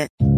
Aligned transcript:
Pod 0.00 0.29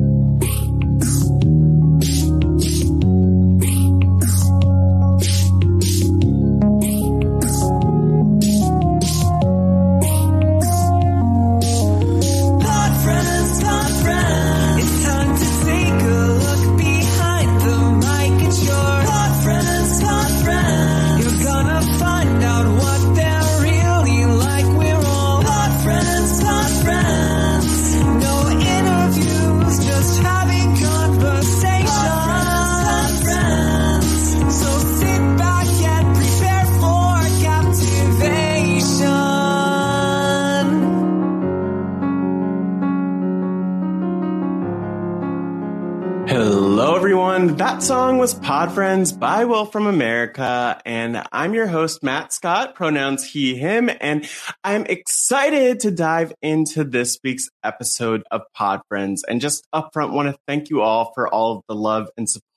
Hello, 46.83 46.97
everyone. 46.97 47.59
That 47.59 47.81
song 47.81 48.19
was 48.19 48.35
Pod 48.35 48.73
Friends 48.73 49.13
by 49.13 49.45
Will 49.45 49.67
from 49.67 49.87
America. 49.87 50.83
And 50.85 51.23
I'm 51.31 51.55
your 51.55 51.69
host, 51.69 52.03
Matt 52.03 52.33
Scott, 52.33 52.75
pronouns 52.75 53.25
he, 53.25 53.55
him. 53.55 53.89
And 54.01 54.29
I'm 54.65 54.85
excited 54.87 55.79
to 55.79 55.93
dive 55.93 56.33
into 56.43 56.83
this 56.83 57.21
week's 57.23 57.49
episode 57.63 58.25
of 58.33 58.41
Pod 58.53 58.81
Friends. 58.89 59.23
And 59.29 59.41
just 59.41 59.65
upfront, 59.73 60.11
want 60.11 60.35
to 60.35 60.37
thank 60.49 60.71
you 60.71 60.81
all 60.81 61.13
for 61.15 61.29
all 61.29 61.59
of 61.59 61.63
the 61.69 61.77
love 61.77 62.09
and 62.17 62.29
support. 62.29 62.52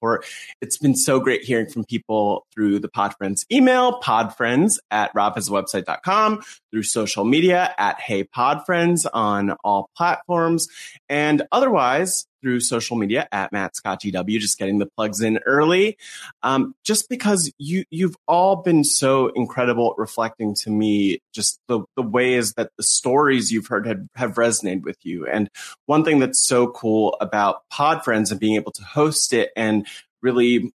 It's 0.62 0.78
been 0.78 0.96
so 0.96 1.20
great 1.20 1.44
hearing 1.44 1.68
from 1.68 1.86
people 1.86 2.46
through 2.54 2.80
the 2.80 2.90
Pod 2.90 3.16
Friends 3.18 3.46
email, 3.52 4.00
podfriends 4.02 4.78
at 4.92 5.14
robhasawebsite.com, 5.14 6.42
through 6.72 6.84
social 6.84 7.26
media 7.26 7.74
at 7.78 8.00
Hey 8.00 8.24
Pod 8.24 8.66
Friends 8.66 9.06
on 9.06 9.52
all 9.64 9.90
platforms, 9.96 10.68
and 11.10 11.44
otherwise 11.52 12.26
through 12.46 12.60
social 12.60 12.96
media 12.96 13.28
at 13.32 13.52
Matt 13.52 13.76
Scott 13.76 14.04
GW, 14.04 14.40
just 14.40 14.60
getting 14.60 14.78
the 14.78 14.86
plugs 14.86 15.20
in 15.20 15.40
early. 15.48 15.98
Um, 16.44 16.76
just 16.84 17.10
because 17.10 17.52
you 17.58 17.86
you've 17.90 18.16
all 18.28 18.58
been 18.58 18.84
so 18.84 19.30
incredible 19.30 19.92
at 19.92 19.98
reflecting 19.98 20.54
to 20.62 20.70
me 20.70 21.20
just 21.34 21.60
the, 21.68 21.82
the 21.96 22.04
ways 22.04 22.54
that 22.54 22.70
the 22.78 22.84
stories 22.84 23.52
you've 23.52 23.66
heard 23.66 23.88
have, 23.88 24.02
have 24.16 24.34
resonated 24.36 24.84
with 24.84 24.98
you. 25.04 25.26
And 25.26 25.50
one 25.88 26.06
thing 26.06 26.20
that's 26.20 26.46
so 26.46 26.68
cool 26.68 27.18
about 27.20 27.68
Pod 27.72 28.04
Friends 28.04 28.30
and 28.30 28.40
being 28.40 28.56
able 28.56 28.72
to 28.74 28.84
host 28.84 29.34
it 29.34 29.50
and 29.56 29.88
really 30.22 30.72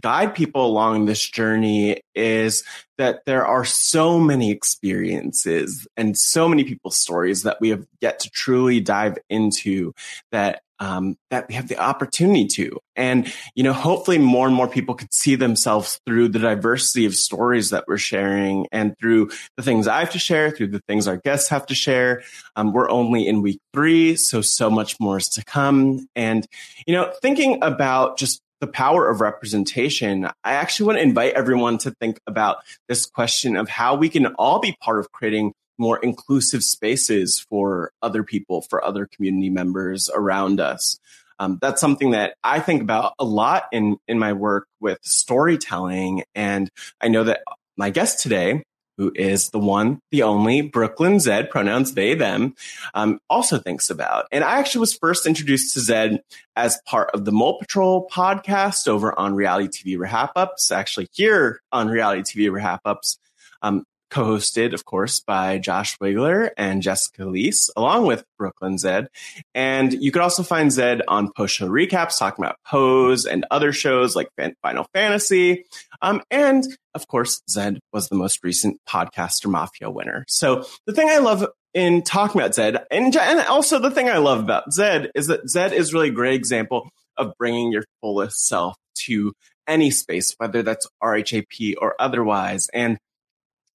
guide 0.00 0.34
people 0.34 0.66
along 0.66 1.04
this 1.04 1.24
journey 1.28 2.00
is 2.14 2.64
that 2.98 3.20
there 3.26 3.46
are 3.46 3.64
so 3.64 4.18
many 4.18 4.50
experiences 4.50 5.86
and 5.96 6.18
so 6.18 6.48
many 6.48 6.64
people's 6.64 6.96
stories 6.96 7.42
that 7.44 7.60
we 7.60 7.70
have 7.70 7.86
yet 8.00 8.18
to 8.20 8.30
truly 8.30 8.80
dive 8.80 9.18
into 9.28 9.92
that 10.32 10.62
um, 10.80 11.16
that 11.30 11.48
we 11.48 11.54
have 11.54 11.68
the 11.68 11.78
opportunity 11.78 12.46
to. 12.46 12.78
And, 12.96 13.32
you 13.54 13.62
know, 13.62 13.72
hopefully 13.72 14.18
more 14.18 14.46
and 14.46 14.56
more 14.56 14.68
people 14.68 14.96
could 14.96 15.14
see 15.14 15.36
themselves 15.36 16.00
through 16.04 16.28
the 16.28 16.40
diversity 16.40 17.06
of 17.06 17.14
stories 17.14 17.70
that 17.70 17.84
we're 17.86 17.96
sharing 17.96 18.66
and 18.72 18.98
through 18.98 19.30
the 19.56 19.62
things 19.62 19.86
I 19.86 20.00
have 20.00 20.10
to 20.10 20.18
share, 20.18 20.50
through 20.50 20.68
the 20.68 20.82
things 20.88 21.06
our 21.06 21.16
guests 21.16 21.48
have 21.50 21.66
to 21.66 21.74
share. 21.76 22.22
Um, 22.56 22.72
we're 22.72 22.90
only 22.90 23.26
in 23.26 23.40
week 23.40 23.60
three, 23.72 24.16
so 24.16 24.40
so 24.40 24.68
much 24.68 24.98
more 24.98 25.18
is 25.18 25.28
to 25.30 25.44
come. 25.44 26.08
And, 26.16 26.44
you 26.86 26.94
know, 26.94 27.12
thinking 27.22 27.62
about 27.62 28.18
just 28.18 28.42
the 28.60 28.66
power 28.66 29.08
of 29.08 29.20
representation, 29.20 30.26
I 30.44 30.54
actually 30.54 30.86
want 30.86 30.98
to 30.98 31.02
invite 31.02 31.34
everyone 31.34 31.78
to 31.78 31.90
think 31.92 32.18
about 32.26 32.58
this 32.88 33.06
question 33.06 33.56
of 33.56 33.68
how 33.68 33.94
we 33.94 34.08
can 34.08 34.26
all 34.34 34.58
be 34.58 34.76
part 34.80 35.00
of 35.00 35.12
creating 35.12 35.52
more 35.78 35.98
inclusive 35.98 36.62
spaces 36.62 37.44
for 37.50 37.90
other 38.00 38.22
people, 38.22 38.62
for 38.62 38.84
other 38.84 39.06
community 39.06 39.50
members 39.50 40.08
around 40.14 40.60
us. 40.60 40.98
Um, 41.38 41.58
that's 41.60 41.80
something 41.80 42.12
that 42.12 42.36
I 42.44 42.60
think 42.60 42.80
about 42.80 43.14
a 43.18 43.24
lot 43.24 43.64
in 43.72 43.96
in 44.06 44.18
my 44.18 44.32
work 44.34 44.68
with 44.80 44.98
storytelling, 45.02 46.22
and 46.34 46.70
I 47.00 47.08
know 47.08 47.24
that 47.24 47.42
my 47.76 47.90
guest 47.90 48.20
today, 48.20 48.62
who 48.96 49.12
is 49.14 49.50
the 49.50 49.58
one, 49.58 50.00
the 50.10 50.22
only 50.22 50.70
Brööklyn 50.70 51.20
Zed, 51.20 51.50
pronouns 51.50 51.94
they 51.94 52.14
them, 52.14 52.54
um, 52.94 53.18
also 53.28 53.58
thinks 53.58 53.90
about. 53.90 54.26
And 54.30 54.44
I 54.44 54.58
actually 54.58 54.80
was 54.80 54.94
first 54.94 55.26
introduced 55.26 55.74
to 55.74 55.80
Zed 55.80 56.22
as 56.56 56.80
part 56.86 57.10
of 57.14 57.24
the 57.24 57.32
Mole 57.32 57.58
Patrol 57.58 58.08
podcast 58.10 58.88
over 58.88 59.18
on 59.18 59.34
Reality 59.34 59.68
TV 59.68 59.98
RHAPups, 59.98 60.70
actually 60.70 61.08
here 61.12 61.60
on 61.72 61.88
Reality 61.88 62.22
TV 62.22 62.50
RHAPups. 62.50 63.18
Um, 63.62 63.84
co-hosted, 64.14 64.74
of 64.74 64.84
course, 64.84 65.18
by 65.18 65.58
Josh 65.58 65.98
Wigler 65.98 66.50
and 66.56 66.82
Jessica 66.82 67.22
Liese, 67.22 67.68
along 67.76 68.06
with 68.06 68.24
Brööklyn 68.40 68.78
Zed. 68.78 69.08
And 69.56 69.92
you 69.92 70.12
could 70.12 70.22
also 70.22 70.44
find 70.44 70.70
Zed 70.70 71.02
on 71.08 71.32
post-show 71.32 71.68
recaps, 71.68 72.16
talking 72.16 72.44
about 72.44 72.58
Pose 72.64 73.26
and 73.26 73.44
other 73.50 73.72
shows 73.72 74.14
like 74.14 74.28
Final 74.62 74.86
Fantasy. 74.94 75.64
Um, 76.00 76.22
and 76.30 76.64
of 76.94 77.08
course, 77.08 77.42
Zed 77.50 77.80
was 77.92 78.08
the 78.08 78.14
most 78.14 78.44
recent 78.44 78.78
Podcaster 78.88 79.50
Mafia 79.50 79.90
winner. 79.90 80.24
So 80.28 80.64
the 80.86 80.92
thing 80.92 81.08
I 81.10 81.18
love 81.18 81.44
in 81.74 82.02
talking 82.02 82.40
about 82.40 82.54
Zed, 82.54 82.86
and, 82.92 83.16
and 83.16 83.40
also 83.40 83.80
the 83.80 83.90
thing 83.90 84.08
I 84.08 84.18
love 84.18 84.38
about 84.38 84.72
Zed 84.72 85.10
is 85.16 85.26
that 85.26 85.48
Zed 85.48 85.72
is 85.72 85.92
really 85.92 86.10
a 86.10 86.12
great 86.12 86.34
example 86.34 86.88
of 87.16 87.32
bringing 87.36 87.72
your 87.72 87.84
fullest 88.00 88.46
self 88.46 88.76
to 89.06 89.32
any 89.66 89.90
space, 89.90 90.36
whether 90.38 90.62
that's 90.62 90.86
RHAP 91.02 91.74
or 91.80 91.96
otherwise. 91.98 92.68
And 92.72 92.96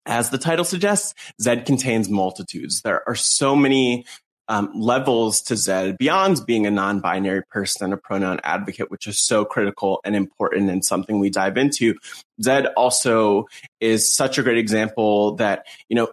as 0.10 0.32
the 0.32 0.38
title 0.38 0.66
suggests, 0.66 1.14
Zed 1.40 1.66
contains 1.66 2.10
multitudes. 2.10 2.82
There 2.82 3.08
are 3.08 3.16
so 3.16 3.56
many 3.56 4.06
um, 4.50 4.72
levels 4.76 5.42
to 5.44 5.56
Zed 5.56 5.98
beyond 5.98 6.46
being 6.46 6.66
a 6.66 6.72
non-binary 6.72 7.44
person 7.50 7.86
and 7.86 7.94
a 7.94 7.98
pronoun 7.98 8.40
advocate, 8.44 8.92
which 8.92 9.08
is 9.08 9.24
so 9.24 9.46
critical 9.46 10.02
and 10.04 10.16
important 10.16 10.70
and 10.70 10.84
something 10.84 11.20
we 11.20 11.30
dive 11.30 11.56
into. 11.56 11.96
Zed 12.42 12.66
also 12.76 13.46
is 13.80 14.14
such 14.14 14.38
a 14.38 14.44
great 14.44 14.58
example 14.58 15.36
that, 15.36 15.66
you 15.88 15.96
know, 15.96 16.10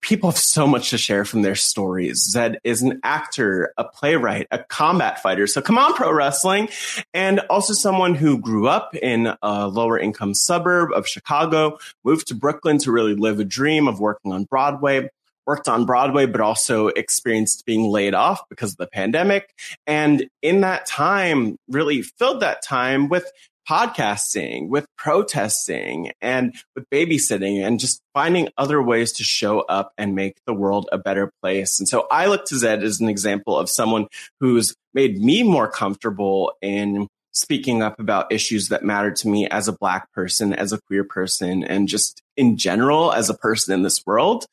people 0.00 0.30
have 0.30 0.38
so 0.38 0.66
much 0.66 0.90
to 0.90 0.98
share 0.98 1.24
from 1.24 1.42
their 1.42 1.54
stories. 1.54 2.30
Zed 2.30 2.58
is 2.62 2.82
an 2.82 3.00
actor, 3.02 3.72
a 3.76 3.84
playwright, 3.84 4.46
a 4.50 4.58
combat 4.58 5.22
fighter. 5.22 5.46
So 5.46 5.62
come 5.62 5.78
on, 5.78 5.94
pro 5.94 6.12
wrestling. 6.12 6.68
And 7.12 7.40
also 7.50 7.72
someone 7.72 8.14
who 8.14 8.38
grew 8.38 8.68
up 8.68 8.94
in 8.94 9.34
a 9.42 9.66
lower 9.66 9.98
income 9.98 10.34
suburb 10.34 10.92
of 10.92 11.08
Chicago, 11.08 11.78
moved 12.04 12.28
to 12.28 12.34
Brooklyn 12.34 12.78
to 12.78 12.92
really 12.92 13.14
live 13.14 13.40
a 13.40 13.44
dream 13.44 13.88
of 13.88 13.98
working 13.98 14.32
on 14.32 14.44
Broadway 14.44 15.08
worked 15.46 15.68
on 15.68 15.86
Broadway, 15.86 16.26
but 16.26 16.40
also 16.40 16.88
experienced 16.88 17.64
being 17.66 17.88
laid 17.88 18.14
off 18.14 18.48
because 18.48 18.72
of 18.72 18.78
the 18.78 18.86
pandemic. 18.86 19.52
And 19.86 20.28
in 20.42 20.62
that 20.62 20.86
time, 20.86 21.56
really 21.68 22.02
filled 22.02 22.40
that 22.40 22.62
time 22.62 23.08
with 23.08 23.30
podcasting, 23.68 24.68
with 24.68 24.86
protesting, 24.96 26.12
and 26.20 26.54
with 26.76 26.84
babysitting, 26.90 27.66
and 27.66 27.80
just 27.80 28.02
finding 28.12 28.48
other 28.58 28.82
ways 28.82 29.12
to 29.12 29.24
show 29.24 29.60
up 29.60 29.92
and 29.96 30.14
make 30.14 30.36
the 30.46 30.52
world 30.52 30.88
a 30.92 30.98
better 30.98 31.32
place. 31.42 31.78
And 31.80 31.88
so 31.88 32.06
I 32.10 32.26
look 32.26 32.44
to 32.46 32.58
Zed 32.58 32.82
as 32.82 33.00
an 33.00 33.08
example 33.08 33.58
of 33.58 33.70
someone 33.70 34.06
who's 34.40 34.74
made 34.92 35.18
me 35.18 35.42
more 35.42 35.70
comfortable 35.70 36.52
in 36.60 37.08
speaking 37.32 37.82
up 37.82 37.98
about 37.98 38.32
issues 38.32 38.68
that 38.68 38.84
matter 38.84 39.10
to 39.10 39.28
me 39.28 39.48
as 39.48 39.66
a 39.66 39.72
black 39.72 40.12
person, 40.12 40.54
as 40.54 40.72
a 40.72 40.80
queer 40.86 41.04
person, 41.04 41.64
and 41.64 41.88
just 41.88 42.22
in 42.36 42.56
general 42.56 43.12
as 43.12 43.28
a 43.28 43.34
person 43.34 43.74
in 43.74 43.82
this 43.82 44.04
world. 44.06 44.46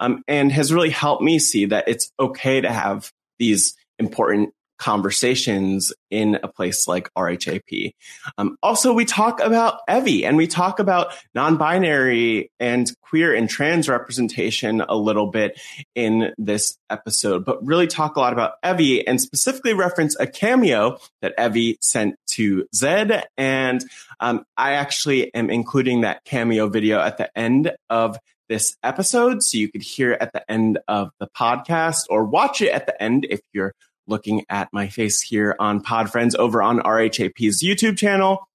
Um, 0.00 0.24
and 0.26 0.50
has 0.50 0.72
really 0.72 0.90
helped 0.90 1.22
me 1.22 1.38
see 1.38 1.66
that 1.66 1.84
it's 1.86 2.10
okay 2.18 2.60
to 2.60 2.72
have 2.72 3.12
these 3.38 3.76
important 3.98 4.52
conversations 4.80 5.92
in 6.10 6.38
a 6.42 6.48
place 6.48 6.88
like 6.88 7.12
RHAP. 7.14 7.92
Um, 8.38 8.56
also, 8.62 8.92
we 8.92 9.04
talk 9.04 9.40
about 9.40 9.80
Evie 9.88 10.24
and 10.24 10.36
we 10.36 10.46
talk 10.46 10.78
about 10.78 11.14
non-binary 11.34 12.50
and 12.58 12.90
queer 13.02 13.34
and 13.34 13.48
trans 13.48 13.88
representation 13.88 14.80
a 14.80 14.96
little 14.96 15.26
bit 15.26 15.60
in 15.94 16.32
this 16.38 16.78
episode, 16.88 17.44
but 17.44 17.64
really 17.64 17.86
talk 17.86 18.16
a 18.16 18.20
lot 18.20 18.32
about 18.32 18.54
Evie 18.64 19.06
and 19.06 19.20
specifically 19.20 19.74
reference 19.74 20.18
a 20.18 20.26
cameo 20.26 20.98
that 21.20 21.34
Evie 21.38 21.76
sent 21.82 22.16
to 22.28 22.66
Zed. 22.74 23.26
And 23.36 23.84
um, 24.18 24.44
I 24.56 24.72
actually 24.72 25.32
am 25.34 25.50
including 25.50 26.00
that 26.00 26.24
cameo 26.24 26.68
video 26.68 27.00
at 27.00 27.18
the 27.18 27.30
end 27.38 27.72
of 27.90 28.18
this 28.50 28.76
episode. 28.82 29.42
So 29.42 29.56
you 29.56 29.70
could 29.70 29.82
hear 29.82 30.18
at 30.20 30.34
the 30.34 30.50
end 30.50 30.80
of 30.88 31.12
the 31.18 31.28
podcast 31.28 32.00
or 32.10 32.24
watch 32.24 32.60
it 32.60 32.72
at 32.72 32.84
the 32.84 33.02
end 33.02 33.26
if 33.30 33.40
you're 33.54 33.72
looking 34.06 34.44
at 34.50 34.68
my 34.72 34.88
face 34.88 35.22
here 35.22 35.54
on 35.58 35.80
Pod 35.80 36.10
Friends 36.10 36.34
over 36.34 36.60
on 36.60 36.80
RHAP's 36.80 37.62
YouTube 37.62 37.96
channel, 37.96 38.46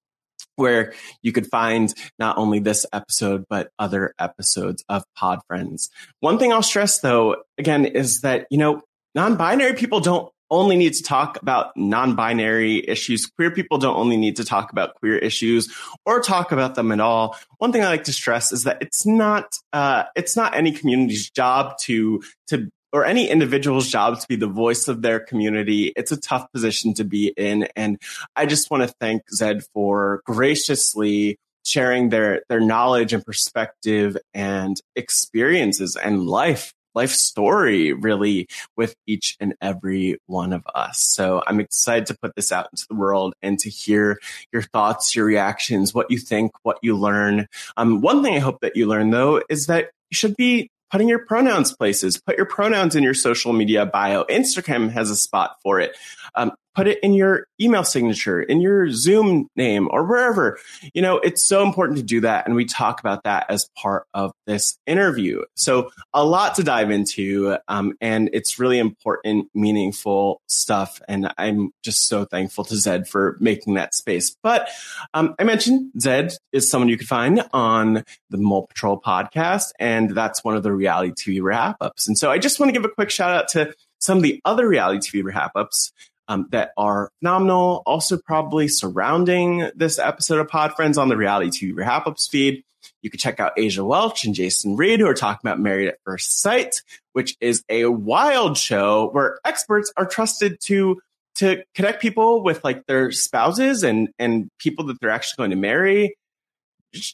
where 0.56 0.92
you 1.22 1.32
could 1.32 1.46
find 1.46 1.92
not 2.18 2.36
only 2.36 2.58
this 2.58 2.84
episode, 2.92 3.46
but 3.48 3.70
other 3.78 4.14
episodes 4.18 4.84
of 4.88 5.02
Pod 5.16 5.40
Friends. 5.48 5.90
One 6.20 6.38
thing 6.38 6.52
I'll 6.52 6.62
stress 6.62 7.00
though, 7.00 7.42
again, 7.58 7.86
is 7.86 8.20
that, 8.20 8.46
you 8.50 8.58
know, 8.58 8.82
non-binary 9.14 9.74
people 9.74 10.00
don't 10.00 10.30
only 10.50 10.76
need 10.76 10.94
to 10.94 11.02
talk 11.02 11.40
about 11.40 11.76
non-binary 11.76 12.88
issues. 12.88 13.26
Queer 13.26 13.50
people 13.50 13.78
don't 13.78 13.96
only 13.96 14.16
need 14.16 14.36
to 14.36 14.44
talk 14.44 14.72
about 14.72 14.94
queer 14.94 15.16
issues 15.16 15.74
or 16.04 16.20
talk 16.20 16.52
about 16.52 16.74
them 16.74 16.92
at 16.92 17.00
all. 17.00 17.36
One 17.58 17.72
thing 17.72 17.82
I 17.82 17.88
like 17.88 18.04
to 18.04 18.12
stress 18.12 18.52
is 18.52 18.64
that 18.64 18.78
it's 18.80 19.06
not 19.06 19.56
uh, 19.72 20.04
it's 20.14 20.36
not 20.36 20.56
any 20.56 20.72
community's 20.72 21.30
job 21.30 21.78
to 21.82 22.22
to 22.48 22.70
or 22.92 23.04
any 23.04 23.28
individual's 23.28 23.88
job 23.88 24.18
to 24.20 24.26
be 24.28 24.36
the 24.36 24.46
voice 24.46 24.88
of 24.88 25.02
their 25.02 25.20
community. 25.20 25.92
It's 25.96 26.12
a 26.12 26.16
tough 26.16 26.50
position 26.52 26.94
to 26.94 27.04
be 27.04 27.28
in. 27.36 27.68
And 27.76 28.00
I 28.34 28.46
just 28.46 28.70
want 28.70 28.84
to 28.84 28.94
thank 29.00 29.22
Zed 29.30 29.64
for 29.74 30.22
graciously 30.24 31.38
sharing 31.64 32.08
their, 32.08 32.42
their 32.48 32.60
knowledge 32.60 33.12
and 33.12 33.24
perspective 33.24 34.16
and 34.32 34.80
experiences 34.94 35.96
and 35.96 36.26
life 36.26 36.72
life 36.96 37.12
story 37.12 37.92
really 37.92 38.48
with 38.76 38.96
each 39.06 39.36
and 39.38 39.54
every 39.60 40.18
one 40.26 40.52
of 40.52 40.64
us. 40.74 41.00
So 41.00 41.42
I'm 41.46 41.60
excited 41.60 42.06
to 42.06 42.18
put 42.20 42.34
this 42.34 42.50
out 42.50 42.68
into 42.72 42.86
the 42.88 42.96
world 42.96 43.34
and 43.42 43.58
to 43.60 43.70
hear 43.70 44.18
your 44.52 44.62
thoughts, 44.62 45.14
your 45.14 45.26
reactions, 45.26 45.94
what 45.94 46.10
you 46.10 46.18
think, 46.18 46.52
what 46.62 46.78
you 46.82 46.96
learn. 46.96 47.46
Um, 47.76 48.00
one 48.00 48.22
thing 48.22 48.34
I 48.34 48.40
hope 48.40 48.60
that 48.62 48.74
you 48.74 48.86
learn 48.86 49.10
though 49.10 49.42
is 49.48 49.66
that 49.66 49.90
you 50.10 50.16
should 50.16 50.36
be 50.36 50.70
putting 50.90 51.08
your 51.08 51.24
pronouns 51.26 51.74
places. 51.76 52.20
Put 52.20 52.36
your 52.36 52.46
pronouns 52.46 52.96
in 52.96 53.02
your 53.02 53.14
social 53.14 53.52
media 53.52 53.86
bio. 53.86 54.24
Instagram 54.24 54.90
has 54.90 55.10
a 55.10 55.16
spot 55.16 55.56
for 55.62 55.80
it. 55.80 55.96
Um, 56.34 56.52
put 56.76 56.86
it 56.86 56.98
in 57.02 57.14
your 57.14 57.46
email 57.58 57.82
signature, 57.82 58.42
in 58.42 58.60
your 58.60 58.90
Zoom 58.90 59.48
name, 59.56 59.88
or 59.90 60.04
wherever. 60.04 60.58
You 60.92 61.00
know, 61.00 61.16
it's 61.18 61.44
so 61.44 61.62
important 61.62 61.96
to 61.96 62.04
do 62.04 62.20
that. 62.20 62.46
And 62.46 62.54
we 62.54 62.66
talk 62.66 63.00
about 63.00 63.24
that 63.24 63.46
as 63.48 63.68
part 63.76 64.06
of 64.12 64.32
this 64.46 64.78
interview. 64.86 65.42
So, 65.54 65.90
a 66.12 66.24
lot 66.24 66.54
to 66.56 66.62
dive 66.62 66.90
into. 66.90 67.56
Um, 67.66 67.94
and 68.00 68.28
it's 68.34 68.58
really 68.58 68.78
important, 68.78 69.48
meaningful 69.54 70.42
stuff. 70.46 71.00
And 71.08 71.32
I'm 71.38 71.72
just 71.82 72.06
so 72.06 72.26
thankful 72.26 72.64
to 72.64 72.76
Zed 72.76 73.08
for 73.08 73.38
making 73.40 73.74
that 73.74 73.94
space. 73.94 74.36
But 74.42 74.68
um, 75.14 75.34
I 75.38 75.44
mentioned 75.44 75.92
Zed 75.98 76.34
is 76.52 76.70
someone 76.70 76.90
you 76.90 76.98
can 76.98 77.06
find 77.06 77.42
on 77.54 78.04
the 78.28 78.36
Mole 78.36 78.66
Patrol 78.66 79.00
podcast. 79.00 79.70
And 79.78 80.10
that's 80.10 80.44
one 80.44 80.56
of 80.56 80.62
the 80.62 80.72
reality 80.72 81.12
TV 81.12 81.40
RHAPups. 81.40 82.06
And 82.06 82.18
so, 82.18 82.30
I 82.30 82.38
just 82.38 82.60
want 82.60 82.68
to 82.68 82.74
give 82.74 82.84
a 82.84 82.94
quick 82.94 83.08
shout 83.08 83.32
out 83.32 83.48
to 83.48 83.72
some 83.98 84.18
of 84.18 84.22
the 84.22 84.40
other 84.44 84.68
reality 84.68 84.98
TV 84.98 85.32
RHAPups 85.32 85.92
um, 86.28 86.48
that 86.50 86.72
are 86.76 87.10
phenomenal. 87.20 87.82
Also, 87.86 88.18
probably 88.18 88.68
surrounding 88.68 89.70
this 89.74 89.98
episode 89.98 90.38
of 90.38 90.48
Pod 90.48 90.74
Friends 90.74 90.98
on 90.98 91.08
the 91.08 91.16
Reality 91.16 91.50
TV 91.50 91.74
RHAPups 91.74 92.28
feed. 92.28 92.64
You 93.02 93.10
can 93.10 93.18
check 93.18 93.40
out 93.40 93.52
Asia 93.56 93.84
Welch 93.84 94.24
and 94.24 94.34
Jason 94.34 94.76
Reed, 94.76 95.00
who 95.00 95.06
are 95.06 95.14
talking 95.14 95.40
about 95.42 95.60
Married 95.60 95.88
at 95.88 95.98
First 96.04 96.40
Sight, 96.40 96.82
which 97.12 97.36
is 97.40 97.64
a 97.68 97.86
wild 97.86 98.56
show 98.56 99.10
where 99.10 99.38
experts 99.44 99.92
are 99.96 100.06
trusted 100.06 100.60
to 100.62 101.00
to 101.36 101.62
connect 101.74 102.00
people 102.00 102.42
with 102.42 102.64
like 102.64 102.86
their 102.86 103.12
spouses 103.12 103.82
and 103.82 104.08
and 104.18 104.48
people 104.58 104.86
that 104.86 105.00
they're 105.00 105.10
actually 105.10 105.36
going 105.38 105.50
to 105.50 105.56
marry. 105.56 106.16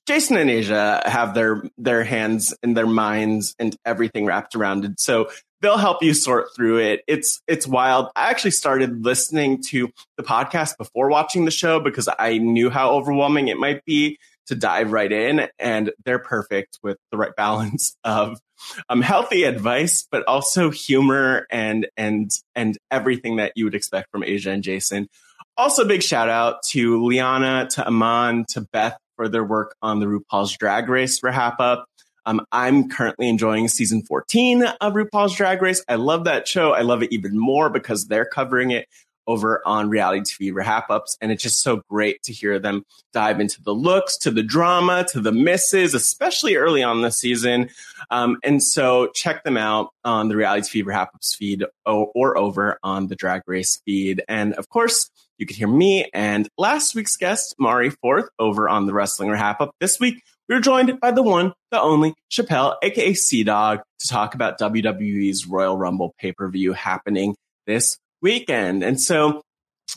Jason 0.07 0.37
and 0.37 0.51
Asia 0.51 1.03
have 1.07 1.35
their 1.35 1.63
their 1.77 2.05
hands 2.05 2.55
and 2.63 2.77
their 2.77 2.87
minds 2.87 3.55
and 3.59 3.77
everything 3.85 4.27
wrapped 4.27 4.55
around 4.55 4.85
it. 4.85 5.01
So 5.01 5.31
they'll 5.63 5.79
help 5.79 6.03
you 6.03 6.13
sort 6.13 6.49
through 6.55 6.79
it. 6.79 7.03
It's 7.07 7.41
it's 7.47 7.67
wild. 7.67 8.09
I 8.15 8.29
actually 8.29 8.51
started 8.51 9.05
listening 9.05 9.63
to 9.69 9.91
the 10.17 10.23
podcast 10.23 10.77
before 10.77 11.09
watching 11.09 11.45
the 11.45 11.51
show 11.51 11.81
because 11.81 12.09
I 12.19 12.39
knew 12.39 12.69
how 12.69 12.91
overwhelming 12.91 13.49
it 13.49 13.57
might 13.57 13.85
be 13.85 14.19
to 14.47 14.57
dive 14.57 14.91
right 14.93 15.11
in 15.11 15.49
and 15.59 15.93
they're 16.05 16.19
perfect 16.19 16.81
with 16.83 16.99
the 17.13 17.17
right 17.17 17.35
balance 17.37 17.97
of 18.05 18.41
um, 18.89 19.01
healthy 19.01 19.45
advice 19.45 20.07
but 20.11 20.25
also 20.27 20.71
humor 20.71 21.47
and 21.49 21.87
and 21.97 22.31
and 22.57 22.77
everything 22.91 23.37
that 23.37 23.53
you 23.55 23.65
would 23.65 23.75
expect 23.75 24.11
from 24.11 24.25
Asia 24.25 24.51
and 24.51 24.65
Jason. 24.65 25.09
Also 25.57 25.87
big 25.87 26.03
shout 26.03 26.29
out 26.29 26.63
to 26.63 27.05
Liana, 27.05 27.69
to 27.71 27.87
Aman, 27.87 28.47
to 28.49 28.63
Beth 28.73 28.99
for 29.17 29.29
their 29.29 29.45
work 29.45 29.77
on 29.83 30.01
the 30.01 30.07
RuPaul's 30.07 30.57
Drag 30.57 30.89
Race 30.89 31.23
wrap 31.23 31.61
up. 31.61 31.87
Um, 32.25 32.47
I'm 32.53 32.89
currently 32.89 33.29
enjoying 33.29 33.69
season 33.69 34.03
14 34.03 34.65
of 34.65 34.93
RuPaul's 34.93 35.35
Drag 35.35 35.61
Race. 35.61 35.85
I 35.89 35.97
love 35.97 36.25
that 36.25 36.47
show. 36.47 36.73
I 36.73 36.83
love 36.83 37.03
it 37.03 37.13
even 37.13 37.39
more 37.39 37.69
because 37.71 38.07
they're 38.07 38.25
covering 38.25 38.71
it 38.71 38.87
over 39.27 39.63
on 39.67 39.89
reality 39.89 40.21
TV 40.21 40.53
RHAPups. 40.53 41.17
And 41.21 41.31
it's 41.31 41.43
just 41.43 41.61
so 41.61 41.83
great 41.89 42.23
to 42.25 42.33
hear 42.33 42.59
them 42.59 42.85
dive 43.13 43.41
into 43.41 43.63
the 43.63 43.75
looks, 43.75 44.17
to 44.19 44.31
the 44.31 44.43
drama, 44.43 45.05
to 45.11 45.21
the 45.21 45.33
misses, 45.33 45.95
especially 45.95 46.57
early 46.57 46.83
on 46.83 47.03
this 47.03 47.19
season. 47.19 47.71
Um, 48.11 48.39
and 48.43 48.63
so 48.63 49.09
check 49.09 49.45
them 49.45 49.57
out 49.57 49.91
on 50.05 50.29
the 50.29 50.37
reality 50.37 50.83
TV 50.83 50.87
RHAPups 50.87 51.37
feed 51.37 51.65
or, 51.87 52.11
or 52.15 52.37
over 52.37 52.79
on 52.83 53.09
the 53.09 53.17
drag 53.17 53.43
race 53.47 53.81
feed. 53.85 54.23
And 54.29 54.55
of 54.55 54.69
course, 54.69 55.11
you 55.39 55.47
could 55.47 55.57
hear 55.57 55.69
me 55.69 56.09
and 56.13 56.49
last 56.59 56.95
week's 56.95 57.17
guest, 57.17 57.57
Mari 57.59 57.91
Forth, 57.91 58.29
over 58.39 58.69
on 58.69 58.87
the 58.87 58.93
Wrestling 58.93 59.31
Wrap 59.31 59.61
Up. 59.61 59.75
This 59.81 59.99
week, 59.99 60.23
we 60.53 60.59
are 60.59 60.61
joined 60.61 61.01
by 61.01 61.11
the 61.11 61.23
one, 61.23 61.55
the 61.71 61.81
only 61.81 62.13
Chappelle, 62.31 62.75
aka 62.83 63.15
Sea 63.15 63.43
Dog, 63.43 63.81
to 64.01 64.09
talk 64.09 64.35
about 64.35 64.59
WWE's 64.61 65.47
Royal 65.47 65.79
Rumble 65.79 66.15
pay 66.19 66.33
per 66.33 66.47
view 66.51 66.75
happening 66.75 67.35
this 67.67 67.97
weekend. 68.21 68.85
And 68.85 69.01
so 69.01 69.41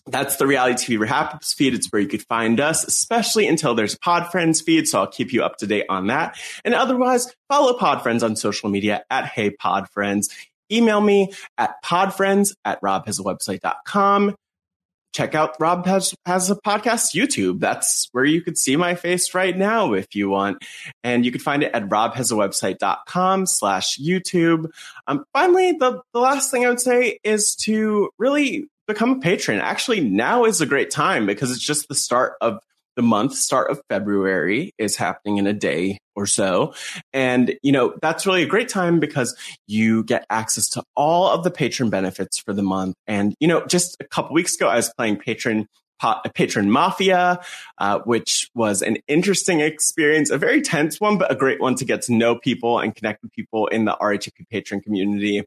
that's 0.05 0.37
the 0.37 0.47
reality 0.47 0.95
TV 0.95 1.11
ups 1.11 1.53
feed. 1.53 1.73
It's 1.73 1.91
where 1.91 2.01
you 2.01 2.07
could 2.07 2.25
find 2.27 2.61
us, 2.61 2.85
especially 2.85 3.47
until 3.49 3.75
there's 3.75 3.95
a 3.95 3.99
Pod 3.99 4.31
Friends 4.31 4.61
feed. 4.61 4.87
So 4.87 5.01
I'll 5.01 5.07
keep 5.07 5.33
you 5.33 5.43
up 5.43 5.57
to 5.57 5.67
date 5.67 5.87
on 5.89 6.07
that. 6.07 6.39
And 6.63 6.73
otherwise, 6.73 7.35
follow 7.49 7.73
Pod 7.73 8.01
Friends 8.01 8.23
on 8.23 8.37
social 8.37 8.69
media 8.69 9.03
at 9.09 9.25
Hey 9.25 9.49
Pod 9.49 9.89
Friends. 9.89 10.29
Email 10.71 11.01
me 11.01 11.33
at 11.57 11.83
podfriends 11.83 12.55
at 12.63 12.81
robhasawebsite.com 12.81 14.35
check 15.15 15.33
out 15.33 15.55
Rob 15.59 15.85
has, 15.85 16.13
has 16.25 16.51
a 16.51 16.55
podcast 16.55 17.15
YouTube. 17.15 17.59
That's 17.59 18.09
where 18.11 18.25
you 18.25 18.41
could 18.41 18.57
see 18.57 18.75
my 18.75 18.95
face 18.95 19.33
right 19.33 19.57
now 19.57 19.93
if 19.93 20.13
you 20.13 20.29
want. 20.29 20.63
And 21.03 21.25
you 21.25 21.31
can 21.31 21.39
find 21.39 21.63
it 21.63 21.71
at 21.73 21.87
robhasawebsite.com 21.87 23.45
slash 23.45 23.97
YouTube. 23.97 24.69
Um, 25.07 25.23
finally, 25.31 25.71
the, 25.71 26.01
the 26.13 26.19
last 26.19 26.51
thing 26.51 26.65
I 26.65 26.69
would 26.69 26.81
say 26.81 27.19
is 27.23 27.55
to 27.61 28.09
really 28.17 28.67
become 28.87 29.11
a 29.11 29.19
patron. 29.19 29.59
Actually, 29.59 30.01
now 30.01 30.43
is 30.43 30.59
a 30.59 30.65
great 30.65 30.91
time 30.91 31.25
because 31.25 31.51
it's 31.51 31.65
just 31.65 31.87
the 31.87 31.95
start 31.95 32.33
of 32.41 32.59
the 32.95 33.01
month 33.01 33.35
start 33.35 33.69
of 33.69 33.81
February 33.89 34.73
is 34.77 34.95
happening 34.95 35.37
in 35.37 35.47
a 35.47 35.53
day 35.53 35.99
or 36.15 36.25
so. 36.25 36.73
And, 37.13 37.55
you 37.61 37.71
know, 37.71 37.95
that's 38.01 38.25
really 38.25 38.43
a 38.43 38.47
great 38.47 38.69
time 38.69 38.99
because 38.99 39.35
you 39.67 40.03
get 40.03 40.25
access 40.29 40.69
to 40.69 40.83
all 40.95 41.29
of 41.29 41.43
the 41.43 41.51
patron 41.51 41.89
benefits 41.89 42.39
for 42.39 42.53
the 42.53 42.63
month. 42.63 42.95
And, 43.07 43.35
you 43.39 43.47
know, 43.47 43.65
just 43.65 43.97
a 43.99 44.05
couple 44.05 44.33
weeks 44.33 44.55
ago, 44.55 44.67
I 44.67 44.75
was 44.75 44.91
playing 44.97 45.17
patron 45.17 45.67
patron 46.33 46.69
mafia, 46.69 47.39
uh, 47.77 47.99
which 47.99 48.49
was 48.53 48.81
an 48.81 48.97
interesting 49.07 49.61
experience, 49.61 50.29
a 50.29 50.37
very 50.37 50.61
tense 50.61 50.99
one, 50.99 51.17
but 51.17 51.31
a 51.31 51.35
great 51.35 51.61
one 51.61 51.75
to 51.75 51.85
get 51.85 52.01
to 52.03 52.13
know 52.13 52.35
people 52.35 52.79
and 52.79 52.93
connect 52.93 53.23
with 53.23 53.31
people 53.31 53.67
in 53.67 53.85
the 53.85 53.95
RHAP 54.01 54.49
patron 54.51 54.81
community. 54.81 55.43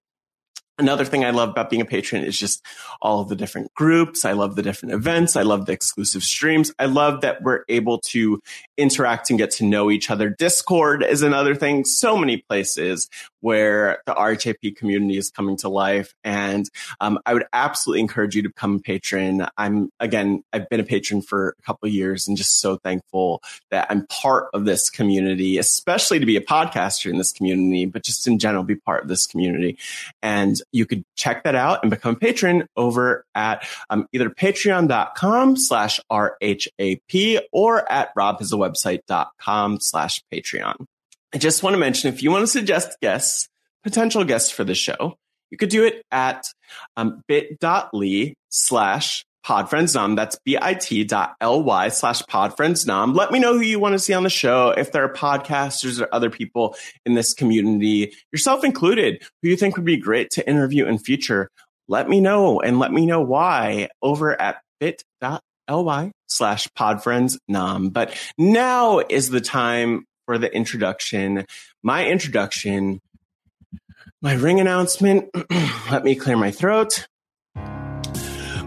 Another 0.79 1.05
thing 1.05 1.25
I 1.25 1.31
love 1.31 1.49
about 1.49 1.71
being 1.71 1.83
a 1.83 1.85
patron 1.85 2.23
is 2.23 2.39
just 2.39 2.65
all 3.03 3.21
of 3.21 3.29
the 3.29 3.35
different 3.35 3.75
groups. 3.75 4.25
I 4.25 4.33
love 4.33 4.55
the 4.55 4.63
different 4.63 4.95
events. 4.95 5.35
I 5.35 5.43
love 5.43 5.67
the 5.67 5.73
exclusive 5.73 6.23
streams. 6.23 6.73
I 6.79 6.87
love 6.87 7.23
that 7.23 7.43
we're 7.43 7.65
able 7.69 7.99
to 7.99 8.41
interact 8.79 9.29
and 9.29 9.39
get 9.39 9.51
to 9.51 9.65
know 9.65 9.91
each 9.91 10.11
other. 10.11 10.31
Discord 10.31 11.03
is 11.03 11.23
another 11.23 11.55
thing. 11.55 11.85
So 11.85 12.17
many 12.17 12.39
places 12.39 13.11
where 13.41 14.03
the 14.07 14.15
RHAP 14.15 14.77
community 14.77 15.17
is 15.17 15.31
coming 15.31 15.57
to 15.59 15.69
life. 15.69 16.15
And 16.25 16.69
um, 17.01 17.19
I 17.27 17.35
would 17.35 17.47
absolutely 17.53 18.01
encourage 18.01 18.35
you 18.35 18.43
to 18.43 18.49
become 18.49 18.77
a 18.77 18.79
patron. 18.79 19.47
I'm, 19.57 19.91
again, 20.01 20.43
I've 20.53 20.69
been 20.69 20.81
a 20.81 20.85
patron 20.85 21.23
for 21.23 21.55
a 21.59 21.63
couple 21.63 21.89
years 21.89 22.27
and 22.27 22.37
just 22.37 22.61
so 22.61 22.77
thankful 22.77 23.43
that 23.71 23.87
I'm 23.91 24.07
part 24.07 24.49
of 24.55 24.65
this 24.65 24.91
community, 24.91 25.59
especially 25.59 26.19
to 26.19 26.27
be 26.27 26.37
a 26.37 26.41
podcaster 26.41 27.11
in 27.11 27.19
this 27.19 27.33
community, 27.33 27.87
but 27.87 28.03
just 28.03 28.27
in 28.27 28.39
general, 28.39 28.65
be 28.65 28.77
part 28.77 29.03
of 29.03 29.09
this 29.09 29.27
community. 29.27 29.79
And 30.23 30.61
you 30.73 30.87
could 30.87 31.05
check 31.17 31.45
that 31.45 31.55
out 31.55 31.81
and 31.83 31.91
become 31.91 32.15
a 32.15 32.19
patron 32.19 32.67
over 32.77 33.25
at 33.35 33.67
um, 33.91 34.09
either 34.13 34.31
patreon.com 34.31 35.57
slash 35.57 36.01
RHAP 36.11 37.41
or 37.53 37.91
at 37.91 38.15
robhasawebsite.com 38.73 39.81
slash 39.81 40.23
Patreon. 40.33 40.87
I 41.35 41.39
just 41.39 41.63
want 41.63 41.75
to 41.75 41.79
mention 41.79 42.13
if 42.13 42.23
you 42.23 42.31
want 42.31 42.43
to 42.43 42.47
suggest 42.47 42.99
guests, 43.01 43.49
potential 43.83 44.25
guests 44.25 44.51
for 44.51 44.65
the 44.65 44.75
show, 44.75 45.17
you 45.51 45.59
could 45.59 45.69
do 45.69 45.85
it 45.85 46.03
at 46.11 46.47
um, 46.97 47.23
bit.ly 47.27 48.35
slash 48.49 49.25
podfriendsnom. 49.47 50.17
That's 50.17 50.39
bit.ly 50.45 51.89
slash 51.89 52.23
podfriendsnom. 52.23 53.15
Let 53.15 53.31
me 53.31 53.39
know 53.39 53.55
who 53.55 53.61
you 53.61 53.79
want 53.79 53.95
to 53.95 53.99
see 53.99 54.13
on 54.13 54.23
the 54.23 54.31
show. 54.31 54.71
If 54.71 54.93
there 54.93 55.05
are 55.05 55.13
podcasters 55.13 56.01
or 56.01 56.09
other 56.13 56.31
people 56.31 56.77
in 57.07 57.15
this 57.15 57.33
community, 57.33 58.13
yourself 58.33 58.65
included, 58.65 59.23
who 59.43 59.49
you 59.49 59.57
think 59.57 59.77
would 59.77 59.87
be 59.87 59.97
great 59.97 60.31
to 60.33 60.49
interview 60.49 60.87
in 60.87 60.99
future, 60.99 61.51
let 61.89 62.09
me 62.09 62.21
know 62.21 62.61
and 62.61 62.79
let 62.79 62.93
me 62.93 63.07
know 63.07 63.21
why 63.21 63.89
over 64.03 64.39
at 64.41 64.63
bit.ly 64.81 65.41
slash 66.27 66.69
podfriendsnom. 66.69 67.93
But 67.93 68.17
now 68.37 69.01
is 69.01 69.31
the 69.31 69.41
time 69.41 70.05
for 70.27 70.39
the 70.39 70.55
introduction. 70.55 71.47
My 71.83 72.07
introduction, 72.07 73.01
my 74.21 74.35
ring 74.35 74.61
announcement. 74.61 75.31
Let 75.91 76.05
me 76.05 76.15
clear 76.15 76.37
my 76.37 76.51
throat 76.51 77.07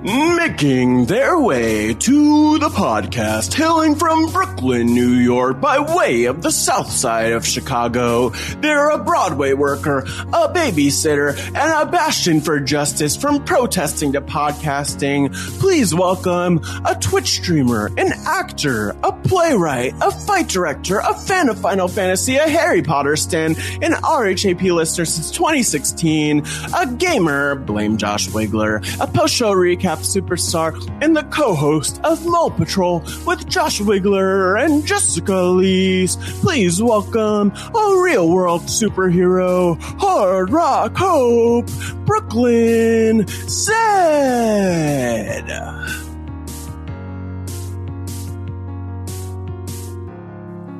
making 0.04 1.06
their 1.06 1.38
way 1.38 1.94
to 1.94 2.58
the 2.58 2.70
podcast, 2.70 3.54
hailing 3.54 3.94
from 3.94 4.32
Brooklyn, 4.32 4.88
New 4.88 5.12
York, 5.12 5.62
by 5.62 5.78
way 5.78 6.26
of 6.26 6.42
the 6.42 6.52
south 6.52 6.92
side 6.92 7.34
of 7.34 7.46
Chicago. 7.46 8.30
They're 8.58 8.90
a 8.90 8.98
Broadway 8.98 9.54
worker, 9.54 10.00
a 10.00 10.50
babysitter, 10.50 11.38
and 11.38 11.88
a 11.88 11.92
bastion 11.92 12.42
for 12.42 12.60
justice 12.60 13.16
from 13.16 13.44
protesting 13.46 14.14
to 14.14 14.22
podcasting. 14.22 15.32
Please 15.60 15.94
welcome 15.94 16.62
a 16.84 16.96
Twitch 16.96 17.30
streamer, 17.30 17.92
an 17.98 18.12
actor, 18.26 18.96
a 19.04 19.12
playwright, 19.12 19.94
a 20.02 20.10
fight 20.10 20.48
director, 20.48 20.98
a 20.98 21.14
fan 21.14 21.48
of 21.48 21.60
Final 21.60 21.88
Fantasy, 21.88 22.38
a 22.38 22.48
Harry 22.50 22.82
Potter 22.82 23.16
stan, 23.16 23.52
an 23.84 23.92
RHAP 23.92 24.74
listener 24.74 25.06
since 25.06 25.30
2016, 25.30 26.44
a 26.76 26.88
gamer, 26.88 27.54
blame 27.54 27.98
Josh 27.98 28.28
Wigler, 28.30 28.84
a 29.00 29.06
post 29.06 29.36
show 29.36 29.54
recap 29.54 29.91
superstar 30.00 30.74
and 31.02 31.16
the 31.16 31.24
co-host 31.24 32.00
of 32.04 32.26
Mole 32.26 32.52
Patrol 32.52 33.00
with 33.26 33.48
Josh 33.48 33.80
Wigler 33.80 34.64
and 34.64 34.86
Jessica 34.86 35.32
Liese. 35.32 36.18
Please 36.42 36.82
welcome 36.82 37.52
a 37.52 38.02
real 38.02 38.30
world 38.30 38.64
superhero, 38.64 39.80
hard 40.00 40.50
rock 40.50 40.96
hope, 40.96 41.66
Brööklyn 42.06 43.30
Zed. 43.50 43.82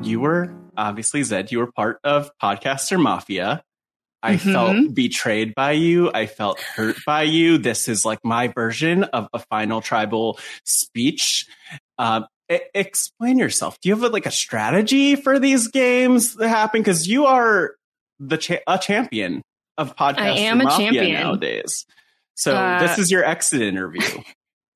You 0.02 0.20
were 0.20 0.52
obviously 0.76 1.22
Zed. 1.22 1.52
You 1.52 1.58
were 1.60 1.70
part 1.70 1.98
of 2.04 2.30
Podcaster 2.42 3.00
Mafia. 3.00 3.62
I 4.22 4.36
mm-hmm. 4.36 4.52
felt 4.52 4.94
betrayed 4.94 5.54
by 5.54 5.72
you. 5.72 6.10
I 6.12 6.26
felt 6.26 6.60
hurt 6.60 6.96
by 7.04 7.22
you. 7.22 7.58
This 7.58 7.88
is 7.88 8.04
like 8.04 8.20
my 8.24 8.48
version 8.48 9.04
of 9.04 9.28
a 9.32 9.38
final 9.38 9.80
tribal 9.80 10.38
speech. 10.64 11.46
Uh, 11.98 12.22
explain 12.48 13.38
yourself. 13.38 13.80
Do 13.80 13.88
you 13.88 13.96
have 13.96 14.12
like 14.12 14.26
a 14.26 14.30
strategy 14.30 15.16
for 15.16 15.38
these 15.38 15.68
games 15.68 16.34
that 16.36 16.48
happen? 16.48 16.80
Because 16.80 17.08
you 17.08 17.26
are 17.26 17.74
the 18.20 18.36
cha- 18.36 18.62
a 18.66 18.78
champion 18.78 19.42
of 19.76 19.96
podcast. 19.96 20.18
I 20.18 20.28
am 20.30 20.60
a 20.60 20.70
champion 20.70 21.14
nowadays. 21.14 21.86
So 22.34 22.54
uh, 22.54 22.80
this 22.80 22.98
is 22.98 23.10
your 23.10 23.24
exit 23.24 23.62
interview, 23.62 24.22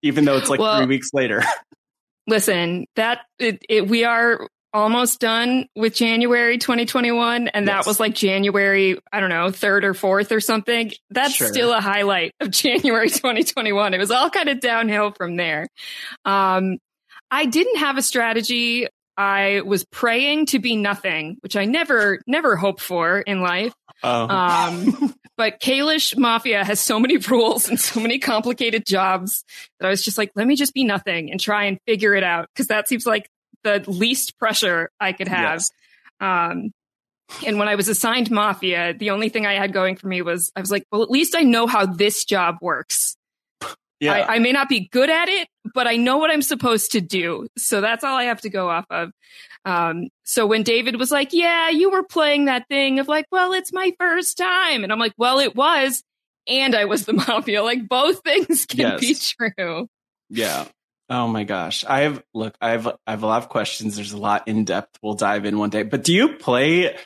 even 0.02 0.24
though 0.24 0.36
it's 0.36 0.50
like 0.50 0.60
well, 0.60 0.78
three 0.78 0.86
weeks 0.86 1.10
later. 1.12 1.42
listen, 2.26 2.86
that 2.96 3.20
it, 3.38 3.62
it, 3.68 3.88
we 3.88 4.04
are 4.04 4.48
almost 4.76 5.20
done 5.20 5.66
with 5.74 5.94
January 5.94 6.58
2021 6.58 7.48
and 7.48 7.66
yes. 7.66 7.74
that 7.74 7.88
was 7.88 7.98
like 7.98 8.14
January, 8.14 8.98
I 9.10 9.20
don't 9.20 9.30
know, 9.30 9.46
3rd 9.46 9.84
or 9.84 9.94
4th 9.94 10.30
or 10.30 10.40
something. 10.40 10.92
That's 11.10 11.32
sure. 11.32 11.48
still 11.48 11.72
a 11.72 11.80
highlight 11.80 12.34
of 12.40 12.50
January 12.50 13.08
2021. 13.08 13.94
It 13.94 13.98
was 13.98 14.10
all 14.10 14.28
kind 14.28 14.50
of 14.50 14.60
downhill 14.60 15.12
from 15.12 15.36
there. 15.36 15.66
Um, 16.26 16.76
I 17.30 17.46
didn't 17.46 17.78
have 17.78 17.96
a 17.96 18.02
strategy. 18.02 18.86
I 19.16 19.62
was 19.64 19.86
praying 19.86 20.46
to 20.46 20.58
be 20.58 20.76
nothing, 20.76 21.38
which 21.40 21.56
I 21.56 21.64
never, 21.64 22.20
never 22.26 22.54
hoped 22.54 22.82
for 22.82 23.20
in 23.20 23.40
life. 23.40 23.72
Oh. 24.02 24.28
Um, 24.28 25.14
but 25.38 25.58
Kalish 25.58 26.18
Mafia 26.18 26.62
has 26.64 26.80
so 26.80 27.00
many 27.00 27.16
rules 27.30 27.66
and 27.70 27.80
so 27.80 27.98
many 27.98 28.18
complicated 28.18 28.84
jobs 28.86 29.42
that 29.80 29.86
I 29.86 29.90
was 29.90 30.04
just 30.04 30.18
like, 30.18 30.32
let 30.34 30.46
me 30.46 30.54
just 30.54 30.74
be 30.74 30.84
nothing 30.84 31.30
and 31.30 31.40
try 31.40 31.64
and 31.64 31.78
figure 31.86 32.14
it 32.14 32.22
out. 32.22 32.50
Cause 32.54 32.66
that 32.66 32.88
seems 32.88 33.06
like 33.06 33.30
the 33.66 33.90
least 33.90 34.38
pressure 34.38 34.90
I 35.00 35.12
could 35.12 35.28
have. 35.28 35.60
Yes. 35.60 35.70
Um, 36.20 36.70
and 37.44 37.58
when 37.58 37.68
I 37.68 37.74
was 37.74 37.88
assigned 37.88 38.30
Mafia, 38.30 38.94
the 38.94 39.10
only 39.10 39.28
thing 39.28 39.46
I 39.46 39.54
had 39.54 39.72
going 39.72 39.96
for 39.96 40.06
me 40.06 40.22
was 40.22 40.52
I 40.54 40.60
was 40.60 40.70
like, 40.70 40.84
well, 40.92 41.02
at 41.02 41.10
least 41.10 41.34
I 41.34 41.42
know 41.42 41.66
how 41.66 41.84
this 41.84 42.24
job 42.24 42.56
works. 42.60 43.16
Yeah. 43.98 44.12
I, 44.12 44.34
I, 44.34 44.38
may 44.40 44.52
not 44.52 44.68
be 44.68 44.88
good 44.88 45.08
at 45.08 45.28
it, 45.28 45.48
but 45.74 45.86
I 45.86 45.96
know 45.96 46.18
what 46.18 46.30
I'm 46.30 46.42
supposed 46.42 46.92
to 46.92 47.00
do. 47.00 47.48
So 47.56 47.80
that's 47.80 48.04
all 48.04 48.14
I 48.14 48.24
have 48.24 48.42
to 48.42 48.50
go 48.50 48.68
off 48.68 48.84
of. 48.90 49.10
Um, 49.64 50.08
so 50.22 50.46
when 50.46 50.62
David 50.62 50.96
was 50.96 51.10
like, 51.10 51.32
yeah, 51.32 51.70
you 51.70 51.90
were 51.90 52.02
playing 52.04 52.44
that 52.44 52.68
thing 52.68 53.00
of 53.00 53.08
like, 53.08 53.24
well, 53.32 53.54
it's 53.54 53.72
my 53.72 53.92
first 53.98 54.36
time. 54.36 54.84
And 54.84 54.92
I'm 54.92 54.98
like, 54.98 55.14
well, 55.16 55.38
it 55.38 55.56
was. 55.56 56.02
And 56.46 56.74
I 56.74 56.84
was 56.84 57.06
the 57.06 57.12
mafia. 57.26 57.62
Like 57.62 57.88
both 57.88 58.22
things 58.22 58.66
can 58.66 58.80
yes. 58.80 59.00
be 59.00 59.14
true. 59.54 59.88
Yeah. 60.28 60.66
Oh 61.08 61.28
my 61.28 61.44
gosh. 61.44 61.84
I 61.84 62.00
have 62.00 62.22
look, 62.34 62.56
I 62.60 62.70
have 62.70 62.86
I 63.06 63.10
have 63.12 63.22
a 63.22 63.26
lot 63.26 63.42
of 63.42 63.48
questions. 63.48 63.96
There's 63.96 64.12
a 64.12 64.18
lot 64.18 64.48
in 64.48 64.64
depth. 64.64 64.98
We'll 65.02 65.14
dive 65.14 65.44
in 65.44 65.58
one 65.58 65.70
day. 65.70 65.84
But 65.84 66.02
do 66.02 66.12
you 66.12 66.34
play 66.34 66.96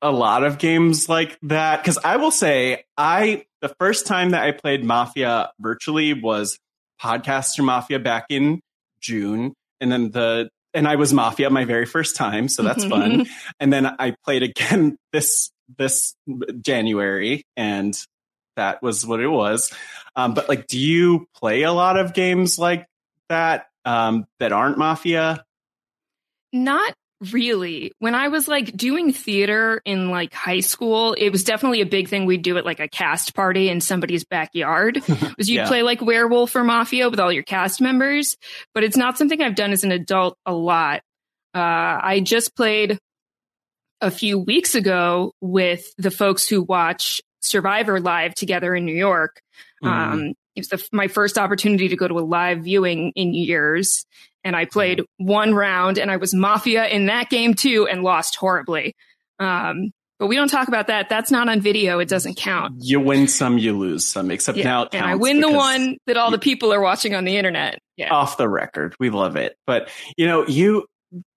a 0.00 0.12
lot 0.12 0.44
of 0.44 0.58
games 0.58 1.08
like 1.08 1.38
that? 1.42 1.82
Because 1.82 1.98
I 1.98 2.18
will 2.18 2.30
say 2.30 2.84
I 2.96 3.46
the 3.60 3.74
first 3.80 4.06
time 4.06 4.30
that 4.30 4.42
I 4.42 4.52
played 4.52 4.84
Mafia 4.84 5.50
virtually 5.58 6.14
was 6.14 6.58
Podcaster 7.02 7.64
Mafia 7.64 7.98
back 7.98 8.26
in 8.30 8.60
June. 9.00 9.54
And 9.80 9.90
then 9.90 10.10
the 10.12 10.50
and 10.72 10.86
I 10.86 10.96
was 10.96 11.12
Mafia 11.12 11.50
my 11.50 11.64
very 11.64 11.86
first 11.86 12.14
time, 12.14 12.48
so 12.48 12.62
that's 12.62 12.84
fun. 12.84 13.26
And 13.60 13.72
then 13.72 13.86
I 13.86 14.14
played 14.24 14.44
again 14.44 14.96
this 15.12 15.50
this 15.76 16.14
January 16.60 17.44
and 17.56 17.98
that 18.56 18.82
was 18.82 19.06
what 19.06 19.20
it 19.20 19.28
was. 19.28 19.72
Um, 20.16 20.34
but 20.34 20.48
like, 20.48 20.66
do 20.66 20.78
you 20.78 21.28
play 21.34 21.62
a 21.62 21.72
lot 21.72 21.96
of 21.96 22.12
games 22.12 22.58
like 22.58 22.86
that 23.28 23.66
um, 23.84 24.26
that 24.38 24.52
aren't 24.52 24.78
mafia? 24.78 25.44
Not 26.52 26.94
really. 27.32 27.92
When 27.98 28.14
I 28.14 28.28
was 28.28 28.46
like 28.46 28.76
doing 28.76 29.12
theater 29.12 29.80
in 29.84 30.10
like 30.10 30.32
high 30.32 30.60
school, 30.60 31.14
it 31.14 31.30
was 31.30 31.44
definitely 31.44 31.80
a 31.80 31.86
big 31.86 32.08
thing 32.08 32.26
we'd 32.26 32.42
do 32.42 32.56
at 32.58 32.64
like 32.64 32.80
a 32.80 32.88
cast 32.88 33.34
party 33.34 33.68
in 33.68 33.80
somebody's 33.80 34.24
backyard. 34.24 35.02
was 35.36 35.48
you'd 35.48 35.56
yeah. 35.56 35.68
play 35.68 35.82
like 35.82 36.00
werewolf 36.00 36.54
or 36.54 36.64
mafia 36.64 37.10
with 37.10 37.20
all 37.20 37.32
your 37.32 37.42
cast 37.42 37.80
members, 37.80 38.36
but 38.74 38.84
it's 38.84 38.96
not 38.96 39.18
something 39.18 39.42
I've 39.42 39.56
done 39.56 39.72
as 39.72 39.84
an 39.84 39.92
adult 39.92 40.36
a 40.46 40.52
lot. 40.52 41.02
Uh, 41.54 41.98
I 42.02 42.20
just 42.24 42.54
played 42.54 42.98
a 44.00 44.10
few 44.10 44.38
weeks 44.38 44.74
ago 44.74 45.32
with 45.40 45.92
the 45.98 46.10
folks 46.10 46.48
who 46.48 46.62
watch 46.62 47.20
Survivor 47.40 48.00
live 48.00 48.34
together 48.34 48.74
in 48.74 48.84
New 48.84 48.94
York. 48.94 49.40
Mm. 49.82 49.88
Um, 49.88 50.34
it 50.58 50.70
was 50.70 50.82
the, 50.82 50.96
my 50.96 51.08
first 51.08 51.38
opportunity 51.38 51.88
to 51.88 51.96
go 51.96 52.08
to 52.08 52.18
a 52.18 52.20
live 52.20 52.64
viewing 52.64 53.12
in 53.14 53.34
years. 53.34 54.04
And 54.44 54.54
I 54.54 54.64
played 54.64 55.02
one 55.16 55.54
round 55.54 55.98
and 55.98 56.10
I 56.10 56.16
was 56.16 56.34
Mafia 56.34 56.86
in 56.86 57.06
that 57.06 57.30
game 57.30 57.54
too 57.54 57.86
and 57.90 58.02
lost 58.02 58.36
horribly. 58.36 58.94
Um, 59.38 59.92
but 60.18 60.26
we 60.26 60.34
don't 60.34 60.48
talk 60.48 60.66
about 60.66 60.88
that. 60.88 61.08
That's 61.08 61.30
not 61.30 61.48
on 61.48 61.60
video. 61.60 62.00
It 62.00 62.08
doesn't 62.08 62.36
count. 62.36 62.74
You 62.80 62.98
win 62.98 63.28
some, 63.28 63.56
you 63.56 63.76
lose 63.78 64.06
some, 64.06 64.32
except 64.32 64.58
yeah. 64.58 64.64
now 64.64 64.82
it 64.82 64.88
And 64.92 65.06
I 65.06 65.14
win 65.14 65.40
the 65.40 65.50
one 65.50 65.96
that 66.06 66.16
all 66.16 66.32
the 66.32 66.38
people 66.38 66.72
are 66.72 66.80
watching 66.80 67.14
on 67.14 67.24
the 67.24 67.36
internet. 67.36 67.78
Yeah. 67.96 68.12
Off 68.12 68.36
the 68.36 68.48
record. 68.48 68.96
We 68.98 69.10
love 69.10 69.36
it. 69.36 69.56
But, 69.66 69.90
you 70.16 70.26
know, 70.26 70.46
you, 70.46 70.86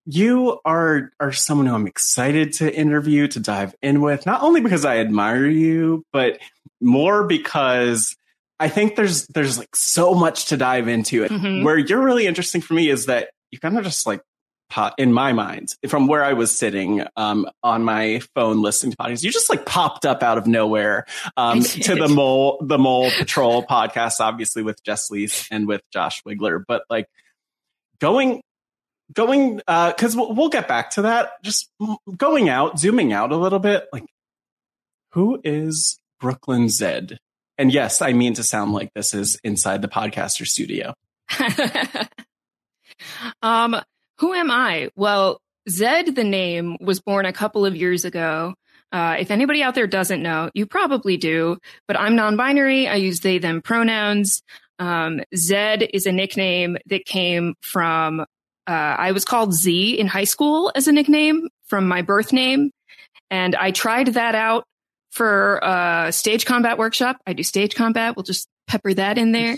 you 0.05 0.59
are 0.65 1.11
are 1.19 1.31
someone 1.31 1.67
who 1.67 1.75
I'm 1.75 1.85
excited 1.85 2.53
to 2.53 2.75
interview 2.75 3.27
to 3.27 3.39
dive 3.39 3.75
in 3.83 4.01
with 4.01 4.25
not 4.25 4.41
only 4.41 4.61
because 4.61 4.83
I 4.83 4.97
admire 4.97 5.45
you 5.45 6.03
but 6.11 6.39
more 6.81 7.23
because 7.23 8.15
I 8.61 8.69
think 8.69 8.95
there's 8.95 9.25
there's 9.27 9.57
like 9.57 9.75
so 9.75 10.13
much 10.13 10.45
to 10.45 10.57
dive 10.57 10.87
into 10.87 11.23
it. 11.23 11.31
Mm-hmm. 11.31 11.63
Where 11.63 11.77
you're 11.77 12.03
really 12.03 12.27
interesting 12.27 12.61
for 12.61 12.75
me 12.75 12.89
is 12.89 13.07
that 13.07 13.31
you 13.49 13.59
kind 13.59 13.75
of 13.75 13.83
just 13.83 14.05
like 14.05 14.21
pop 14.69 14.93
in 14.99 15.11
my 15.11 15.33
mind 15.33 15.75
from 15.87 16.07
where 16.07 16.23
I 16.23 16.33
was 16.33 16.55
sitting 16.55 17.03
um, 17.17 17.47
on 17.63 17.83
my 17.83 18.21
phone 18.35 18.61
listening 18.61 18.91
to 18.91 18.97
podcasts. 18.97 19.23
You 19.23 19.31
just 19.31 19.49
like 19.49 19.65
popped 19.65 20.05
up 20.05 20.21
out 20.21 20.37
of 20.37 20.45
nowhere 20.45 21.05
um, 21.35 21.61
to 21.61 21.95
the 21.95 22.07
mole 22.07 22.59
the 22.61 22.77
mole 22.77 23.09
patrol 23.17 23.65
podcast, 23.65 24.19
obviously 24.19 24.61
with 24.61 24.81
Jess 24.83 25.09
Liese 25.09 25.47
and 25.49 25.67
with 25.67 25.81
Josh 25.91 26.21
Wigler, 26.23 26.63
but 26.67 26.83
like 26.87 27.07
going 27.99 28.43
going 29.11 29.57
because 29.57 30.15
uh, 30.15 30.19
we'll, 30.19 30.33
we'll 30.33 30.49
get 30.49 30.67
back 30.67 30.91
to 30.91 31.01
that. 31.03 31.31
Just 31.43 31.71
going 32.15 32.47
out, 32.47 32.77
zooming 32.77 33.11
out 33.11 33.31
a 33.31 33.37
little 33.37 33.59
bit, 33.59 33.87
like 33.91 34.05
who 35.13 35.41
is 35.43 35.97
Brööklyn 36.21 36.69
Zed? 36.69 37.17
And 37.57 37.71
yes, 37.71 38.01
I 38.01 38.13
mean 38.13 38.33
to 38.35 38.43
sound 38.43 38.73
like 38.73 38.93
this 38.93 39.13
is 39.13 39.39
inside 39.43 39.81
the 39.81 39.87
podcaster 39.87 40.47
studio. 40.47 40.93
um, 43.41 43.75
who 44.19 44.33
am 44.33 44.51
I? 44.51 44.89
Well, 44.95 45.39
Zed, 45.69 46.15
the 46.15 46.23
name, 46.23 46.77
was 46.79 46.99
born 46.99 47.25
a 47.25 47.33
couple 47.33 47.65
of 47.65 47.75
years 47.75 48.05
ago. 48.05 48.55
Uh, 48.91 49.15
if 49.19 49.31
anybody 49.31 49.63
out 49.63 49.75
there 49.75 49.87
doesn't 49.87 50.21
know, 50.21 50.49
you 50.53 50.65
probably 50.65 51.17
do, 51.17 51.57
but 51.87 51.99
I'm 51.99 52.15
non 52.15 52.35
binary. 52.35 52.87
I 52.87 52.95
use 52.95 53.19
they, 53.19 53.37
them 53.37 53.61
pronouns. 53.61 54.41
Um, 54.79 55.21
Zed 55.35 55.87
is 55.93 56.05
a 56.07 56.11
nickname 56.11 56.77
that 56.87 57.05
came 57.05 57.53
from, 57.61 58.21
uh, 58.21 58.25
I 58.67 59.11
was 59.11 59.23
called 59.23 59.53
Z 59.53 59.99
in 59.99 60.07
high 60.07 60.25
school 60.25 60.71
as 60.75 60.87
a 60.87 60.91
nickname 60.91 61.47
from 61.67 61.87
my 61.87 62.01
birth 62.01 62.33
name. 62.33 62.71
And 63.29 63.55
I 63.55 63.71
tried 63.71 64.07
that 64.07 64.35
out 64.35 64.65
for 65.11 65.59
a 65.61 66.11
stage 66.11 66.45
combat 66.45 66.77
workshop. 66.77 67.17
I 67.27 67.33
do 67.33 67.43
stage 67.43 67.75
combat. 67.75 68.15
We'll 68.15 68.23
just 68.23 68.47
pepper 68.67 68.93
that 68.93 69.17
in 69.17 69.33
there. 69.33 69.57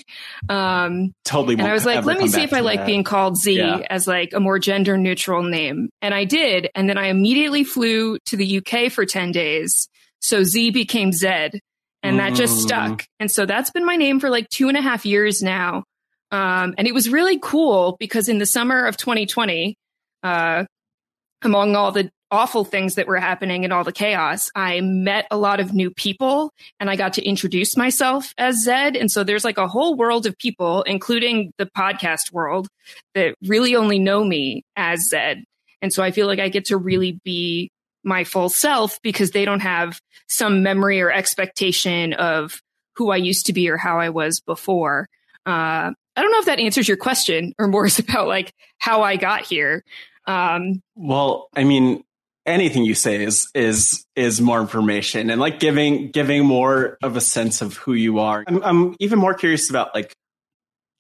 Um, 0.50 1.13
totally. 1.24 1.53
And 1.53 1.62
I 1.63 1.74
was 1.74 1.86
like, 1.86 2.03
let 2.03 2.17
me 2.17 2.27
see 2.27 2.41
if 2.41 2.53
I 2.53 2.62
like 2.62 2.79
that. 2.79 2.88
being 2.88 3.03
called 3.03 3.38
Z 3.38 3.55
yeah. 3.55 3.81
as 3.89 4.07
like 4.07 4.33
a 4.33 4.39
more 4.39 4.57
gender 4.57 4.98
neutral 4.98 5.43
name. 5.43 5.89
And 6.01 6.13
I 6.13 6.25
did. 6.25 6.69
And 6.74 6.89
then 6.89 6.98
I 6.98 7.07
immediately 7.07 7.63
flew 7.63 8.17
to 8.25 8.36
the 8.36 8.57
UK 8.57 8.91
for 8.91 9.05
10 9.05 9.31
days. 9.31 9.88
So 10.19 10.43
Z 10.43 10.72
became 10.72 11.12
Zed 11.12 11.60
and 12.01 12.19
that 12.19 12.33
just 12.33 12.57
mm. 12.57 12.62
stuck. 12.62 13.05
And 13.19 13.31
so 13.31 13.45
that's 13.45 13.72
been 13.72 13.86
my 13.86 13.95
name 13.95 14.19
for 14.19 14.29
like 14.29 14.50
two 14.50 14.67
and 14.67 14.77
a 14.77 14.81
half 14.81 15.05
years 15.05 15.41
now. 15.41 15.83
Um, 16.31 16.74
and 16.77 16.88
it 16.88 16.93
was 16.93 17.10
really 17.10 17.39
cool 17.39 17.95
because 18.00 18.27
in 18.27 18.39
the 18.39 18.45
summer 18.45 18.86
of 18.86 18.98
2020, 18.98 19.77
uh, 20.24 20.65
among 21.43 21.75
all 21.75 21.91
the 21.91 22.10
awful 22.33 22.65
things 22.65 22.95
that 22.95 23.05
were 23.05 23.19
happening 23.19 23.63
and 23.63 23.71
all 23.71 23.83
the 23.83 23.91
chaos, 23.91 24.49
I 24.55 24.81
met 24.81 25.27
a 25.29 25.37
lot 25.37 25.59
of 25.59 25.71
new 25.71 25.91
people 25.91 26.51
and 26.79 26.89
I 26.89 26.95
got 26.95 27.13
to 27.13 27.23
introduce 27.23 27.77
myself 27.77 28.33
as 28.39 28.63
Zed. 28.63 28.95
And 28.95 29.11
so 29.11 29.23
there's 29.23 29.45
like 29.45 29.59
a 29.59 29.67
whole 29.67 29.95
world 29.95 30.25
of 30.25 30.35
people, 30.39 30.81
including 30.81 31.53
the 31.59 31.67
podcast 31.67 32.33
world, 32.33 32.67
that 33.13 33.35
really 33.43 33.75
only 33.75 33.99
know 33.99 34.23
me 34.23 34.65
as 34.75 35.07
Zed. 35.09 35.43
And 35.83 35.93
so 35.93 36.01
I 36.01 36.09
feel 36.09 36.25
like 36.25 36.39
I 36.39 36.49
get 36.49 36.65
to 36.65 36.77
really 36.77 37.19
be 37.23 37.69
my 38.03 38.23
full 38.23 38.49
self 38.49 38.99
because 39.03 39.29
they 39.29 39.45
don't 39.45 39.59
have 39.61 40.01
some 40.27 40.63
memory 40.63 41.01
or 41.01 41.11
expectation 41.11 42.13
of 42.13 42.59
who 42.95 43.11
I 43.11 43.17
used 43.17 43.45
to 43.45 43.53
be 43.53 43.69
or 43.69 43.77
how 43.77 43.99
I 43.99 44.09
was 44.09 44.39
before. 44.39 45.07
Uh, 45.45 45.93
I 46.15 46.21
don't 46.21 46.31
know 46.31 46.39
if 46.39 46.45
that 46.45 46.59
answers 46.59 46.87
your 46.87 46.97
question 46.97 47.53
or 47.59 47.67
more 47.67 47.85
is 47.85 47.99
about 47.99 48.27
like 48.27 48.51
how 48.79 49.03
I 49.03 49.17
got 49.17 49.41
here. 49.41 49.83
Um, 50.25 50.81
well, 50.95 51.49
I 51.55 51.63
mean, 51.63 52.03
anything 52.45 52.83
you 52.83 52.95
say 52.95 53.23
is 53.23 53.50
is 53.53 54.05
is 54.15 54.41
more 54.41 54.59
information 54.59 55.29
and 55.29 55.39
like 55.39 55.59
giving 55.59 56.12
giving 56.12 56.45
more 56.45 56.97
of 57.01 57.15
a 57.15 57.21
sense 57.21 57.62
of 57.62 57.77
who 57.77 57.93
you 57.93 58.19
are. 58.19 58.43
I'm, 58.47 58.63
I'm 58.63 58.95
even 59.00 59.19
more 59.19 59.33
curious 59.33 59.69
about 59.69 59.93
like 59.93 60.13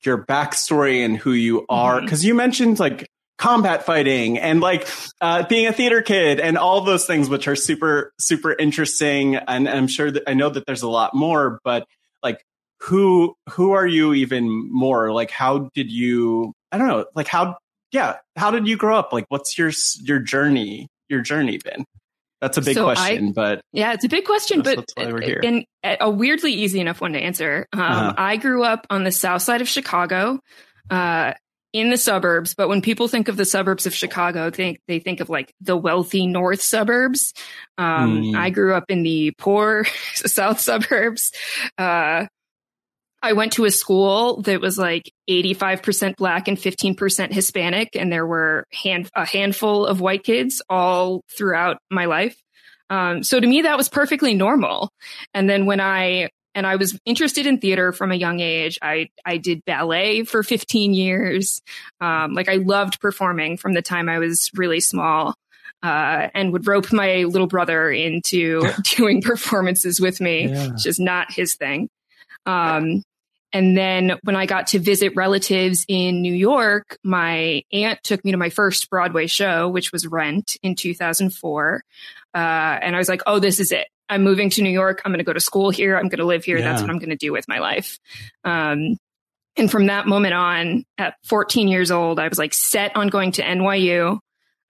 your 0.03 0.17
backstory 0.17 1.03
and 1.03 1.17
who 1.17 1.31
you 1.31 1.65
are. 1.69 2.01
Because 2.01 2.21
mm-hmm. 2.21 2.27
you 2.27 2.35
mentioned 2.35 2.79
like 2.79 3.07
combat 3.37 3.85
fighting 3.85 4.37
and 4.37 4.61
like 4.61 4.87
uh, 5.19 5.45
being 5.47 5.67
a 5.67 5.73
theater 5.73 6.01
kid 6.01 6.39
and 6.39 6.57
all 6.57 6.81
those 6.81 7.05
things 7.05 7.29
which 7.29 7.47
are 7.47 7.55
super 7.55 8.11
super 8.19 8.53
interesting. 8.53 9.35
And, 9.35 9.67
and 9.67 9.77
i'm 9.77 9.87
sure 9.87 10.09
that 10.11 10.23
i 10.27 10.33
know 10.33 10.49
that 10.49 10.65
there's 10.65 10.83
a 10.83 10.89
lot 10.89 11.13
more 11.13 11.59
but 11.63 11.85
like 12.21 12.45
who 12.79 13.35
who 13.49 13.71
are 13.71 13.87
you 13.87 14.13
even 14.13 14.71
more? 14.71 15.11
Like 15.11 15.31
how 15.31 15.69
did 15.73 15.91
you 15.91 16.53
i 16.71 16.77
don't 16.77 16.87
know 16.87 17.05
like 17.15 17.27
how 17.27 17.57
yeah 17.91 18.17
how 18.35 18.51
did 18.51 18.67
you 18.67 18.77
grow 18.77 18.97
up? 18.97 19.13
Like 19.13 19.25
what's 19.29 19.57
your 19.57 19.71
your 20.01 20.19
journey 20.19 20.87
your 21.13 21.21
journey 21.21 21.59
been? 21.63 21.85
That's 22.41 22.57
a 22.57 22.61
big 22.61 22.75
so 22.75 22.83
question, 22.83 23.29
I, 23.29 23.31
but 23.31 23.61
yeah, 23.71 23.93
it's 23.93 24.03
a 24.03 24.09
big 24.09 24.25
question, 24.25 24.63
but 24.63 24.91
and 24.97 25.65
a 25.83 26.09
weirdly 26.09 26.51
easy 26.51 26.81
enough 26.81 26.99
one 26.99 27.13
to 27.13 27.19
answer. 27.19 27.67
Um, 27.71 27.79
uh-huh. 27.79 28.13
I 28.17 28.35
grew 28.35 28.63
up 28.63 28.85
on 28.89 29.05
the 29.05 29.13
south 29.13 29.43
side 29.43 29.61
of 29.61 29.69
Chicago, 29.69 30.39
uh, 30.89 31.33
in 31.73 31.89
the 31.89 31.97
suburbs. 31.97 32.53
But 32.53 32.69
when 32.69 32.81
people 32.81 33.07
think 33.07 33.27
of 33.27 33.35
the 33.35 33.45
suburbs 33.45 33.85
of 33.85 33.93
Chicago, 33.93 34.51
think 34.51 34.79
they 34.87 34.99
think 34.99 35.19
of 35.19 35.29
like 35.29 35.53
the 35.59 35.75
wealthy 35.75 36.27
north 36.27 36.61
suburbs. 36.61 37.33
Um, 37.77 38.23
mm. 38.23 38.35
I 38.37 38.51
grew 38.51 38.75
up 38.75 38.85
in 38.89 39.03
the 39.03 39.31
poor 39.37 39.85
south 40.13 40.59
suburbs. 40.59 41.31
Uh, 41.77 42.27
I 43.23 43.31
went 43.33 43.53
to 43.53 43.63
a 43.63 43.71
school 43.71 44.41
that 44.41 44.59
was 44.59 44.77
like 44.77 45.09
85% 45.29 46.17
black 46.17 46.49
and 46.49 46.57
15% 46.57 47.31
Hispanic. 47.31 47.95
And 47.95 48.11
there 48.11 48.27
were 48.27 48.65
hand, 48.73 49.09
a 49.15 49.25
handful 49.25 49.85
of 49.85 50.01
white 50.01 50.25
kids 50.25 50.61
all 50.69 51.21
throughout 51.35 51.77
my 51.89 52.05
life. 52.05 52.35
Um, 52.89 53.23
so 53.23 53.39
to 53.39 53.47
me, 53.47 53.61
that 53.61 53.77
was 53.77 53.87
perfectly 53.87 54.33
normal. 54.33 54.89
And 55.33 55.49
then 55.49 55.65
when 55.65 55.79
I, 55.79 56.29
and 56.53 56.67
I 56.67 56.75
was 56.75 56.99
interested 57.05 57.47
in 57.47 57.59
theater 57.59 57.93
from 57.93 58.11
a 58.11 58.15
young 58.15 58.39
age. 58.39 58.77
I, 58.81 59.07
I 59.25 59.37
did 59.37 59.65
ballet 59.65 60.23
for 60.23 60.43
15 60.43 60.93
years. 60.93 61.61
Um, 61.99 62.33
like 62.33 62.47
I 62.47 62.57
loved 62.57 62.99
performing 62.99 63.57
from 63.57 63.73
the 63.73 63.81
time 63.81 64.07
I 64.07 64.19
was 64.19 64.51
really 64.53 64.79
small. 64.79 65.33
Uh, 65.81 66.29
and 66.33 66.53
would 66.53 66.65
rope 66.65 66.93
my 66.93 67.23
little 67.23 67.47
brother 67.47 67.89
into 67.89 68.61
doing 68.95 69.21
performances 69.21 69.99
with 69.99 70.21
me, 70.21 70.47
yeah. 70.47 70.67
which 70.71 70.85
is 70.85 70.99
not 70.99 71.31
his 71.31 71.55
thing. 71.55 71.89
Um, 72.45 73.01
and 73.53 73.77
then 73.77 74.17
when 74.23 74.35
I 74.35 74.47
got 74.47 74.67
to 74.67 74.79
visit 74.79 75.15
relatives 75.15 75.85
in 75.87 76.21
New 76.21 76.33
York, 76.33 76.97
my 77.03 77.61
aunt 77.71 77.99
took 78.03 78.25
me 78.25 78.31
to 78.31 78.37
my 78.37 78.49
first 78.49 78.89
Broadway 78.89 79.27
show, 79.27 79.69
which 79.69 79.91
was 79.91 80.07
Rent 80.07 80.57
in 80.63 80.75
2004. 80.75 81.83
Uh, 82.33 82.37
and 82.37 82.95
I 82.95 82.97
was 82.97 83.07
like, 83.07 83.21
oh, 83.27 83.37
this 83.37 83.59
is 83.59 83.71
it. 83.71 83.87
I'm 84.09 84.23
moving 84.23 84.49
to 84.51 84.63
New 84.63 84.71
York. 84.71 85.01
I'm 85.05 85.11
going 85.11 85.19
to 85.19 85.23
go 85.23 85.33
to 85.33 85.39
school 85.39 85.69
here. 85.69 85.95
I'm 85.95 86.09
going 86.09 86.19
to 86.19 86.25
live 86.25 86.43
here. 86.43 86.57
Yeah. 86.57 86.65
That's 86.65 86.81
what 86.81 86.89
I'm 86.89 86.97
going 86.97 87.11
to 87.11 87.15
do 87.15 87.31
with 87.31 87.47
my 87.47 87.59
life. 87.59 87.99
Um, 88.43 88.97
and 89.55 89.69
from 89.69 89.85
that 89.85 90.07
moment 90.07 90.33
on, 90.33 90.83
at 90.97 91.13
14 91.25 91.67
years 91.67 91.91
old, 91.91 92.19
I 92.19 92.27
was 92.27 92.39
like 92.39 92.55
set 92.55 92.95
on 92.95 93.09
going 93.09 93.33
to 93.33 93.43
NYU. 93.43 94.19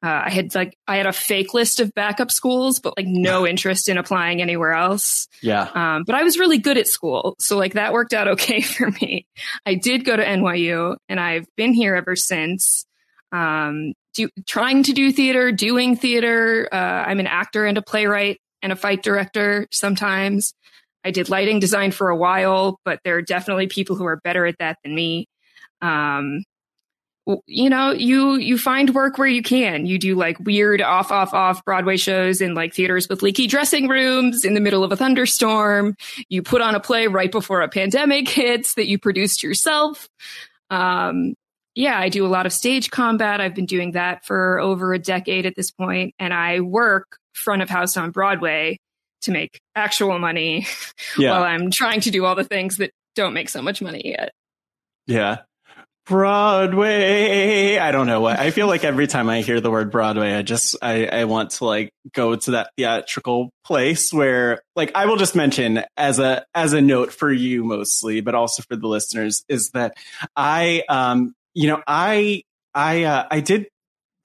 Uh, 0.04 0.24
I 0.26 0.30
had 0.30 0.54
like 0.54 0.78
I 0.86 0.98
had 0.98 1.06
a 1.06 1.14
fake 1.14 1.54
list 1.54 1.80
of 1.80 1.94
backup 1.94 2.30
schools, 2.30 2.80
but 2.80 2.98
like 2.98 3.08
no 3.08 3.48
interest 3.48 3.88
in 3.88 3.98
applying 3.98 4.42
anywhere 4.42 4.74
else. 4.74 5.30
Yeah. 5.42 5.70
Um, 5.74 6.04
but 6.06 6.14
I 6.14 6.24
was 6.24 6.38
really 6.38 6.58
good 6.58 6.78
at 6.78 6.88
school, 6.88 7.36
so 7.40 7.58
like 7.58 7.74
that 7.74 7.94
worked 7.94 8.14
out 8.14 8.28
okay 8.34 8.60
for 8.62 8.92
me. 8.92 9.26
I 9.66 9.76
did 9.76 10.04
go 10.04 10.16
to 10.16 10.24
NYU, 10.24 10.98
and 11.08 11.20
I've 11.20 11.48
been 11.56 11.74
here 11.74 11.96
ever 11.96 12.18
since. 12.18 12.86
Um, 13.32 13.94
do, 14.14 14.30
trying 14.46 14.84
to 14.84 14.94
do 14.94 15.12
theater, 15.12 15.52
doing 15.52 15.96
theater. 15.96 16.68
Uh, 16.72 16.76
I'm 16.76 17.20
an 17.20 17.28
actor 17.28 17.66
and 17.66 17.78
a 17.78 17.82
playwright 17.82 18.40
and 18.62 18.72
a 18.72 18.76
fight 18.76 19.04
director. 19.04 19.68
Sometimes 19.72 20.54
I 21.04 21.12
did 21.12 21.30
lighting 21.30 21.60
design 21.60 21.92
for 21.92 22.10
a 22.10 22.16
while, 22.16 22.80
but 22.86 23.00
there 23.04 23.16
are 23.16 23.22
definitely 23.22 23.68
people 23.68 23.96
who 23.96 24.06
are 24.06 24.20
better 24.24 24.46
at 24.46 24.58
that 24.60 24.78
than 24.84 24.94
me. 24.94 25.28
Um, 25.82 26.44
you 27.48 27.70
know, 27.70 27.92
you 27.92 28.36
you 28.36 28.58
find 28.58 28.94
work 28.94 29.18
where 29.18 29.28
you 29.28 29.42
can. 29.42 29.86
You 29.86 29.98
do 29.98 30.16
like 30.16 30.40
weird 30.40 30.82
off 30.82 31.12
off 31.12 31.34
off 31.34 31.64
Broadway 31.64 31.98
shows 31.98 32.42
in 32.42 32.54
like 32.54 32.74
theaters 32.74 33.08
with 33.08 33.22
leaky 33.22 33.48
dressing 33.48 33.88
rooms 33.88 34.44
in 34.44 34.54
the 34.54 34.60
middle 34.60 34.84
of 34.84 34.92
a 34.92 34.98
thunderstorm. 34.98 35.96
You 36.28 36.44
put 36.44 36.62
on 36.62 36.76
a 36.76 36.80
play 36.80 37.08
right 37.08 37.32
before 37.32 37.62
a 37.62 37.70
pandemic 37.70 38.28
hits 38.30 38.74
that 38.74 38.88
you 38.88 39.00
produced 39.00 39.42
yourself. 39.42 40.10
Um, 40.70 41.36
yeah, 41.76 41.98
I 41.98 42.10
do 42.10 42.26
a 42.26 42.28
lot 42.28 42.46
of 42.46 42.54
stage 42.54 42.92
combat. 42.92 43.42
I've 43.42 43.56
been 43.56 43.66
doing 43.66 43.92
that 43.94 44.26
for 44.26 44.60
over 44.60 44.94
a 44.94 45.00
decade 45.00 45.46
at 45.46 45.56
this 45.56 45.72
point, 45.72 46.14
and 46.20 46.34
I 46.34 46.60
work 46.60 47.18
front 47.34 47.62
of 47.62 47.70
house 47.70 47.98
on 47.98 48.12
Broadway 48.12 48.78
to 49.22 49.32
make 49.32 49.62
actual 49.76 50.20
money 50.20 50.68
yeah. 51.18 51.32
while 51.32 51.44
I'm 51.44 51.72
trying 51.72 52.02
to 52.02 52.12
do 52.12 52.26
all 52.26 52.36
the 52.36 52.44
things 52.44 52.78
that 52.78 52.92
don't 53.16 53.34
make 53.34 53.50
so 53.50 53.62
much 53.62 53.82
money 53.82 54.02
yet. 54.04 54.34
Yeah. 55.08 55.40
Broadway. 56.06 57.78
I 57.78 57.92
don't 57.92 58.08
know 58.08 58.20
what. 58.20 58.38
I 58.38 58.52
feel 58.52 58.68
like 58.68 58.84
every 58.84 59.08
time 59.08 59.30
I 59.30 59.42
hear 59.42 59.62
the 59.62 59.72
word 59.72 59.90
Broadway, 59.90 60.34
I 60.34 60.42
just 60.42 60.76
I, 60.82 61.06
I 61.06 61.24
want 61.26 61.52
to 61.52 61.66
like 61.66 61.92
go 62.14 62.36
to 62.36 62.52
that 62.52 62.72
theatrical 62.78 63.52
place 63.64 64.12
where 64.12 64.62
like 64.76 64.92
I 64.96 65.06
will 65.06 65.16
just 65.16 65.36
mention 65.36 65.84
as 65.96 66.20
a 66.20 66.46
as 66.54 66.74
a 66.74 66.82
note 66.82 67.14
for 67.14 67.32
you 67.32 67.64
mostly, 67.64 68.20
but 68.20 68.36
also 68.36 68.64
for 68.64 68.76
the 68.76 68.88
listeners, 68.88 69.44
is 69.48 69.70
that 69.74 69.96
I 70.36 70.84
um 70.90 71.34
you 71.54 71.68
know 71.68 71.82
I 71.88 72.44
I 72.76 73.04
uh, 73.04 73.28
I 73.32 73.40
did 73.40 73.68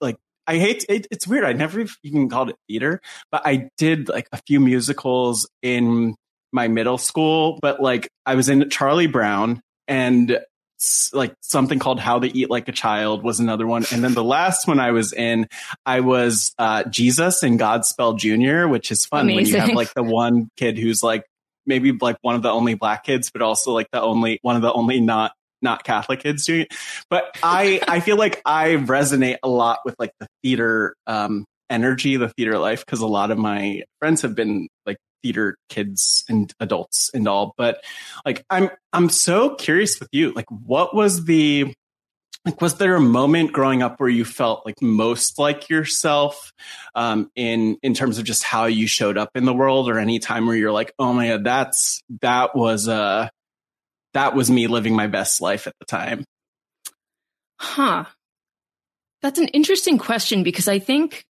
like 0.01 0.17
I 0.47 0.57
hate 0.57 0.85
it, 0.89 1.07
it's 1.11 1.27
weird. 1.27 1.45
I 1.45 1.53
never 1.53 1.85
even 2.03 2.29
called 2.29 2.49
it 2.49 2.57
theater, 2.67 2.99
but 3.31 3.43
I 3.45 3.69
did 3.77 4.09
like 4.09 4.27
a 4.33 4.41
few 4.45 4.59
musicals 4.59 5.49
in 5.61 6.15
my 6.51 6.67
middle 6.67 6.97
school, 6.97 7.57
but 7.61 7.81
like 7.81 8.09
I 8.25 8.35
was 8.35 8.49
in 8.49 8.69
Charlie 8.69 9.07
Brown 9.07 9.61
and 9.87 10.39
like 11.13 11.35
something 11.41 11.79
called 11.79 11.99
How 11.99 12.19
to 12.19 12.37
Eat 12.37 12.49
Like 12.49 12.67
a 12.67 12.71
Child 12.71 13.23
was 13.23 13.39
another 13.39 13.67
one. 13.67 13.85
And 13.91 14.03
then 14.03 14.13
the 14.13 14.23
last 14.23 14.67
one 14.67 14.79
I 14.79 14.91
was 14.91 15.13
in, 15.13 15.47
I 15.85 15.99
was 15.99 16.53
uh, 16.57 16.83
Jesus 16.83 17.43
in 17.43 17.57
Godspell 17.57 18.17
Junior, 18.17 18.67
which 18.67 18.91
is 18.91 19.05
fun 19.05 19.25
Amazing. 19.25 19.35
when 19.35 19.45
you 19.45 19.59
have 19.67 19.75
like 19.75 19.93
the 19.93 20.03
one 20.03 20.49
kid 20.57 20.77
who's 20.77 21.03
like 21.03 21.23
maybe 21.65 21.91
like 21.91 22.17
one 22.21 22.35
of 22.35 22.41
the 22.41 22.49
only 22.49 22.75
black 22.75 23.03
kids, 23.03 23.29
but 23.31 23.41
also 23.41 23.71
like 23.71 23.87
the 23.91 24.01
only 24.01 24.39
one 24.41 24.55
of 24.55 24.61
the 24.61 24.71
only 24.71 24.99
not 24.99 25.33
not 25.61 25.83
Catholic 25.83 26.21
kids 26.21 26.45
doing 26.45 26.61
it. 26.61 26.73
But 27.09 27.37
I 27.43 27.81
I 27.87 27.99
feel 27.99 28.17
like 28.17 28.41
I 28.45 28.69
resonate 28.75 29.37
a 29.43 29.49
lot 29.49 29.79
with 29.85 29.95
like 29.99 30.11
the 30.19 30.27
theater 30.43 30.95
um 31.07 31.45
energy, 31.69 32.17
the 32.17 32.29
theater 32.29 32.57
life, 32.57 32.85
because 32.85 33.01
a 33.01 33.07
lot 33.07 33.31
of 33.31 33.37
my 33.37 33.83
friends 33.99 34.21
have 34.23 34.35
been 34.35 34.67
like 34.85 34.97
theater 35.21 35.57
kids 35.69 36.23
and 36.29 36.53
adults 36.59 37.09
and 37.13 37.27
all. 37.27 37.53
But 37.57 37.83
like 38.25 38.43
I'm 38.49 38.69
I'm 38.93 39.09
so 39.09 39.55
curious 39.55 39.99
with 39.99 40.09
you. 40.11 40.31
Like 40.33 40.49
what 40.49 40.95
was 40.95 41.25
the 41.25 41.73
like 42.45 42.61
was 42.61 42.77
there 42.77 42.95
a 42.95 43.01
moment 43.01 43.51
growing 43.51 43.81
up 43.81 43.99
where 43.99 44.09
you 44.09 44.25
felt 44.25 44.65
like 44.65 44.81
most 44.81 45.37
like 45.37 45.69
yourself 45.69 46.51
um 46.95 47.29
in 47.35 47.77
in 47.83 47.93
terms 47.93 48.17
of 48.17 48.25
just 48.25 48.43
how 48.43 48.65
you 48.65 48.87
showed 48.87 49.17
up 49.17 49.31
in 49.35 49.45
the 49.45 49.53
world 49.53 49.89
or 49.89 49.99
any 49.99 50.19
time 50.19 50.47
where 50.47 50.55
you're 50.55 50.71
like 50.71 50.93
oh 50.99 51.13
my 51.13 51.27
god 51.27 51.43
that's 51.43 52.01
that 52.21 52.55
was 52.55 52.87
uh 52.87 53.27
that 54.13 54.35
was 54.35 54.49
me 54.49 54.67
living 54.67 54.95
my 54.95 55.07
best 55.07 55.41
life 55.41 55.67
at 55.67 55.73
the 55.79 55.85
time 55.85 56.23
huh 57.59 58.05
that's 59.21 59.39
an 59.39 59.47
interesting 59.49 59.97
question 59.97 60.43
because 60.43 60.67
i 60.67 60.79
think 60.79 61.25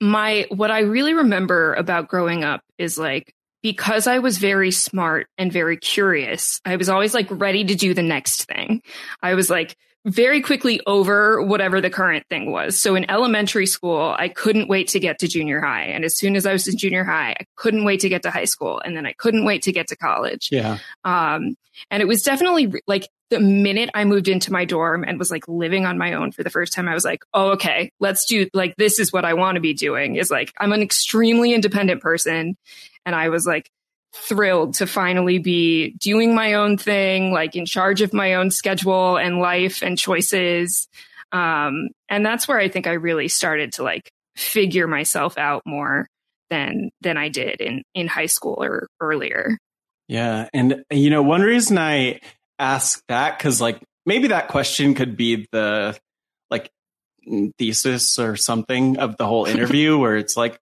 my 0.00 0.46
what 0.50 0.70
I 0.70 0.80
really 0.80 1.14
remember 1.14 1.74
about 1.74 2.08
growing 2.08 2.44
up 2.44 2.62
is 2.78 2.98
like 2.98 3.34
because 3.62 4.06
I 4.06 4.20
was 4.20 4.38
very 4.38 4.70
smart 4.70 5.26
and 5.36 5.52
very 5.52 5.76
curious, 5.76 6.60
I 6.64 6.76
was 6.76 6.88
always 6.88 7.14
like 7.14 7.26
ready 7.30 7.64
to 7.64 7.74
do 7.74 7.94
the 7.94 8.02
next 8.02 8.44
thing. 8.44 8.82
I 9.20 9.34
was 9.34 9.50
like 9.50 9.76
very 10.06 10.40
quickly 10.40 10.80
over 10.86 11.42
whatever 11.42 11.80
the 11.80 11.90
current 11.90 12.24
thing 12.28 12.52
was. 12.52 12.78
So 12.80 12.94
in 12.94 13.10
elementary 13.10 13.66
school, 13.66 14.14
I 14.16 14.28
couldn't 14.28 14.68
wait 14.68 14.88
to 14.88 15.00
get 15.00 15.18
to 15.18 15.28
junior 15.28 15.60
high. 15.60 15.86
And 15.86 16.04
as 16.04 16.16
soon 16.16 16.36
as 16.36 16.46
I 16.46 16.52
was 16.52 16.68
in 16.68 16.78
junior 16.78 17.04
high, 17.04 17.32
I 17.38 17.44
couldn't 17.56 17.84
wait 17.84 18.00
to 18.00 18.08
get 18.08 18.22
to 18.22 18.30
high 18.30 18.44
school. 18.44 18.80
And 18.84 18.96
then 18.96 19.06
I 19.06 19.12
couldn't 19.12 19.44
wait 19.44 19.62
to 19.62 19.72
get 19.72 19.88
to 19.88 19.96
college. 19.96 20.48
Yeah. 20.50 20.78
Um, 21.04 21.56
and 21.90 22.00
it 22.00 22.06
was 22.06 22.22
definitely 22.22 22.72
like 22.86 23.08
the 23.30 23.40
minute 23.40 23.90
I 23.94 24.04
moved 24.04 24.28
into 24.28 24.52
my 24.52 24.64
dorm 24.64 25.04
and 25.04 25.18
was 25.18 25.30
like 25.30 25.46
living 25.48 25.86
on 25.86 25.98
my 25.98 26.14
own 26.14 26.32
for 26.32 26.42
the 26.42 26.50
first 26.50 26.72
time, 26.72 26.88
I 26.88 26.94
was 26.94 27.04
like, 27.04 27.24
oh, 27.34 27.50
okay, 27.50 27.90
let's 28.00 28.24
do 28.24 28.48
like, 28.54 28.74
this 28.76 28.98
is 28.98 29.12
what 29.12 29.24
I 29.24 29.34
want 29.34 29.56
to 29.56 29.60
be 29.60 29.74
doing 29.74 30.16
is 30.16 30.30
like, 30.30 30.52
I'm 30.58 30.72
an 30.72 30.82
extremely 30.82 31.52
independent 31.52 32.00
person. 32.00 32.56
And 33.04 33.14
I 33.14 33.28
was 33.28 33.46
like, 33.46 33.70
thrilled 34.14 34.74
to 34.74 34.86
finally 34.86 35.38
be 35.38 35.90
doing 35.98 36.34
my 36.34 36.54
own 36.54 36.76
thing, 36.76 37.32
like 37.32 37.54
in 37.56 37.66
charge 37.66 38.00
of 38.00 38.12
my 38.12 38.34
own 38.34 38.50
schedule 38.50 39.16
and 39.16 39.38
life 39.38 39.82
and 39.82 39.98
choices. 39.98 40.88
Um, 41.32 41.88
and 42.08 42.24
that's 42.24 42.48
where 42.48 42.58
I 42.58 42.68
think 42.68 42.86
I 42.86 42.94
really 42.94 43.28
started 43.28 43.72
to 43.74 43.82
like 43.82 44.10
figure 44.36 44.86
myself 44.86 45.36
out 45.36 45.62
more 45.66 46.08
than 46.50 46.90
than 47.02 47.16
I 47.18 47.28
did 47.28 47.60
in 47.60 47.82
in 47.94 48.06
high 48.06 48.26
school 48.26 48.56
or 48.62 48.88
earlier. 49.00 49.58
Yeah, 50.08 50.48
and 50.54 50.84
you 50.90 51.10
know, 51.10 51.22
one 51.22 51.42
reason 51.42 51.76
I 51.76 52.20
ask 52.58 53.02
that? 53.08 53.38
Because 53.38 53.60
like 53.60 53.80
maybe 54.06 54.28
that 54.28 54.48
question 54.48 54.94
could 54.94 55.16
be 55.16 55.46
the 55.52 55.98
like 56.50 56.70
thesis 57.58 58.18
or 58.18 58.36
something 58.36 58.98
of 58.98 59.16
the 59.16 59.26
whole 59.26 59.44
interview 59.46 59.98
where 59.98 60.16
it's 60.16 60.36
like 60.36 60.58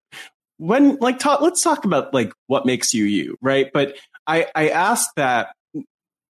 when 0.59 0.97
like 0.97 1.19
talk 1.19 1.41
let's 1.41 1.63
talk 1.63 1.85
about 1.85 2.15
like 2.15 2.33
what 2.47 2.67
makes 2.67 2.95
you 2.95 3.05
you 3.05 3.37
right? 3.41 3.71
But 3.73 3.97
i 4.27 4.47
i 4.55 4.71
asked 4.71 5.11
that 5.17 5.55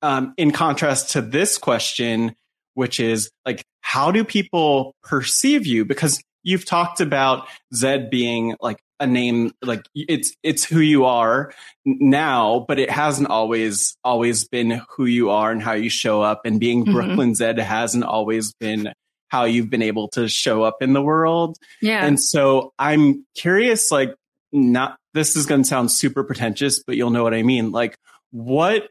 um 0.01 0.33
in 0.37 0.51
contrast 0.51 1.11
to 1.11 1.21
this 1.21 1.57
question 1.57 2.35
which 2.73 2.99
is 2.99 3.31
like 3.45 3.63
how 3.81 4.11
do 4.11 4.23
people 4.23 4.95
perceive 5.03 5.65
you? 5.65 5.85
Because 5.85 6.21
you've 6.43 6.65
talked 6.65 7.01
about 7.01 7.47
zed 7.73 8.09
being 8.09 8.55
like 8.59 8.77
a 8.99 9.07
name 9.07 9.51
like 9.61 9.85
it's 9.93 10.33
it's 10.41 10.63
who 10.63 10.79
you 10.79 11.05
are 11.05 11.53
now 11.85 12.65
but 12.67 12.79
it 12.79 12.89
hasn't 12.89 13.29
always 13.29 13.97
always 14.03 14.47
been 14.47 14.81
who 14.95 15.05
you 15.05 15.29
are 15.29 15.51
and 15.51 15.61
how 15.61 15.73
you 15.73 15.89
show 15.89 16.21
up 16.21 16.41
and 16.45 16.59
being 16.59 16.85
mm-hmm. 16.85 16.95
brööklyn 16.95 17.35
zed 17.35 17.59
hasn't 17.59 18.03
always 18.03 18.53
been 18.53 18.93
how 19.27 19.43
you've 19.43 19.69
been 19.69 19.81
able 19.81 20.07
to 20.07 20.29
show 20.29 20.63
up 20.63 20.81
in 20.81 20.93
the 20.93 21.01
world. 21.01 21.57
Yeah. 21.81 22.05
And 22.05 22.19
so 22.19 22.73
i'm 22.79 23.25
curious 23.35 23.91
like 23.91 24.15
not 24.51 24.97
this 25.13 25.35
is 25.35 25.45
going 25.45 25.63
to 25.63 25.67
sound 25.67 25.91
super 25.91 26.23
pretentious 26.23 26.81
but 26.81 26.95
you'll 26.95 27.09
know 27.09 27.23
what 27.23 27.33
i 27.33 27.43
mean. 27.43 27.71
Like 27.71 27.97
what 28.31 28.87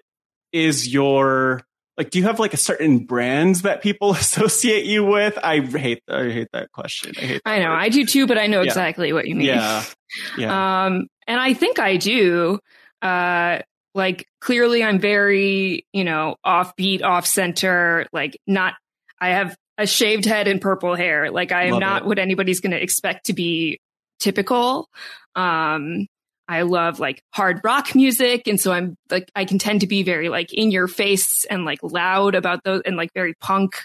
is 0.53 0.93
your 0.93 1.62
like 1.96 2.11
do 2.11 2.18
you 2.18 2.24
have 2.24 2.38
like 2.38 2.54
a 2.54 2.59
certain 2.59 3.00
brands 3.00 3.62
that 3.62 3.83
people 3.83 4.11
associate 4.14 4.85
you 4.85 5.04
with? 5.04 5.38
I 5.38 5.61
hate 5.61 6.02
i 6.09 6.24
hate 6.30 6.48
that 6.52 6.72
question. 6.72 7.12
I 7.16 7.20
hate 7.20 7.42
i 7.44 7.59
know. 7.59 7.70
word. 7.70 7.76
i 7.76 7.88
do 7.88 8.04
too 8.07 8.26
but 8.26 8.38
i 8.38 8.46
know 8.46 8.61
yeah. 8.61 8.66
exactly 8.68 9.12
what 9.12 9.26
you 9.26 9.35
mean. 9.35 9.46
Yeah. 9.46 9.85
Yeah. 10.38 10.85
Um 10.87 11.07
and 11.26 11.40
i 11.40 11.54
think 11.54 11.78
i 11.78 11.96
do 11.96 12.59
uh 13.02 13.59
like 13.94 14.26
clearly 14.40 14.83
i'm 14.83 14.98
very 14.98 15.87
you 15.92 16.04
know 16.04 16.37
offbeat 16.44 17.02
off 17.02 17.26
center 17.26 18.07
like 18.12 18.38
not 18.46 18.74
i 19.20 19.30
have 19.30 19.57
a 19.78 19.87
shaved 19.87 20.24
head 20.24 20.46
and 20.48 20.61
purple 20.61 20.94
hair. 20.94 21.30
Like 21.30 21.52
i 21.52 21.64
am 21.64 21.72
Love 21.72 21.80
not 21.80 22.02
it. 22.02 22.09
what 22.09 22.18
anybody's 22.18 22.61
going 22.61 22.72
to 22.72 22.83
expect 22.83 23.26
to 23.26 23.33
be 23.33 23.80
typical. 24.20 24.88
Um 25.35 26.07
I 26.46 26.62
love 26.62 27.00
like 27.00 27.22
hard 27.33 27.61
rock 27.64 27.94
music. 27.94 28.46
And 28.46 28.61
so 28.61 28.72
I'm 28.72 28.96
like, 29.11 29.30
I 29.35 29.44
can 29.44 29.59
tend 29.59 29.80
to 29.80 29.87
be 29.87 30.02
very 30.02 30.28
like 30.28 30.52
in 30.52 30.70
your 30.70 30.88
face 30.88 31.44
and 31.46 31.64
like 31.64 31.78
loud 31.83 32.35
about 32.35 32.62
those 32.64 32.83
and 32.85 32.96
like 32.96 33.11
very 33.14 33.35
punk 33.40 33.76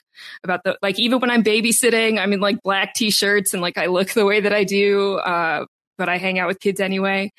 about 0.43 0.61
the, 0.63 0.77
like 0.81 0.99
even 0.99 1.19
when 1.19 1.31
I'm 1.31 1.43
babysitting, 1.43 2.19
I'm 2.19 2.33
in 2.33 2.41
like 2.41 2.61
black 2.61 2.93
t-shirts 2.93 3.53
and 3.53 3.61
like 3.61 3.77
I 3.77 3.85
look 3.85 4.09
the 4.09 4.25
way 4.25 4.41
that 4.41 4.53
I 4.53 4.65
do. 4.65 5.15
Uh, 5.15 5.65
but 5.97 6.09
I 6.09 6.17
hang 6.17 6.39
out 6.39 6.47
with 6.47 6.59
kids 6.59 6.79
anyway. 6.79 7.31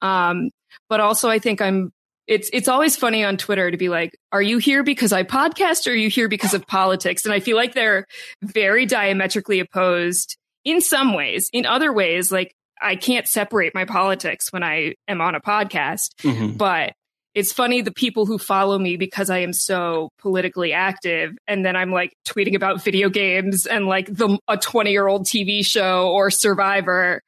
Um, 0.00 0.50
but 0.88 1.00
also 1.00 1.28
I 1.28 1.38
think 1.38 1.60
I'm, 1.60 1.92
it's, 2.28 2.50
it's 2.52 2.68
always 2.68 2.94
funny 2.94 3.24
on 3.24 3.36
Twitter 3.36 3.70
to 3.70 3.76
be 3.76 3.88
like, 3.88 4.10
are 4.32 4.42
you 4.42 4.58
here 4.58 4.82
because 4.82 5.12
I 5.12 5.22
podcast 5.22 5.86
or 5.86 5.90
are 5.90 5.94
you 5.94 6.10
here 6.10 6.28
because 6.28 6.52
of 6.52 6.66
politics? 6.66 7.24
And 7.24 7.32
I 7.32 7.40
feel 7.40 7.56
like 7.56 7.74
they're 7.74 8.04
very 8.42 8.86
diametrically 8.86 9.60
opposed 9.60 10.36
in 10.64 10.80
some 10.80 11.14
ways. 11.14 11.48
In 11.52 11.64
other 11.64 11.92
ways, 11.92 12.30
like 12.30 12.54
I 12.80 12.96
can't 12.96 13.26
separate 13.26 13.74
my 13.74 13.84
politics 13.84 14.52
when 14.52 14.62
I 14.62 14.94
am 15.06 15.20
on 15.20 15.34
a 15.34 15.40
podcast. 15.40 16.14
Mm-hmm. 16.22 16.56
But 16.56 16.94
it's 17.34 17.52
funny 17.52 17.82
the 17.82 17.92
people 17.92 18.26
who 18.26 18.38
follow 18.38 18.78
me 18.78 18.96
because 18.96 19.30
I 19.30 19.38
am 19.38 19.52
so 19.52 20.10
politically 20.18 20.72
active, 20.72 21.36
and 21.46 21.64
then 21.64 21.76
I'm 21.76 21.92
like 21.92 22.12
tweeting 22.26 22.56
about 22.56 22.82
video 22.82 23.08
games 23.08 23.66
and 23.66 23.86
like 23.86 24.06
the 24.06 24.38
a 24.48 24.56
20 24.56 24.90
year 24.90 25.06
old 25.06 25.26
TV 25.26 25.64
show 25.64 26.08
or 26.08 26.30
Survivor, 26.30 27.22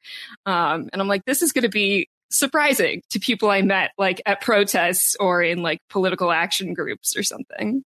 um, 0.45 0.89
and 0.91 1.01
I'm 1.01 1.07
like, 1.07 1.23
this 1.25 1.41
is 1.41 1.51
going 1.51 1.63
to 1.63 1.69
be 1.69 2.09
surprising 2.29 3.01
to 3.11 3.19
people 3.19 3.49
I 3.49 3.61
met 3.61 3.91
like 3.97 4.21
at 4.25 4.41
protests 4.41 5.15
or 5.19 5.43
in 5.43 5.61
like 5.61 5.79
political 5.89 6.31
action 6.31 6.73
groups 6.73 7.15
or 7.15 7.23
something. 7.23 7.83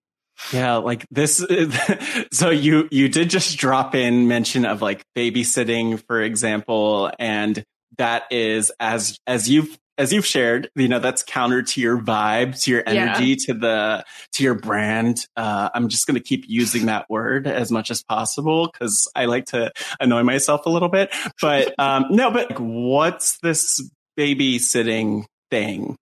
Yeah, 0.53 0.77
like 0.77 1.07
this. 1.11 1.45
so 2.33 2.51
you 2.51 2.89
you 2.91 3.09
did 3.09 3.31
just 3.31 3.59
drop 3.59 3.95
in 3.95 4.29
mention 4.29 4.65
of 4.65 4.83
like 4.83 5.05
babysitting, 5.17 6.03
for 6.07 6.21
example, 6.21 7.11
and 7.19 7.65
that 7.99 8.25
is 8.31 8.73
as 8.81 9.19
as 9.27 9.49
you've 9.49 9.79
as 10.01 10.15
you've 10.15 10.27
shared, 10.27 10.71
you 10.75 10.89
know, 10.89 10.99
that's 10.99 11.23
counter 11.23 11.63
to 11.63 11.81
your 11.81 11.99
vibe, 11.99 12.61
to 12.63 12.71
your 12.71 12.83
energy, 12.87 13.27
yeah. 13.27 13.37
to 13.47 13.55
the 13.55 14.05
to 14.33 14.43
your 14.43 14.55
brand. 14.55 15.27
Uh, 15.37 15.69
I'm 15.75 15.89
just 15.89 16.07
going 16.07 16.15
to 16.15 16.23
keep 16.23 16.47
using 16.49 16.87
that 16.87 17.05
word 17.11 17.47
as 17.47 17.71
much 17.71 17.91
as 17.91 18.03
possible 18.03 18.71
because 18.73 19.11
I 19.15 19.27
like 19.27 19.45
to 19.47 19.71
annoy 20.01 20.23
myself 20.23 20.65
a 20.65 20.71
little 20.71 20.89
bit. 20.89 21.15
But 21.43 21.75
um, 21.79 22.07
no, 22.09 22.31
but 22.31 22.51
like, 22.51 22.59
what's 22.59 23.39
this 23.41 23.79
babysitting 24.19 25.27
thing? 25.51 25.97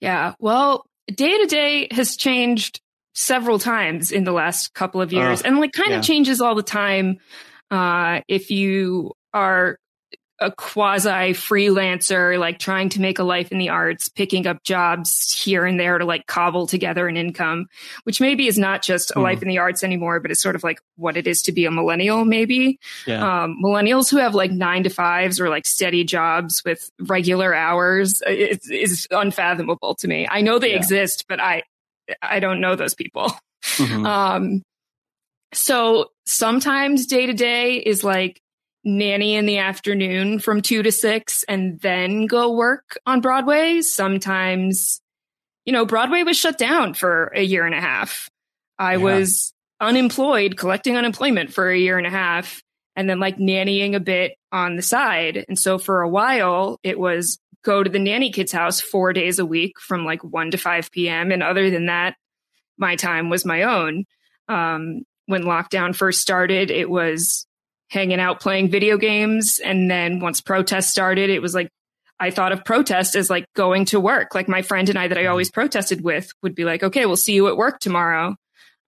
Yeah, 0.00 0.34
well, 0.40 0.86
day 1.14 1.36
to 1.36 1.46
day 1.46 1.88
has 1.90 2.16
changed 2.16 2.80
several 3.18 3.58
times 3.58 4.12
in 4.12 4.22
the 4.22 4.30
last 4.30 4.72
couple 4.74 5.00
of 5.00 5.12
years 5.12 5.42
uh, 5.42 5.48
and 5.48 5.58
like 5.58 5.72
kind 5.72 5.90
yeah. 5.90 5.98
of 5.98 6.04
changes 6.04 6.40
all 6.40 6.54
the 6.54 6.62
time. 6.62 7.18
Uh, 7.68 8.20
if 8.28 8.48
you 8.48 9.12
are 9.34 9.76
a 10.40 10.52
quasi 10.52 11.34
freelancer, 11.34 12.38
like 12.38 12.60
trying 12.60 12.88
to 12.90 13.00
make 13.00 13.18
a 13.18 13.24
life 13.24 13.50
in 13.50 13.58
the 13.58 13.70
arts, 13.70 14.08
picking 14.08 14.46
up 14.46 14.62
jobs 14.62 15.32
here 15.32 15.66
and 15.66 15.80
there 15.80 15.98
to 15.98 16.04
like 16.04 16.28
cobble 16.28 16.68
together 16.68 17.08
an 17.08 17.16
income, 17.16 17.66
which 18.04 18.20
maybe 18.20 18.46
is 18.46 18.56
not 18.56 18.82
just 18.82 19.10
a 19.10 19.14
mm. 19.14 19.22
life 19.22 19.42
in 19.42 19.48
the 19.48 19.58
arts 19.58 19.82
anymore, 19.82 20.20
but 20.20 20.30
it's 20.30 20.40
sort 20.40 20.54
of 20.54 20.62
like 20.62 20.80
what 20.94 21.16
it 21.16 21.26
is 21.26 21.42
to 21.42 21.50
be 21.50 21.64
a 21.64 21.72
millennial, 21.72 22.24
maybe. 22.24 22.78
Yeah. 23.04 23.42
Um, 23.42 23.58
millennials 23.60 24.08
who 24.08 24.18
have 24.18 24.36
like 24.36 24.52
nine 24.52 24.84
to 24.84 24.90
fives 24.90 25.40
or 25.40 25.48
like 25.48 25.66
steady 25.66 26.04
jobs 26.04 26.62
with 26.64 26.88
regular 27.00 27.52
hours 27.52 28.22
is 28.28 29.08
unfathomable 29.10 29.96
to 29.96 30.06
me. 30.06 30.28
I 30.30 30.40
know 30.40 30.60
they 30.60 30.70
yeah. 30.70 30.76
exist, 30.76 31.24
but 31.28 31.40
I, 31.40 31.64
I 32.22 32.40
don't 32.40 32.60
know 32.60 32.76
those 32.76 32.94
people. 32.94 33.32
Mm-hmm. 33.62 34.06
Um, 34.06 34.62
so 35.52 36.10
sometimes 36.26 37.06
day 37.06 37.26
to 37.26 37.32
day 37.32 37.76
is 37.76 38.04
like 38.04 38.40
nanny 38.84 39.34
in 39.34 39.46
the 39.46 39.58
afternoon 39.58 40.38
from 40.38 40.62
two 40.62 40.82
to 40.82 40.92
six 40.92 41.44
and 41.48 41.80
then 41.80 42.26
go 42.26 42.52
work 42.52 42.98
on 43.06 43.20
Broadway. 43.20 43.80
Sometimes, 43.80 45.00
you 45.64 45.72
know, 45.72 45.84
Broadway 45.84 46.22
was 46.22 46.36
shut 46.36 46.58
down 46.58 46.94
for 46.94 47.32
a 47.34 47.42
year 47.42 47.66
and 47.66 47.74
a 47.74 47.80
half. 47.80 48.28
I 48.78 48.92
yeah. 48.92 48.98
was 48.98 49.52
unemployed, 49.80 50.56
collecting 50.56 50.96
unemployment 50.96 51.52
for 51.52 51.68
a 51.68 51.78
year 51.78 51.98
and 51.98 52.06
a 52.06 52.10
half, 52.10 52.62
and 52.96 53.08
then 53.08 53.20
like 53.20 53.38
nannying 53.38 53.94
a 53.94 54.00
bit 54.00 54.34
on 54.52 54.76
the 54.76 54.82
side. 54.82 55.44
And 55.48 55.58
so 55.58 55.78
for 55.78 56.02
a 56.02 56.08
while, 56.08 56.78
it 56.82 56.98
was 56.98 57.38
go 57.64 57.82
to 57.82 57.90
the 57.90 57.98
nanny 57.98 58.30
kid's 58.30 58.52
house 58.52 58.80
four 58.80 59.12
days 59.12 59.38
a 59.38 59.46
week 59.46 59.78
from 59.80 60.04
like 60.04 60.22
1 60.22 60.52
to 60.52 60.58
5 60.58 60.90
p.m. 60.90 61.32
And 61.32 61.42
other 61.42 61.70
than 61.70 61.86
that, 61.86 62.16
my 62.76 62.96
time 62.96 63.30
was 63.30 63.44
my 63.44 63.62
own. 63.62 64.04
Um, 64.48 65.02
when 65.26 65.42
lockdown 65.42 65.94
first 65.94 66.20
started, 66.20 66.70
it 66.70 66.88
was 66.88 67.46
hanging 67.90 68.20
out 68.20 68.40
playing 68.40 68.70
video 68.70 68.96
games. 68.96 69.60
And 69.62 69.90
then 69.90 70.20
once 70.20 70.40
protests 70.40 70.90
started, 70.90 71.30
it 71.30 71.42
was 71.42 71.54
like 71.54 71.68
I 72.20 72.30
thought 72.30 72.52
of 72.52 72.64
protest 72.64 73.14
as 73.14 73.30
like 73.30 73.46
going 73.54 73.84
to 73.86 74.00
work. 74.00 74.34
Like 74.34 74.48
my 74.48 74.62
friend 74.62 74.88
and 74.88 74.98
I 74.98 75.08
that 75.08 75.18
I 75.18 75.26
always 75.26 75.50
protested 75.50 76.02
with 76.02 76.32
would 76.42 76.54
be 76.54 76.64
like, 76.64 76.82
okay, 76.82 77.06
we'll 77.06 77.16
see 77.16 77.34
you 77.34 77.48
at 77.48 77.56
work 77.56 77.78
tomorrow. 77.78 78.34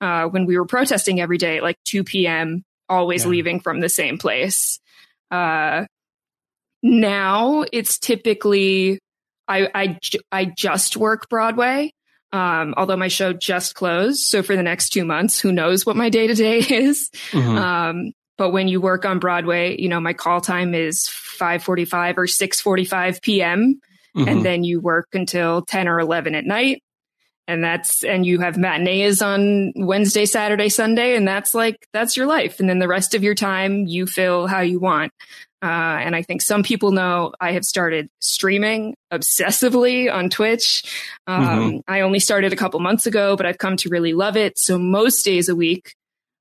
Uh, 0.01 0.27
when 0.27 0.47
we 0.47 0.59
were 0.59 0.67
protesting 0.67 1.21
every 1.21 1.39
day, 1.39 1.59
at 1.59 1.63
like 1.63 1.77
2 1.85 2.05
p.m., 2.05 2.65
always 2.89 3.25
yeah. 3.25 3.31
leaving 3.31 3.61
from 3.61 3.81
the 3.81 3.89
same 3.89 4.19
place. 4.19 4.81
Uh, 5.31 5.85
now 6.83 7.65
it's 7.73 7.99
typically 7.99 9.01
I, 9.51 9.69
I, 9.75 9.99
I 10.31 10.45
just 10.45 10.97
work 10.97 11.29
Broadway. 11.29 11.93
Um, 12.33 12.75
although 12.77 12.97
my 12.97 13.09
show 13.09 13.33
just 13.33 13.75
closed. 13.75 14.21
So 14.21 14.45
for 14.45 14.55
the 14.55 14.63
next 14.63 14.91
two 14.91 15.05
months, 15.05 15.41
who 15.41 15.51
knows 15.51 15.85
what 15.85 15.97
my 15.97 16.11
day 16.11 16.29
to 16.29 16.35
day 16.35 16.59
is. 16.59 17.11
Mm-hmm. 17.33 17.59
Um, 17.59 18.13
but 18.39 18.51
when 18.51 18.69
you 18.69 18.81
work 18.81 19.05
on 19.05 19.19
Broadway, 19.19 19.77
you 19.81 19.89
know, 19.89 19.99
my 19.99 20.13
call 20.13 20.41
time 20.41 20.73
is 20.73 21.09
545 21.09 22.19
or 22.19 22.27
645 22.29 23.21
PM. 23.21 23.81
Mm-hmm. 24.17 24.29
And 24.29 24.45
then 24.47 24.63
you 24.63 24.81
work 24.81 25.09
until 25.13 25.63
10 25.63 25.89
or 25.89 25.99
11 25.99 26.37
at 26.37 26.45
night. 26.45 26.83
And 27.49 27.65
that's, 27.65 28.05
and 28.05 28.25
you 28.25 28.39
have 28.39 28.57
matinees 28.57 29.23
on 29.23 29.73
Wednesday, 29.75 30.25
Saturday, 30.25 30.69
Sunday. 30.69 31.17
And 31.17 31.27
that's 31.27 31.53
like, 31.53 31.89
that's 31.93 32.17
your 32.17 32.27
life. 32.27 32.61
And 32.61 32.69
then 32.69 32.79
the 32.79 32.87
rest 32.87 33.17
of 33.17 33.25
your 33.25 33.35
time 33.35 33.87
you 33.87 34.07
fill 34.07 34.47
how 34.47 34.61
you 34.61 34.79
want. 34.79 35.13
Uh, 35.63 35.67
and 35.67 36.17
I 36.17 36.23
think 36.23 36.41
some 36.41 36.63
people 36.63 36.91
know 36.91 37.33
I 37.39 37.53
have 37.53 37.65
started 37.65 38.09
streaming 38.21 38.97
obsessively 39.13 40.13
on 40.13 40.31
Twitch. 40.31 40.85
Um, 41.27 41.45
mm-hmm. 41.45 41.79
I 41.87 42.01
only 42.01 42.19
started 42.19 42.53
a 42.53 42.57
couple 42.57 42.81
months 42.81 43.07
ago, 43.07 43.37
but 43.37 43.45
I've 43.45 43.59
come 43.59 43.77
to 43.79 43.91
really 43.91 44.15
love 44.15 44.37
it. 44.37 44.59
So 44.59 44.79
most 44.79 45.23
days 45.23 45.49
a 45.49 45.55
week, 45.55 45.95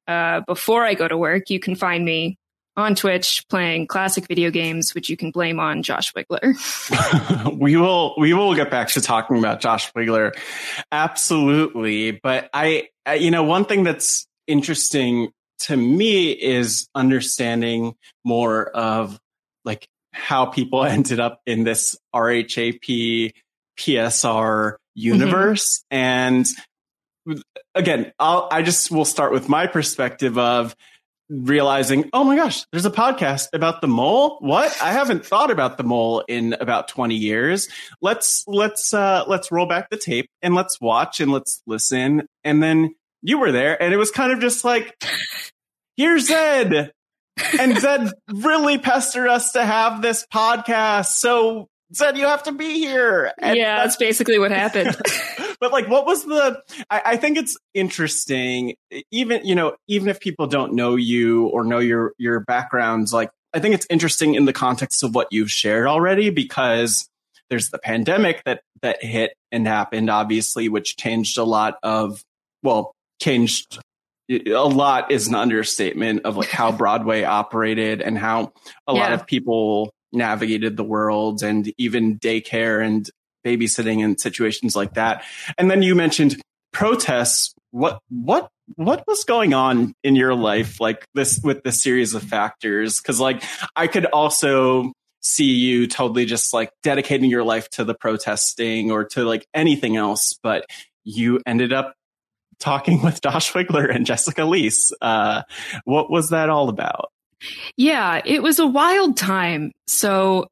uh, 0.07 0.41
before 0.47 0.85
I 0.85 0.93
go 0.93 1.07
to 1.07 1.17
work, 1.17 1.49
you 1.49 1.59
can 1.59 1.75
find 1.75 2.03
me 2.03 2.37
on 2.79 2.95
Twitch 2.95 3.43
playing 3.49 3.87
classic 3.87 4.25
video 4.27 4.49
games, 4.51 4.95
which 4.95 5.09
you 5.09 5.17
can 5.17 5.31
blame 5.31 5.59
on 5.59 5.83
Josh 5.83 6.13
Wigler. 6.13 6.55
we 7.59 7.75
will 7.75 8.15
we 8.17 8.33
will 8.33 8.55
get 8.55 8.71
back 8.71 8.87
to 8.89 9.01
talking 9.01 9.37
about 9.37 9.59
Josh 9.59 9.91
Wigler, 9.93 10.31
absolutely. 10.91 12.11
But 12.11 12.49
I, 12.53 12.87
I, 13.05 13.15
you 13.15 13.31
know, 13.31 13.43
one 13.43 13.65
thing 13.65 13.83
that's 13.83 14.25
interesting 14.47 15.29
to 15.59 15.77
me 15.77 16.31
is 16.31 16.87
understanding 16.95 17.95
more 18.23 18.69
of 18.69 19.19
like 19.65 19.87
how 20.11 20.45
people 20.45 20.83
ended 20.85 21.19
up 21.19 21.41
in 21.45 21.63
this 21.63 21.97
RHAP 22.13 23.33
PSR 23.77 24.75
universe. 24.95 25.83
Mm-hmm. 25.91 25.95
And 25.95 26.47
again, 27.75 28.11
I'll, 28.19 28.47
I 28.51 28.61
just 28.61 28.91
will 28.91 29.05
start 29.05 29.31
with 29.31 29.49
my 29.49 29.67
perspective 29.67 30.37
of 30.37 30.75
realizing, 31.29 32.09
oh 32.11 32.23
my 32.23 32.35
gosh, 32.35 32.65
there's 32.71 32.87
a 32.87 32.91
podcast 32.91 33.49
about 33.53 33.81
the 33.81 33.87
mole. 33.87 34.37
What? 34.39 34.75
I 34.81 34.91
haven't 34.91 35.25
thought 35.25 35.51
about 35.51 35.77
the 35.77 35.83
mole 35.83 36.23
in 36.27 36.53
about 36.53 36.87
20 36.87 37.15
years. 37.15 37.69
Let's, 38.01 38.43
let's, 38.47 38.93
uh, 38.93 39.25
let's 39.27 39.51
roll 39.51 39.67
back 39.67 39.89
the 39.91 39.97
tape 39.97 40.27
and 40.41 40.55
let's 40.55 40.81
watch 40.81 41.19
and 41.19 41.31
let's 41.31 41.61
listen. 41.67 42.27
And 42.43 42.63
then 42.63 42.95
you 43.21 43.39
were 43.39 43.51
there 43.51 43.81
and 43.81 43.93
it 43.93 43.97
was 43.97 44.11
kind 44.11 44.31
of 44.31 44.39
just 44.39 44.63
like, 44.63 44.93
here's 45.97 46.27
Zed. 46.27 46.91
and 47.59 47.77
Zed 47.77 48.09
really 48.31 48.77
pestered 48.77 49.27
us 49.27 49.53
to 49.53 49.65
have 49.65 50.01
this 50.01 50.25
podcast. 50.33 51.07
So 51.07 51.67
Zed, 51.93 52.17
you 52.17 52.25
have 52.25 52.43
to 52.43 52.51
be 52.51 52.79
here. 52.79 53.31
And 53.39 53.57
yeah, 53.57 53.77
that's, 53.77 53.95
that's 53.95 53.97
basically 53.97 54.37
what 54.37 54.51
happened. 54.51 54.95
but 55.59 55.71
like, 55.71 55.87
what 55.87 56.05
was 56.05 56.23
the, 56.23 56.61
I, 56.89 57.01
I 57.05 57.17
think 57.17 57.37
it's 57.37 57.57
interesting, 57.73 58.75
even, 59.11 59.45
you 59.45 59.55
know, 59.55 59.75
even 59.87 60.07
if 60.09 60.19
people 60.19 60.47
don't 60.47 60.73
know 60.73 60.95
you 60.95 61.47
or 61.47 61.63
know 61.63 61.79
your, 61.79 62.13
your 62.17 62.41
backgrounds, 62.41 63.11
like, 63.11 63.31
I 63.53 63.59
think 63.59 63.73
it's 63.73 63.87
interesting 63.89 64.35
in 64.35 64.45
the 64.45 64.53
context 64.53 65.03
of 65.03 65.15
what 65.15 65.27
you've 65.31 65.49
shared 65.49 65.87
already 65.87 66.29
because 66.29 67.09
there's 67.49 67.69
the 67.69 67.79
pandemic 67.79 68.43
that, 68.45 68.61
that 68.83 69.03
hit 69.03 69.33
and 69.51 69.67
happened, 69.67 70.11
obviously, 70.11 70.69
which 70.69 70.95
changed 70.95 71.39
a 71.39 71.43
lot 71.43 71.77
of, 71.81 72.23
well, 72.61 72.93
changed 73.21 73.79
a 74.29 74.67
lot 74.67 75.11
is 75.11 75.27
an 75.27 75.35
understatement 75.35 76.25
of 76.25 76.37
like 76.37 76.49
how 76.49 76.71
Broadway 76.77 77.23
operated 77.23 78.01
and 78.01 78.17
how 78.17 78.51
a 78.87 78.93
yeah. 78.93 79.01
lot 79.01 79.13
of 79.13 79.25
people 79.25 79.91
navigated 80.11 80.77
the 80.77 80.83
world 80.83 81.43
and 81.43 81.71
even 81.77 82.19
daycare 82.19 82.85
and 82.85 83.09
babysitting 83.45 84.03
and 84.03 84.19
situations 84.19 84.75
like 84.75 84.93
that. 84.95 85.23
And 85.57 85.69
then 85.69 85.81
you 85.81 85.95
mentioned 85.95 86.41
protests. 86.71 87.53
What 87.71 87.99
what 88.09 88.49
what 88.75 89.03
was 89.07 89.23
going 89.23 89.53
on 89.53 89.93
in 90.03 90.15
your 90.15 90.33
life 90.35 90.79
like 90.79 91.05
this 91.13 91.39
with 91.43 91.63
this 91.63 91.81
series 91.81 92.13
of 92.13 92.23
factors? 92.23 92.99
Because 92.99 93.19
like 93.19 93.43
I 93.75 93.87
could 93.87 94.05
also 94.05 94.91
see 95.21 95.51
you 95.51 95.85
totally 95.85 96.25
just 96.25 96.53
like 96.53 96.71
dedicating 96.81 97.29
your 97.29 97.43
life 97.43 97.69
to 97.69 97.83
the 97.83 97.93
protesting 97.93 98.89
or 98.91 99.03
to 99.03 99.23
like 99.23 99.45
anything 99.53 99.97
else, 99.97 100.39
but 100.41 100.65
you 101.03 101.41
ended 101.45 101.73
up 101.73 101.93
talking 102.59 103.01
with 103.01 103.21
Josh 103.21 103.51
Wigler 103.53 103.93
and 103.93 104.05
Jessica 104.05 104.41
Liese. 104.41 104.91
Uh, 105.01 105.43
what 105.85 106.09
was 106.09 106.29
that 106.29 106.49
all 106.49 106.69
about? 106.69 107.11
Yeah, 107.77 108.21
it 108.25 108.43
was 108.43 108.59
a 108.59 108.67
wild 108.67 109.17
time. 109.17 109.71
So 109.87 110.47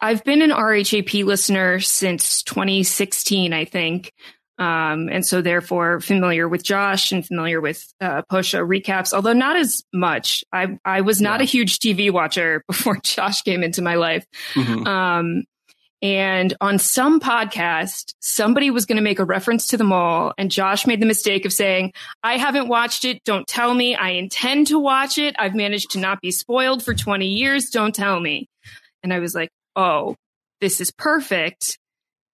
I've 0.00 0.24
been 0.24 0.42
an 0.42 0.50
RHAP 0.50 1.24
listener 1.24 1.80
since 1.80 2.42
2016, 2.42 3.52
I 3.52 3.64
think. 3.64 4.12
Um, 4.56 5.08
and 5.08 5.26
so 5.26 5.42
therefore 5.42 6.00
familiar 6.00 6.48
with 6.48 6.62
Josh 6.62 7.10
and 7.10 7.26
familiar 7.26 7.60
with 7.60 7.84
uh, 8.00 8.22
recaps, 8.30 9.12
although 9.12 9.32
not 9.32 9.56
as 9.56 9.82
much. 9.92 10.44
I 10.52 10.78
I 10.84 11.00
was 11.00 11.20
not 11.20 11.40
yeah. 11.40 11.44
a 11.44 11.46
huge 11.46 11.80
TV 11.80 12.12
watcher 12.12 12.62
before 12.68 12.98
Josh 13.02 13.42
came 13.42 13.64
into 13.64 13.82
my 13.82 13.96
life. 13.96 14.24
Mm-hmm. 14.54 14.86
Um, 14.86 15.44
and 16.04 16.54
on 16.60 16.78
some 16.78 17.18
podcast, 17.18 18.14
somebody 18.20 18.70
was 18.70 18.84
going 18.84 18.96
to 18.96 19.02
make 19.02 19.18
a 19.18 19.24
reference 19.24 19.66
to 19.68 19.78
the 19.78 19.84
mole. 19.84 20.32
and 20.36 20.50
Josh 20.50 20.86
made 20.86 21.00
the 21.00 21.06
mistake 21.06 21.46
of 21.46 21.52
saying, 21.52 21.92
"I 22.22 22.36
haven't 22.36 22.68
watched 22.68 23.04
it. 23.04 23.24
Don't 23.24 23.46
tell 23.48 23.72
me. 23.72 23.96
I 23.96 24.10
intend 24.10 24.66
to 24.68 24.78
watch 24.78 25.16
it. 25.16 25.34
I've 25.38 25.54
managed 25.54 25.92
to 25.92 25.98
not 25.98 26.20
be 26.20 26.30
spoiled 26.30 26.84
for 26.84 26.94
20 26.94 27.26
years. 27.26 27.70
Don't 27.70 27.94
tell 27.94 28.20
me." 28.20 28.48
And 29.02 29.12
I 29.12 29.18
was 29.18 29.34
like, 29.34 29.50
oh, 29.76 30.16
this 30.60 30.80
is 30.80 30.90
perfect 30.90 31.78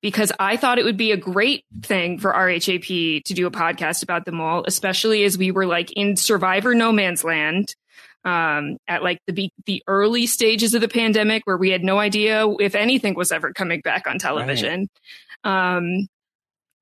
because 0.03 0.33
I 0.39 0.57
thought 0.57 0.79
it 0.79 0.85
would 0.85 0.97
be 0.97 1.13
a 1.13 1.17
great 1.17 1.65
thing 1.83 2.19
for 2.19 2.33
RHAP 2.33 3.23
to 3.25 3.35
do 3.35 3.47
a 3.47 3.51
podcast 3.51 4.03
about 4.03 4.25
the 4.25 4.33
mole, 4.33 4.65
especially 4.67 5.25
as 5.25 5.37
we 5.37 5.51
were 5.51 5.67
like 5.67 5.93
in 5.93 6.17
survivor 6.17 6.75
no 6.75 6.93
man's 6.93 7.25
land 7.25 7.75
um, 8.25 8.77
at 8.87 9.03
like 9.03 9.19
the 9.27 9.51
the 9.67 9.83
early 9.87 10.27
stages 10.27 10.75
of 10.75 10.81
the 10.81 10.89
pandemic 10.89 11.43
where 11.47 11.57
we 11.57 11.71
had 11.71 11.83
no 11.83 11.99
idea 11.99 12.47
if 12.61 12.75
anything 12.75 13.15
was 13.15 13.33
ever 13.33 13.53
coming 13.53 13.81
back 13.81 14.07
on 14.07 14.19
television. 14.19 14.89
Right. 15.45 15.77
Um, 15.77 16.09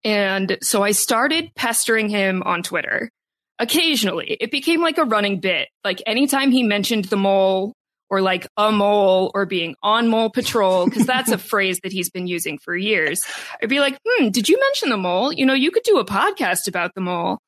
and 0.04 0.58
so 0.62 0.82
I 0.82 0.92
started 0.92 1.50
pestering 1.54 2.08
him 2.08 2.42
on 2.44 2.62
Twitter. 2.62 3.10
Occasionally, 3.58 4.36
it 4.40 4.50
became 4.52 4.80
like 4.80 4.98
a 4.98 5.04
running 5.04 5.40
bit. 5.40 5.68
Like 5.84 6.02
anytime 6.06 6.52
he 6.52 6.62
mentioned 6.62 7.06
the 7.06 7.16
mole 7.16 7.74
or 8.08 8.22
like 8.22 8.46
a 8.56 8.70
mole 8.70 9.30
or 9.34 9.46
being 9.46 9.74
on 9.82 10.08
mole 10.08 10.30
patrol, 10.30 10.86
because 10.86 11.06
that's 11.06 11.32
a 11.32 11.38
phrase 11.52 11.80
that 11.82 11.92
he's 11.92 12.08
been 12.08 12.26
using 12.26 12.58
for 12.58 12.76
years. 12.76 13.24
I'd 13.60 13.68
be 13.68 13.80
like, 13.80 13.98
hmm, 14.06 14.28
did 14.28 14.48
you 14.48 14.58
mention 14.60 14.90
the 14.90 14.96
mole? 14.96 15.32
You 15.32 15.44
know, 15.44 15.54
you 15.54 15.70
could 15.70 15.82
do 15.82 15.98
a 15.98 16.04
podcast 16.04 16.68
about 16.68 16.94
the 16.94 17.00
mole. 17.00 17.38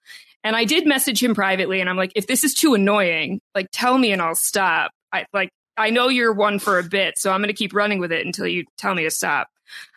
And 0.42 0.57
I 0.57 0.64
did 0.64 0.87
message 0.87 1.22
him 1.22 1.35
privately 1.35 1.81
and 1.81 1.90
I'm 1.90 1.96
like, 1.96 2.12
if 2.14 2.26
this 2.26 2.44
is 2.44 2.55
too 2.55 2.74
annoying, 2.74 3.40
like 3.55 3.66
tell 3.72 3.96
me 3.96 4.12
and 4.12 4.22
I'll 4.22 4.35
stop. 4.35 4.90
I 5.12 5.26
like, 5.33 5.50
I 5.76 5.90
know 5.90 6.09
you're 6.09 6.33
one 6.33 6.59
for 6.59 6.79
a 6.79 6.83
bit, 6.83 7.18
so 7.18 7.31
I'm 7.31 7.40
going 7.40 7.48
to 7.48 7.55
keep 7.55 7.74
running 7.74 8.00
with 8.00 8.12
it 8.12 8.24
until 8.24 8.46
you 8.46 8.64
tell 8.79 8.94
me 8.94 9.05
to 9.05 9.11
stop. 9.11 9.48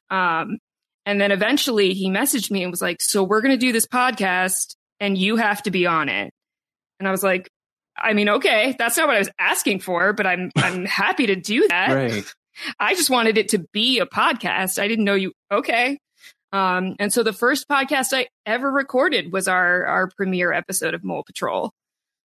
Um, 0.09 0.57
and 1.05 1.19
then 1.19 1.31
eventually 1.31 1.93
he 1.93 2.09
messaged 2.09 2.51
me 2.51 2.63
and 2.63 2.71
was 2.71 2.81
like, 2.81 3.01
so 3.01 3.23
we're 3.23 3.41
going 3.41 3.57
to 3.57 3.65
do 3.65 3.71
this 3.71 3.87
podcast 3.87 4.75
and 4.99 5.17
you 5.17 5.35
have 5.35 5.63
to 5.63 5.71
be 5.71 5.85
on 5.85 6.09
it. 6.09 6.33
And 6.99 7.07
I 7.07 7.11
was 7.11 7.23
like, 7.23 7.49
I 7.97 8.13
mean, 8.13 8.29
okay, 8.29 8.75
that's 8.77 8.97
not 8.97 9.07
what 9.07 9.15
I 9.15 9.19
was 9.19 9.29
asking 9.39 9.79
for, 9.79 10.13
but 10.13 10.25
I'm 10.25 10.51
I'm 10.57 10.85
happy 10.85 11.27
to 11.27 11.35
do 11.35 11.67
that. 11.67 11.93
Right. 11.93 12.33
I 12.79 12.93
just 12.95 13.09
wanted 13.09 13.37
it 13.37 13.49
to 13.49 13.59
be 13.73 13.99
a 13.99 14.05
podcast. 14.05 14.79
I 14.79 14.87
didn't 14.87 15.05
know 15.05 15.15
you. 15.15 15.33
Okay. 15.51 15.97
Um, 16.53 16.95
and 16.99 17.11
so 17.11 17.23
the 17.23 17.33
first 17.33 17.67
podcast 17.67 18.13
I 18.13 18.27
ever 18.45 18.71
recorded 18.71 19.33
was 19.33 19.47
our 19.47 19.85
our 19.85 20.07
premiere 20.07 20.53
episode 20.53 20.93
of 20.93 21.03
Mole 21.03 21.23
Patrol. 21.25 21.71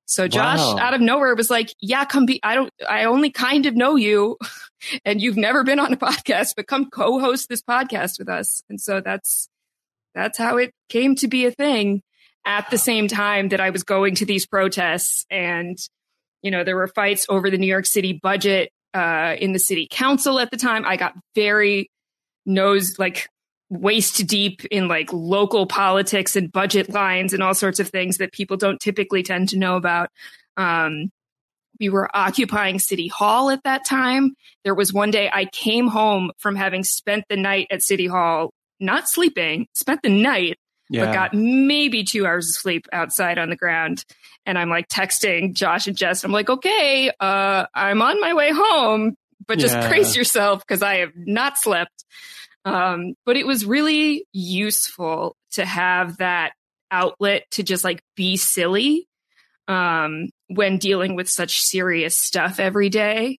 So 0.07 0.27
Josh, 0.27 0.59
wow. 0.59 0.77
out 0.79 0.93
of 0.93 1.01
nowhere, 1.01 1.35
was 1.35 1.49
like, 1.49 1.73
"Yeah, 1.79 2.05
come 2.05 2.25
be. 2.25 2.39
I 2.43 2.55
don't. 2.55 2.71
I 2.89 3.05
only 3.05 3.29
kind 3.29 3.65
of 3.67 3.75
know 3.75 3.95
you, 3.95 4.37
and 5.05 5.21
you've 5.21 5.37
never 5.37 5.63
been 5.63 5.79
on 5.79 5.93
a 5.93 5.97
podcast, 5.97 6.53
but 6.57 6.67
come 6.67 6.89
co-host 6.89 7.49
this 7.49 7.61
podcast 7.61 8.19
with 8.19 8.27
us." 8.27 8.63
And 8.69 8.81
so 8.81 8.99
that's 8.99 9.47
that's 10.15 10.37
how 10.37 10.57
it 10.57 10.71
came 10.89 11.15
to 11.17 11.27
be 11.27 11.45
a 11.45 11.51
thing. 11.51 12.01
at 12.45 12.69
the 12.69 12.77
same 12.77 13.07
time 13.07 13.49
that 13.49 13.59
I 13.59 13.71
was 13.71 13.83
going 13.83 14.15
to 14.15 14.25
these 14.25 14.45
protests 14.45 15.25
and, 15.31 15.77
you 16.43 16.51
know, 16.51 16.63
there 16.63 16.75
were 16.75 16.87
fights 16.87 17.25
over 17.27 17.49
the 17.49 17.57
New 17.57 17.65
York 17.65 17.87
City 17.87 18.13
budget 18.21 18.69
uh, 18.93 19.35
in 19.39 19.51
the 19.51 19.59
city 19.59 19.87
council 19.89 20.39
at 20.39 20.51
the 20.51 20.57
time. 20.57 20.85
I 20.85 20.95
got 20.95 21.13
very 21.33 21.89
nose 22.45 22.99
like 22.99 23.27
waist 23.79 24.25
deep 24.27 24.63
in 24.65 24.87
like 24.87 25.11
local 25.11 25.65
politics 25.65 26.35
and 26.35 26.51
budget 26.51 26.89
lines 26.89 27.33
and 27.33 27.43
all 27.43 27.53
sorts 27.53 27.79
of 27.79 27.89
things 27.89 28.17
that 28.17 28.31
people 28.31 28.57
don't 28.57 28.79
typically 28.79 29.23
tend 29.23 29.49
to 29.49 29.57
know 29.57 29.75
about. 29.75 30.09
Um, 30.57 31.11
we 31.79 31.89
were 31.89 32.09
occupying 32.15 32.79
City 32.79 33.07
Hall 33.07 33.49
at 33.49 33.63
that 33.63 33.85
time. 33.85 34.35
There 34.63 34.75
was 34.75 34.93
one 34.93 35.11
day 35.11 35.29
I 35.31 35.45
came 35.45 35.87
home 35.87 36.31
from 36.37 36.55
having 36.55 36.83
spent 36.83 37.25
the 37.29 37.37
night 37.37 37.67
at 37.69 37.83
City 37.83 38.07
Hall, 38.07 38.53
not 38.79 39.09
sleeping, 39.09 39.67
spent 39.73 40.01
the 40.01 40.09
night, 40.09 40.57
yeah. 40.89 41.05
but 41.05 41.13
got 41.13 41.33
maybe 41.33 42.03
two 42.03 42.25
hours 42.25 42.49
of 42.49 42.55
sleep 42.55 42.87
outside 42.93 43.37
on 43.37 43.49
the 43.49 43.55
ground. 43.55 44.05
And 44.45 44.57
I'm 44.57 44.69
like 44.69 44.87
texting 44.87 45.53
Josh 45.53 45.87
and 45.87 45.97
Jess. 45.97 46.23
I'm 46.23 46.31
like, 46.31 46.49
okay, 46.49 47.11
uh, 47.19 47.65
I'm 47.73 48.01
on 48.01 48.21
my 48.21 48.33
way 48.33 48.51
home, 48.53 49.15
but 49.47 49.59
just 49.59 49.75
yeah. 49.75 49.89
brace 49.89 50.15
yourself 50.15 50.59
because 50.65 50.81
I 50.81 50.97
have 50.97 51.11
not 51.15 51.57
slept. 51.57 52.05
Um, 52.65 53.13
but 53.25 53.37
it 53.37 53.45
was 53.45 53.65
really 53.65 54.25
useful 54.33 55.35
to 55.51 55.65
have 55.65 56.17
that 56.17 56.53
outlet 56.91 57.43
to 57.51 57.63
just 57.63 57.83
like 57.83 58.01
be 58.15 58.37
silly 58.37 59.07
um, 59.67 60.29
when 60.47 60.77
dealing 60.77 61.15
with 61.15 61.29
such 61.29 61.61
serious 61.61 62.19
stuff 62.19 62.59
every 62.59 62.89
day. 62.89 63.37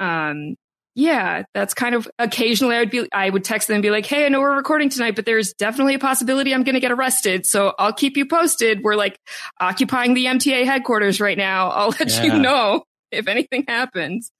Um, 0.00 0.56
yeah, 0.96 1.42
that's 1.54 1.74
kind 1.74 1.94
of 1.94 2.08
occasionally 2.18 2.76
I 2.76 2.80
would 2.80 2.90
be, 2.90 3.08
I 3.12 3.28
would 3.28 3.44
text 3.44 3.66
them 3.66 3.76
and 3.76 3.82
be 3.82 3.90
like, 3.90 4.06
Hey, 4.06 4.26
I 4.26 4.28
know 4.28 4.40
we're 4.40 4.56
recording 4.56 4.88
tonight, 4.88 5.16
but 5.16 5.26
there's 5.26 5.52
definitely 5.54 5.94
a 5.94 5.98
possibility 5.98 6.54
I'm 6.54 6.62
going 6.62 6.74
to 6.74 6.80
get 6.80 6.92
arrested. 6.92 7.46
So 7.46 7.74
I'll 7.78 7.92
keep 7.92 8.16
you 8.16 8.26
posted. 8.26 8.82
We're 8.82 8.94
like 8.94 9.18
occupying 9.60 10.14
the 10.14 10.26
MTA 10.26 10.64
headquarters 10.64 11.20
right 11.20 11.36
now. 11.36 11.70
I'll 11.74 11.90
let 11.90 12.10
yeah. 12.10 12.22
you 12.22 12.38
know 12.38 12.84
if 13.10 13.26
anything 13.26 13.64
happens. 13.66 14.30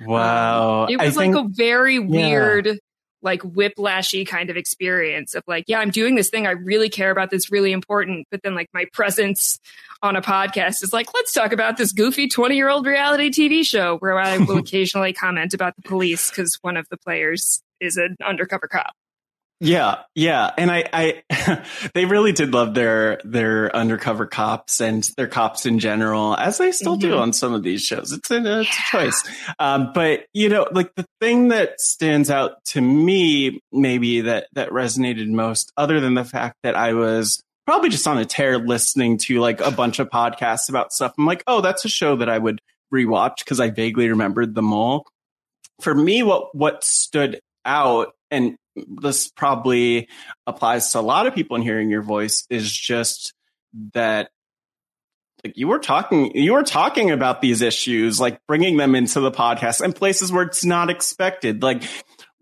Wow. 0.00 0.84
Um, 0.84 0.90
it 0.90 1.00
was 1.00 1.16
I 1.16 1.20
like 1.20 1.32
think, 1.32 1.46
a 1.46 1.48
very 1.50 1.98
weird, 1.98 2.66
yeah. 2.66 2.74
Like 3.22 3.42
whiplashy 3.42 4.26
kind 4.26 4.50
of 4.50 4.56
experience 4.56 5.34
of 5.34 5.44
like, 5.46 5.64
yeah, 5.68 5.78
I'm 5.78 5.90
doing 5.90 6.16
this 6.16 6.28
thing. 6.28 6.46
I 6.46 6.52
really 6.52 6.88
care 6.88 7.10
about 7.10 7.30
this 7.30 7.50
really 7.50 7.72
important. 7.72 8.26
But 8.30 8.42
then 8.42 8.54
like 8.54 8.68
my 8.74 8.86
presence 8.92 9.58
on 10.02 10.16
a 10.16 10.22
podcast 10.22 10.82
is 10.82 10.92
like, 10.92 11.14
let's 11.14 11.32
talk 11.32 11.52
about 11.52 11.76
this 11.76 11.92
goofy 11.92 12.28
20 12.28 12.56
year 12.56 12.68
old 12.68 12.86
reality 12.86 13.30
TV 13.30 13.64
show 13.64 13.96
where 13.98 14.18
I 14.18 14.38
will 14.38 14.58
occasionally 14.58 15.12
comment 15.12 15.54
about 15.54 15.76
the 15.76 15.82
police 15.82 16.30
because 16.30 16.58
one 16.62 16.76
of 16.76 16.86
the 16.90 16.96
players 16.96 17.62
is 17.80 17.96
an 17.96 18.16
undercover 18.24 18.68
cop. 18.68 18.94
Yeah, 19.64 20.02
yeah, 20.16 20.50
and 20.58 20.72
I, 20.72 21.22
I, 21.30 21.64
they 21.94 22.04
really 22.04 22.32
did 22.32 22.52
love 22.52 22.74
their 22.74 23.20
their 23.22 23.74
undercover 23.74 24.26
cops 24.26 24.80
and 24.80 25.08
their 25.16 25.28
cops 25.28 25.66
in 25.66 25.78
general, 25.78 26.36
as 26.36 26.58
they 26.58 26.72
still 26.72 26.94
mm-hmm. 26.94 27.10
do 27.10 27.16
on 27.16 27.32
some 27.32 27.54
of 27.54 27.62
these 27.62 27.80
shows. 27.80 28.10
It's 28.10 28.28
a, 28.32 28.38
it's 28.38 28.44
yeah. 28.44 28.60
a 28.60 28.64
choice, 28.90 29.22
um, 29.60 29.92
but 29.94 30.24
you 30.34 30.48
know, 30.48 30.66
like 30.72 30.92
the 30.96 31.06
thing 31.20 31.48
that 31.48 31.80
stands 31.80 32.28
out 32.28 32.64
to 32.70 32.80
me, 32.80 33.60
maybe 33.70 34.22
that 34.22 34.48
that 34.54 34.70
resonated 34.70 35.28
most, 35.28 35.70
other 35.76 36.00
than 36.00 36.14
the 36.14 36.24
fact 36.24 36.56
that 36.64 36.74
I 36.74 36.94
was 36.94 37.40
probably 37.64 37.88
just 37.88 38.08
on 38.08 38.18
a 38.18 38.24
tear 38.24 38.58
listening 38.58 39.18
to 39.18 39.38
like 39.38 39.60
a 39.60 39.70
bunch 39.70 40.00
of 40.00 40.10
podcasts 40.10 40.70
about 40.70 40.92
stuff. 40.92 41.14
I'm 41.16 41.24
like, 41.24 41.44
oh, 41.46 41.60
that's 41.60 41.84
a 41.84 41.88
show 41.88 42.16
that 42.16 42.28
I 42.28 42.36
would 42.36 42.60
rewatch 42.92 43.36
because 43.44 43.60
I 43.60 43.70
vaguely 43.70 44.08
remembered 44.08 44.56
them 44.56 44.72
all. 44.72 45.06
For 45.80 45.94
me, 45.94 46.24
what 46.24 46.52
what 46.52 46.82
stood 46.82 47.38
out, 47.64 48.12
and 48.28 48.56
this 48.76 49.28
probably 49.30 50.08
applies 50.46 50.90
to 50.92 51.00
a 51.00 51.02
lot 51.02 51.26
of 51.26 51.34
people 51.34 51.56
in 51.56 51.62
hearing 51.62 51.90
your 51.90 52.02
voice, 52.02 52.46
is 52.50 52.70
just 52.70 53.34
that 53.94 54.30
like 55.44 55.56
you 55.56 55.66
were 55.66 55.78
talking 55.78 56.36
you 56.36 56.52
were 56.52 56.62
talking 56.62 57.10
about 57.10 57.40
these 57.40 57.62
issues 57.62 58.20
like 58.20 58.38
bringing 58.46 58.76
them 58.76 58.94
into 58.94 59.18
the 59.18 59.32
podcast 59.32 59.80
and 59.80 59.92
places 59.96 60.30
where 60.30 60.44
it's 60.44 60.64
not 60.64 60.88
expected 60.88 61.62
like 61.64 61.82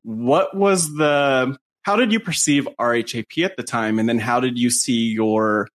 what 0.03 0.55
was 0.55 0.93
the 0.95 1.57
how 1.83 1.97
did 1.97 2.12
you 2.12 2.21
perceive 2.21 2.69
RHAP 2.79 3.45
at 3.45 3.57
the 3.57 3.62
time? 3.62 3.99
And 3.99 4.09
then 4.09 4.19
how 4.19 4.40
did 4.40 4.59
you 4.59 4.71
see 4.71 5.11
your, 5.12 5.69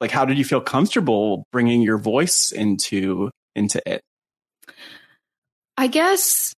like, 0.00 0.10
how 0.10 0.24
did 0.24 0.38
you 0.38 0.44
feel 0.44 0.60
comfortable 0.60 1.46
bringing 1.52 1.82
your 1.82 1.98
voice 1.98 2.52
into, 2.52 3.30
into 3.54 3.80
it? 3.90 4.02
I 5.76 5.86
guess, 5.86 6.54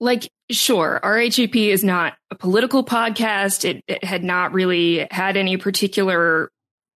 like, 0.00 0.28
sure, 0.50 1.00
RHAP 1.02 1.68
is 1.68 1.84
not 1.84 2.14
a 2.30 2.34
political 2.34 2.84
podcast. 2.84 3.64
It, 3.64 3.82
it 3.86 4.04
had 4.04 4.24
not 4.24 4.52
really 4.52 5.06
had 5.10 5.36
any 5.36 5.56
particular 5.56 6.50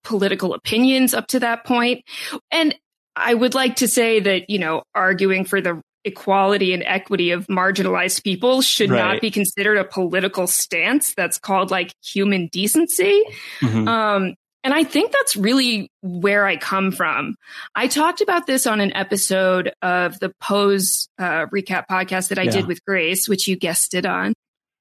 political 0.04 0.54
opinions 0.54 1.14
up 1.14 1.26
to 1.28 1.40
that 1.40 1.64
point. 1.64 2.04
And 2.50 2.74
I 3.16 3.34
would 3.34 3.54
like 3.54 3.76
to 3.76 3.88
say 3.88 4.20
that, 4.20 4.48
you 4.48 4.58
know, 4.58 4.82
arguing 4.94 5.44
for 5.44 5.60
the 5.60 5.82
equality 6.04 6.72
and 6.72 6.82
equity 6.82 7.32
of 7.32 7.46
marginalized 7.48 8.24
people 8.24 8.62
should 8.62 8.90
right. 8.90 8.98
not 8.98 9.20
be 9.20 9.30
considered 9.30 9.76
a 9.76 9.84
political 9.84 10.46
stance. 10.46 11.14
That's 11.14 11.38
called 11.38 11.70
like 11.70 11.94
human 12.02 12.46
decency. 12.46 13.22
Mm-hmm. 13.60 13.88
Um, 13.88 14.34
and 14.62 14.74
I 14.74 14.84
think 14.84 15.12
that's 15.12 15.36
really 15.36 15.90
where 16.02 16.46
I 16.46 16.56
come 16.56 16.92
from. 16.92 17.36
I 17.74 17.86
talked 17.86 18.20
about 18.20 18.46
this 18.46 18.66
on 18.66 18.80
an 18.80 18.94
episode 18.94 19.72
of 19.80 20.18
the 20.20 20.32
Pose 20.40 21.08
uh, 21.18 21.46
recap 21.46 21.84
podcast 21.90 22.28
that 22.28 22.38
I 22.38 22.42
yeah. 22.42 22.50
did 22.50 22.66
with 22.66 22.84
Grace, 22.84 23.28
which 23.28 23.48
you 23.48 23.56
guested 23.56 24.04
on. 24.06 24.34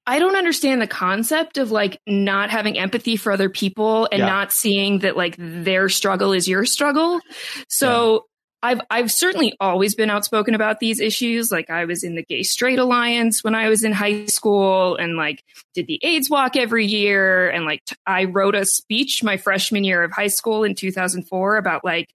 I 0.06 0.18
don't 0.18 0.36
understand 0.36 0.82
the 0.82 0.86
concept 0.86 1.56
of 1.56 1.70
like 1.70 1.98
not 2.06 2.50
having 2.50 2.78
empathy 2.78 3.16
for 3.16 3.32
other 3.32 3.48
people 3.48 4.08
and 4.10 4.20
yeah. 4.20 4.26
not 4.26 4.52
seeing 4.52 5.00
that 5.00 5.16
like 5.16 5.36
their 5.38 5.88
struggle 5.88 6.32
is 6.32 6.48
your 6.48 6.64
struggle. 6.64 7.20
So 7.68 8.26
I've 8.62 8.80
I've 8.90 9.10
certainly 9.10 9.54
always 9.60 9.94
been 9.94 10.10
outspoken 10.10 10.54
about 10.54 10.80
these 10.80 11.00
issues. 11.00 11.50
Like 11.50 11.70
I 11.70 11.84
was 11.84 12.04
in 12.04 12.14
the 12.14 12.22
Gay 12.22 12.42
Straight 12.42 12.78
Alliance 12.78 13.42
when 13.42 13.54
I 13.54 13.68
was 13.68 13.84
in 13.84 13.92
high 13.92 14.26
school, 14.26 14.96
and 14.96 15.16
like 15.16 15.42
did 15.74 15.86
the 15.86 15.98
AIDS 16.02 16.28
Walk 16.28 16.56
every 16.56 16.86
year, 16.86 17.48
and 17.48 17.64
like 17.64 17.84
t- 17.84 17.96
I 18.06 18.24
wrote 18.24 18.54
a 18.54 18.66
speech 18.66 19.22
my 19.22 19.36
freshman 19.36 19.84
year 19.84 20.02
of 20.02 20.12
high 20.12 20.28
school 20.28 20.64
in 20.64 20.74
2004 20.74 21.56
about 21.56 21.84
like 21.84 22.08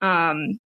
um, 0.00 0.58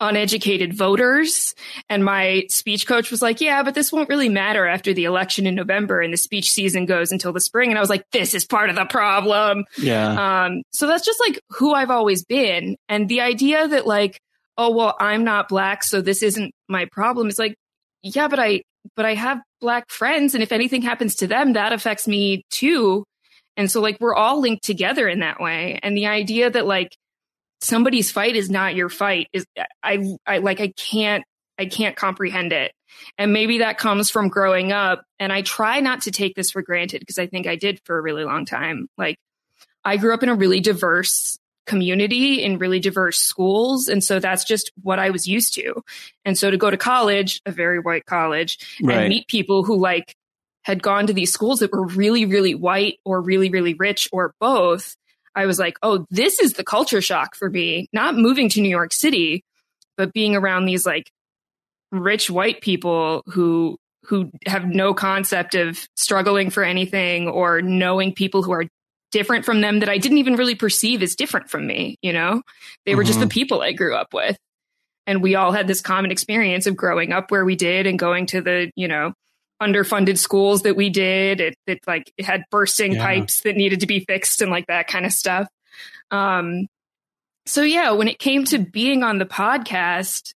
uneducated 0.00 0.74
voters. 0.74 1.54
And 1.88 2.04
my 2.04 2.44
speech 2.48 2.86
coach 2.86 3.10
was 3.10 3.22
like, 3.22 3.40
yeah, 3.40 3.62
but 3.62 3.74
this 3.74 3.92
won't 3.92 4.08
really 4.08 4.28
matter 4.28 4.66
after 4.66 4.92
the 4.92 5.04
election 5.04 5.46
in 5.46 5.54
November 5.54 6.00
and 6.00 6.12
the 6.12 6.18
speech 6.18 6.50
season 6.50 6.86
goes 6.86 7.10
until 7.10 7.32
the 7.32 7.40
spring. 7.40 7.70
And 7.70 7.78
I 7.78 7.80
was 7.80 7.90
like, 7.90 8.04
this 8.12 8.34
is 8.34 8.44
part 8.44 8.70
of 8.70 8.76
the 8.76 8.84
problem. 8.84 9.64
Yeah. 9.76 10.44
Um, 10.44 10.62
so 10.70 10.86
that's 10.86 11.04
just 11.04 11.20
like 11.20 11.40
who 11.50 11.74
I've 11.74 11.90
always 11.90 12.24
been. 12.24 12.76
And 12.88 13.08
the 13.08 13.20
idea 13.20 13.66
that 13.66 13.86
like, 13.86 14.20
oh, 14.58 14.72
well, 14.72 14.96
I'm 14.98 15.24
not 15.24 15.48
black, 15.48 15.84
so 15.84 16.02
this 16.02 16.22
isn't 16.22 16.52
my 16.68 16.86
problem. 16.86 17.28
It's 17.28 17.38
like, 17.38 17.54
yeah, 18.02 18.28
but 18.28 18.40
I, 18.40 18.62
but 18.96 19.06
I 19.06 19.14
have 19.14 19.40
black 19.60 19.88
friends. 19.88 20.34
And 20.34 20.42
if 20.42 20.52
anything 20.52 20.82
happens 20.82 21.14
to 21.16 21.26
them, 21.26 21.54
that 21.54 21.72
affects 21.72 22.08
me 22.08 22.42
too. 22.50 23.04
And 23.56 23.70
so 23.70 23.80
like 23.80 23.98
we're 24.00 24.14
all 24.14 24.40
linked 24.40 24.64
together 24.64 25.08
in 25.08 25.20
that 25.20 25.40
way. 25.40 25.78
And 25.82 25.96
the 25.96 26.06
idea 26.06 26.50
that 26.50 26.66
like 26.66 26.96
somebody's 27.60 28.10
fight 28.10 28.36
is 28.36 28.50
not 28.50 28.74
your 28.74 28.88
fight 28.88 29.28
is 29.32 29.46
I, 29.82 30.16
I 30.26 30.38
like, 30.38 30.60
I 30.60 30.72
can't, 30.76 31.24
I 31.58 31.66
can't 31.66 31.96
comprehend 31.96 32.52
it. 32.52 32.72
And 33.16 33.32
maybe 33.32 33.58
that 33.58 33.78
comes 33.78 34.10
from 34.10 34.28
growing 34.28 34.72
up. 34.72 35.02
And 35.18 35.32
I 35.32 35.42
try 35.42 35.80
not 35.80 36.02
to 36.02 36.10
take 36.10 36.34
this 36.34 36.50
for 36.50 36.62
granted 36.62 37.00
because 37.00 37.18
I 37.18 37.26
think 37.26 37.46
I 37.46 37.56
did 37.56 37.80
for 37.84 37.98
a 37.98 38.02
really 38.02 38.24
long 38.24 38.44
time. 38.44 38.88
Like 38.96 39.16
I 39.84 39.96
grew 39.96 40.14
up 40.14 40.22
in 40.22 40.28
a 40.28 40.34
really 40.34 40.60
diverse 40.60 41.38
community 41.68 42.42
in 42.42 42.58
really 42.58 42.80
diverse 42.80 43.18
schools. 43.18 43.86
And 43.86 44.02
so 44.02 44.18
that's 44.18 44.44
just 44.44 44.72
what 44.82 44.98
I 44.98 45.10
was 45.10 45.28
used 45.28 45.54
to. 45.54 45.84
And 46.24 46.36
so 46.36 46.50
to 46.50 46.56
go 46.56 46.70
to 46.70 46.76
college, 46.76 47.40
a 47.46 47.52
very 47.52 47.78
white 47.78 48.06
college, 48.06 48.58
right. 48.82 48.98
and 48.98 49.08
meet 49.08 49.28
people 49.28 49.62
who 49.62 49.78
like 49.78 50.16
had 50.62 50.82
gone 50.82 51.06
to 51.06 51.12
these 51.12 51.32
schools 51.32 51.60
that 51.60 51.72
were 51.72 51.86
really, 51.86 52.24
really 52.24 52.54
white 52.54 52.98
or 53.04 53.20
really, 53.20 53.50
really 53.50 53.74
rich 53.74 54.08
or 54.10 54.34
both, 54.40 54.96
I 55.34 55.46
was 55.46 55.58
like, 55.58 55.78
oh, 55.82 56.04
this 56.10 56.40
is 56.40 56.54
the 56.54 56.64
culture 56.64 57.00
shock 57.00 57.36
for 57.36 57.48
me. 57.48 57.88
Not 57.92 58.16
moving 58.16 58.48
to 58.50 58.60
New 58.60 58.68
York 58.68 58.92
City, 58.92 59.44
but 59.96 60.12
being 60.12 60.34
around 60.34 60.64
these 60.64 60.84
like 60.84 61.10
rich 61.92 62.28
white 62.28 62.60
people 62.60 63.22
who 63.26 63.78
who 64.04 64.30
have 64.46 64.64
no 64.64 64.94
concept 64.94 65.54
of 65.54 65.86
struggling 65.96 66.50
for 66.50 66.64
anything 66.64 67.28
or 67.28 67.60
knowing 67.60 68.14
people 68.14 68.42
who 68.42 68.52
are 68.52 68.64
different 69.10 69.44
from 69.44 69.60
them 69.60 69.80
that 69.80 69.88
I 69.88 69.98
didn't 69.98 70.18
even 70.18 70.36
really 70.36 70.54
perceive 70.54 71.02
as 71.02 71.16
different 71.16 71.50
from 71.50 71.66
me. 71.66 71.96
You 72.02 72.12
know, 72.12 72.42
they 72.84 72.94
were 72.94 73.02
mm-hmm. 73.02 73.08
just 73.08 73.20
the 73.20 73.26
mm-hmm. 73.26 73.30
people 73.30 73.62
I 73.62 73.72
grew 73.72 73.94
up 73.94 74.12
with. 74.12 74.36
And 75.06 75.22
we 75.22 75.36
all 75.36 75.52
had 75.52 75.66
this 75.66 75.80
common 75.80 76.10
experience 76.10 76.66
of 76.66 76.76
growing 76.76 77.12
up 77.12 77.30
where 77.30 77.44
we 77.44 77.56
did 77.56 77.86
and 77.86 77.98
going 77.98 78.26
to 78.26 78.42
the, 78.42 78.70
you 78.76 78.88
know, 78.88 79.14
underfunded 79.60 80.18
schools 80.18 80.62
that 80.62 80.76
we 80.76 80.90
did. 80.90 81.40
It, 81.40 81.54
it 81.66 81.80
like 81.86 82.12
it 82.18 82.26
had 82.26 82.44
bursting 82.50 82.92
yeah. 82.92 83.04
pipes 83.04 83.40
that 83.40 83.56
needed 83.56 83.80
to 83.80 83.86
be 83.86 84.00
fixed 84.00 84.42
and 84.42 84.50
like 84.50 84.66
that 84.66 84.86
kind 84.86 85.06
of 85.06 85.12
stuff. 85.12 85.48
Um, 86.10 86.66
so 87.46 87.62
yeah, 87.62 87.92
when 87.92 88.08
it 88.08 88.18
came 88.18 88.44
to 88.46 88.58
being 88.58 89.02
on 89.02 89.18
the 89.18 89.24
podcast, 89.24 90.34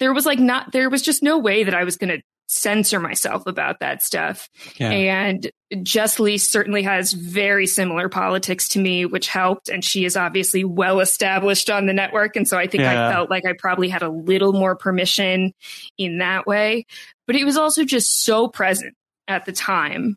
there 0.00 0.12
was 0.12 0.26
like 0.26 0.38
not, 0.38 0.72
there 0.72 0.90
was 0.90 1.00
just 1.00 1.22
no 1.22 1.38
way 1.38 1.64
that 1.64 1.74
I 1.74 1.84
was 1.84 1.96
going 1.96 2.10
to 2.10 2.22
censor 2.54 3.00
myself 3.00 3.46
about 3.46 3.80
that 3.80 4.02
stuff. 4.02 4.48
Yeah. 4.76 4.90
And 4.90 5.50
Jess 5.82 6.18
Liese 6.18 6.42
certainly 6.42 6.82
has 6.82 7.12
very 7.12 7.66
similar 7.66 8.08
politics 8.08 8.68
to 8.70 8.78
me, 8.78 9.06
which 9.06 9.28
helped. 9.28 9.68
And 9.68 9.84
she 9.84 10.04
is 10.04 10.16
obviously 10.16 10.64
well 10.64 11.00
established 11.00 11.68
on 11.68 11.86
the 11.86 11.92
network. 11.92 12.36
And 12.36 12.46
so 12.46 12.56
I 12.56 12.66
think 12.66 12.82
yeah. 12.82 13.08
I 13.08 13.12
felt 13.12 13.30
like 13.30 13.44
I 13.44 13.54
probably 13.58 13.88
had 13.88 14.02
a 14.02 14.08
little 14.08 14.52
more 14.52 14.76
permission 14.76 15.52
in 15.98 16.18
that 16.18 16.46
way. 16.46 16.86
But 17.26 17.36
it 17.36 17.44
was 17.44 17.56
also 17.56 17.84
just 17.84 18.22
so 18.22 18.48
present 18.48 18.94
at 19.26 19.46
the 19.46 19.52
time 19.52 20.16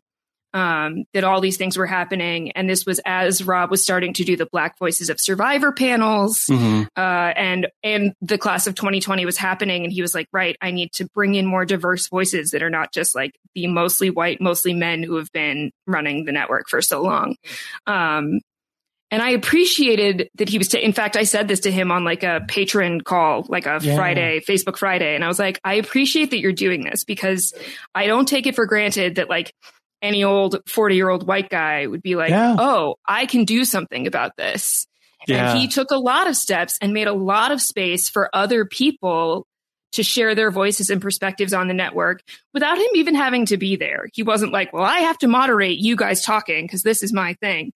um, 0.54 1.04
that 1.12 1.24
all 1.24 1.40
these 1.40 1.56
things 1.56 1.76
were 1.76 1.86
happening. 1.86 2.52
And 2.52 2.68
this 2.68 2.86
was 2.86 3.00
as 3.04 3.44
Rob 3.44 3.70
was 3.70 3.82
starting 3.82 4.12
to 4.14 4.24
do 4.24 4.36
the 4.36 4.46
Black 4.46 4.78
Voices 4.78 5.10
of 5.10 5.20
Survivor 5.20 5.72
panels, 5.72 6.46
mm-hmm. 6.46 6.84
uh, 6.96 7.32
and 7.36 7.68
and 7.82 8.12
the 8.20 8.38
class 8.38 8.66
of 8.66 8.74
2020 8.74 9.24
was 9.26 9.36
happening. 9.36 9.84
And 9.84 9.92
he 9.92 10.02
was 10.02 10.14
like, 10.14 10.28
right, 10.32 10.56
I 10.60 10.70
need 10.70 10.92
to 10.94 11.06
bring 11.14 11.34
in 11.34 11.46
more 11.46 11.64
diverse 11.64 12.08
voices 12.08 12.50
that 12.50 12.62
are 12.62 12.70
not 12.70 12.92
just 12.92 13.14
like 13.14 13.32
the 13.54 13.66
mostly 13.66 14.10
white, 14.10 14.40
mostly 14.40 14.74
men 14.74 15.02
who 15.02 15.16
have 15.16 15.30
been 15.32 15.70
running 15.86 16.24
the 16.24 16.32
network 16.32 16.68
for 16.68 16.80
so 16.80 17.02
long. 17.02 17.36
Um, 17.86 18.40
and 19.10 19.22
I 19.22 19.30
appreciated 19.30 20.28
that 20.34 20.50
he 20.50 20.58
was, 20.58 20.72
in 20.74 20.92
fact, 20.92 21.16
I 21.16 21.22
said 21.22 21.48
this 21.48 21.60
to 21.60 21.70
him 21.70 21.90
on 21.90 22.04
like 22.04 22.22
a 22.22 22.44
Patreon 22.46 23.04
call, 23.04 23.46
like 23.48 23.64
a 23.64 23.78
yeah. 23.80 23.96
Friday, 23.96 24.40
Facebook 24.46 24.76
Friday. 24.76 25.14
And 25.14 25.24
I 25.24 25.28
was 25.28 25.38
like, 25.38 25.58
I 25.64 25.74
appreciate 25.74 26.30
that 26.30 26.40
you're 26.40 26.52
doing 26.52 26.84
this 26.84 27.04
because 27.04 27.54
I 27.94 28.06
don't 28.06 28.28
take 28.28 28.46
it 28.46 28.54
for 28.54 28.66
granted 28.66 29.14
that 29.14 29.30
like 29.30 29.54
any 30.02 30.24
old 30.24 30.60
40 30.66 30.96
year 30.96 31.08
old 31.08 31.26
white 31.26 31.48
guy 31.48 31.86
would 31.86 32.02
be 32.02 32.16
like, 32.16 32.30
yeah. 32.30 32.56
oh, 32.58 32.96
I 33.06 33.26
can 33.26 33.44
do 33.44 33.64
something 33.64 34.06
about 34.06 34.36
this. 34.36 34.86
Yeah. 35.26 35.50
And 35.50 35.58
he 35.58 35.68
took 35.68 35.90
a 35.90 35.96
lot 35.96 36.28
of 36.28 36.36
steps 36.36 36.78
and 36.80 36.92
made 36.92 37.08
a 37.08 37.12
lot 37.12 37.50
of 37.50 37.60
space 37.60 38.08
for 38.08 38.30
other 38.32 38.64
people 38.64 39.46
to 39.92 40.02
share 40.02 40.34
their 40.34 40.50
voices 40.50 40.90
and 40.90 41.00
perspectives 41.00 41.52
on 41.52 41.66
the 41.66 41.74
network 41.74 42.22
without 42.52 42.78
him 42.78 42.88
even 42.94 43.14
having 43.14 43.46
to 43.46 43.56
be 43.56 43.76
there. 43.76 44.06
He 44.12 44.22
wasn't 44.22 44.52
like, 44.52 44.72
well, 44.72 44.84
I 44.84 45.00
have 45.00 45.18
to 45.18 45.28
moderate 45.28 45.78
you 45.78 45.96
guys 45.96 46.22
talking 46.22 46.64
because 46.64 46.82
this 46.82 47.02
is 47.02 47.12
my 47.12 47.34
thing. 47.34 47.72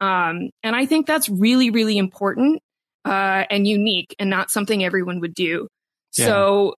Um, 0.00 0.50
and 0.62 0.74
I 0.74 0.86
think 0.86 1.06
that's 1.06 1.28
really, 1.28 1.70
really 1.70 1.96
important 1.96 2.60
uh, 3.04 3.44
and 3.48 3.66
unique 3.66 4.14
and 4.18 4.28
not 4.28 4.50
something 4.50 4.82
everyone 4.84 5.20
would 5.20 5.34
do. 5.34 5.68
Yeah. 6.18 6.26
So 6.26 6.74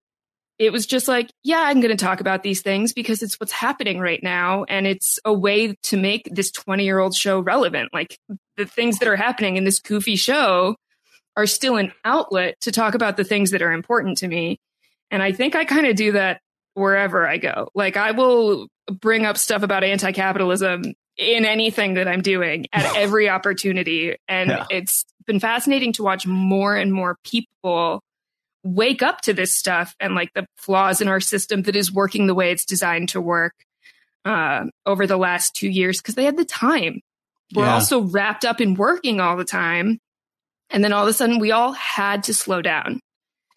it 0.58 0.72
was 0.72 0.86
just 0.86 1.08
like, 1.08 1.30
yeah, 1.42 1.60
I'm 1.60 1.80
going 1.80 1.96
to 1.96 2.04
talk 2.04 2.20
about 2.20 2.42
these 2.42 2.62
things 2.62 2.92
because 2.92 3.22
it's 3.22 3.40
what's 3.40 3.52
happening 3.52 3.98
right 3.98 4.22
now. 4.22 4.64
And 4.64 4.86
it's 4.86 5.18
a 5.24 5.32
way 5.32 5.74
to 5.84 5.96
make 5.96 6.28
this 6.30 6.50
20 6.52 6.84
year 6.84 7.00
old 7.00 7.14
show 7.14 7.40
relevant. 7.40 7.92
Like 7.92 8.18
the 8.56 8.64
things 8.64 8.98
that 9.00 9.08
are 9.08 9.16
happening 9.16 9.56
in 9.56 9.64
this 9.64 9.80
goofy 9.80 10.16
show 10.16 10.76
are 11.36 11.46
still 11.46 11.76
an 11.76 11.92
outlet 12.04 12.60
to 12.60 12.70
talk 12.70 12.94
about 12.94 13.16
the 13.16 13.24
things 13.24 13.50
that 13.50 13.62
are 13.62 13.72
important 13.72 14.18
to 14.18 14.28
me. 14.28 14.60
And 15.10 15.22
I 15.22 15.32
think 15.32 15.56
I 15.56 15.64
kind 15.64 15.86
of 15.86 15.96
do 15.96 16.12
that 16.12 16.40
wherever 16.74 17.26
I 17.26 17.38
go. 17.38 17.68
Like 17.74 17.96
I 17.96 18.12
will 18.12 18.68
bring 18.86 19.26
up 19.26 19.36
stuff 19.36 19.62
about 19.62 19.82
anti 19.82 20.12
capitalism 20.12 20.94
in 21.16 21.44
anything 21.44 21.94
that 21.94 22.06
I'm 22.06 22.22
doing 22.22 22.66
at 22.72 22.96
every 22.96 23.28
opportunity. 23.28 24.16
And 24.28 24.50
yeah. 24.50 24.66
it's 24.70 25.04
been 25.26 25.40
fascinating 25.40 25.92
to 25.94 26.02
watch 26.02 26.26
more 26.26 26.76
and 26.76 26.92
more 26.92 27.16
people 27.24 28.02
wake 28.64 29.02
up 29.02 29.20
to 29.20 29.32
this 29.32 29.54
stuff 29.54 29.94
and 30.00 30.14
like 30.14 30.32
the 30.34 30.46
flaws 30.56 31.00
in 31.00 31.08
our 31.08 31.20
system 31.20 31.62
that 31.62 31.76
is 31.76 31.92
working 31.92 32.26
the 32.26 32.34
way 32.34 32.50
it's 32.50 32.64
designed 32.64 33.10
to 33.10 33.20
work 33.20 33.54
uh, 34.24 34.64
over 34.86 35.06
the 35.06 35.18
last 35.18 35.54
two 35.54 35.68
years 35.68 35.98
because 35.98 36.14
they 36.14 36.24
had 36.24 36.36
the 36.36 36.44
time. 36.44 37.00
We're 37.54 37.66
yeah. 37.66 37.74
also 37.74 38.00
wrapped 38.00 38.44
up 38.44 38.60
in 38.60 38.74
working 38.74 39.20
all 39.20 39.36
the 39.36 39.44
time. 39.44 40.00
And 40.70 40.82
then 40.82 40.92
all 40.92 41.02
of 41.02 41.08
a 41.08 41.12
sudden, 41.12 41.38
we 41.38 41.52
all 41.52 41.72
had 41.72 42.24
to 42.24 42.34
slow 42.34 42.62
down. 42.62 43.00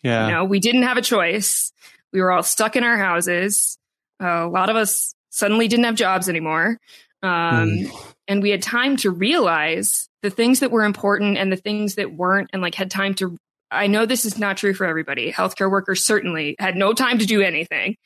Yeah. 0.03 0.27
You 0.27 0.33
know, 0.33 0.45
we 0.45 0.59
didn't 0.59 0.83
have 0.83 0.97
a 0.97 1.01
choice. 1.01 1.71
We 2.11 2.21
were 2.21 2.31
all 2.31 2.43
stuck 2.43 2.75
in 2.75 2.83
our 2.83 2.97
houses. 2.97 3.77
Uh, 4.21 4.45
a 4.45 4.49
lot 4.49 4.69
of 4.69 4.75
us 4.75 5.15
suddenly 5.29 5.67
didn't 5.67 5.85
have 5.85 5.95
jobs 5.95 6.27
anymore. 6.27 6.77
Um, 7.23 7.69
mm. 7.69 8.13
And 8.27 8.43
we 8.43 8.49
had 8.49 8.61
time 8.61 8.97
to 8.97 9.09
realize 9.09 10.09
the 10.21 10.29
things 10.29 10.59
that 10.59 10.71
were 10.71 10.83
important 10.83 11.37
and 11.37 11.51
the 11.51 11.57
things 11.57 11.95
that 11.95 12.13
weren't, 12.13 12.49
and 12.51 12.61
like 12.61 12.75
had 12.75 12.91
time 12.91 13.13
to 13.15 13.37
I 13.71 13.87
know 13.87 14.05
this 14.05 14.25
is 14.25 14.37
not 14.37 14.57
true 14.57 14.73
for 14.73 14.85
everybody. 14.85 15.31
Healthcare 15.31 15.69
workers 15.69 16.05
certainly 16.05 16.55
had 16.59 16.75
no 16.75 16.93
time 16.93 17.19
to 17.19 17.25
do 17.25 17.41
anything. 17.41 17.97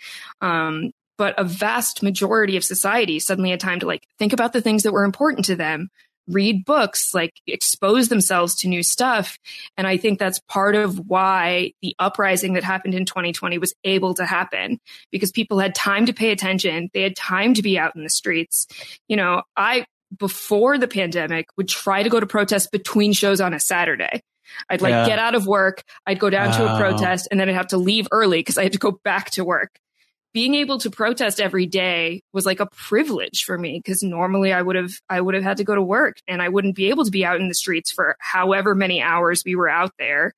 Um, 0.42 0.92
but 1.18 1.36
a 1.38 1.44
vast 1.44 2.02
majority 2.02 2.58
of 2.58 2.64
society 2.64 3.20
suddenly 3.20 3.52
had 3.52 3.60
time 3.60 3.80
to 3.82 3.86
like 3.86 4.08
think 4.18 4.34
about 4.34 4.54
the 4.54 4.62
things 4.62 4.84
that 4.84 4.92
were 4.92 5.04
important 5.04 5.46
to 5.46 5.56
them, 5.56 5.90
read 6.28 6.66
books, 6.66 7.14
like 7.14 7.34
expose 7.46 8.10
themselves 8.10 8.56
to 8.56 8.68
new 8.68 8.82
stuff. 8.82 9.38
And 9.78 9.86
I 9.86 9.98
think 9.98 10.18
that's 10.18 10.40
part 10.48 10.76
of 10.76 10.98
why 10.98 11.74
the 11.84 11.96
uprising 12.00 12.54
that 12.54 12.64
happened 12.64 12.96
in 12.96 13.06
2020 13.06 13.60
was 13.60 13.74
able 13.84 14.16
to 14.16 14.26
happen 14.26 14.80
because 15.12 15.32
people 15.32 15.60
had 15.60 15.76
time 15.76 16.08
to 16.08 16.14
pay 16.14 16.32
attention. 16.32 16.90
They 16.94 17.04
had 17.04 17.16
time 17.16 17.54
to 17.54 17.62
be 17.62 17.78
out 17.78 17.96
in 17.96 18.02
the 18.04 18.10
streets. 18.10 18.66
You 19.08 19.18
know, 19.18 19.44
I, 19.56 19.86
before 20.18 20.80
the 20.80 20.88
pandemic, 20.88 21.46
would 21.56 21.68
try 21.68 22.02
to 22.02 22.10
go 22.10 22.20
to 22.20 22.26
protests 22.26 22.68
between 22.68 23.14
shows 23.14 23.40
on 23.40 23.54
a 23.54 23.60
Saturday 23.60 24.24
I'd 24.70 24.82
like 24.82 24.92
yeah. 24.92 25.06
get 25.06 25.20
out 25.20 25.36
of 25.36 25.48
work. 25.48 25.84
I'd 26.06 26.20
go 26.20 26.30
down 26.30 26.54
to 26.54 26.74
a 26.74 26.78
protest 26.78 27.28
and 27.32 27.40
then 27.40 27.50
I'd 27.50 27.56
have 27.56 27.68
to 27.68 27.78
leave 27.78 28.08
early 28.12 28.40
because 28.40 28.58
I 28.58 28.64
had 28.64 28.74
to 28.74 28.80
go 28.80 29.00
back 29.04 29.32
to 29.32 29.46
work. 29.46 29.78
Being 30.34 30.56
able 30.56 30.78
to 30.80 30.90
protest 30.90 31.42
every 31.42 31.66
day 31.66 32.22
was 32.32 32.46
like 32.46 32.62
a 32.62 32.68
privilege 32.68 33.44
for 33.44 33.58
me 33.58 33.82
because 33.84 34.02
normally 34.02 34.54
I 34.54 34.62
would 34.62 34.78
have 34.78 34.94
I 35.10 35.20
would 35.20 35.36
have 35.36 35.44
had 35.44 35.58
to 35.58 35.66
go 35.66 35.76
to 35.76 35.82
work 35.82 36.18
and 36.28 36.42
I 36.42 36.48
wouldn't 36.48 36.76
be 36.76 36.90
able 36.90 37.04
to 37.04 37.12
be 37.12 37.26
out 37.26 37.42
in 37.42 37.50
the 37.50 37.54
streets 37.54 37.92
for 37.92 38.16
however 38.20 38.74
many 38.74 39.02
hours 39.02 39.44
we 39.46 39.56
were 39.56 39.70
out 39.70 39.92
there. 40.00 40.34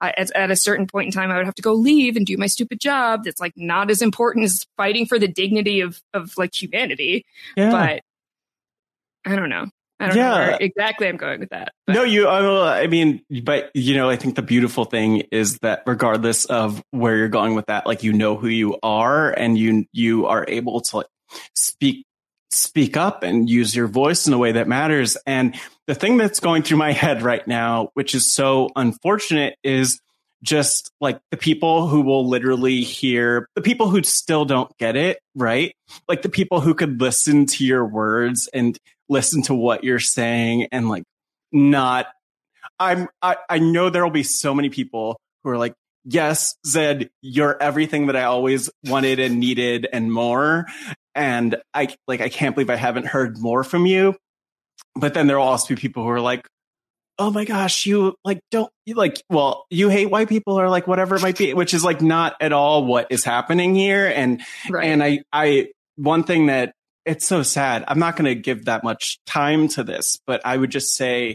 I, 0.00 0.12
at, 0.16 0.34
at, 0.34 0.50
a 0.50 0.56
certain 0.56 0.88
point 0.88 1.06
in 1.06 1.12
time, 1.12 1.30
I 1.30 1.36
would 1.36 1.46
have 1.46 1.54
to 1.54 1.62
go 1.62 1.74
leave 1.74 2.16
and 2.16 2.26
do 2.26 2.36
my 2.36 2.48
stupid 2.48 2.80
job. 2.80 3.22
That's 3.24 3.40
like 3.40 3.52
not 3.54 3.88
as 3.88 4.02
important 4.02 4.44
as 4.44 4.66
fighting 4.76 5.06
for 5.06 5.18
the 5.18 5.28
dignity 5.28 5.80
of 5.80 6.00
of 6.12 6.36
like 6.36 6.60
humanity. 6.60 7.24
Yeah. 7.56 7.70
But 7.70 8.02
I 9.24 9.36
don't 9.36 9.48
know. 9.48 9.68
I 10.02 10.08
don't 10.08 10.16
yeah. 10.16 10.28
know 10.30 10.36
where 10.36 10.58
exactly 10.60 11.08
I'm 11.08 11.16
going 11.16 11.40
with 11.40 11.50
that. 11.50 11.72
But. 11.86 11.92
No, 11.94 12.02
you, 12.02 12.28
I 12.28 12.86
mean, 12.88 13.22
but 13.44 13.70
you 13.74 13.96
know, 13.96 14.10
I 14.10 14.16
think 14.16 14.34
the 14.34 14.42
beautiful 14.42 14.84
thing 14.84 15.22
is 15.30 15.58
that 15.58 15.84
regardless 15.86 16.44
of 16.46 16.82
where 16.90 17.16
you're 17.16 17.28
going 17.28 17.54
with 17.54 17.66
that, 17.66 17.86
like, 17.86 18.02
you 18.02 18.12
know 18.12 18.36
who 18.36 18.48
you 18.48 18.78
are 18.82 19.30
and 19.30 19.56
you, 19.56 19.86
you 19.92 20.26
are 20.26 20.44
able 20.48 20.80
to 20.80 20.96
like 20.96 21.06
speak, 21.54 22.04
speak 22.50 22.96
up 22.96 23.22
and 23.22 23.48
use 23.48 23.76
your 23.76 23.86
voice 23.86 24.26
in 24.26 24.32
a 24.32 24.38
way 24.38 24.52
that 24.52 24.66
matters. 24.66 25.16
And 25.24 25.54
the 25.86 25.94
thing 25.94 26.16
that's 26.16 26.40
going 26.40 26.64
through 26.64 26.78
my 26.78 26.92
head 26.92 27.22
right 27.22 27.46
now, 27.46 27.90
which 27.94 28.14
is 28.14 28.32
so 28.34 28.70
unfortunate 28.74 29.56
is 29.62 30.00
just 30.42 30.90
like 31.00 31.20
the 31.30 31.36
people 31.36 31.86
who 31.86 32.00
will 32.00 32.28
literally 32.28 32.80
hear 32.80 33.48
the 33.54 33.62
people 33.62 33.88
who 33.88 34.02
still 34.02 34.44
don't 34.44 34.76
get 34.76 34.96
it, 34.96 35.20
right? 35.36 35.76
Like 36.08 36.22
the 36.22 36.28
people 36.28 36.60
who 36.60 36.74
could 36.74 37.00
listen 37.00 37.46
to 37.46 37.64
your 37.64 37.86
words 37.86 38.48
and 38.52 38.76
listen 39.12 39.42
to 39.42 39.54
what 39.54 39.84
you're 39.84 40.00
saying 40.00 40.66
and 40.72 40.88
like 40.88 41.04
not 41.52 42.06
I'm 42.78 43.08
I, 43.20 43.36
I 43.48 43.58
know 43.58 43.90
there 43.90 44.02
will 44.02 44.10
be 44.10 44.22
so 44.22 44.54
many 44.54 44.68
people 44.68 45.20
who 45.44 45.50
are 45.50 45.58
like, 45.58 45.74
yes, 46.04 46.56
Zed, 46.66 47.10
you're 47.20 47.60
everything 47.62 48.06
that 48.06 48.16
I 48.16 48.24
always 48.24 48.70
wanted 48.84 49.20
and 49.20 49.38
needed 49.38 49.86
and 49.92 50.12
more. 50.12 50.66
And 51.14 51.56
I 51.72 51.94
like 52.08 52.20
I 52.20 52.28
can't 52.28 52.54
believe 52.54 52.70
I 52.70 52.76
haven't 52.76 53.06
heard 53.06 53.38
more 53.38 53.62
from 53.64 53.86
you. 53.86 54.16
But 54.94 55.14
then 55.14 55.26
there 55.26 55.38
will 55.38 55.46
also 55.46 55.74
be 55.74 55.80
people 55.80 56.02
who 56.02 56.10
are 56.10 56.20
like, 56.20 56.46
oh 57.18 57.30
my 57.30 57.44
gosh, 57.44 57.86
you 57.86 58.14
like 58.24 58.40
don't 58.50 58.72
you 58.84 58.94
like 58.94 59.22
well, 59.30 59.66
you 59.70 59.88
hate 59.88 60.10
white 60.10 60.28
people 60.28 60.58
or 60.58 60.68
like 60.68 60.86
whatever 60.86 61.16
it 61.16 61.22
might 61.22 61.38
be, 61.38 61.54
which 61.54 61.74
is 61.74 61.84
like 61.84 62.00
not 62.02 62.34
at 62.40 62.52
all 62.52 62.84
what 62.84 63.06
is 63.10 63.24
happening 63.24 63.74
here. 63.74 64.06
And 64.06 64.42
right. 64.68 64.86
and 64.86 65.02
I 65.02 65.20
I 65.32 65.68
one 65.96 66.24
thing 66.24 66.46
that 66.46 66.74
it's 67.04 67.26
so 67.26 67.42
sad. 67.42 67.84
I'm 67.88 67.98
not 67.98 68.16
going 68.16 68.26
to 68.26 68.40
give 68.40 68.66
that 68.66 68.84
much 68.84 69.18
time 69.26 69.68
to 69.68 69.84
this, 69.84 70.18
but 70.26 70.40
I 70.44 70.56
would 70.56 70.70
just 70.70 70.94
say, 70.94 71.34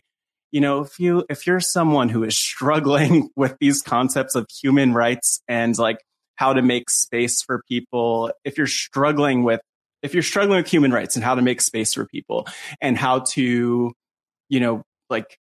you 0.52 0.62
know, 0.62 0.82
if 0.82 1.00
you, 1.00 1.26
if 1.30 1.46
you're 1.46 1.60
someone 1.60 2.10
who 2.10 2.24
is 2.24 2.38
struggling 2.38 3.30
with 3.36 3.58
these 3.60 3.82
concepts 3.82 4.36
of 4.36 4.48
human 4.50 4.94
rights 4.94 5.42
and 5.48 5.78
like 5.78 5.98
how 6.36 6.54
to 6.54 6.62
make 6.62 6.90
space 6.90 7.42
for 7.42 7.62
people, 7.68 8.32
if 8.46 8.58
you're 8.58 8.68
struggling 8.68 9.44
with, 9.44 9.60
if 10.02 10.14
you're 10.14 10.24
struggling 10.24 10.58
with 10.58 10.68
human 10.68 10.92
rights 10.92 11.16
and 11.16 11.26
how 11.26 11.36
to 11.36 11.42
make 11.42 11.60
space 11.60 11.94
for 11.94 12.06
people 12.06 12.48
and 12.80 12.98
how 12.98 13.20
to, 13.20 13.92
you 14.48 14.60
know, 14.60 14.84
like 15.10 15.38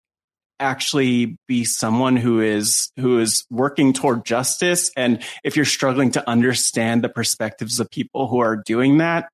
actually 0.59 1.37
be 1.47 1.65
someone 1.65 2.17
who 2.17 2.41
is 2.41 2.91
who 2.97 3.19
is 3.19 3.45
working 3.51 3.93
toward 3.93 4.25
justice 4.25 4.91
and 4.97 5.23
if 5.45 5.55
you're 5.55 5.67
struggling 5.67 6.11
to 6.11 6.29
understand 6.29 7.05
the 7.05 7.11
perspectives 7.11 7.79
of 7.79 7.91
people 7.91 8.27
who 8.29 8.39
are 8.39 8.57
doing 8.57 8.97
that 8.97 9.29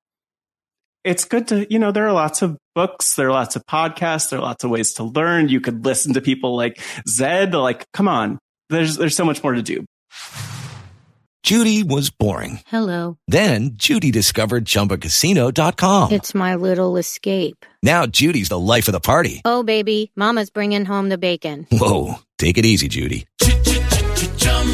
it's 1.04 1.24
good 1.24 1.48
to, 1.48 1.70
you 1.72 1.78
know, 1.78 1.92
there 1.92 2.06
are 2.06 2.12
lots 2.12 2.42
of 2.42 2.56
books, 2.74 3.16
there 3.16 3.28
are 3.28 3.32
lots 3.32 3.56
of 3.56 3.64
podcasts, 3.66 4.30
there 4.30 4.38
are 4.38 4.42
lots 4.42 4.64
of 4.64 4.70
ways 4.70 4.94
to 4.94 5.04
learn. 5.04 5.48
You 5.48 5.60
could 5.60 5.84
listen 5.84 6.14
to 6.14 6.20
people 6.20 6.56
like 6.56 6.80
Zed, 7.08 7.54
like, 7.54 7.84
come 7.92 8.08
on, 8.08 8.38
there's, 8.70 8.96
there's 8.96 9.16
so 9.16 9.24
much 9.24 9.42
more 9.42 9.52
to 9.52 9.62
do. 9.62 9.84
Judy 11.42 11.82
was 11.82 12.10
boring. 12.10 12.60
Hello. 12.66 13.18
Then 13.26 13.70
Judy 13.74 14.12
discovered 14.12 14.64
chumbacasino.com. 14.64 16.12
It's 16.12 16.34
my 16.36 16.54
little 16.54 16.96
escape. 16.96 17.66
Now 17.82 18.06
Judy's 18.06 18.48
the 18.48 18.58
life 18.58 18.86
of 18.86 18.92
the 18.92 19.00
party. 19.00 19.42
Oh, 19.44 19.64
baby, 19.64 20.12
mama's 20.14 20.50
bringing 20.50 20.84
home 20.84 21.08
the 21.08 21.18
bacon. 21.18 21.66
Whoa, 21.72 22.14
take 22.38 22.58
it 22.58 22.64
easy, 22.64 22.86
Judy. 22.86 23.26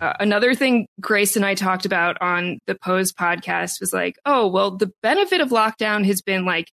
Uh, 0.00 0.12
another 0.20 0.54
thing 0.54 0.86
Grace 1.00 1.36
and 1.36 1.44
I 1.44 1.54
talked 1.54 1.86
about 1.86 2.20
on 2.20 2.58
the 2.66 2.74
Pose 2.74 3.12
podcast 3.12 3.80
was 3.80 3.92
like, 3.92 4.18
oh, 4.26 4.48
well, 4.48 4.76
the 4.76 4.92
benefit 5.02 5.40
of 5.40 5.50
lockdown 5.50 6.04
has 6.04 6.20
been 6.20 6.44
like, 6.44 6.70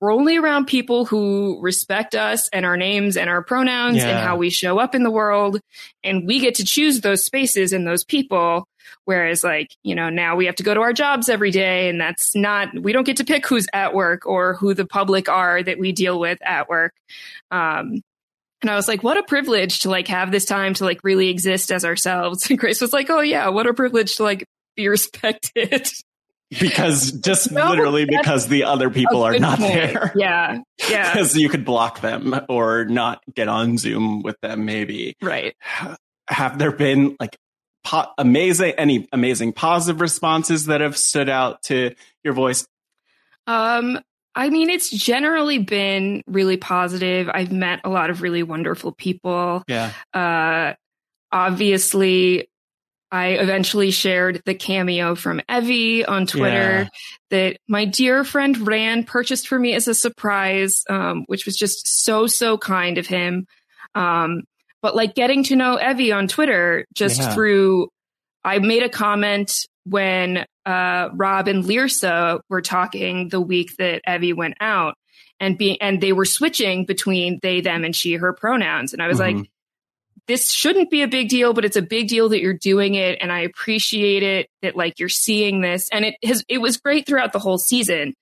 we're 0.00 0.12
only 0.12 0.36
around 0.36 0.66
people 0.66 1.04
who 1.04 1.58
respect 1.60 2.14
us 2.14 2.48
and 2.50 2.64
our 2.64 2.76
names 2.76 3.16
and 3.16 3.28
our 3.28 3.42
pronouns 3.42 3.96
yeah. 3.96 4.08
and 4.08 4.18
how 4.18 4.36
we 4.36 4.48
show 4.50 4.78
up 4.78 4.94
in 4.94 5.02
the 5.02 5.10
world. 5.10 5.60
And 6.04 6.26
we 6.26 6.38
get 6.38 6.56
to 6.56 6.64
choose 6.64 7.00
those 7.00 7.24
spaces 7.24 7.72
and 7.72 7.86
those 7.86 8.04
people. 8.04 8.68
Whereas, 9.04 9.42
like, 9.42 9.68
you 9.82 9.94
know, 9.94 10.08
now 10.08 10.36
we 10.36 10.46
have 10.46 10.56
to 10.56 10.62
go 10.62 10.72
to 10.72 10.80
our 10.80 10.92
jobs 10.92 11.28
every 11.28 11.50
day, 11.50 11.88
and 11.88 12.00
that's 12.00 12.34
not, 12.34 12.68
we 12.78 12.92
don't 12.92 13.04
get 13.04 13.16
to 13.18 13.24
pick 13.24 13.46
who's 13.46 13.66
at 13.72 13.94
work 13.94 14.26
or 14.26 14.54
who 14.54 14.72
the 14.72 14.86
public 14.86 15.28
are 15.28 15.62
that 15.62 15.78
we 15.78 15.92
deal 15.92 16.18
with 16.18 16.38
at 16.42 16.68
work. 16.68 16.92
Um, 17.50 18.02
and 18.62 18.70
I 18.70 18.74
was 18.74 18.88
like, 18.88 19.02
what 19.02 19.16
a 19.16 19.22
privilege 19.22 19.80
to 19.80 19.90
like 19.90 20.08
have 20.08 20.30
this 20.30 20.44
time 20.44 20.74
to 20.74 20.84
like 20.84 21.00
really 21.04 21.28
exist 21.28 21.70
as 21.70 21.84
ourselves. 21.84 22.48
And 22.50 22.58
Grace 22.58 22.80
was 22.80 22.92
like, 22.92 23.10
oh 23.10 23.20
yeah, 23.20 23.48
what 23.48 23.66
a 23.66 23.74
privilege 23.74 24.16
to 24.16 24.24
like 24.24 24.44
be 24.76 24.88
respected. 24.88 25.88
Because 26.58 27.12
just 27.20 27.52
no, 27.52 27.70
literally 27.70 28.04
because 28.04 28.48
the 28.48 28.64
other 28.64 28.90
people 28.90 29.22
are 29.22 29.38
not 29.38 29.58
point. 29.58 29.72
there. 29.72 30.12
Yeah. 30.16 30.58
Yeah. 30.88 31.12
Because 31.12 31.36
you 31.36 31.48
could 31.48 31.64
block 31.64 32.00
them 32.00 32.34
or 32.48 32.84
not 32.86 33.22
get 33.34 33.48
on 33.48 33.78
Zoom 33.78 34.22
with 34.22 34.40
them, 34.40 34.64
maybe. 34.64 35.14
Right. 35.22 35.54
Have 36.28 36.58
there 36.58 36.72
been 36.72 37.16
like 37.20 37.36
po- 37.84 38.10
amazing, 38.18 38.72
any 38.72 39.08
amazing 39.12 39.52
positive 39.52 40.00
responses 40.00 40.66
that 40.66 40.80
have 40.80 40.96
stood 40.96 41.28
out 41.28 41.62
to 41.64 41.94
your 42.24 42.34
voice? 42.34 42.66
Um, 43.46 44.00
I 44.38 44.50
mean, 44.50 44.70
it's 44.70 44.88
generally 44.88 45.58
been 45.58 46.22
really 46.28 46.56
positive. 46.56 47.28
I've 47.28 47.50
met 47.50 47.80
a 47.82 47.88
lot 47.88 48.08
of 48.08 48.22
really 48.22 48.44
wonderful 48.44 48.92
people. 48.92 49.64
Yeah. 49.66 49.92
Uh, 50.14 50.74
obviously, 51.32 52.48
I 53.10 53.30
eventually 53.30 53.90
shared 53.90 54.40
the 54.44 54.54
cameo 54.54 55.16
from 55.16 55.40
Evvie 55.48 56.08
on 56.08 56.26
Twitter 56.26 56.82
yeah. 56.82 56.88
that 57.30 57.56
my 57.66 57.84
dear 57.84 58.22
friend 58.22 58.56
Rand 58.64 59.08
purchased 59.08 59.48
for 59.48 59.58
me 59.58 59.74
as 59.74 59.88
a 59.88 59.94
surprise, 59.94 60.84
um, 60.88 61.24
which 61.26 61.44
was 61.44 61.56
just 61.56 62.04
so, 62.04 62.28
so 62.28 62.56
kind 62.56 62.96
of 62.96 63.08
him. 63.08 63.44
Um, 63.96 64.44
but 64.82 64.94
like 64.94 65.16
getting 65.16 65.42
to 65.44 65.56
know 65.56 65.78
Evvie 65.82 66.14
on 66.14 66.28
Twitter 66.28 66.86
just 66.94 67.20
yeah. 67.20 67.34
through, 67.34 67.88
I 68.44 68.60
made 68.60 68.84
a 68.84 68.88
comment 68.88 69.52
when 69.84 70.44
uh, 70.68 71.08
Rob 71.14 71.48
and 71.48 71.64
Lyrsa 71.64 72.40
were 72.50 72.60
talking 72.60 73.28
the 73.28 73.40
week 73.40 73.76
that 73.78 74.02
Evvie 74.06 74.36
went 74.36 74.54
out 74.60 74.96
and 75.40 75.56
being, 75.56 75.78
and 75.80 76.00
they 76.00 76.12
were 76.12 76.26
switching 76.26 76.84
between 76.84 77.38
they, 77.40 77.62
them, 77.62 77.84
and 77.84 77.96
she, 77.96 78.14
her 78.14 78.34
pronouns. 78.34 78.92
And 78.92 79.02
I 79.02 79.08
was 79.08 79.18
mm-hmm. 79.18 79.38
like, 79.38 79.50
this 80.26 80.52
shouldn't 80.52 80.90
be 80.90 81.00
a 81.00 81.08
big 81.08 81.30
deal, 81.30 81.54
but 81.54 81.64
it's 81.64 81.76
a 81.78 81.82
big 81.82 82.08
deal 82.08 82.28
that 82.28 82.40
you're 82.40 82.52
doing 82.52 82.96
it. 82.96 83.16
And 83.20 83.32
I 83.32 83.40
appreciate 83.40 84.22
it 84.22 84.48
that 84.60 84.76
like 84.76 84.98
you're 84.98 85.08
seeing 85.08 85.62
this. 85.62 85.88
And 85.90 86.04
it 86.04 86.16
has, 86.22 86.44
it 86.48 86.58
was 86.58 86.76
great 86.76 87.06
throughout 87.06 87.32
the 87.32 87.38
whole 87.38 87.56
season 87.56 88.14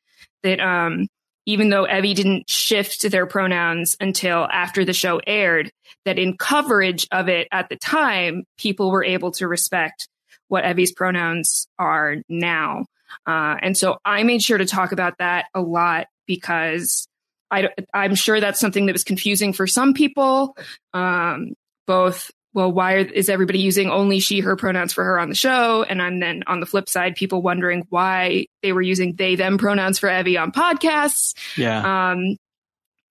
that, 0.44 0.60
um, 0.60 1.08
even 1.46 1.68
though 1.68 1.84
Evvie 1.84 2.14
didn't 2.14 2.48
shift 2.48 3.10
their 3.10 3.26
pronouns 3.26 3.96
until 4.00 4.44
after 4.44 4.84
the 4.84 4.92
show 4.92 5.20
aired, 5.26 5.70
that 6.04 6.18
in 6.18 6.36
coverage 6.36 7.08
of 7.10 7.28
it 7.28 7.48
at 7.50 7.68
the 7.68 7.76
time, 7.76 8.44
people 8.56 8.90
were 8.92 9.04
able 9.04 9.32
to 9.32 9.48
respect 9.48 10.08
what 10.48 10.64
Evvie's 10.64 10.92
pronouns 10.92 11.68
are 11.78 12.16
now. 12.28 12.86
Uh, 13.26 13.56
and 13.60 13.76
so 13.76 13.98
I 14.04 14.22
made 14.22 14.42
sure 14.42 14.58
to 14.58 14.66
talk 14.66 14.92
about 14.92 15.18
that 15.18 15.46
a 15.54 15.60
lot 15.60 16.06
because 16.26 17.08
I, 17.50 17.68
am 17.94 18.14
sure 18.14 18.40
that's 18.40 18.60
something 18.60 18.86
that 18.86 18.92
was 18.92 19.04
confusing 19.04 19.52
for 19.52 19.66
some 19.66 19.94
people. 19.94 20.56
Um, 20.92 21.54
both 21.86 22.30
well 22.52 22.72
why 22.72 22.96
is 22.96 23.28
everybody 23.28 23.60
using 23.60 23.90
only 23.90 24.18
she 24.18 24.40
her 24.40 24.56
pronouns 24.56 24.92
for 24.92 25.04
her 25.04 25.20
on 25.20 25.28
the 25.28 25.36
show 25.36 25.84
and 25.84 26.02
I'm 26.02 26.18
then 26.18 26.42
on 26.46 26.58
the 26.58 26.66
flip 26.66 26.88
side 26.88 27.14
people 27.14 27.42
wondering 27.42 27.86
why 27.90 28.46
they 28.62 28.72
were 28.72 28.82
using 28.82 29.14
they 29.14 29.36
them 29.36 29.58
pronouns 29.58 30.00
for 30.00 30.08
Evvie 30.08 30.40
on 30.40 30.50
podcasts 30.50 31.34
yeah 31.56 32.10
um 32.10 32.36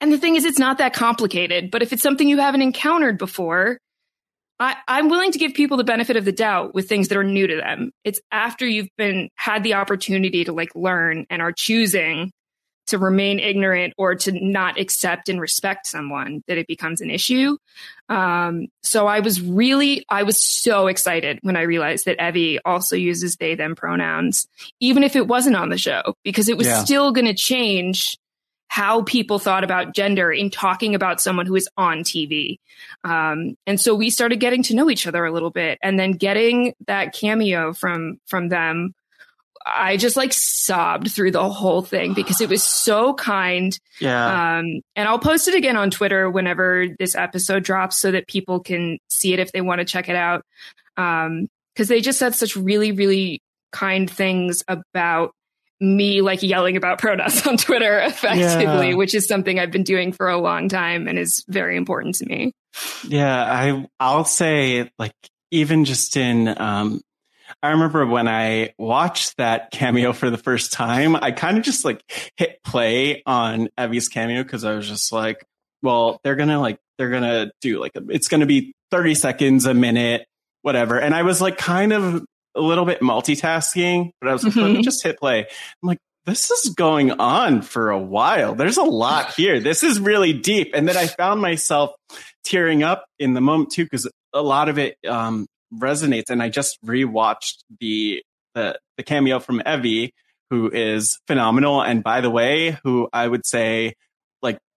and 0.01 0.11
the 0.11 0.17
thing 0.17 0.35
is 0.35 0.43
it's 0.43 0.59
not 0.59 0.79
that 0.79 0.93
complicated 0.93 1.71
but 1.71 1.81
if 1.81 1.93
it's 1.93 2.03
something 2.03 2.27
you 2.27 2.39
haven't 2.39 2.63
encountered 2.63 3.17
before 3.17 3.77
I, 4.59 4.77
I'm 4.87 5.09
willing 5.09 5.31
to 5.33 5.39
give 5.39 5.53
people 5.53 5.77
the 5.77 5.83
benefit 5.83 6.15
of 6.15 6.25
the 6.25 6.31
doubt 6.31 6.73
with 6.73 6.87
things 6.87 7.09
that 7.09 7.17
are 7.17 7.23
new 7.23 7.47
to 7.47 7.55
them. 7.57 7.91
It's 8.03 8.21
after 8.31 8.65
you've 8.65 8.89
been 8.97 9.29
had 9.35 9.63
the 9.63 9.73
opportunity 9.73 10.45
to 10.45 10.53
like 10.53 10.73
learn 10.75 11.25
and 11.29 11.41
are 11.41 11.51
choosing 11.51 12.31
to 12.87 12.97
remain 12.97 13.39
ignorant 13.39 13.93
or 13.97 14.15
to 14.15 14.31
not 14.31 14.79
accept 14.79 15.27
and 15.27 15.41
respect 15.41 15.87
someone 15.87 16.43
that 16.47 16.57
it 16.57 16.67
becomes 16.67 17.01
an 17.01 17.09
issue. 17.09 17.57
Um, 18.09 18.67
so 18.83 19.07
I 19.07 19.21
was 19.21 19.41
really, 19.41 20.05
I 20.09 20.23
was 20.23 20.43
so 20.43 20.87
excited 20.87 21.39
when 21.41 21.57
I 21.57 21.63
realized 21.63 22.05
that 22.05 22.19
Evvie 22.19 22.59
also 22.63 22.95
uses 22.95 23.37
they, 23.37 23.55
them 23.55 23.75
pronouns, 23.75 24.47
even 24.79 25.03
if 25.03 25.15
it 25.15 25.27
wasn't 25.27 25.55
on 25.55 25.69
the 25.69 25.77
show, 25.77 26.13
because 26.23 26.47
it 26.47 26.57
was 26.57 26.67
yeah. 26.67 26.83
still 26.83 27.11
going 27.11 27.25
to 27.25 27.33
change 27.33 28.17
how 28.67 29.03
people 29.03 29.39
thought 29.39 29.63
about 29.63 29.93
gender 29.93 30.31
in 30.31 30.49
talking 30.49 30.95
about 30.95 31.21
someone 31.21 31.45
who 31.45 31.55
is 31.55 31.69
on 31.77 31.99
TV. 31.99 32.59
Um, 33.03 33.55
and 33.65 33.79
so 33.79 33.95
we 33.95 34.09
started 34.09 34.39
getting 34.39 34.63
to 34.63 34.75
know 34.75 34.89
each 34.89 35.07
other 35.07 35.23
a 35.23 35.31
little 35.31 35.51
bit 35.51 35.79
and 35.81 35.97
then 35.97 36.11
getting 36.11 36.73
that 36.87 37.13
cameo 37.13 37.73
from, 37.73 38.19
from 38.25 38.49
them 38.49 38.93
I 39.65 39.97
just 39.97 40.15
like 40.15 40.31
sobbed 40.31 41.11
through 41.11 41.31
the 41.31 41.49
whole 41.49 41.81
thing 41.81 42.13
because 42.13 42.39
it 42.39 42.49
was 42.49 42.61
so 42.61 43.15
kind. 43.15 43.77
Yeah. 43.99 44.57
Um, 44.59 44.81
and 44.95 45.07
I'll 45.07 45.19
post 45.19 45.47
it 45.47 45.55
again 45.55 45.75
on 45.75 45.89
Twitter 45.89 46.29
whenever 46.29 46.85
this 46.99 47.15
episode 47.15 47.63
drops 47.63 47.99
so 47.99 48.11
that 48.11 48.27
people 48.27 48.59
can 48.59 48.99
see 49.09 49.33
it 49.33 49.39
if 49.39 49.51
they 49.51 49.61
want 49.61 49.79
to 49.79 49.85
check 49.85 50.07
it 50.07 50.15
out. 50.15 50.45
Um, 50.97 51.47
cause 51.75 51.87
they 51.87 51.99
just 51.99 52.19
said 52.19 52.35
such 52.35 52.55
really, 52.55 52.91
really 52.91 53.41
kind 53.71 54.09
things 54.09 54.63
about 54.67 55.33
me 55.79 56.21
like 56.21 56.41
yelling 56.41 56.77
about 56.77 56.99
pronouns 56.99 57.45
on 57.47 57.57
Twitter 57.57 57.99
effectively, 57.99 58.89
yeah. 58.89 58.95
which 58.95 59.13
is 59.13 59.27
something 59.27 59.59
I've 59.59 59.71
been 59.71 59.83
doing 59.83 60.11
for 60.11 60.29
a 60.29 60.37
long 60.37 60.69
time 60.69 61.07
and 61.07 61.19
is 61.19 61.43
very 61.47 61.77
important 61.77 62.15
to 62.15 62.25
me. 62.25 62.53
Yeah. 63.07 63.43
I, 63.43 63.87
I'll 63.99 64.25
say 64.25 64.89
like, 64.97 65.13
even 65.51 65.85
just 65.85 66.17
in, 66.17 66.59
um, 66.59 67.01
I 67.61 67.71
remember 67.71 68.05
when 68.05 68.27
I 68.27 68.73
watched 68.77 69.37
that 69.37 69.71
cameo 69.71 70.13
for 70.13 70.29
the 70.29 70.37
first 70.37 70.73
time, 70.73 71.15
I 71.15 71.31
kind 71.31 71.57
of 71.57 71.63
just 71.63 71.85
like 71.85 72.03
hit 72.37 72.59
play 72.63 73.21
on 73.25 73.69
Evvie's 73.77 74.07
cameo 74.07 74.43
because 74.43 74.63
I 74.63 74.73
was 74.73 74.87
just 74.87 75.11
like, 75.11 75.45
well, 75.81 76.19
they're 76.23 76.35
gonna 76.35 76.59
like 76.59 76.79
they're 76.97 77.09
gonna 77.09 77.51
do 77.61 77.79
like 77.79 77.95
a, 77.95 78.01
it's 78.09 78.27
gonna 78.27 78.45
be 78.45 78.73
30 78.91 79.15
seconds 79.15 79.65
a 79.65 79.73
minute, 79.73 80.25
whatever. 80.61 80.99
And 80.99 81.13
I 81.13 81.23
was 81.23 81.41
like 81.41 81.57
kind 81.57 81.93
of 81.93 82.25
a 82.55 82.61
little 82.61 82.85
bit 82.85 83.01
multitasking, 83.01 84.11
but 84.19 84.29
I 84.29 84.33
was 84.33 84.43
like, 84.43 84.55
let 84.55 84.65
me 84.65 84.73
mm-hmm. 84.73 84.81
just 84.81 85.03
hit 85.03 85.19
play. 85.19 85.39
I'm 85.39 85.87
like, 85.87 85.99
this 86.25 86.49
is 86.49 86.73
going 86.73 87.11
on 87.11 87.61
for 87.61 87.91
a 87.91 87.99
while. 87.99 88.55
There's 88.55 88.77
a 88.77 88.83
lot 88.83 89.33
here. 89.35 89.59
This 89.59 89.83
is 89.83 89.99
really 89.99 90.33
deep. 90.33 90.71
And 90.73 90.87
then 90.87 90.97
I 90.97 91.07
found 91.07 91.41
myself 91.41 91.91
tearing 92.43 92.81
up 92.81 93.05
in 93.19 93.33
the 93.33 93.41
moment 93.41 93.71
too, 93.71 93.83
because 93.83 94.09
a 94.33 94.41
lot 94.41 94.69
of 94.69 94.79
it 94.79 94.97
um, 95.07 95.45
resonates. 95.73 96.29
And 96.29 96.41
I 96.41 96.49
just 96.49 96.83
rewatched 96.83 97.63
the, 97.79 98.23
the, 98.55 98.79
the 98.97 99.03
cameo 99.03 99.39
from 99.39 99.59
Evvie, 99.59 100.11
who 100.49 100.69
is 100.71 101.19
phenomenal. 101.27 101.81
And 101.81 102.03
by 102.03 102.21
the 102.21 102.31
way, 102.31 102.77
who 102.83 103.07
I 103.13 103.27
would 103.27 103.45
say 103.45 103.93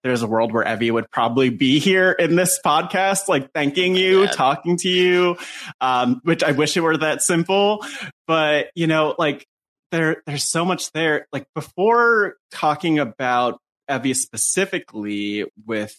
there's 0.08 0.22
a 0.22 0.26
world 0.26 0.52
where 0.52 0.64
Evvie 0.64 0.90
would 0.90 1.10
probably 1.10 1.50
be 1.50 1.78
here 1.78 2.10
in 2.12 2.34
this 2.34 2.58
podcast, 2.64 3.28
like 3.28 3.52
thanking 3.52 3.94
you, 3.94 4.22
yeah. 4.22 4.30
talking 4.30 4.76
to 4.78 4.88
you, 4.88 5.36
um, 5.80 6.20
which 6.24 6.42
I 6.42 6.52
wish 6.52 6.76
it 6.76 6.80
were 6.80 6.96
that 6.96 7.22
simple. 7.22 7.84
But, 8.26 8.70
you 8.74 8.86
know, 8.86 9.14
like 9.18 9.46
there, 9.92 10.22
there's 10.26 10.44
so 10.44 10.64
much 10.64 10.92
there. 10.92 11.26
Like 11.32 11.46
before 11.54 12.36
talking 12.50 12.98
about 12.98 13.60
Evvie 13.88 14.16
specifically 14.16 15.44
with 15.66 15.94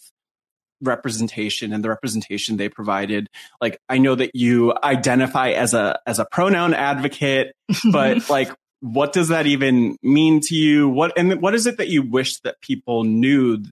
representation 0.82 1.72
and 1.72 1.84
the 1.84 1.90
representation 1.90 2.56
they 2.56 2.70
provided 2.70 3.28
like 3.60 3.78
i 3.90 3.98
know 3.98 4.14
that 4.14 4.30
you 4.34 4.72
identify 4.82 5.50
as 5.50 5.74
a 5.74 6.00
as 6.06 6.18
a 6.18 6.24
pronoun 6.24 6.72
advocate 6.72 7.52
but 7.92 8.30
like 8.30 8.50
what 8.80 9.12
does 9.12 9.28
that 9.28 9.46
even 9.46 9.96
mean 10.02 10.40
to 10.40 10.54
you? 10.54 10.88
What 10.88 11.12
and 11.16 11.40
what 11.40 11.54
is 11.54 11.66
it 11.66 11.76
that 11.78 11.88
you 11.88 12.02
wish 12.02 12.40
that 12.40 12.60
people 12.60 13.04
knew? 13.04 13.64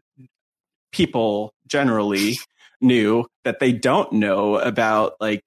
People 0.93 1.55
generally 1.67 2.39
knew 2.81 3.27
that 3.45 3.59
they 3.59 3.73
don't 3.73 4.13
know 4.13 4.57
about 4.57 5.15
like 5.21 5.45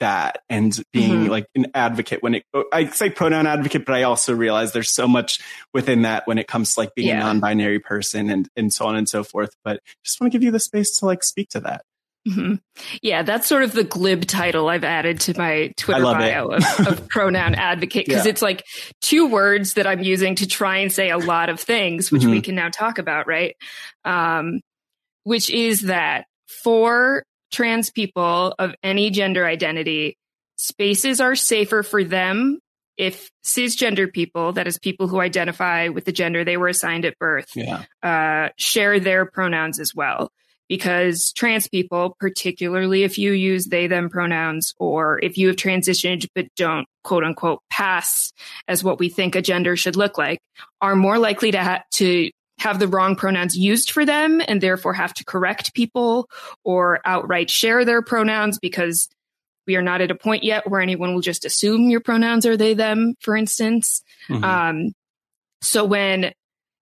that 0.00 0.42
and 0.48 0.80
being 0.92 1.10
mm-hmm. 1.10 1.30
like 1.30 1.46
an 1.54 1.66
advocate 1.74 2.22
when 2.22 2.34
it 2.34 2.44
I 2.72 2.86
say 2.86 3.10
pronoun 3.10 3.46
advocate, 3.46 3.84
but 3.84 3.94
I 3.94 4.04
also 4.04 4.34
realize 4.34 4.72
there's 4.72 4.90
so 4.90 5.06
much 5.06 5.40
within 5.74 6.02
that 6.02 6.26
when 6.26 6.38
it 6.38 6.48
comes 6.48 6.74
to 6.74 6.80
like 6.80 6.94
being 6.94 7.08
yeah. 7.08 7.20
a 7.20 7.24
non-binary 7.24 7.80
person 7.80 8.30
and 8.30 8.48
and 8.56 8.72
so 8.72 8.86
on 8.86 8.96
and 8.96 9.08
so 9.08 9.22
forth. 9.22 9.54
But 9.64 9.82
just 10.04 10.20
want 10.20 10.32
to 10.32 10.38
give 10.38 10.44
you 10.44 10.50
the 10.50 10.60
space 10.60 10.98
to 10.98 11.06
like 11.06 11.22
speak 11.22 11.50
to 11.50 11.60
that. 11.60 11.84
Mm-hmm. 12.28 12.54
Yeah, 13.02 13.22
that's 13.22 13.48
sort 13.48 13.64
of 13.64 13.72
the 13.72 13.82
glib 13.82 14.26
title 14.26 14.68
I've 14.68 14.84
added 14.84 15.20
to 15.20 15.36
my 15.36 15.72
Twitter 15.76 16.02
bio 16.02 16.48
of, 16.48 16.64
of, 16.86 17.08
pronoun 17.08 17.56
advocate 17.56 18.06
because 18.06 18.26
yeah. 18.26 18.30
it's 18.30 18.42
like 18.42 18.64
two 19.00 19.26
words 19.26 19.74
that 19.74 19.88
I'm 19.88 20.02
using 20.02 20.36
to 20.36 20.46
try 20.46 20.78
and 20.78 20.92
say 20.92 21.10
a 21.10 21.18
lot 21.18 21.48
of 21.48 21.58
things, 21.58 22.12
which 22.12 22.22
mm-hmm. 22.22 22.30
we 22.30 22.40
can 22.40 22.54
now 22.54 22.68
talk 22.68 22.98
about, 22.98 23.26
right? 23.26 23.56
Um, 24.04 24.60
which 25.24 25.50
is 25.50 25.82
that 25.82 26.26
for 26.62 27.24
trans 27.50 27.90
people 27.90 28.54
of 28.56 28.74
any 28.84 29.10
gender 29.10 29.44
identity, 29.44 30.16
spaces 30.56 31.20
are 31.20 31.34
safer 31.34 31.82
for 31.82 32.04
them 32.04 32.60
if 32.96 33.30
cisgender 33.42 34.12
people, 34.12 34.52
that 34.52 34.68
is 34.68 34.78
people 34.78 35.08
who 35.08 35.20
identify 35.20 35.88
with 35.88 36.04
the 36.04 36.12
gender 36.12 36.44
they 36.44 36.56
were 36.56 36.68
assigned 36.68 37.04
at 37.04 37.18
birth, 37.18 37.50
yeah. 37.56 37.82
uh, 38.02 38.50
share 38.56 39.00
their 39.00 39.26
pronouns 39.26 39.80
as 39.80 39.92
well 39.92 40.30
because 40.72 41.32
trans 41.32 41.68
people, 41.68 42.16
particularly 42.18 43.02
if 43.02 43.18
you 43.18 43.32
use 43.32 43.66
they, 43.66 43.86
them 43.86 44.08
pronouns, 44.08 44.72
or 44.78 45.20
if 45.22 45.36
you 45.36 45.48
have 45.48 45.56
transitioned 45.56 46.26
but 46.34 46.46
don't 46.56 46.86
quote 47.04 47.24
unquote 47.24 47.60
pass 47.68 48.32
as 48.68 48.82
what 48.82 48.98
we 48.98 49.10
think 49.10 49.34
a 49.34 49.42
gender 49.42 49.76
should 49.76 49.96
look 49.96 50.16
like, 50.16 50.40
are 50.80 50.96
more 50.96 51.18
likely 51.18 51.50
to, 51.50 51.62
ha- 51.62 51.82
to 51.90 52.30
have 52.58 52.78
the 52.78 52.88
wrong 52.88 53.16
pronouns 53.16 53.54
used 53.54 53.90
for 53.90 54.06
them 54.06 54.40
and 54.48 54.62
therefore 54.62 54.94
have 54.94 55.12
to 55.12 55.26
correct 55.26 55.74
people 55.74 56.26
or 56.64 57.00
outright 57.04 57.50
share 57.50 57.84
their 57.84 58.00
pronouns 58.00 58.58
because 58.58 59.10
we 59.66 59.76
are 59.76 59.82
not 59.82 60.00
at 60.00 60.10
a 60.10 60.14
point 60.14 60.42
yet 60.42 60.70
where 60.70 60.80
anyone 60.80 61.12
will 61.12 61.20
just 61.20 61.44
assume 61.44 61.90
your 61.90 62.00
pronouns 62.00 62.46
are 62.46 62.56
they, 62.56 62.72
them, 62.72 63.14
for 63.20 63.36
instance. 63.36 64.02
Mm-hmm. 64.26 64.42
Um, 64.42 64.92
so 65.60 65.84
when 65.84 66.32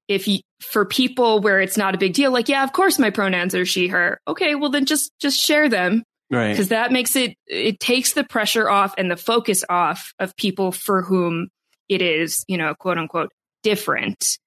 if 0.07 0.29
you, 0.29 0.39
for 0.61 0.85
people 0.85 1.41
where 1.41 1.61
it's 1.61 1.77
not 1.77 1.95
a 1.95 1.99
big 1.99 2.13
deal, 2.13 2.33
like, 2.33 2.49
yeah, 2.49 2.65
of 2.65 2.73
course 2.73 2.99
my 2.99 3.11
pronouns 3.11 3.55
are 3.55 3.65
she, 3.65 3.89
her. 3.89 4.21
Okay. 4.29 4.55
Well, 4.55 4.71
then 4.71 4.87
just, 4.87 5.13
just 5.19 5.39
share 5.39 5.69
them. 5.69 6.05
Right. 6.31 6.57
Cause 6.57 6.69
that 6.69 6.93
makes 6.93 7.17
it, 7.17 7.37
it 7.47 7.81
takes 7.81 8.13
the 8.13 8.25
pressure 8.25 8.69
off 8.71 8.95
and 8.97 9.11
the 9.11 9.17
focus 9.17 9.65
off 9.69 10.13
of 10.19 10.37
people 10.37 10.71
for 10.71 11.03
whom 11.03 11.49
it 11.89 12.03
is, 12.03 12.45
you 12.47 12.57
know, 12.57 12.75
quote 12.75 12.99
unquote 12.99 13.33
different. 13.63 14.39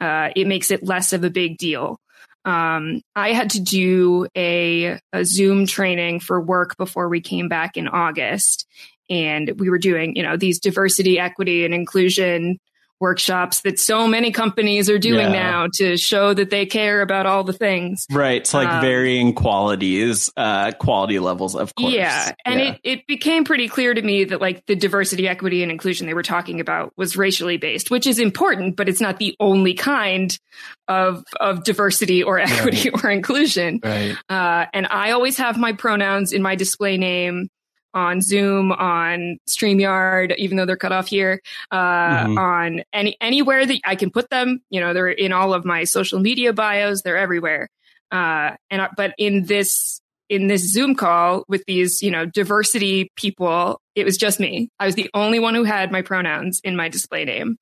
Uh, 0.00 0.30
it 0.36 0.46
makes 0.46 0.70
it 0.70 0.82
less 0.82 1.12
of 1.12 1.24
a 1.24 1.30
big 1.30 1.56
deal. 1.56 1.98
Um, 2.44 3.02
I 3.14 3.32
had 3.32 3.50
to 3.50 3.60
do 3.60 4.26
a, 4.36 4.98
a 5.12 5.24
Zoom 5.24 5.66
training 5.66 6.20
for 6.20 6.40
work 6.40 6.76
before 6.76 7.08
we 7.08 7.20
came 7.20 7.48
back 7.48 7.76
in 7.76 7.86
August. 7.86 8.66
And 9.08 9.58
we 9.58 9.68
were 9.68 9.78
doing, 9.78 10.14
you 10.16 10.22
know, 10.22 10.36
these 10.36 10.60
diversity, 10.60 11.18
equity, 11.18 11.64
and 11.64 11.74
inclusion 11.74 12.58
workshops 13.00 13.62
that 13.62 13.80
so 13.80 14.06
many 14.06 14.30
companies 14.30 14.90
are 14.90 14.98
doing 14.98 15.32
yeah. 15.32 15.50
now 15.50 15.66
to 15.74 15.96
show 15.96 16.34
that 16.34 16.50
they 16.50 16.66
care 16.66 17.00
about 17.00 17.26
all 17.26 17.42
the 17.42 17.52
things. 17.52 18.06
Right. 18.10 18.42
It's 18.42 18.52
like 18.52 18.68
um, 18.68 18.80
varying 18.82 19.34
qualities, 19.34 20.30
uh, 20.36 20.72
quality 20.72 21.18
levels, 21.18 21.56
of 21.56 21.74
course. 21.74 21.92
Yeah. 21.92 22.32
And 22.44 22.60
yeah. 22.60 22.72
It, 22.72 22.80
it 22.84 23.06
became 23.06 23.44
pretty 23.44 23.68
clear 23.68 23.94
to 23.94 24.02
me 24.02 24.24
that 24.24 24.40
like 24.40 24.66
the 24.66 24.76
diversity, 24.76 25.26
equity, 25.26 25.62
and 25.62 25.72
inclusion 25.72 26.06
they 26.06 26.14
were 26.14 26.22
talking 26.22 26.60
about 26.60 26.92
was 26.96 27.16
racially 27.16 27.56
based, 27.56 27.90
which 27.90 28.06
is 28.06 28.18
important, 28.18 28.76
but 28.76 28.88
it's 28.88 29.00
not 29.00 29.18
the 29.18 29.34
only 29.40 29.74
kind 29.74 30.38
of, 30.86 31.24
of 31.40 31.64
diversity 31.64 32.22
or 32.22 32.38
equity 32.38 32.90
right. 32.90 33.04
or 33.04 33.10
inclusion. 33.10 33.80
Right. 33.82 34.16
Uh, 34.28 34.66
and 34.74 34.86
I 34.90 35.12
always 35.12 35.38
have 35.38 35.56
my 35.56 35.72
pronouns 35.72 36.32
in 36.32 36.42
my 36.42 36.54
display 36.54 36.98
name 36.98 37.48
on 37.94 38.20
Zoom, 38.20 38.72
on 38.72 39.38
StreamYard, 39.48 40.36
even 40.36 40.56
though 40.56 40.66
they're 40.66 40.76
cut 40.76 40.92
off 40.92 41.08
here, 41.08 41.40
uh, 41.70 42.24
mm-hmm. 42.24 42.38
on 42.38 42.82
any 42.92 43.16
anywhere 43.20 43.66
that 43.66 43.80
I 43.84 43.96
can 43.96 44.10
put 44.10 44.30
them. 44.30 44.62
You 44.70 44.80
know, 44.80 44.92
they're 44.94 45.08
in 45.08 45.32
all 45.32 45.54
of 45.54 45.64
my 45.64 45.84
social 45.84 46.20
media 46.20 46.52
bios. 46.52 47.02
They're 47.02 47.18
everywhere. 47.18 47.68
Uh, 48.10 48.52
and 48.70 48.88
but 48.96 49.14
in 49.18 49.44
this 49.44 50.00
in 50.28 50.46
this 50.46 50.72
Zoom 50.72 50.94
call 50.94 51.44
with 51.48 51.64
these, 51.66 52.02
you 52.02 52.10
know, 52.10 52.24
diversity 52.24 53.10
people, 53.16 53.80
it 53.96 54.04
was 54.04 54.16
just 54.16 54.38
me. 54.38 54.70
I 54.78 54.86
was 54.86 54.94
the 54.94 55.10
only 55.12 55.40
one 55.40 55.56
who 55.56 55.64
had 55.64 55.90
my 55.90 56.02
pronouns 56.02 56.60
in 56.62 56.76
my 56.76 56.88
display 56.88 57.24
name. 57.24 57.58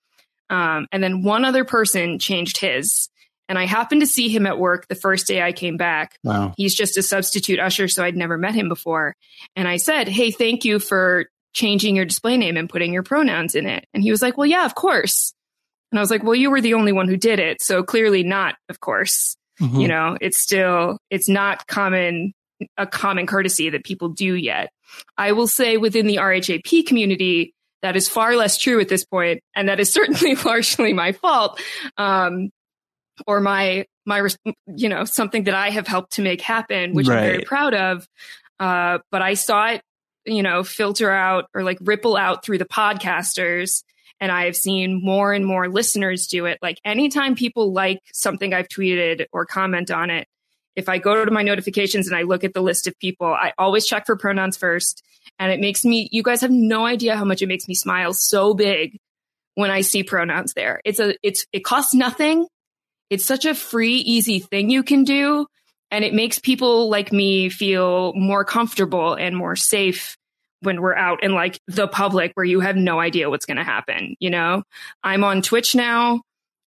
Um, 0.50 0.86
and 0.92 1.02
then 1.02 1.22
one 1.22 1.44
other 1.44 1.64
person 1.64 2.18
changed 2.18 2.58
his. 2.58 3.08
And 3.48 3.58
I 3.58 3.64
happened 3.64 4.02
to 4.02 4.06
see 4.06 4.28
him 4.28 4.46
at 4.46 4.58
work 4.58 4.86
the 4.88 4.94
first 4.94 5.26
day 5.26 5.42
I 5.42 5.52
came 5.52 5.76
back. 5.76 6.18
Wow. 6.22 6.52
He's 6.56 6.74
just 6.74 6.96
a 6.98 7.02
substitute 7.02 7.58
usher, 7.58 7.88
so 7.88 8.04
I'd 8.04 8.16
never 8.16 8.36
met 8.36 8.54
him 8.54 8.68
before. 8.68 9.14
And 9.56 9.66
I 9.66 9.78
said, 9.78 10.08
Hey, 10.08 10.30
thank 10.30 10.64
you 10.64 10.78
for 10.78 11.26
changing 11.54 11.96
your 11.96 12.04
display 12.04 12.36
name 12.36 12.56
and 12.56 12.68
putting 12.68 12.92
your 12.92 13.02
pronouns 13.02 13.54
in 13.54 13.66
it. 13.66 13.86
And 13.94 14.02
he 14.02 14.10
was 14.10 14.20
like, 14.20 14.36
Well, 14.36 14.46
yeah, 14.46 14.66
of 14.66 14.74
course. 14.74 15.32
And 15.90 15.98
I 15.98 16.02
was 16.02 16.10
like, 16.10 16.22
Well, 16.22 16.34
you 16.34 16.50
were 16.50 16.60
the 16.60 16.74
only 16.74 16.92
one 16.92 17.08
who 17.08 17.16
did 17.16 17.38
it. 17.38 17.62
So 17.62 17.82
clearly 17.82 18.22
not, 18.22 18.56
of 18.68 18.80
course. 18.80 19.36
Mm-hmm. 19.60 19.80
You 19.80 19.88
know, 19.88 20.16
it's 20.20 20.38
still, 20.38 20.98
it's 21.10 21.28
not 21.28 21.66
common, 21.66 22.32
a 22.76 22.86
common 22.86 23.26
courtesy 23.26 23.70
that 23.70 23.84
people 23.84 24.10
do 24.10 24.34
yet. 24.34 24.70
I 25.16 25.32
will 25.32 25.48
say 25.48 25.76
within 25.76 26.06
the 26.06 26.16
RHAP 26.16 26.86
community, 26.86 27.54
that 27.82 27.96
is 27.96 28.08
far 28.08 28.36
less 28.36 28.58
true 28.58 28.80
at 28.80 28.88
this 28.88 29.04
point, 29.04 29.40
and 29.54 29.68
that 29.68 29.80
is 29.80 29.90
certainly 29.92 30.34
largely 30.36 30.92
my 30.92 31.12
fault. 31.12 31.60
Um, 31.96 32.50
or 33.26 33.40
my 33.40 33.86
my 34.06 34.28
you 34.66 34.88
know 34.88 35.04
something 35.04 35.44
that 35.44 35.54
I 35.54 35.70
have 35.70 35.86
helped 35.86 36.12
to 36.12 36.22
make 36.22 36.40
happen, 36.40 36.94
which 36.94 37.08
right. 37.08 37.16
I'm 37.16 37.24
very 37.24 37.42
proud 37.44 37.74
of. 37.74 38.06
Uh, 38.60 38.98
but 39.10 39.22
I 39.22 39.34
saw 39.34 39.68
it, 39.68 39.82
you 40.24 40.42
know, 40.42 40.64
filter 40.64 41.10
out 41.10 41.46
or 41.54 41.62
like 41.62 41.78
ripple 41.80 42.16
out 42.16 42.44
through 42.44 42.58
the 42.58 42.64
podcasters. 42.64 43.84
And 44.20 44.32
I 44.32 44.46
have 44.46 44.56
seen 44.56 45.00
more 45.00 45.32
and 45.32 45.46
more 45.46 45.68
listeners 45.68 46.26
do 46.26 46.46
it. 46.46 46.58
Like 46.60 46.80
anytime 46.84 47.36
people 47.36 47.72
like 47.72 48.00
something 48.12 48.52
I've 48.52 48.66
tweeted 48.66 49.26
or 49.32 49.46
comment 49.46 49.92
on 49.92 50.10
it, 50.10 50.26
if 50.74 50.88
I 50.88 50.98
go 50.98 51.24
to 51.24 51.30
my 51.30 51.42
notifications 51.42 52.08
and 52.08 52.16
I 52.16 52.22
look 52.22 52.42
at 52.42 52.52
the 52.52 52.60
list 52.60 52.88
of 52.88 52.98
people, 52.98 53.28
I 53.28 53.52
always 53.58 53.86
check 53.86 54.06
for 54.06 54.16
pronouns 54.16 54.56
first. 54.56 55.04
And 55.38 55.52
it 55.52 55.60
makes 55.60 55.84
me, 55.84 56.08
you 56.10 56.24
guys 56.24 56.40
have 56.40 56.50
no 56.50 56.84
idea 56.84 57.16
how 57.16 57.24
much 57.24 57.42
it 57.42 57.46
makes 57.46 57.68
me 57.68 57.74
smile 57.74 58.12
so 58.12 58.54
big 58.54 58.98
when 59.54 59.70
I 59.70 59.82
see 59.82 60.02
pronouns 60.02 60.52
there. 60.54 60.80
It's 60.84 60.98
a, 60.98 61.14
it's, 61.22 61.46
it 61.52 61.64
costs 61.64 61.94
nothing. 61.94 62.46
It's 63.10 63.24
such 63.24 63.44
a 63.44 63.54
free, 63.54 63.96
easy 63.96 64.38
thing 64.38 64.70
you 64.70 64.82
can 64.82 65.04
do. 65.04 65.46
And 65.90 66.04
it 66.04 66.12
makes 66.12 66.38
people 66.38 66.90
like 66.90 67.12
me 67.12 67.48
feel 67.48 68.12
more 68.14 68.44
comfortable 68.44 69.14
and 69.14 69.34
more 69.34 69.56
safe 69.56 70.16
when 70.60 70.82
we're 70.82 70.94
out 70.94 71.22
in 71.22 71.32
like 71.32 71.58
the 71.66 71.88
public 71.88 72.32
where 72.34 72.44
you 72.44 72.60
have 72.60 72.76
no 72.76 73.00
idea 73.00 73.30
what's 73.30 73.46
going 73.46 73.56
to 73.56 73.64
happen. 73.64 74.16
You 74.20 74.30
know, 74.30 74.64
I'm 75.02 75.24
on 75.24 75.40
Twitch 75.40 75.74
now 75.74 76.20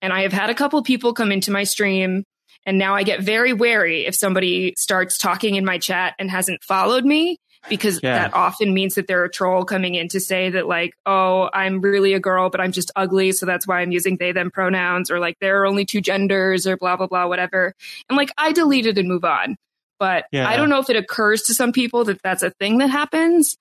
and 0.02 0.14
I 0.14 0.22
have 0.22 0.34
had 0.34 0.50
a 0.50 0.56
couple 0.56 0.82
people 0.84 1.14
come 1.14 1.32
into 1.32 1.52
my 1.52 1.64
stream 1.64 2.24
and 2.66 2.78
now 2.78 2.96
I 2.96 3.04
get 3.04 3.22
very 3.22 3.52
wary 3.52 4.06
if 4.06 4.16
somebody 4.16 4.74
starts 4.78 5.18
talking 5.18 5.56
in 5.56 5.66
my 5.66 5.78
chat 5.80 6.14
and 6.20 6.30
hasn't 6.30 6.64
followed 6.64 7.04
me 7.04 7.38
because 7.68 8.00
yeah. 8.02 8.20
that 8.20 8.34
often 8.34 8.74
means 8.74 8.96
that 8.96 9.08
they're 9.08 9.26
a 9.26 9.30
troll 9.30 9.66
coming 9.66 9.96
in 9.96 10.08
to 10.10 10.20
say 10.20 10.50
that 10.52 10.68
like, 10.68 10.94
oh, 11.06 11.50
I'm 11.54 11.82
really 11.82 12.14
a 12.14 12.20
girl, 12.20 12.50
but 12.50 12.62
I'm 12.62 12.72
just 12.72 12.92
ugly. 12.96 13.32
So 13.32 13.46
that's 13.46 13.68
why 13.68 13.82
I'm 13.82 13.92
using 13.92 14.18
they, 14.18 14.32
them 14.32 14.52
pronouns 14.52 15.12
or 15.12 15.20
like 15.20 15.38
there 15.42 15.62
are 15.62 15.66
only 15.66 15.86
two 15.86 16.02
genders 16.02 16.66
or 16.66 16.78
blah, 16.78 16.96
blah, 16.96 17.08
blah, 17.08 17.28
whatever. 17.28 17.74
And 18.10 18.18
like 18.18 18.32
I 18.38 18.54
delete 18.54 18.86
it 18.86 18.98
and 18.98 19.10
move 19.10 19.26
on. 19.26 19.58
But 20.00 20.26
yeah. 20.32 20.48
I 20.48 20.56
don't 20.56 20.70
know 20.70 20.80
if 20.80 20.90
it 20.90 20.96
occurs 20.96 21.44
to 21.44 21.54
some 21.54 21.74
people 21.74 22.06
that 22.06 22.22
that's 22.24 22.44
a 22.44 22.52
thing 22.52 22.78
that 22.78 22.90
happens. 22.90 23.58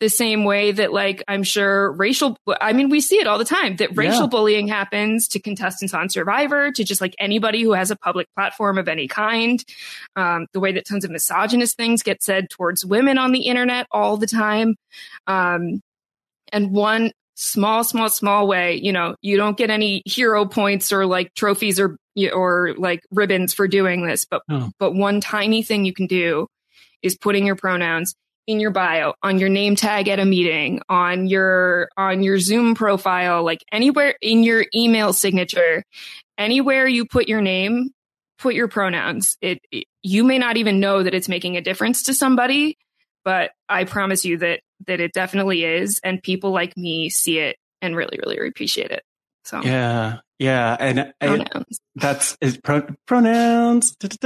The 0.00 0.08
same 0.08 0.44
way 0.44 0.72
that 0.72 0.92
like 0.92 1.22
I'm 1.26 1.42
sure 1.42 1.90
racial 1.92 2.36
I 2.60 2.72
mean 2.72 2.90
we 2.90 3.00
see 3.00 3.16
it 3.16 3.26
all 3.26 3.38
the 3.38 3.44
time 3.44 3.76
that 3.76 3.96
racial 3.96 4.22
yeah. 4.22 4.26
bullying 4.26 4.68
happens 4.68 5.28
to 5.28 5.40
contestants 5.40 5.94
on 5.94 6.10
Survivor 6.10 6.70
to 6.70 6.84
just 6.84 7.00
like 7.00 7.14
anybody 7.18 7.62
who 7.62 7.72
has 7.72 7.90
a 7.90 7.96
public 7.96 8.28
platform 8.34 8.76
of 8.78 8.88
any 8.88 9.08
kind 9.08 9.64
um, 10.14 10.46
the 10.52 10.60
way 10.60 10.72
that 10.72 10.86
tons 10.86 11.04
of 11.04 11.10
misogynist 11.10 11.76
things 11.76 12.02
get 12.02 12.22
said 12.22 12.50
towards 12.50 12.84
women 12.84 13.16
on 13.16 13.32
the 13.32 13.42
internet 13.42 13.86
all 13.90 14.16
the 14.18 14.26
time 14.26 14.76
um, 15.26 15.80
and 16.52 16.72
one 16.72 17.12
small 17.34 17.82
small 17.82 18.08
small 18.08 18.46
way 18.46 18.74
you 18.74 18.92
know 18.92 19.14
you 19.22 19.36
don't 19.36 19.56
get 19.56 19.70
any 19.70 20.02
hero 20.04 20.44
points 20.46 20.92
or 20.92 21.06
like 21.06 21.32
trophies 21.34 21.80
or 21.80 21.96
or 22.34 22.74
like 22.76 23.02
ribbons 23.10 23.52
for 23.52 23.68
doing 23.68 24.06
this 24.06 24.24
but 24.24 24.42
oh. 24.50 24.70
but 24.78 24.94
one 24.94 25.20
tiny 25.20 25.62
thing 25.62 25.84
you 25.84 25.92
can 25.92 26.06
do 26.06 26.46
is 27.02 27.16
putting 27.16 27.46
your 27.46 27.56
pronouns 27.56 28.14
in 28.46 28.60
your 28.60 28.70
bio, 28.70 29.14
on 29.22 29.38
your 29.38 29.48
name 29.48 29.76
tag 29.76 30.08
at 30.08 30.20
a 30.20 30.24
meeting, 30.24 30.80
on 30.88 31.26
your 31.26 31.88
on 31.96 32.22
your 32.22 32.38
Zoom 32.38 32.74
profile, 32.74 33.44
like 33.44 33.64
anywhere 33.72 34.14
in 34.20 34.42
your 34.42 34.64
email 34.74 35.12
signature, 35.12 35.82
anywhere 36.38 36.86
you 36.86 37.06
put 37.06 37.28
your 37.28 37.40
name, 37.40 37.90
put 38.38 38.54
your 38.54 38.68
pronouns. 38.68 39.36
It, 39.40 39.60
it 39.70 39.84
you 40.02 40.24
may 40.24 40.38
not 40.38 40.56
even 40.56 40.80
know 40.80 41.02
that 41.02 41.14
it's 41.14 41.28
making 41.28 41.56
a 41.56 41.60
difference 41.60 42.04
to 42.04 42.14
somebody, 42.14 42.78
but 43.24 43.50
I 43.68 43.84
promise 43.84 44.24
you 44.24 44.38
that 44.38 44.60
that 44.86 45.00
it 45.00 45.12
definitely 45.12 45.64
is 45.64 46.00
and 46.04 46.22
people 46.22 46.50
like 46.50 46.76
me 46.76 47.08
see 47.10 47.38
it 47.38 47.56
and 47.82 47.96
really 47.96 48.18
really 48.24 48.48
appreciate 48.48 48.90
it. 48.90 49.02
So 49.44 49.60
Yeah. 49.62 50.18
Yeah, 50.38 50.76
and 50.78 51.14
pronouns. 51.18 51.80
I, 51.80 52.00
that's 52.00 52.36
is 52.42 52.58
pro, 52.58 52.86
pronouns. 53.06 53.96
Da, 53.96 54.08
da, 54.08 54.16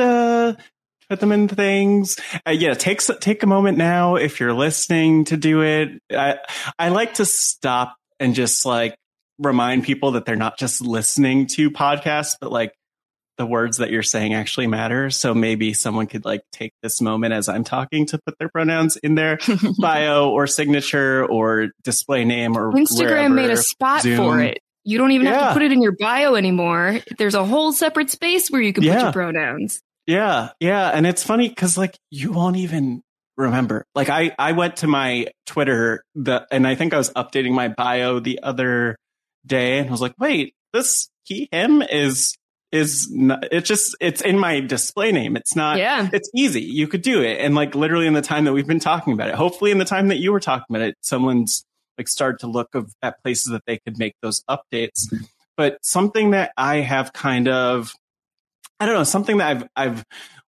da 0.53 0.63
put 1.11 1.21
them 1.21 1.33
in 1.33 1.49
things. 1.49 2.17
Uh, 2.47 2.53
yeah, 2.53 2.73
take 2.75 3.03
take 3.21 3.43
a 3.43 3.47
moment 3.47 3.77
now 3.77 4.15
if 4.15 4.41
you're 4.41 4.55
listening 4.55 5.25
to 5.27 5.37
do 5.37 5.63
it. 5.63 6.01
I 6.11 6.39
I 6.79 6.89
like 6.89 7.15
to 7.15 7.27
stop 7.27 7.97
and 8.21 8.35
just 8.35 8.65
like 8.65 8.95
remind 9.39 9.85
people 9.85 10.13
that 10.13 10.25
they're 10.25 10.37
not 10.37 10.59
just 10.59 10.81
listening 10.81 11.47
to 11.49 11.71
podcasts, 11.71 12.37
but 12.41 12.53
like 12.53 12.73
the 13.39 13.47
words 13.47 13.79
that 13.79 13.91
you're 13.91 14.03
saying 14.03 14.35
actually 14.35 14.67
matter. 14.67 15.11
So 15.11 15.35
maybe 15.35 15.73
someone 15.73 16.07
could 16.07 16.25
like 16.25 16.43
take 16.53 16.73
this 16.83 17.01
moment 17.01 17.33
as 17.33 17.49
I'm 17.49 17.65
talking 17.65 18.07
to 18.07 18.19
put 18.25 18.39
their 18.39 18.51
pronouns 18.51 18.97
in 18.99 19.15
their 19.15 19.39
bio 19.79 20.31
or 20.31 20.47
signature 20.47 21.25
or 21.25 21.71
display 21.83 22.25
name 22.25 22.57
or 22.57 22.71
Instagram 22.73 22.99
wherever. 22.99 23.35
made 23.35 23.51
a 23.51 23.57
spot 23.57 24.03
Zoom. 24.03 24.17
for 24.17 24.41
it. 24.41 24.59
You 24.85 24.99
don't 24.99 25.13
even 25.13 25.27
yeah. 25.27 25.41
have 25.41 25.49
to 25.49 25.55
put 25.55 25.63
it 25.63 25.73
in 25.73 25.83
your 25.83 25.97
bio 25.99 26.35
anymore. 26.37 27.01
There's 27.19 27.35
a 27.35 27.45
whole 27.45 27.73
separate 27.73 28.11
space 28.11 28.51
where 28.51 28.63
you 28.63 28.73
can 28.73 28.85
yeah. 28.85 28.95
put 28.95 29.03
your 29.03 29.13
pronouns. 29.13 29.81
Yeah, 30.11 30.51
yeah, 30.59 30.89
and 30.89 31.07
it's 31.07 31.23
funny 31.23 31.49
because 31.49 31.79
like 31.79 31.97
you 32.11 32.33
won't 32.33 32.57
even 32.57 33.03
remember. 33.37 33.87
Like 33.95 34.09
I 34.09 34.35
I 34.39 34.53
went 34.53 34.79
to 34.79 34.89
my 34.89 35.29
Twitter 35.47 36.03
the 36.17 36.47
and 36.51 36.67
I 36.67 36.75
think 36.75 36.93
I 36.93 36.99
was 36.99 37.11
updating 37.11 37.53
my 37.53 37.69
bio 37.69 38.19
the 38.19 38.41
other 38.43 38.97
day 39.47 39.79
and 39.79 39.89
I 39.89 39.93
was 39.93 40.01
like, 40.01 40.15
wait, 40.19 40.55
this 40.73 41.09
he 41.23 41.49
him 41.53 41.81
is 41.83 42.37
is 42.73 43.09
not, 43.11 43.53
it's 43.53 43.69
just 43.69 43.97
it's 44.01 44.21
in 44.21 44.37
my 44.37 44.59
display 44.59 45.13
name. 45.13 45.37
It's 45.37 45.55
not. 45.55 45.79
Yeah, 45.79 46.09
it's 46.13 46.29
easy. 46.35 46.63
You 46.63 46.89
could 46.89 47.03
do 47.03 47.23
it, 47.23 47.39
and 47.39 47.55
like 47.55 47.77
literally 47.77 48.09
in 48.09 48.15
the 48.15 48.21
time 48.21 48.47
that 48.47 48.53
we've 48.53 48.67
been 48.67 48.81
talking 48.81 49.13
about 49.13 49.29
it. 49.29 49.37
Hopefully, 49.37 49.71
in 49.71 49.79
the 49.79 49.85
time 49.85 50.09
that 50.09 50.19
you 50.19 50.33
were 50.33 50.41
talking 50.41 50.75
about 50.75 50.89
it, 50.89 50.97
someone's 51.03 51.65
like 51.97 52.09
started 52.09 52.41
to 52.41 52.49
look 52.49 52.75
of, 52.75 52.93
at 53.01 53.23
places 53.23 53.53
that 53.53 53.63
they 53.65 53.79
could 53.79 53.97
make 53.97 54.15
those 54.23 54.43
updates. 54.51 55.07
But 55.57 55.79
something 55.85 56.31
that 56.31 56.53
I 56.57 56.77
have 56.77 57.13
kind 57.13 57.47
of 57.47 57.95
I 58.81 58.87
don't 58.87 58.95
know, 58.95 59.05
something 59.05 59.37
that 59.39 59.49
I've, 59.49 59.69
I've 59.77 60.05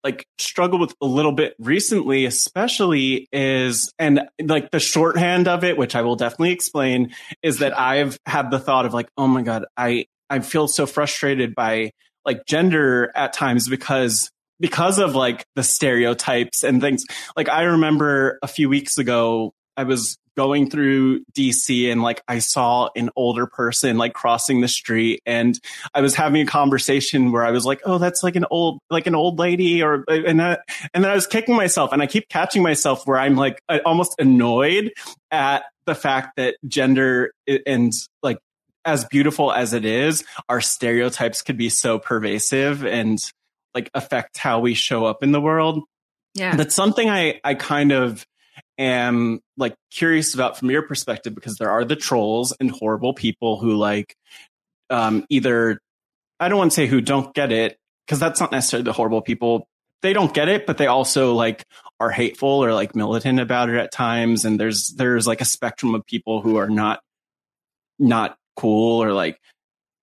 like 0.03 0.25
struggled 0.37 0.79
with 0.81 0.95
a 1.01 1.05
little 1.05 1.31
bit 1.31 1.55
recently, 1.59 2.25
especially 2.25 3.27
is, 3.33 3.91
and 3.99 4.21
like 4.41 4.71
the 4.71 4.79
shorthand 4.79 5.47
of 5.47 5.63
it, 5.63 5.77
which 5.77 5.95
I 5.95 6.03
will 6.03 6.15
definitely 6.15 6.51
explain, 6.51 7.13
is 7.43 7.59
that 7.59 7.77
I've 7.77 8.17
had 8.25 8.51
the 8.51 8.59
thought 8.59 8.85
of 8.85 8.93
like, 8.93 9.09
oh 9.17 9.27
my 9.27 9.41
God, 9.41 9.65
I, 9.75 10.05
I 10.29 10.39
feel 10.39 10.67
so 10.67 10.85
frustrated 10.85 11.55
by 11.55 11.91
like 12.25 12.45
gender 12.45 13.11
at 13.15 13.33
times 13.33 13.67
because 13.67 14.29
because 14.59 14.99
of 14.99 15.15
like 15.15 15.45
the 15.55 15.63
stereotypes 15.63 16.63
and 16.63 16.81
things. 16.81 17.05
Like 17.35 17.49
I 17.49 17.63
remember 17.63 18.39
a 18.43 18.47
few 18.47 18.69
weeks 18.69 18.97
ago, 18.97 19.53
I 19.79 19.83
was 19.83 20.17
going 20.35 20.69
through 20.69 21.23
DC 21.33 21.89
and 21.89 22.01
like 22.01 22.21
I 22.27 22.39
saw 22.39 22.89
an 22.97 23.09
older 23.15 23.47
person 23.47 23.97
like 23.97 24.13
crossing 24.13 24.59
the 24.59 24.67
street 24.67 25.21
and 25.25 25.57
I 25.93 26.01
was 26.01 26.15
having 26.15 26.41
a 26.41 26.45
conversation 26.45 27.31
where 27.31 27.45
I 27.45 27.51
was 27.51 27.65
like, 27.65 27.79
"Oh, 27.85 27.97
that's 27.97 28.21
like 28.21 28.35
an 28.35 28.45
old 28.51 28.79
like 28.89 29.07
an 29.07 29.15
old 29.15 29.39
lady," 29.39 29.81
or 29.81 30.03
and 30.09 30.41
that, 30.41 30.63
and 30.93 31.01
then 31.01 31.09
I 31.09 31.15
was 31.15 31.27
kicking 31.27 31.55
myself 31.55 31.93
and 31.93 32.01
I 32.01 32.07
keep 32.07 32.27
catching 32.27 32.61
myself 32.61 33.07
where 33.07 33.17
I'm 33.17 33.37
like 33.37 33.61
almost 33.85 34.15
annoyed 34.19 34.91
at 35.31 35.63
the 35.85 35.95
fact 35.95 36.35
that 36.35 36.57
gender 36.67 37.31
and 37.65 37.93
like 38.21 38.39
as 38.83 39.05
beautiful 39.05 39.53
as 39.53 39.71
it 39.71 39.85
is, 39.85 40.25
our 40.49 40.59
stereotypes 40.59 41.41
could 41.41 41.57
be 41.57 41.69
so 41.69 41.99
pervasive 41.99 42.85
and 42.85 43.17
like 43.73 43.89
affect 43.93 44.37
how 44.37 44.59
we 44.59 44.73
show 44.73 45.05
up 45.05 45.23
in 45.23 45.31
the 45.31 45.39
world. 45.39 45.85
Yeah. 46.33 46.57
That's 46.57 46.75
something 46.75 47.09
I 47.09 47.39
I 47.45 47.55
kind 47.55 47.93
of 47.93 48.25
am 48.79 49.41
like 49.57 49.75
curious 49.91 50.33
about 50.33 50.57
from 50.57 50.71
your 50.71 50.81
perspective 50.81 51.35
because 51.35 51.57
there 51.57 51.69
are 51.69 51.85
the 51.85 51.95
trolls 51.95 52.55
and 52.59 52.71
horrible 52.71 53.13
people 53.13 53.59
who 53.59 53.75
like 53.75 54.15
um 54.89 55.25
either 55.29 55.79
I 56.39 56.47
don't 56.47 56.57
want 56.57 56.71
to 56.71 56.75
say 56.75 56.87
who 56.87 57.01
don't 57.01 57.33
get 57.33 57.51
it 57.51 57.77
because 58.05 58.19
that's 58.19 58.39
not 58.39 58.51
necessarily 58.51 58.85
the 58.85 58.93
horrible 58.93 59.21
people. 59.21 59.67
They 60.01 60.13
don't 60.13 60.33
get 60.33 60.47
it, 60.47 60.65
but 60.65 60.77
they 60.77 60.87
also 60.87 61.33
like 61.33 61.65
are 61.99 62.09
hateful 62.09 62.63
or 62.63 62.73
like 62.73 62.95
militant 62.95 63.39
about 63.39 63.69
it 63.69 63.75
at 63.75 63.91
times. 63.91 64.45
And 64.45 64.59
there's 64.59 64.93
there's 64.95 65.27
like 65.27 65.41
a 65.41 65.45
spectrum 65.45 65.93
of 65.93 66.05
people 66.05 66.41
who 66.41 66.55
are 66.55 66.69
not 66.69 67.01
not 67.99 68.37
cool 68.55 69.03
or 69.03 69.11
like 69.11 69.37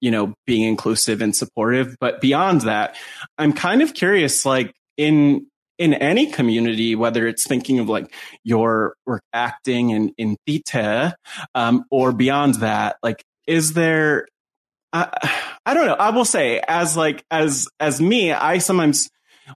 you 0.01 0.11
know 0.11 0.35
being 0.47 0.64
inclusive 0.64 1.22
and 1.22 1.35
supportive. 1.35 1.97
But 1.99 2.20
beyond 2.20 2.62
that, 2.62 2.97
I'm 3.39 3.55
kind 3.55 3.81
of 3.81 3.95
curious, 3.95 4.45
like 4.45 4.74
in 4.99 5.47
in 5.79 5.95
any 5.95 6.27
community, 6.27 6.95
whether 6.95 7.27
it's 7.27 7.47
thinking 7.47 7.79
of 7.79 7.89
like 7.89 8.12
your 8.45 8.95
work 9.07 9.22
acting 9.33 9.91
in, 9.91 10.12
in 10.16 10.37
theater, 10.47 11.14
um, 11.55 11.85
or 11.91 12.12
beyond 12.12 12.57
that, 12.57 12.97
like, 13.03 13.24
is 13.47 13.74
there, 13.74 14.27
I, 14.93 15.09
I 15.66 15.74
don't 15.74 15.87
know. 15.87 15.95
I 15.95 16.11
will 16.11 16.24
say 16.24 16.61
as 16.66 16.97
like, 16.97 17.24
as, 17.31 17.68
as 17.79 18.01
me, 18.01 18.33
I 18.33 18.59
sometimes 18.59 19.09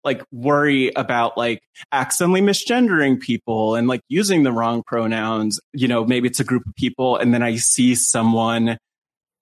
like 0.05 0.23
worry 0.31 0.93
about 0.95 1.37
like 1.37 1.62
accidentally 1.91 2.41
misgendering 2.41 3.21
people 3.21 3.75
and 3.75 3.89
like 3.89 4.03
using 4.09 4.43
the 4.43 4.53
wrong 4.53 4.83
pronouns. 4.87 5.61
You 5.73 5.89
know, 5.89 6.05
maybe 6.05 6.29
it's 6.29 6.41
a 6.41 6.45
group 6.45 6.66
of 6.66 6.75
people 6.75 7.16
and 7.16 7.35
then 7.35 7.43
I 7.43 7.57
see 7.57 7.95
someone 7.95 8.79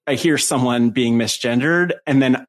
I 0.07 0.15
hear 0.15 0.39
someone 0.39 0.89
being 0.91 1.19
misgendered 1.19 1.93
and 2.07 2.23
then 2.23 2.47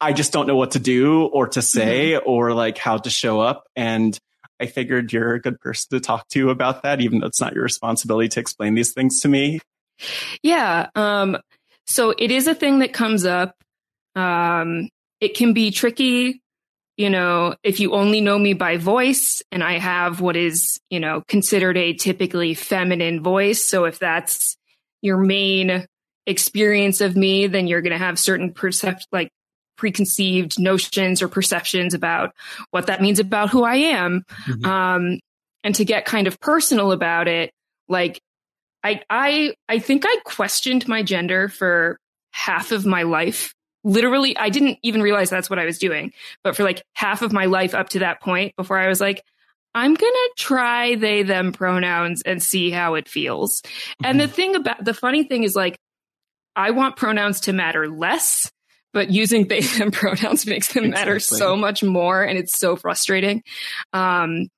I 0.00 0.12
just 0.12 0.32
don't 0.32 0.46
know 0.46 0.56
what 0.56 0.72
to 0.72 0.78
do 0.78 1.24
or 1.26 1.48
to 1.48 1.62
say 1.62 2.12
mm-hmm. 2.12 2.28
or 2.28 2.52
like 2.52 2.78
how 2.78 2.98
to 2.98 3.10
show 3.10 3.40
up. 3.40 3.64
And 3.76 4.18
I 4.60 4.66
figured 4.66 5.12
you're 5.12 5.34
a 5.34 5.40
good 5.40 5.60
person 5.60 5.90
to 5.90 6.00
talk 6.00 6.28
to 6.28 6.50
about 6.50 6.82
that, 6.82 7.00
even 7.00 7.20
though 7.20 7.26
it's 7.26 7.40
not 7.40 7.54
your 7.54 7.64
responsibility 7.64 8.28
to 8.30 8.40
explain 8.40 8.74
these 8.74 8.92
things 8.92 9.20
to 9.20 9.28
me. 9.28 9.60
Yeah. 10.42 10.88
Um, 10.94 11.38
so 11.86 12.14
it 12.16 12.30
is 12.30 12.46
a 12.46 12.54
thing 12.54 12.80
that 12.80 12.92
comes 12.92 13.24
up. 13.24 13.56
Um, 14.14 14.88
it 15.20 15.36
can 15.36 15.54
be 15.54 15.70
tricky, 15.70 16.42
you 16.96 17.10
know, 17.10 17.56
if 17.62 17.80
you 17.80 17.92
only 17.92 18.20
know 18.20 18.38
me 18.38 18.52
by 18.52 18.76
voice 18.76 19.42
and 19.50 19.62
I 19.62 19.78
have 19.78 20.20
what 20.20 20.36
is, 20.36 20.80
you 20.90 21.00
know, 21.00 21.22
considered 21.26 21.76
a 21.76 21.94
typically 21.94 22.54
feminine 22.54 23.22
voice. 23.22 23.64
So 23.64 23.84
if 23.84 23.98
that's 23.98 24.56
your 25.02 25.16
main 25.16 25.86
experience 26.26 27.00
of 27.00 27.16
me, 27.16 27.48
then 27.48 27.66
you're 27.66 27.82
going 27.82 27.92
to 27.92 27.98
have 27.98 28.18
certain 28.18 28.52
percept 28.52 29.06
like 29.10 29.30
preconceived 29.76 30.58
notions 30.58 31.22
or 31.22 31.28
perceptions 31.28 31.94
about 31.94 32.34
what 32.70 32.86
that 32.86 33.02
means 33.02 33.18
about 33.18 33.50
who 33.50 33.64
I 33.64 33.76
am. 33.76 34.24
Mm-hmm. 34.46 34.64
Um, 34.64 35.20
and 35.62 35.74
to 35.76 35.84
get 35.84 36.04
kind 36.04 36.26
of 36.26 36.40
personal 36.40 36.92
about 36.92 37.28
it, 37.28 37.52
like 37.88 38.20
I, 38.82 39.00
I, 39.08 39.54
I 39.68 39.78
think 39.78 40.04
I 40.06 40.16
questioned 40.24 40.86
my 40.86 41.02
gender 41.02 41.48
for 41.48 41.98
half 42.32 42.70
of 42.72 42.84
my 42.84 43.02
life. 43.02 43.54
Literally, 43.82 44.36
I 44.36 44.48
didn't 44.48 44.78
even 44.82 45.02
realize 45.02 45.30
that's 45.30 45.50
what 45.50 45.58
I 45.58 45.64
was 45.64 45.78
doing, 45.78 46.12
but 46.42 46.56
for 46.56 46.64
like 46.64 46.82
half 46.94 47.22
of 47.22 47.32
my 47.32 47.46
life 47.46 47.74
up 47.74 47.90
to 47.90 48.00
that 48.00 48.20
point 48.20 48.54
before 48.56 48.78
I 48.78 48.88
was 48.88 49.00
like, 49.00 49.22
I'm 49.74 49.94
going 49.94 50.12
to 50.12 50.30
try 50.38 50.94
they, 50.94 51.22
them 51.22 51.52
pronouns 51.52 52.22
and 52.22 52.42
see 52.42 52.70
how 52.70 52.94
it 52.94 53.08
feels. 53.08 53.60
Mm-hmm. 53.60 54.06
And 54.06 54.20
the 54.20 54.24
mm-hmm. 54.24 54.32
thing 54.34 54.56
about 54.56 54.84
the 54.84 54.94
funny 54.94 55.24
thing 55.24 55.42
is 55.42 55.56
like, 55.56 55.78
I 56.56 56.70
want 56.70 56.96
pronouns 56.96 57.40
to 57.42 57.52
matter 57.52 57.88
less 57.88 58.50
but 58.94 59.10
using 59.10 59.48
they 59.48 59.60
them 59.78 59.90
pronouns 59.90 60.46
makes 60.46 60.72
them 60.72 60.84
exactly. 60.84 61.06
matter 61.06 61.20
so 61.20 61.54
much 61.56 61.82
more 61.82 62.22
and 62.22 62.38
it's 62.38 62.58
so 62.58 62.76
frustrating. 62.76 63.42
Um, 63.92 64.48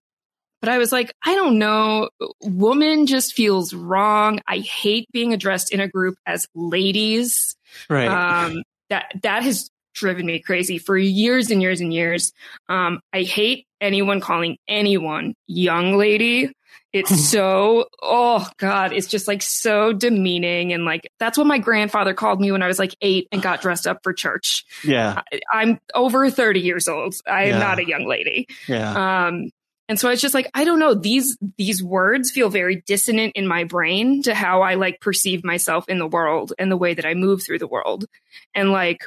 but 0.62 0.70
i 0.70 0.78
was 0.78 0.90
like 0.90 1.12
i 1.24 1.34
don't 1.34 1.58
know. 1.58 2.08
Woman 2.42 3.06
just 3.06 3.34
feels 3.34 3.74
wrong. 3.74 4.40
I 4.46 4.58
hate 4.58 5.06
being 5.12 5.32
addressed 5.32 5.72
in 5.72 5.80
a 5.80 5.88
group 5.88 6.16
as 6.26 6.46
ladies. 6.54 7.56
Right. 7.90 8.08
Um, 8.08 8.62
that 8.90 9.12
that 9.22 9.42
has 9.42 9.68
driven 9.94 10.26
me 10.26 10.38
crazy 10.38 10.78
for 10.78 10.96
years 10.96 11.50
and 11.50 11.60
years 11.62 11.80
and 11.80 11.92
years. 11.92 12.32
Um, 12.68 13.00
i 13.12 13.22
hate 13.22 13.66
anyone 13.80 14.20
calling 14.20 14.56
anyone 14.68 15.34
young 15.46 15.96
lady 15.96 16.52
It's 16.92 17.28
so, 17.30 17.86
oh 18.02 18.48
God, 18.58 18.92
it's 18.92 19.06
just 19.06 19.28
like 19.28 19.42
so 19.42 19.92
demeaning. 19.92 20.72
And 20.72 20.84
like, 20.84 21.10
that's 21.18 21.36
what 21.36 21.46
my 21.46 21.58
grandfather 21.58 22.14
called 22.14 22.40
me 22.40 22.52
when 22.52 22.62
I 22.62 22.66
was 22.66 22.78
like 22.78 22.94
eight 23.00 23.28
and 23.32 23.42
got 23.42 23.60
dressed 23.60 23.86
up 23.86 24.00
for 24.02 24.12
church. 24.12 24.64
Yeah. 24.84 25.22
I, 25.52 25.62
am 25.62 25.78
over 25.94 26.30
30 26.30 26.60
years 26.60 26.88
old. 26.88 27.14
I 27.26 27.44
am 27.44 27.48
Yeah. 27.50 27.58
not 27.58 27.78
a 27.78 27.86
young 27.86 28.06
lady. 28.06 28.48
Yeah. 28.68 29.26
Um, 29.26 29.50
and 29.88 30.00
so 30.00 30.10
it's 30.10 30.20
just 30.20 30.34
like, 30.34 30.50
I 30.52 30.64
don't 30.64 30.80
know, 30.80 30.94
these, 30.94 31.38
these 31.58 31.82
words 31.82 32.32
feel 32.32 32.48
very 32.48 32.82
dissonant 32.86 33.34
in 33.36 33.46
my 33.46 33.62
brain 33.64 34.22
to 34.24 34.34
how 34.34 34.62
I 34.62 34.74
like 34.74 35.00
perceive 35.00 35.44
myself 35.44 35.88
in 35.88 35.98
the 35.98 36.08
world 36.08 36.52
and 36.58 36.72
the 36.72 36.76
way 36.76 36.94
that 36.94 37.06
I 37.06 37.14
move 37.14 37.42
through 37.44 37.60
the 37.60 37.68
world. 37.68 38.04
And 38.54 38.72
like, 38.72 39.02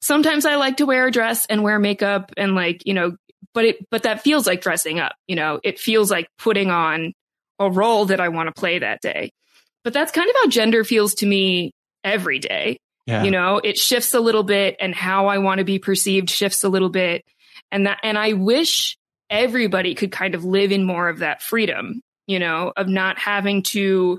sometimes 0.00 0.46
I 0.46 0.54
like 0.54 0.78
to 0.78 0.86
wear 0.86 1.06
a 1.08 1.10
dress 1.10 1.46
and 1.46 1.62
wear 1.62 1.78
makeup 1.78 2.32
and 2.36 2.54
like, 2.54 2.86
you 2.86 2.94
know, 2.94 3.16
but 3.54 3.64
it, 3.64 3.90
but 3.90 4.02
that 4.02 4.22
feels 4.22 4.46
like 4.46 4.60
dressing 4.60 4.98
up, 4.98 5.14
you 5.26 5.36
know, 5.36 5.60
it 5.62 5.78
feels 5.78 6.10
like 6.10 6.28
putting 6.38 6.70
on 6.70 7.12
a 7.58 7.70
role 7.70 8.06
that 8.06 8.20
I 8.20 8.28
want 8.28 8.48
to 8.48 8.58
play 8.58 8.78
that 8.78 9.00
day. 9.00 9.30
But 9.84 9.92
that's 9.92 10.12
kind 10.12 10.28
of 10.28 10.36
how 10.42 10.48
gender 10.48 10.84
feels 10.84 11.14
to 11.16 11.26
me 11.26 11.72
every 12.04 12.38
day. 12.38 12.78
Yeah. 13.06 13.22
You 13.22 13.30
know, 13.30 13.60
it 13.62 13.76
shifts 13.76 14.14
a 14.14 14.20
little 14.20 14.42
bit 14.42 14.76
and 14.80 14.94
how 14.94 15.28
I 15.28 15.38
want 15.38 15.58
to 15.58 15.64
be 15.64 15.78
perceived 15.78 16.28
shifts 16.28 16.64
a 16.64 16.68
little 16.68 16.88
bit. 16.88 17.22
And 17.70 17.86
that, 17.86 17.98
and 18.02 18.18
I 18.18 18.32
wish 18.32 18.96
everybody 19.30 19.94
could 19.94 20.12
kind 20.12 20.34
of 20.34 20.44
live 20.44 20.72
in 20.72 20.84
more 20.84 21.08
of 21.08 21.20
that 21.20 21.40
freedom, 21.40 22.00
you 22.26 22.38
know, 22.38 22.72
of 22.76 22.88
not 22.88 23.18
having 23.18 23.62
to 23.62 24.18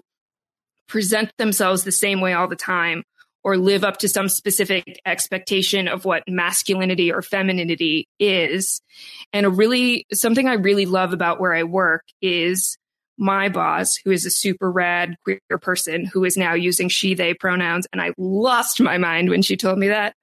present 0.87 1.31
themselves 1.37 1.83
the 1.83 1.91
same 1.91 2.21
way 2.21 2.33
all 2.33 2.47
the 2.47 2.55
time 2.55 3.03
or 3.47 3.55
live 3.55 3.85
up 3.85 3.95
to 3.95 4.09
some 4.09 4.27
specific 4.27 4.99
expectation 5.05 5.87
of 5.87 6.03
what 6.03 6.21
masculinity 6.27 7.13
or 7.13 7.21
femininity 7.21 8.05
is. 8.19 8.81
And 9.31 9.45
a 9.45 9.49
really, 9.49 10.05
something 10.11 10.49
I 10.49 10.55
really 10.55 10.85
love 10.85 11.13
about 11.13 11.39
where 11.39 11.53
I 11.53 11.63
work 11.63 12.03
is 12.21 12.77
my 13.17 13.47
boss, 13.47 13.95
who 14.03 14.11
is 14.11 14.25
a 14.25 14.29
super 14.29 14.69
rad 14.69 15.15
queer 15.23 15.39
person 15.61 16.03
who 16.03 16.25
is 16.25 16.35
now 16.35 16.55
using 16.55 16.89
she, 16.89 17.13
they 17.13 17.33
pronouns. 17.33 17.87
And 17.93 18.01
I 18.01 18.11
lost 18.17 18.81
my 18.81 18.97
mind 18.97 19.29
when 19.29 19.41
she 19.41 19.55
told 19.55 19.79
me 19.79 19.87
that. 19.87 20.13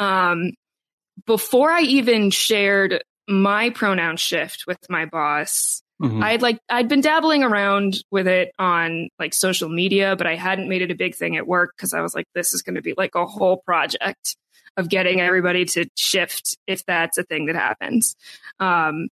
Um, 0.00 0.50
before 1.26 1.70
I 1.70 1.82
even 1.82 2.32
shared 2.32 3.04
my 3.28 3.70
pronoun 3.70 4.16
shift 4.16 4.64
with 4.66 4.78
my 4.90 5.04
boss, 5.04 5.83
Mhm. 6.02 6.22
I'd 6.22 6.42
like 6.42 6.58
I'd 6.68 6.88
been 6.88 7.00
dabbling 7.00 7.42
around 7.44 7.98
with 8.10 8.26
it 8.26 8.52
on 8.58 9.08
like 9.18 9.32
social 9.32 9.68
media, 9.68 10.16
but 10.16 10.26
I 10.26 10.34
hadn't 10.34 10.68
made 10.68 10.82
it 10.82 10.90
a 10.90 10.94
big 10.96 11.14
thing 11.14 11.36
at 11.36 11.46
work 11.46 11.72
because 11.76 11.94
I 11.94 12.00
was 12.00 12.14
like, 12.14 12.26
this 12.34 12.52
is 12.52 12.62
going 12.62 12.74
to 12.74 12.82
be 12.82 12.94
like 12.96 13.14
a 13.14 13.26
whole 13.26 13.58
project 13.58 14.36
of 14.76 14.88
getting 14.88 15.20
everybody 15.20 15.64
to 15.66 15.86
shift 15.96 16.56
if 16.66 16.84
that's 16.84 17.16
a 17.16 17.22
thing 17.22 17.46
that 17.46 17.54
happens. 17.54 18.16
Um, 18.58 19.08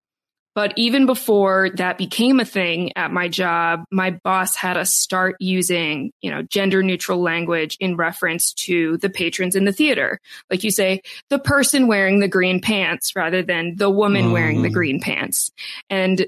but 0.55 0.73
even 0.77 1.05
before 1.05 1.69
that 1.75 1.97
became 1.97 2.39
a 2.39 2.45
thing 2.45 2.91
at 2.95 3.11
my 3.11 3.27
job, 3.27 3.83
my 3.91 4.11
boss 4.23 4.55
had 4.55 4.77
us 4.77 4.93
start 4.93 5.35
using, 5.39 6.11
you 6.21 6.31
know, 6.31 6.41
gender 6.41 6.81
neutral 6.81 7.21
language 7.21 7.77
in 7.79 7.95
reference 7.97 8.51
to 8.53 8.97
the 8.97 9.09
patrons 9.09 9.55
in 9.55 9.65
the 9.65 9.71
theater. 9.71 10.19
Like 10.49 10.63
you 10.63 10.71
say, 10.71 11.01
the 11.29 11.39
person 11.39 11.87
wearing 11.87 12.19
the 12.19 12.27
green 12.27 12.61
pants 12.61 13.15
rather 13.15 13.43
than 13.43 13.75
the 13.75 13.89
woman 13.89 14.31
wearing 14.31 14.61
the 14.63 14.69
Mm. 14.69 14.73
green 14.73 14.99
pants. 14.99 15.51
And 15.89 16.25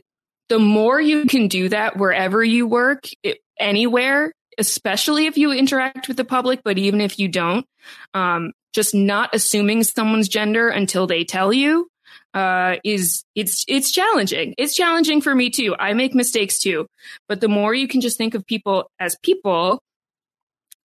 the 0.52 0.60
more 0.60 1.00
you 1.00 1.28
can 1.28 1.48
do 1.48 1.70
that 1.70 1.96
wherever 1.96 2.44
you 2.44 2.68
work, 2.68 3.06
it, 3.24 3.38
anywhere, 3.58 4.34
especially 4.58 5.26
if 5.26 5.38
you 5.38 5.54
interact 5.54 6.10
with 6.10 6.18
the 6.18 6.26
public, 6.26 6.60
but 6.62 6.78
even 6.78 7.00
if 7.00 7.18
you 7.18 7.30
don't, 7.30 7.66
um, 8.14 8.52
just 8.74 8.94
not 8.94 9.30
assuming 9.34 9.82
someone's 9.82 10.28
gender 10.28 10.68
until 10.68 11.08
they 11.08 11.24
tell 11.24 11.54
you 11.54 11.88
uh, 12.34 12.76
is 12.84 13.24
it's 13.34 13.64
it's 13.70 13.92
challenging. 13.92 14.54
It's 14.58 14.76
challenging 14.76 15.22
for 15.22 15.34
me 15.34 15.52
too. 15.52 15.74
I 15.80 15.94
make 15.94 16.14
mistakes 16.14 16.60
too, 16.60 16.86
but 17.30 17.40
the 17.40 17.48
more 17.48 17.74
you 17.74 17.88
can 17.88 18.02
just 18.02 18.18
think 18.18 18.36
of 18.36 18.46
people 18.46 18.92
as 19.00 19.16
people 19.24 19.82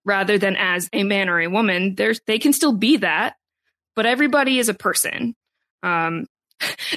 rather 0.04 0.38
than 0.38 0.54
as 0.54 0.88
a 0.92 1.02
man 1.02 1.28
or 1.28 1.40
a 1.40 1.48
woman, 1.48 1.96
they 2.28 2.38
can 2.38 2.52
still 2.52 2.72
be 2.72 2.98
that, 2.98 3.34
but 3.96 4.06
everybody 4.06 4.60
is 4.60 4.68
a 4.68 4.74
person. 4.74 5.34
Um, 5.82 6.28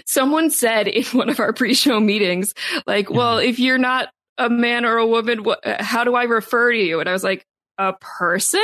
someone 0.06 0.50
said 0.50 0.88
in 0.88 1.04
one 1.14 1.30
of 1.30 1.40
our 1.40 1.54
pre-show 1.54 2.00
meetings, 2.00 2.54
like, 2.86 3.10
"Well, 3.10 3.38
if 3.38 3.60
you're 3.60 3.78
not 3.78 4.10
a 4.38 4.50
man 4.50 4.86
or 4.86 4.98
a 4.98 5.08
woman, 5.08 5.44
what, 5.44 5.60
how 5.66 6.04
do 6.04 6.16
I 6.16 6.24
refer 6.24 6.72
to 6.72 6.78
you?" 6.78 7.00
And 7.00 7.10
I 7.10 7.14
was 7.14 7.24
like, 7.24 7.46
"A 7.78 7.94
person." 7.94 8.62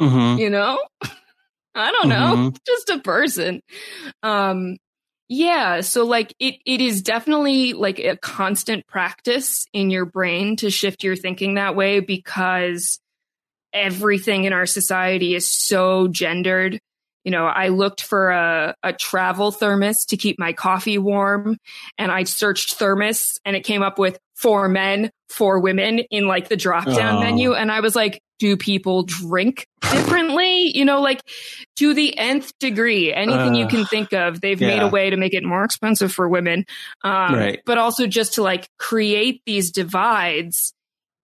Mhm. 0.00 0.38
you 0.38 0.50
know 0.50 0.78
i 1.74 1.90
don't 1.90 2.08
know 2.10 2.36
Mhm. 2.36 2.56
just 2.66 2.90
a 2.90 2.98
person 2.98 3.62
um 4.22 4.76
yeah 5.28 5.80
so 5.80 6.04
like 6.04 6.34
it 6.38 6.56
it 6.66 6.80
is 6.82 7.00
definitely 7.02 7.72
like 7.72 7.98
a 7.98 8.16
constant 8.18 8.86
practice 8.86 9.66
in 9.72 9.90
your 9.90 10.04
brain 10.04 10.56
to 10.56 10.70
shift 10.70 11.02
your 11.02 11.16
thinking 11.16 11.54
that 11.54 11.74
way 11.74 12.00
because 12.00 13.00
everything 13.72 14.44
in 14.44 14.52
our 14.52 14.66
society 14.66 15.34
is 15.34 15.50
so 15.50 16.08
gendered 16.08 16.78
you 17.26 17.32
know 17.32 17.44
i 17.44 17.68
looked 17.68 18.00
for 18.02 18.30
a, 18.30 18.74
a 18.82 18.92
travel 18.94 19.50
thermos 19.50 20.06
to 20.06 20.16
keep 20.16 20.38
my 20.38 20.52
coffee 20.54 20.96
warm 20.96 21.58
and 21.98 22.10
i 22.10 22.22
searched 22.24 22.74
thermos 22.76 23.38
and 23.44 23.54
it 23.56 23.64
came 23.64 23.82
up 23.82 23.98
with 23.98 24.16
for 24.36 24.68
men 24.68 25.10
for 25.28 25.58
women 25.58 25.98
in 26.10 26.26
like 26.28 26.48
the 26.48 26.56
drop 26.56 26.86
down 26.86 27.16
Oh. 27.16 27.20
menu 27.20 27.52
and 27.52 27.70
i 27.72 27.80
was 27.80 27.94
like 27.96 28.22
do 28.38 28.56
people 28.56 29.02
drink 29.02 29.66
differently 29.80 30.76
you 30.76 30.84
know 30.84 31.00
like 31.00 31.20
to 31.76 31.94
the 31.94 32.16
nth 32.18 32.52
degree 32.60 33.12
anything 33.12 33.54
you 33.54 33.66
can 33.66 33.84
think 33.86 34.12
of 34.12 34.40
they've 34.40 34.60
made 34.60 34.80
a 34.82 34.88
way 34.88 35.10
to 35.10 35.16
make 35.16 35.34
it 35.34 35.42
more 35.42 35.64
expensive 35.64 36.12
for 36.12 36.28
women 36.28 36.64
um, 37.02 37.34
Right. 37.34 37.60
but 37.66 37.76
also 37.78 38.06
just 38.06 38.34
to 38.34 38.42
like 38.42 38.68
create 38.78 39.42
these 39.46 39.72
divides 39.72 40.72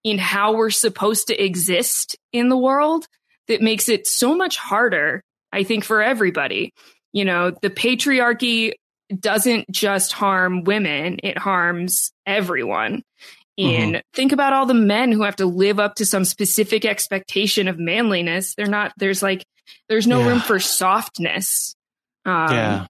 in 0.04 0.18
how 0.18 0.54
we're 0.56 0.70
supposed 0.70 1.28
to 1.28 1.40
exist 1.40 2.16
in 2.32 2.48
the 2.48 2.56
world 2.56 3.06
that 3.48 3.60
makes 3.62 3.88
it 3.88 4.06
so 4.06 4.34
much 4.34 4.56
harder 4.56 5.22
i 5.52 5.62
think 5.64 5.84
for 5.84 6.02
everybody. 6.02 6.72
You 7.12 7.24
know 7.26 7.50
the 7.62 7.70
patriarchy 7.70 8.72
doesn't 9.18 9.70
just 9.70 10.12
harm 10.12 10.64
women 10.64 11.18
it 11.22 11.36
harms 11.38 12.12
everyone. 12.26 13.02
And 13.58 14.02
think 14.14 14.32
about 14.32 14.54
all 14.54 14.64
the 14.64 14.72
men 14.74 15.12
who 15.12 15.22
have 15.22 15.36
to 15.36 15.46
live 15.46 15.78
up 15.78 15.96
to 15.96 16.06
some 16.06 16.24
specific 16.24 16.84
expectation 16.86 17.68
of 17.68 17.78
manliness. 17.78 18.54
They're 18.54 18.66
not 18.66 18.92
there's 18.96 19.22
like 19.22 19.44
there's 19.90 20.06
no 20.06 20.20
Yeah. 20.20 20.28
room 20.28 20.40
for 20.40 20.58
softness. 20.58 21.74
Um, 22.24 22.50
yeah. 22.52 22.86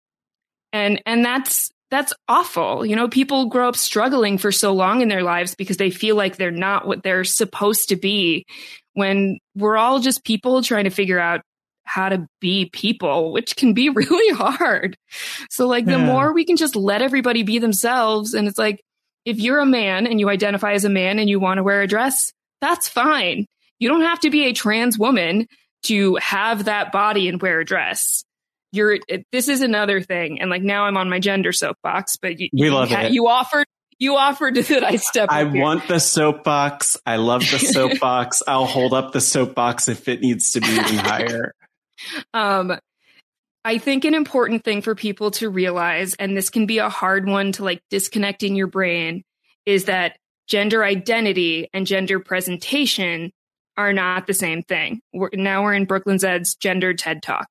and 0.73 1.03
and 1.05 1.25
that's 1.25 1.71
that's 1.91 2.13
awful. 2.29 2.87
You 2.87 2.95
know 2.97 3.09
people 3.09 3.47
grow 3.47 3.69
up 3.69 3.77
struggling 3.77 4.39
for 4.39 4.53
so 4.53 4.73
long 4.73 5.03
in 5.03 5.09
their 5.09 5.23
lives 5.25 5.55
because 5.57 5.77
they 5.79 5.91
feel 5.91 6.15
like 6.17 6.37
they're 6.37 6.51
not 6.51 6.87
what 6.87 7.03
they're 7.03 7.25
supposed 7.25 7.89
to 7.89 7.97
be 7.97 8.47
when 8.95 9.39
we're 9.57 9.77
all 9.77 9.99
just 9.99 10.25
people 10.25 10.63
trying 10.63 10.85
to 10.85 10.91
figure 10.91 11.19
out 11.19 11.41
how 11.85 12.09
to 12.09 12.27
be 12.41 12.71
people 12.73 13.33
which 13.33 13.57
can 13.57 13.75
be 13.75 13.89
really 13.95 14.35
hard 14.37 14.97
so 15.51 15.67
like 15.67 15.85
the 15.85 15.93
Yeah. 15.93 16.05
more 16.07 16.33
we 16.33 16.45
can 16.45 16.57
just 16.57 16.77
let 16.77 17.03
everybody 17.03 17.43
be 17.43 17.59
themselves 17.59 18.35
and 18.35 18.47
it's 18.49 18.59
like 18.59 18.81
if 19.25 19.39
you're 19.39 19.61
a 19.61 19.67
man 19.67 20.07
and 20.07 20.19
you 20.21 20.29
identify 20.29 20.73
as 20.73 20.85
a 20.85 20.89
man 20.89 21.19
and 21.19 21.29
you 21.29 21.39
want 21.41 21.59
to 21.59 21.63
wear 21.63 21.83
a 21.83 21.87
dress 21.87 22.33
that's 22.61 22.89
fine 22.89 23.47
you 23.79 23.89
don't 23.89 24.03
have 24.03 24.21
to 24.21 24.31
be 24.31 24.45
a 24.45 24.53
trans 24.53 24.97
woman 24.99 25.47
to 25.85 26.15
have 26.17 26.65
that 26.67 26.93
body 26.93 27.29
and 27.29 27.43
wear 27.43 27.61
a 27.61 27.65
dress 27.65 28.25
you're 28.71 28.99
it- 29.09 29.27
this 29.33 29.49
is 29.49 29.61
another 29.61 30.01
thing 30.01 30.41
and 30.41 30.49
like 30.51 30.63
now 30.63 30.85
i'm 30.85 30.97
on 30.97 31.11
my 31.11 31.19
gender 31.19 31.53
soapbox 31.53 32.17
but 32.17 32.39
you, 32.39 32.49
We 32.53 32.67
you, 32.67 32.73
love 32.75 32.89
ca- 32.89 33.03
it. 33.03 33.13
you 33.13 33.27
offered 33.29 33.67
you 33.99 34.17
offered 34.17 34.55
that 34.69 34.85
i 34.85 34.97
step 34.97 35.29
I 35.31 35.45
here. 35.49 35.61
want 35.63 35.87
the 35.89 35.99
soapbox. 36.01 36.97
I 37.07 37.17
love 37.17 37.41
the 37.43 37.59
soapbox. 37.73 38.43
I'll 38.49 38.67
hold 38.67 38.95
up 38.95 39.13
the 39.13 39.21
soapbox 39.21 39.87
if 39.89 40.09
it 40.09 40.21
needs 40.21 40.53
to 40.53 40.61
be 40.61 40.67
even 40.69 40.97
higher. 40.99 41.53
Um 42.35 42.79
i 43.65 43.79
think 43.79 44.05
an 44.05 44.15
important 44.15 44.65
thing 44.65 44.83
for 44.83 44.95
people 44.95 45.31
to 45.31 45.49
realize 45.49 46.15
and 46.15 46.37
this 46.37 46.51
can 46.51 46.67
be 46.67 46.79
a 46.79 46.89
hard 46.89 47.29
one 47.29 47.53
to 47.53 47.65
like 47.65 47.81
disconnect 47.91 48.43
in 48.43 48.57
your 48.57 48.67
brain 48.67 49.23
is 49.67 49.85
that 49.85 50.17
gender 50.49 50.83
identity 50.83 51.69
and 51.73 51.87
gender 51.87 52.19
presentation 52.19 53.33
are 53.77 53.93
not 53.93 54.27
the 54.27 54.35
same 54.35 54.63
thing. 54.63 55.01
We're, 55.15 55.31
now 55.33 55.63
we're 55.63 55.75
in 55.75 55.87
brööklyn 55.87 56.19
zed's 56.19 56.55
gender 56.57 56.95
ted 56.95 57.23
talk. 57.23 57.49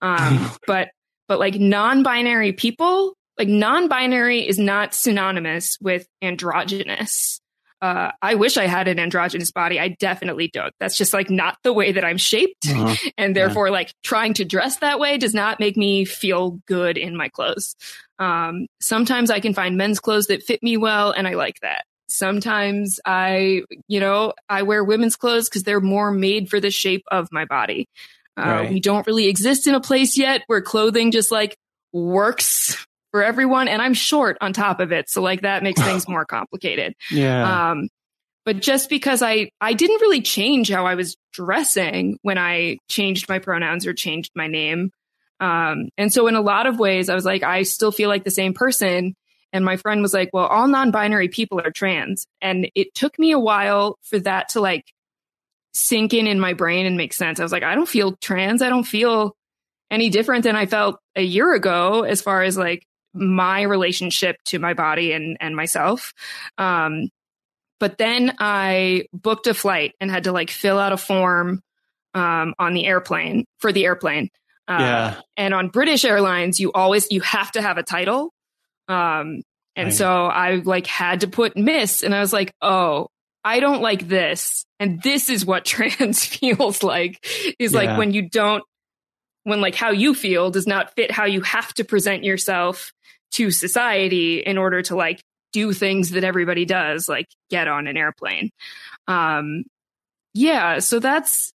Um 0.00 0.50
but 0.66 0.90
but 1.28 1.38
like 1.38 1.54
non-binary 1.54 2.52
people 2.52 3.14
like 3.38 3.48
non-binary 3.48 4.46
is 4.46 4.58
not 4.58 4.94
synonymous 4.94 5.78
with 5.80 6.06
androgynous 6.22 7.40
uh, 7.82 8.12
I 8.22 8.34
wish 8.36 8.56
I 8.56 8.66
had 8.66 8.88
an 8.88 8.98
androgynous 8.98 9.50
body. 9.50 9.78
I 9.78 9.88
definitely 9.88 10.48
don't. 10.52 10.72
That's 10.80 10.96
just 10.96 11.12
like 11.12 11.28
not 11.28 11.58
the 11.64 11.72
way 11.72 11.92
that 11.92 12.04
I'm 12.04 12.16
shaped 12.18 12.66
Uh-huh. 12.68 12.94
and 13.18 13.36
therefore 13.36 13.70
like 13.70 13.92
trying 14.02 14.34
to 14.34 14.44
dress 14.44 14.78
that 14.78 14.98
way 14.98 15.18
does 15.18 15.34
not 15.34 15.60
make 15.60 15.76
me 15.76 16.04
feel 16.04 16.60
good 16.66 16.96
in 16.96 17.16
my 17.16 17.28
clothes 17.28 17.74
um, 18.18 18.66
sometimes 18.80 19.28
i 19.30 19.40
can 19.40 19.52
find 19.54 19.76
men's 19.76 19.98
clothes 20.00 20.28
that 20.28 20.42
fit 20.42 20.62
me 20.62 20.76
well 20.76 21.10
and 21.10 21.26
i 21.26 21.34
like 21.34 21.58
that 21.60 21.84
sometimes 22.08 23.00
i 23.04 23.62
you 23.88 23.98
know 24.00 24.32
i 24.48 24.62
wear 24.62 24.84
women's 24.84 25.16
clothes 25.16 25.48
because 25.48 25.64
they're 25.64 25.80
more 25.80 26.10
made 26.12 26.48
for 26.48 26.60
the 26.60 26.70
shape 26.70 27.02
of 27.10 27.28
my 27.32 27.44
body 27.44 27.86
uh, 28.36 28.42
Right. 28.42 28.70
we 28.70 28.80
don't 28.80 29.06
really 29.06 29.26
exist 29.26 29.66
in 29.66 29.74
a 29.74 29.80
place 29.80 30.16
yet 30.16 30.42
where 30.46 30.62
clothing 30.62 31.10
just 31.10 31.30
like 31.32 31.56
works 31.92 32.86
for 33.14 33.22
everyone. 33.22 33.68
And 33.68 33.80
I'm 33.80 33.94
short 33.94 34.36
on 34.40 34.52
top 34.52 34.80
of 34.80 34.90
it. 34.90 35.08
So 35.08 35.22
like 35.22 35.42
that 35.42 35.62
makes 35.62 35.80
things 35.84 36.08
more 36.08 36.24
complicated. 36.24 36.96
Yeah. 37.12 37.70
Um, 37.70 37.88
but 38.44 38.58
just 38.58 38.90
because 38.90 39.22
I, 39.22 39.50
I 39.60 39.72
didn't 39.74 40.00
really 40.00 40.20
change 40.20 40.68
how 40.68 40.84
I 40.84 40.96
was 40.96 41.16
dressing 41.32 42.18
when 42.22 42.38
I 42.38 42.78
changed 42.88 43.28
my 43.28 43.38
pronouns 43.38 43.86
or 43.86 43.94
changed 43.94 44.32
my 44.34 44.48
name. 44.48 44.90
Um, 45.38 45.90
and 45.96 46.12
so 46.12 46.26
in 46.26 46.34
a 46.34 46.40
lot 46.40 46.66
of 46.66 46.80
ways, 46.80 47.08
I 47.08 47.14
was 47.14 47.24
like, 47.24 47.44
I 47.44 47.62
still 47.62 47.92
feel 47.92 48.08
like 48.08 48.24
the 48.24 48.32
same 48.32 48.52
person. 48.52 49.14
And 49.52 49.64
my 49.64 49.76
friend 49.76 50.02
was 50.02 50.12
like, 50.12 50.30
well, 50.32 50.46
all 50.46 50.66
non 50.66 50.90
binary 50.90 51.28
people 51.28 51.60
are 51.60 51.70
trans. 51.70 52.26
And 52.42 52.68
it 52.74 52.96
took 52.96 53.16
me 53.16 53.30
a 53.30 53.38
while 53.38 53.96
for 54.02 54.18
that 54.18 54.48
to 54.50 54.60
like 54.60 54.92
sink 55.72 56.14
in 56.14 56.26
in 56.26 56.40
my 56.40 56.54
brain 56.54 56.84
and 56.84 56.96
make 56.96 57.12
sense. 57.12 57.38
I 57.38 57.44
was 57.44 57.52
like, 57.52 57.62
I 57.62 57.76
don't 57.76 57.88
feel 57.88 58.16
trans. 58.16 58.60
I 58.60 58.70
don't 58.70 58.82
feel 58.82 59.36
any 59.88 60.10
different 60.10 60.42
than 60.42 60.56
I 60.56 60.66
felt 60.66 60.98
a 61.14 61.22
year 61.22 61.54
ago 61.54 62.02
as 62.02 62.20
far 62.20 62.42
as 62.42 62.58
like 62.58 62.84
my 63.14 63.62
relationship 63.62 64.36
to 64.46 64.58
my 64.58 64.74
body 64.74 65.12
and, 65.12 65.36
and 65.40 65.54
myself. 65.56 66.12
Um, 66.58 67.08
but 67.80 67.98
then 67.98 68.34
I 68.38 69.04
booked 69.12 69.46
a 69.46 69.54
flight 69.54 69.92
and 70.00 70.10
had 70.10 70.24
to 70.24 70.32
like 70.32 70.50
fill 70.50 70.78
out 70.78 70.92
a 70.92 70.96
form 70.96 71.60
um, 72.14 72.54
on 72.58 72.74
the 72.74 72.86
airplane 72.86 73.44
for 73.58 73.72
the 73.72 73.84
airplane. 73.84 74.28
Uh, 74.66 74.76
yeah. 74.80 75.20
And 75.36 75.52
on 75.52 75.68
British 75.68 76.04
Airlines, 76.04 76.58
you 76.58 76.72
always 76.72 77.06
you 77.10 77.20
have 77.20 77.52
to 77.52 77.60
have 77.62 77.76
a 77.76 77.82
title. 77.82 78.32
Um, 78.88 79.42
and 79.76 79.86
Right. 79.86 79.92
so 79.92 80.26
I 80.26 80.54
like 80.64 80.86
had 80.86 81.20
to 81.20 81.28
put 81.28 81.56
Miss, 81.56 82.02
and 82.02 82.14
I 82.14 82.20
was 82.20 82.32
like, 82.32 82.52
oh, 82.62 83.08
I 83.44 83.60
don't 83.60 83.82
like 83.82 84.08
this, 84.08 84.64
and 84.80 85.02
this 85.02 85.28
is 85.28 85.44
what 85.44 85.64
trans 85.66 86.24
feels 86.24 86.82
like. 86.82 87.18
Is 87.58 87.72
Yeah. 87.72 87.78
like 87.80 87.98
when 87.98 88.12
you 88.12 88.28
don't, 88.30 88.62
when 89.42 89.60
like 89.60 89.74
how 89.74 89.90
you 89.90 90.14
feel 90.14 90.50
does 90.50 90.66
not 90.66 90.94
fit 90.94 91.10
how 91.10 91.26
you 91.26 91.42
have 91.42 91.74
to 91.74 91.84
present 91.84 92.24
yourself 92.24 92.92
to 93.32 93.50
society 93.50 94.38
in 94.40 94.58
order 94.58 94.82
to 94.82 94.94
like 94.96 95.20
do 95.52 95.72
things 95.72 96.10
that 96.10 96.24
everybody 96.24 96.64
does, 96.64 97.08
like 97.08 97.26
get 97.50 97.68
on 97.68 97.86
an 97.86 97.96
airplane. 97.96 98.50
Um, 99.06 99.64
yeah, 100.34 100.78
so 100.80 100.98
that's 100.98 101.52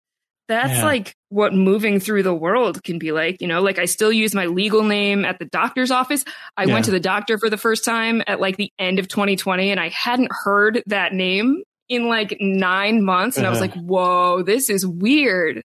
that's 0.48 0.78
Yeah. 0.78 0.84
like 0.86 1.14
what 1.28 1.52
moving 1.52 2.00
through 2.00 2.22
the 2.22 2.32
world 2.32 2.82
can 2.82 2.98
be 2.98 3.12
like. 3.12 3.42
You 3.42 3.48
know, 3.48 3.60
like 3.60 3.78
I 3.78 3.84
still 3.84 4.10
use 4.10 4.34
my 4.34 4.46
legal 4.46 4.82
name 4.82 5.26
at 5.26 5.38
the 5.38 5.44
doctor's 5.44 5.90
office. 5.90 6.24
I 6.56 6.64
Yeah. 6.64 6.72
went 6.72 6.84
to 6.86 6.90
the 6.90 7.00
doctor 7.00 7.36
for 7.38 7.50
the 7.50 7.58
first 7.58 7.84
time 7.84 8.22
at 8.26 8.40
like 8.40 8.56
the 8.56 8.72
end 8.78 8.98
of 8.98 9.08
2020, 9.08 9.70
and 9.70 9.78
I 9.78 9.88
hadn't 9.90 10.30
heard 10.44 10.82
that 10.86 11.12
name 11.12 11.62
in 11.90 12.08
like 12.08 12.36
nine 12.40 13.02
months, 13.04 13.36
and 13.36 13.46
I 13.46 13.50
was 13.50 13.58
Uh-huh. 13.60 13.72
like, 13.74 13.84
"Whoa, 13.84 14.42
this 14.42 14.70
is 14.70 14.86
weird." 14.86 15.62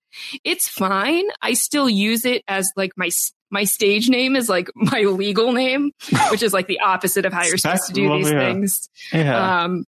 It's 0.45 0.69
fine. 0.69 1.25
I 1.43 1.53
still 1.55 1.89
use 1.91 2.25
it 2.25 2.43
as 2.49 2.71
like 2.77 2.93
my 2.97 3.11
my 3.51 3.65
stage 3.65 4.09
name 4.09 4.37
is 4.37 4.49
like 4.49 4.71
my 4.75 5.03
legal 5.03 5.53
name, 5.53 5.93
which 6.31 6.43
is 6.43 6.53
like 6.53 6.67
the 6.67 6.81
opposite 6.81 7.27
of 7.27 7.33
how 7.33 7.45
you're 7.45 7.59
supposed 7.59 7.87
to 7.87 7.93
do 7.93 8.09
these 8.17 8.31
yeah. 8.31 8.39
things. 8.39 8.89
Yeah. 9.13 9.63
Um, 9.63 9.85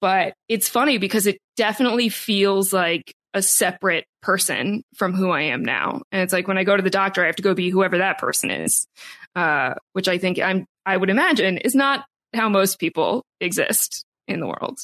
but 0.00 0.34
it's 0.48 0.68
funny 0.68 0.98
because 0.98 1.26
it 1.26 1.38
definitely 1.56 2.08
feels 2.08 2.72
like 2.72 3.12
a 3.34 3.42
separate 3.42 4.06
person 4.22 4.82
from 4.94 5.12
who 5.12 5.30
I 5.30 5.42
am 5.42 5.64
now. 5.64 6.02
And 6.12 6.22
it's 6.22 6.32
like 6.32 6.48
when 6.48 6.58
I 6.58 6.64
go 6.64 6.76
to 6.76 6.82
the 6.82 6.90
doctor, 6.90 7.22
I 7.22 7.26
have 7.26 7.36
to 7.36 7.42
go 7.42 7.54
be 7.54 7.70
whoever 7.70 7.98
that 7.98 8.18
person 8.18 8.50
is, 8.50 8.86
uh, 9.34 9.74
which 9.92 10.08
I 10.08 10.18
think 10.18 10.38
I'm, 10.38 10.66
I 10.86 10.96
would 10.96 11.10
imagine 11.10 11.58
is 11.58 11.74
not 11.74 12.04
how 12.34 12.48
most 12.48 12.78
people 12.78 13.24
exist 13.40 14.04
in 14.26 14.40
the 14.40 14.46
world. 14.46 14.78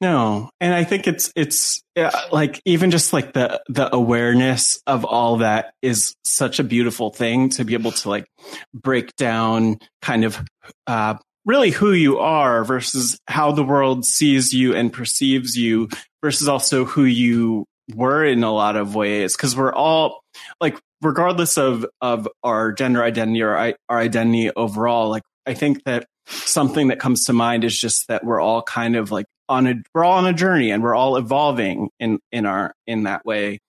No, 0.00 0.50
and 0.60 0.74
I 0.74 0.84
think 0.84 1.06
it's 1.06 1.32
it's 1.36 1.82
uh, 1.96 2.10
like 2.32 2.60
even 2.64 2.90
just 2.90 3.12
like 3.12 3.32
the 3.32 3.62
the 3.68 3.94
awareness 3.94 4.82
of 4.86 5.04
all 5.04 5.38
that 5.38 5.72
is 5.82 6.14
such 6.24 6.58
a 6.58 6.64
beautiful 6.64 7.10
thing 7.10 7.48
to 7.50 7.64
be 7.64 7.74
able 7.74 7.92
to 7.92 8.08
like 8.08 8.26
break 8.74 9.14
down 9.16 9.78
kind 10.02 10.24
of 10.24 10.42
uh 10.86 11.14
really 11.46 11.70
who 11.70 11.92
you 11.92 12.18
are 12.18 12.64
versus 12.64 13.18
how 13.28 13.52
the 13.52 13.64
world 13.64 14.04
sees 14.04 14.52
you 14.52 14.74
and 14.74 14.92
perceives 14.92 15.56
you 15.56 15.88
versus 16.22 16.48
also 16.48 16.84
who 16.84 17.04
you 17.04 17.64
were 17.94 18.24
in 18.24 18.42
a 18.42 18.52
lot 18.52 18.76
of 18.76 18.94
ways. 18.94 19.36
Because 19.36 19.54
we're 19.56 19.74
all 19.74 20.20
like 20.60 20.78
regardless 21.02 21.56
of 21.58 21.86
of 22.00 22.28
our 22.42 22.72
gender 22.72 23.02
identity 23.02 23.42
or 23.42 23.56
our 23.56 23.98
identity 23.98 24.50
overall 24.56 25.10
like 25.10 25.22
i 25.46 25.54
think 25.54 25.84
that 25.84 26.06
something 26.26 26.88
that 26.88 26.98
comes 26.98 27.24
to 27.24 27.32
mind 27.32 27.62
is 27.62 27.78
just 27.78 28.08
that 28.08 28.24
we're 28.24 28.40
all 28.40 28.62
kind 28.62 28.96
of 28.96 29.10
like 29.10 29.26
on 29.48 29.66
a 29.66 29.74
we're 29.94 30.04
all 30.04 30.18
on 30.18 30.26
a 30.26 30.32
journey 30.32 30.70
and 30.70 30.82
we're 30.82 30.94
all 30.94 31.16
evolving 31.16 31.90
in 31.98 32.18
in 32.32 32.46
our 32.46 32.74
in 32.86 33.04
that 33.04 33.24
way. 33.24 33.60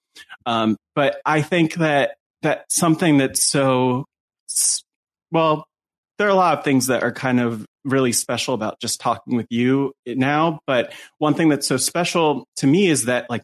Um 0.45 0.77
but 0.95 1.21
i 1.25 1.41
think 1.41 1.75
that 1.75 2.15
that 2.41 2.71
something 2.71 3.17
that's 3.17 3.43
so 3.43 4.05
well 5.31 5.65
there 6.17 6.27
are 6.27 6.31
a 6.31 6.35
lot 6.35 6.57
of 6.57 6.63
things 6.63 6.87
that 6.87 7.03
are 7.03 7.11
kind 7.11 7.39
of 7.39 7.65
really 7.83 8.13
special 8.13 8.53
about 8.53 8.79
just 8.79 8.99
talking 8.99 9.35
with 9.35 9.47
you 9.49 9.93
now 10.07 10.59
but 10.65 10.93
one 11.19 11.35
thing 11.35 11.49
that's 11.49 11.67
so 11.67 11.77
special 11.77 12.47
to 12.55 12.65
me 12.65 12.87
is 12.87 13.05
that 13.05 13.29
like 13.29 13.43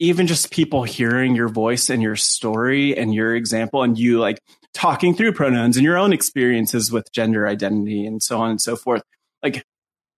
even 0.00 0.26
just 0.26 0.50
people 0.50 0.84
hearing 0.84 1.34
your 1.34 1.48
voice 1.48 1.90
and 1.90 2.02
your 2.02 2.16
story 2.16 2.96
and 2.96 3.14
your 3.14 3.34
example 3.34 3.82
and 3.82 3.98
you 3.98 4.18
like 4.18 4.40
talking 4.74 5.14
through 5.14 5.32
pronouns 5.32 5.76
and 5.76 5.84
your 5.84 5.96
own 5.96 6.12
experiences 6.12 6.90
with 6.90 7.10
gender 7.12 7.46
identity 7.46 8.06
and 8.06 8.22
so 8.22 8.40
on 8.40 8.50
and 8.50 8.60
so 8.60 8.74
forth 8.74 9.02
like 9.42 9.64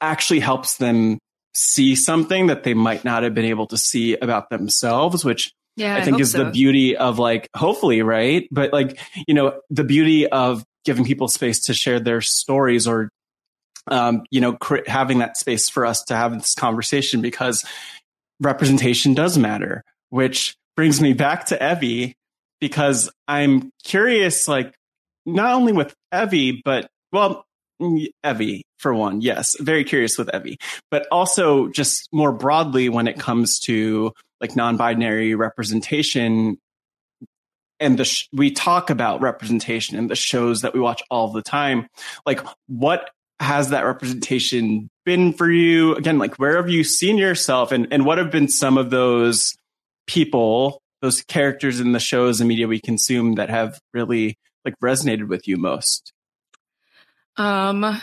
actually 0.01 0.41
helps 0.41 0.77
them 0.77 1.19
see 1.55 1.97
something 1.97 2.47
that 2.47 2.63
they 2.63 2.75
might 2.75 3.05
not 3.05 3.23
have 3.23 3.35
been 3.35 3.45
able 3.45 3.67
to 3.67 3.77
see 3.77 4.17
about 4.17 4.51
themselves 4.51 5.25
which 5.25 5.53
Yeah, 5.77 5.97
I 5.97 6.03
think 6.03 6.15
hope 6.15 6.23
is 6.23 6.33
the 6.33 6.51
beauty 6.51 6.97
of 6.97 7.19
like 7.19 7.49
hopefully 7.57 8.03
right? 8.03 8.49
But 8.51 8.73
like 8.73 8.99
you 9.27 9.35
know 9.35 9.61
the 9.71 9.85
beauty 9.85 10.29
of 10.29 10.65
giving 10.85 11.05
people 11.05 11.29
space 11.29 11.61
to 11.65 11.75
share 11.75 12.01
their 12.01 12.21
stories 12.21 12.87
or 12.87 13.11
um, 13.89 14.25
you 14.31 14.41
know 14.41 14.55
cr- 14.55 14.87
having 14.87 15.19
that 15.19 15.37
space 15.37 15.69
for 15.69 15.85
us 15.87 16.05
to 16.05 16.17
have 16.17 16.33
this 16.35 16.55
conversation 16.55 17.21
because 17.21 17.65
representation 18.41 19.15
does 19.15 19.37
matter 19.37 19.85
which 20.09 20.57
brings 20.77 21.01
me 21.01 21.13
back 21.13 21.47
to 21.47 21.59
Evvie 21.59 22.15
because 22.61 23.11
I'm 23.29 23.71
curious 23.85 24.49
like 24.49 24.75
not 25.27 25.55
only 25.55 25.73
with 25.73 25.95
Evvie 26.13 26.61
but 26.65 26.89
well 27.13 27.45
Evvie 28.25 28.63
for 28.79 28.95
one 28.95 29.21
yes 29.21 29.57
very 29.61 29.85
curious 29.85 30.19
with 30.19 30.29
Evvie. 30.29 30.57
But 30.91 31.07
also 31.11 31.69
just 31.69 32.09
more 32.13 32.33
broadly 32.33 32.89
when 32.89 33.09
it 33.09 33.19
comes 33.19 33.59
to 33.61 34.13
like 34.41 34.57
non-binary 34.57 35.35
representation 35.35 36.59
and 37.79 37.99
the 37.99 38.05
sh- 38.05 38.29
we 38.33 38.51
talk 38.51 38.91
about 38.91 39.23
representation 39.23 39.97
in 39.97 40.09
the 40.09 40.17
shows 40.17 40.63
that 40.63 40.75
we 40.75 40.81
watch 40.81 41.03
all 41.11 41.29
the 41.33 41.43
time. 41.43 41.87
Like 42.27 42.41
what 42.67 43.11
has 43.41 43.71
that 43.71 43.87
representation 43.87 44.91
been 45.07 45.33
for 45.33 45.51
you? 45.51 45.95
Again 45.95 46.19
like 46.19 46.37
where 46.37 46.57
have 46.57 46.69
you 46.69 46.85
seen 46.85 47.17
yourself 47.19 47.73
and 47.73 47.89
and 47.91 48.05
what 48.05 48.19
have 48.19 48.31
been 48.31 48.49
some 48.49 48.79
of 48.79 48.91
those 48.91 49.57
people 50.07 50.83
those 51.03 51.23
characters 51.23 51.81
in 51.81 51.93
the 51.93 52.01
shows 52.01 52.41
and 52.41 52.49
media 52.49 52.69
we 52.69 52.81
consume 52.81 53.37
that 53.37 53.49
have 53.49 53.81
really 53.95 54.37
like 54.65 54.75
resonated 54.83 55.29
with 55.29 55.49
you 55.49 55.57
most 55.57 56.13
Um, 57.41 57.99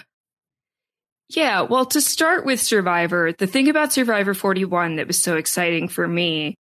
yeah, 1.30 1.62
well, 1.62 1.86
to 1.86 2.02
start 2.02 2.44
with 2.44 2.60
Survivor, 2.60 3.34
the 3.34 3.46
thing 3.46 3.70
about 3.70 3.94
Survivor 3.94 4.34
41 4.34 4.96
that 4.96 5.06
was 5.06 5.22
so 5.22 5.36
exciting 5.36 5.90
for 5.90 6.08
me 6.08 6.56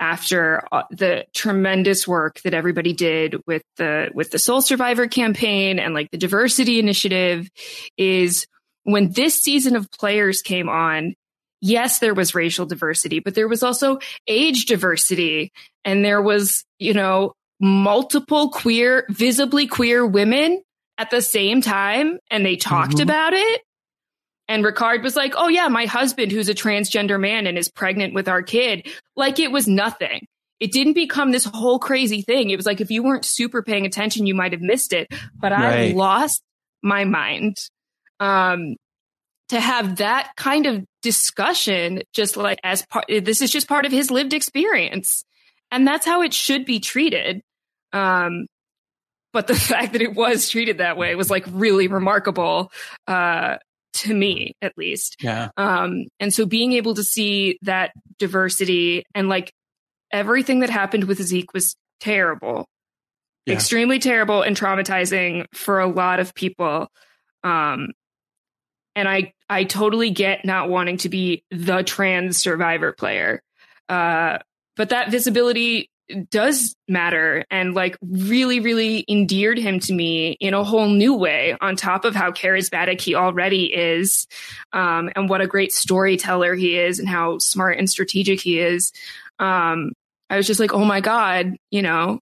after 0.00 0.66
uh, 0.72 0.82
the 0.90 1.26
tremendous 1.36 2.08
work 2.08 2.40
that 2.40 2.52
everybody 2.52 2.94
did 2.94 3.36
with 3.46 3.62
the 3.76 4.10
with 4.12 4.32
the 4.32 4.40
Soul 4.40 4.60
Survivor 4.60 5.06
campaign 5.06 5.78
and 5.78 5.94
like 5.94 6.10
the 6.10 6.18
diversity 6.18 6.80
initiative 6.80 7.48
is 7.96 8.44
when 8.82 9.12
this 9.12 9.40
season 9.40 9.76
of 9.76 9.88
players 9.92 10.42
came 10.42 10.68
on, 10.68 11.14
yes, 11.60 12.00
there 12.00 12.14
was 12.14 12.34
racial 12.34 12.66
diversity, 12.66 13.20
but 13.20 13.36
there 13.36 13.46
was 13.46 13.62
also 13.62 14.00
age 14.26 14.64
diversity. 14.64 15.52
And 15.84 16.04
there 16.04 16.20
was, 16.20 16.64
you 16.80 16.92
know, 16.92 17.34
multiple 17.60 18.50
queer, 18.50 19.06
visibly 19.10 19.68
queer 19.68 20.04
women 20.04 20.60
at 21.00 21.10
the 21.10 21.22
same 21.22 21.62
time 21.62 22.18
and 22.30 22.44
they 22.44 22.56
talked 22.56 22.96
Mhm. 22.96 23.02
about 23.02 23.32
it. 23.32 23.62
And 24.48 24.62
Ricard 24.64 25.02
was 25.02 25.16
like, 25.16 25.32
Oh 25.36 25.48
yeah, 25.48 25.68
my 25.68 25.86
husband 25.86 26.30
who's 26.30 26.48
a 26.50 26.54
transgender 26.54 27.18
man 27.18 27.46
and 27.46 27.56
is 27.56 27.70
pregnant 27.70 28.12
with 28.12 28.28
our 28.28 28.42
kid. 28.42 28.86
Like 29.16 29.38
it 29.38 29.50
was 29.50 29.66
nothing. 29.66 30.26
It 30.58 30.72
didn't 30.72 30.92
become 30.92 31.30
this 31.30 31.44
whole 31.46 31.78
crazy 31.78 32.20
thing. 32.20 32.50
It 32.50 32.56
was 32.56 32.66
like 32.66 32.82
if 32.82 32.90
you 32.90 33.02
weren't 33.02 33.24
super 33.24 33.62
paying 33.62 33.86
attention, 33.86 34.26
you 34.26 34.34
might 34.34 34.52
have 34.52 34.60
missed 34.60 34.92
it. 34.92 35.08
But 35.34 35.52
I 35.54 35.92
lost 35.92 36.42
my 36.82 37.04
mind. 37.04 37.56
Um 38.18 38.76
to 39.48 39.58
have 39.58 39.96
that 39.96 40.32
kind 40.36 40.66
of 40.66 40.84
discussion 41.02 42.02
just 42.12 42.36
like 42.36 42.60
as 42.62 42.84
part 42.86 43.06
this 43.08 43.40
is 43.40 43.50
just 43.50 43.68
part 43.68 43.86
of 43.86 43.92
his 43.92 44.10
lived 44.10 44.34
experience. 44.34 45.24
And 45.72 45.86
that's 45.86 46.04
how 46.04 46.20
it 46.22 46.34
should 46.34 46.64
be 46.66 46.78
treated. 46.80 47.40
Um 47.94 48.46
but 49.32 49.46
the 49.46 49.54
fact 49.70 49.92
that 49.92 50.02
it 50.02 50.14
was 50.14 50.48
treated 50.48 50.78
that 50.78 50.96
way 50.96 51.14
was 51.14 51.30
like 51.30 51.44
really 51.50 51.88
remarkable 51.88 52.70
uh 53.06 53.56
to 53.92 54.14
me 54.14 54.54
at 54.62 54.72
least 54.76 55.16
yeah 55.20 55.50
um 55.56 56.04
and 56.20 56.32
so 56.32 56.46
being 56.46 56.72
able 56.72 56.94
to 56.94 57.02
see 57.02 57.58
that 57.62 57.90
diversity 58.18 59.04
and 59.14 59.28
like 59.28 59.52
everything 60.12 60.60
that 60.60 60.70
happened 60.70 61.04
with 61.04 61.20
zeke 61.22 61.52
was 61.52 61.76
terrible 61.98 62.66
yeah. 63.46 63.54
extremely 63.54 63.98
terrible 63.98 64.42
and 64.42 64.56
traumatizing 64.56 65.46
for 65.52 65.80
a 65.80 65.86
lot 65.86 66.20
of 66.20 66.34
people. 66.34 66.88
Um, 67.42 67.88
and 68.94 69.08
I 69.08 69.32
I 69.48 69.64
totally 69.64 70.10
get 70.10 70.44
not 70.44 70.68
wanting 70.68 70.98
to 70.98 71.08
be 71.08 71.44
the 71.50 71.82
trans 71.82 72.38
survivor 72.38 72.92
player. 72.92 73.42
Uh, 73.88 74.38
but 74.76 74.90
that 74.90 75.10
visibility 75.10 75.90
does 76.30 76.74
matter 76.88 77.44
and 77.50 77.74
like 77.74 77.96
really 78.02 78.60
really 78.60 79.04
endeared 79.08 79.58
him 79.58 79.80
to 79.80 79.92
me 79.92 80.32
in 80.40 80.54
a 80.54 80.64
whole 80.64 80.88
new 80.88 81.14
way 81.14 81.56
on 81.60 81.76
top 81.76 82.04
of 82.04 82.14
how 82.14 82.30
charismatic 82.30 83.00
he 83.00 83.14
already 83.14 83.64
is 83.74 84.26
um, 84.72 85.10
and 85.14 85.28
what 85.28 85.40
a 85.40 85.46
great 85.46 85.72
storyteller 85.72 86.54
he 86.54 86.78
is 86.78 86.98
and 86.98 87.08
how 87.08 87.38
smart 87.38 87.78
and 87.78 87.88
strategic 87.88 88.40
he 88.40 88.58
is. 88.58 88.92
Um, 89.38 89.92
i 90.28 90.36
was 90.36 90.46
just 90.46 90.60
like 90.60 90.72
oh 90.72 90.84
my 90.84 91.00
god 91.00 91.56
you 91.70 91.82
know 91.82 92.20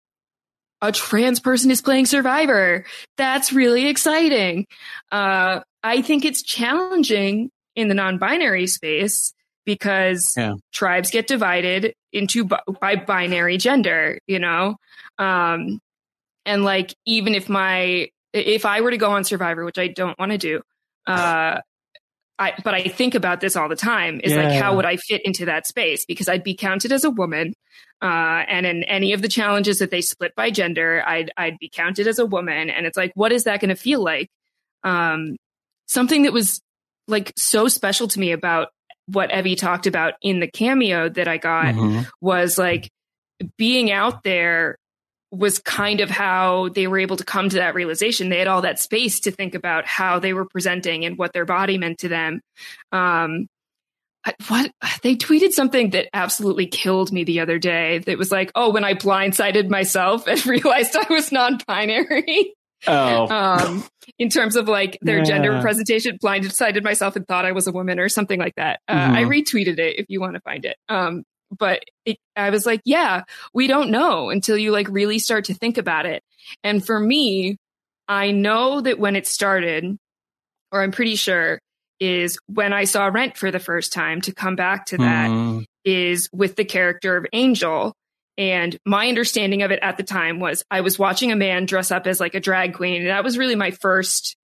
a 0.80 0.92
trans 0.92 1.40
person 1.40 1.70
is 1.70 1.82
playing 1.82 2.06
survivor. 2.06 2.84
That's 3.16 3.52
really 3.52 3.88
exciting. 3.88 4.66
Uh, 5.10 5.60
I 5.82 6.02
think 6.02 6.24
it's 6.24 6.42
challenging 6.42 7.50
in 7.74 7.88
the 7.88 7.94
non-binary 7.94 8.66
space 8.66 9.32
because 9.68 10.32
yeah. 10.34 10.54
tribes 10.72 11.10
get 11.10 11.26
divided 11.26 11.92
into 12.10 12.48
by 12.80 12.96
binary 12.96 13.58
gender, 13.58 14.18
you 14.26 14.38
know? 14.38 14.76
Um, 15.18 15.78
and 16.46 16.64
like, 16.64 16.94
even 17.04 17.34
if 17.34 17.50
my, 17.50 18.08
if 18.32 18.64
I 18.64 18.80
were 18.80 18.92
to 18.92 18.96
go 18.96 19.10
on 19.10 19.24
Survivor, 19.24 19.66
which 19.66 19.76
I 19.76 19.88
don't 19.88 20.18
want 20.18 20.32
to 20.32 20.38
do, 20.38 20.62
uh, 21.06 21.60
I, 22.38 22.54
but 22.64 22.72
I 22.72 22.84
think 22.84 23.14
about 23.14 23.42
this 23.42 23.56
all 23.56 23.68
the 23.68 23.76
time 23.76 24.22
is 24.24 24.32
yeah. 24.32 24.48
like, 24.48 24.58
how 24.58 24.74
would 24.74 24.86
I 24.86 24.96
fit 24.96 25.20
into 25.26 25.44
that 25.44 25.66
space? 25.66 26.06
Because 26.06 26.30
I'd 26.30 26.42
be 26.42 26.54
counted 26.54 26.90
as 26.90 27.04
a 27.04 27.10
woman. 27.10 27.52
Uh, 28.00 28.44
and 28.48 28.64
in 28.64 28.84
any 28.84 29.12
of 29.12 29.20
the 29.20 29.28
challenges 29.28 29.80
that 29.80 29.90
they 29.90 30.00
split 30.00 30.34
by 30.34 30.50
gender, 30.50 31.02
I'd, 31.06 31.30
I'd 31.36 31.58
be 31.58 31.68
counted 31.68 32.06
as 32.06 32.18
a 32.18 32.24
woman. 32.24 32.70
And 32.70 32.86
it's 32.86 32.96
like, 32.96 33.12
what 33.16 33.32
is 33.32 33.44
that 33.44 33.60
going 33.60 33.68
to 33.68 33.76
feel 33.76 34.02
like? 34.02 34.30
Um, 34.82 35.36
something 35.88 36.22
that 36.22 36.32
was 36.32 36.62
like 37.06 37.34
so 37.36 37.68
special 37.68 38.08
to 38.08 38.18
me 38.18 38.32
about 38.32 38.68
what 39.08 39.30
Evvie 39.30 39.56
talked 39.56 39.86
about 39.86 40.14
in 40.22 40.40
the 40.40 40.46
cameo 40.46 41.08
that 41.08 41.28
I 41.28 41.38
got 41.38 41.74
mm-hmm. 41.74 42.02
was 42.20 42.58
like 42.58 42.90
being 43.56 43.90
out 43.90 44.22
there 44.22 44.76
was 45.30 45.58
kind 45.58 46.00
of 46.00 46.10
how 46.10 46.68
they 46.70 46.86
were 46.86 46.98
able 46.98 47.16
to 47.16 47.24
come 47.24 47.48
to 47.48 47.56
that 47.56 47.74
realization. 47.74 48.28
They 48.28 48.38
had 48.38 48.48
all 48.48 48.62
that 48.62 48.78
space 48.78 49.20
to 49.20 49.30
think 49.30 49.54
about 49.54 49.86
how 49.86 50.18
they 50.18 50.32
were 50.32 50.46
presenting 50.46 51.04
and 51.04 51.18
what 51.18 51.32
their 51.32 51.44
body 51.44 51.76
meant 51.78 51.98
to 51.98 52.08
them. 52.08 52.40
Um, 52.92 53.46
what 54.48 54.70
they 55.02 55.16
tweeted 55.16 55.52
something 55.52 55.90
that 55.90 56.08
absolutely 56.12 56.66
killed 56.66 57.12
me 57.12 57.24
the 57.24 57.40
other 57.40 57.58
day. 57.58 57.98
That 57.98 58.18
was 58.18 58.32
like, 58.32 58.50
"Oh, 58.54 58.70
when 58.70 58.84
I 58.84 58.94
blindsided 58.94 59.70
myself 59.70 60.26
and 60.26 60.44
realized 60.46 60.96
I 60.96 61.06
was 61.12 61.32
non-binary." 61.32 62.54
Oh. 62.86 63.26
Um, 63.28 63.84
in 64.18 64.28
terms 64.30 64.56
of 64.56 64.68
like 64.68 64.98
their 65.02 65.18
yeah. 65.18 65.24
gender 65.24 65.52
representation, 65.52 66.18
blindsided 66.18 66.82
myself 66.82 67.16
and 67.16 67.26
thought 67.26 67.44
I 67.44 67.52
was 67.52 67.66
a 67.66 67.72
woman 67.72 67.98
or 67.98 68.08
something 68.08 68.38
like 68.38 68.54
that. 68.56 68.80
Uh, 68.88 68.94
mm-hmm. 68.94 69.14
I 69.14 69.22
retweeted 69.24 69.78
it 69.78 69.98
if 69.98 70.06
you 70.08 70.20
want 70.20 70.34
to 70.34 70.40
find 70.40 70.64
it. 70.64 70.76
Um, 70.88 71.24
but 71.56 71.82
it, 72.04 72.18
I 72.36 72.50
was 72.50 72.66
like, 72.66 72.80
yeah, 72.84 73.22
we 73.54 73.66
don't 73.66 73.90
know 73.90 74.30
until 74.30 74.56
you 74.56 74.70
like 74.70 74.88
really 74.88 75.18
start 75.18 75.46
to 75.46 75.54
think 75.54 75.78
about 75.78 76.06
it. 76.06 76.22
And 76.62 76.84
for 76.84 76.98
me, 76.98 77.56
I 78.06 78.30
know 78.30 78.80
that 78.80 78.98
when 78.98 79.16
it 79.16 79.26
started, 79.26 79.96
or 80.72 80.82
I'm 80.82 80.92
pretty 80.92 81.16
sure, 81.16 81.58
is 82.00 82.38
when 82.46 82.72
I 82.72 82.84
saw 82.84 83.06
Rent 83.06 83.36
for 83.36 83.50
the 83.50 83.58
first 83.58 83.92
time 83.92 84.20
to 84.22 84.32
come 84.32 84.56
back 84.56 84.86
to 84.86 84.98
that 84.98 85.30
mm. 85.30 85.64
is 85.84 86.28
with 86.32 86.56
the 86.56 86.64
character 86.64 87.16
of 87.16 87.26
Angel 87.32 87.94
and 88.38 88.78
my 88.86 89.08
understanding 89.08 89.62
of 89.62 89.72
it 89.72 89.80
at 89.82 89.96
the 89.96 90.04
time 90.04 90.38
was 90.38 90.64
I 90.70 90.82
was 90.82 90.96
watching 90.96 91.32
a 91.32 91.36
man 91.36 91.66
dress 91.66 91.90
up 91.90 92.06
as 92.06 92.20
like 92.20 92.36
a 92.36 92.40
drag 92.40 92.74
queen. 92.74 93.02
And 93.02 93.10
that 93.10 93.24
was 93.24 93.36
really 93.36 93.56
my 93.56 93.72
first 93.72 94.36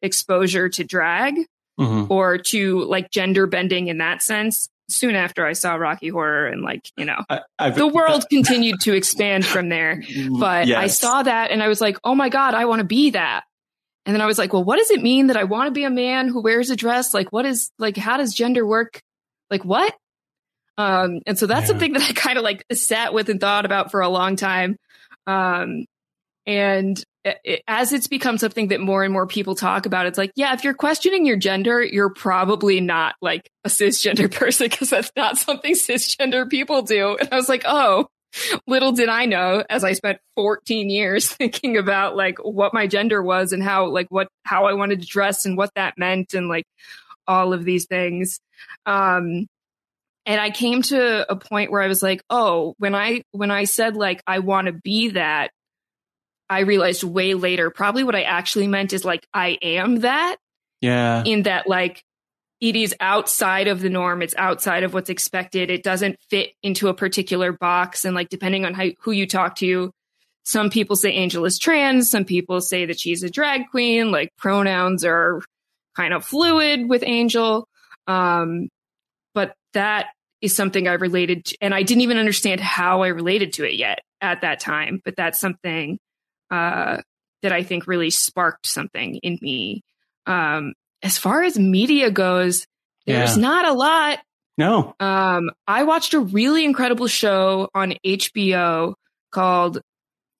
exposure 0.00 0.70
to 0.70 0.84
drag 0.84 1.34
mm-hmm. 1.78 2.10
or 2.10 2.38
to 2.38 2.82
like 2.84 3.10
gender 3.10 3.46
bending 3.46 3.88
in 3.88 3.98
that 3.98 4.22
sense. 4.22 4.70
Soon 4.88 5.14
after 5.14 5.46
I 5.46 5.52
saw 5.52 5.74
Rocky 5.74 6.08
Horror 6.08 6.48
and 6.48 6.62
like, 6.62 6.90
you 6.96 7.04
know, 7.04 7.24
I, 7.58 7.70
the 7.70 7.86
world 7.86 8.24
continued 8.30 8.80
to 8.80 8.94
expand 8.94 9.44
from 9.44 9.68
there. 9.68 10.02
But 10.38 10.66
yes. 10.66 10.78
I 10.78 10.86
saw 10.88 11.22
that 11.22 11.50
and 11.50 11.62
I 11.62 11.68
was 11.68 11.80
like, 11.80 11.98
oh 12.04 12.14
my 12.14 12.30
God, 12.30 12.54
I 12.54 12.64
want 12.64 12.80
to 12.80 12.86
be 12.86 13.10
that. 13.10 13.44
And 14.06 14.14
then 14.14 14.20
I 14.20 14.26
was 14.26 14.38
like, 14.38 14.52
well, 14.52 14.64
what 14.64 14.78
does 14.78 14.90
it 14.90 15.02
mean 15.02 15.28
that 15.28 15.36
I 15.36 15.44
want 15.44 15.68
to 15.68 15.72
be 15.72 15.84
a 15.84 15.90
man 15.90 16.28
who 16.28 16.42
wears 16.42 16.70
a 16.70 16.76
dress? 16.76 17.14
Like, 17.14 17.32
what 17.32 17.46
is 17.46 17.70
like, 17.78 17.96
how 17.96 18.16
does 18.16 18.34
gender 18.34 18.66
work? 18.66 19.00
Like, 19.50 19.64
what? 19.64 19.94
Um, 20.78 21.20
and 21.26 21.38
so 21.38 21.46
that's 21.46 21.62
yeah. 21.62 21.66
something 21.66 21.92
that 21.94 22.02
I 22.02 22.12
kind 22.12 22.38
of 22.38 22.44
like 22.44 22.64
sat 22.72 23.14
with 23.14 23.28
and 23.28 23.40
thought 23.40 23.64
about 23.64 23.90
for 23.90 24.00
a 24.00 24.08
long 24.08 24.36
time. 24.36 24.76
Um, 25.26 25.84
and 26.46 27.02
it, 27.24 27.62
as 27.68 27.92
it's 27.92 28.08
become 28.08 28.36
something 28.36 28.68
that 28.68 28.80
more 28.80 29.04
and 29.04 29.12
more 29.12 29.26
people 29.26 29.54
talk 29.54 29.86
about, 29.86 30.06
it's 30.06 30.18
like, 30.18 30.32
yeah, 30.34 30.54
if 30.54 30.64
you're 30.64 30.74
questioning 30.74 31.24
your 31.24 31.36
gender, 31.36 31.82
you're 31.82 32.12
probably 32.12 32.80
not 32.80 33.14
like 33.22 33.48
a 33.64 33.68
cisgender 33.68 34.30
person 34.34 34.68
because 34.68 34.90
that's 34.90 35.12
not 35.16 35.38
something 35.38 35.74
cisgender 35.74 36.48
people 36.48 36.82
do. 36.82 37.16
And 37.16 37.28
I 37.30 37.36
was 37.36 37.48
like, 37.48 37.62
oh, 37.64 38.08
little 38.66 38.92
did 38.92 39.08
I 39.08 39.26
know 39.26 39.62
as 39.68 39.84
I 39.84 39.92
spent 39.92 40.18
14 40.36 40.90
years 40.90 41.28
thinking 41.32 41.76
about 41.76 42.16
like 42.16 42.38
what 42.38 42.74
my 42.74 42.86
gender 42.86 43.22
was 43.22 43.52
and 43.52 43.62
how 43.62 43.86
like 43.86 44.06
what 44.08 44.28
how 44.44 44.66
I 44.66 44.72
wanted 44.72 45.02
to 45.02 45.06
dress 45.06 45.44
and 45.44 45.56
what 45.56 45.70
that 45.74 45.98
meant 45.98 46.34
and 46.34 46.48
like 46.48 46.64
all 47.26 47.52
of 47.52 47.64
these 47.64 47.86
things. 47.86 48.40
Um 48.86 49.46
and 50.26 50.40
i 50.40 50.50
came 50.50 50.82
to 50.82 51.30
a 51.30 51.36
point 51.36 51.70
where 51.70 51.82
i 51.82 51.88
was 51.88 52.02
like 52.02 52.22
oh 52.30 52.74
when 52.78 52.94
i 52.94 53.22
when 53.32 53.50
i 53.50 53.64
said 53.64 53.96
like 53.96 54.22
i 54.26 54.38
want 54.38 54.66
to 54.66 54.72
be 54.72 55.10
that 55.10 55.50
i 56.48 56.60
realized 56.60 57.02
way 57.02 57.34
later 57.34 57.70
probably 57.70 58.04
what 58.04 58.14
i 58.14 58.22
actually 58.22 58.66
meant 58.66 58.92
is 58.92 59.04
like 59.04 59.26
i 59.32 59.58
am 59.62 60.00
that 60.00 60.36
yeah. 60.80 61.22
in 61.24 61.44
that 61.44 61.68
like 61.68 62.02
it 62.60 62.76
is 62.76 62.94
outside 63.00 63.66
of 63.66 63.80
the 63.80 63.90
norm. 63.90 64.22
It's 64.22 64.36
outside 64.38 64.84
of 64.84 64.94
what's 64.94 65.10
expected. 65.10 65.68
It 65.68 65.82
doesn't 65.82 66.16
fit 66.30 66.50
into 66.62 66.86
a 66.86 66.94
particular 66.94 67.50
box. 67.50 68.04
And 68.04 68.14
like 68.14 68.28
depending 68.28 68.64
on 68.64 68.72
how, 68.72 68.86
who 69.00 69.10
you 69.10 69.26
talk 69.26 69.56
to 69.56 69.90
some 70.44 70.70
people 70.70 70.96
say 70.96 71.10
angel 71.10 71.44
is 71.44 71.58
trans. 71.58 72.10
Some 72.10 72.24
people 72.24 72.60
say 72.60 72.86
that 72.86 72.98
she's 72.98 73.22
a 73.22 73.30
drag 73.30 73.70
queen. 73.70 74.10
Like 74.10 74.30
pronouns 74.36 75.04
are 75.04 75.42
kind 75.96 76.12
of 76.12 76.24
fluid 76.24 76.88
with 76.88 77.04
angel. 77.06 77.68
Um 78.06 78.68
but 79.34 79.54
that 79.74 80.08
is 80.40 80.54
something 80.54 80.88
I 80.88 80.94
related 80.94 81.44
to, 81.46 81.56
and 81.60 81.74
I 81.74 81.82
didn't 81.82 82.02
even 82.02 82.18
understand 82.18 82.60
how 82.60 83.02
I 83.02 83.08
related 83.08 83.54
to 83.54 83.64
it 83.64 83.74
yet 83.74 84.00
at 84.20 84.40
that 84.42 84.60
time. 84.60 85.00
But 85.04 85.16
that's 85.16 85.40
something 85.40 85.98
uh, 86.50 87.00
that 87.42 87.52
I 87.52 87.62
think 87.62 87.86
really 87.86 88.10
sparked 88.10 88.66
something 88.66 89.16
in 89.22 89.38
me. 89.40 89.82
Um, 90.26 90.74
as 91.02 91.18
far 91.18 91.42
as 91.42 91.58
media 91.58 92.10
goes, 92.10 92.66
there's 93.06 93.36
yeah. 93.36 93.42
not 93.42 93.64
a 93.66 93.72
lot. 93.72 94.18
No. 94.58 94.94
Um, 95.00 95.50
I 95.66 95.84
watched 95.84 96.14
a 96.14 96.20
really 96.20 96.64
incredible 96.64 97.06
show 97.06 97.68
on 97.74 97.94
HBO 98.04 98.94
called, 99.30 99.80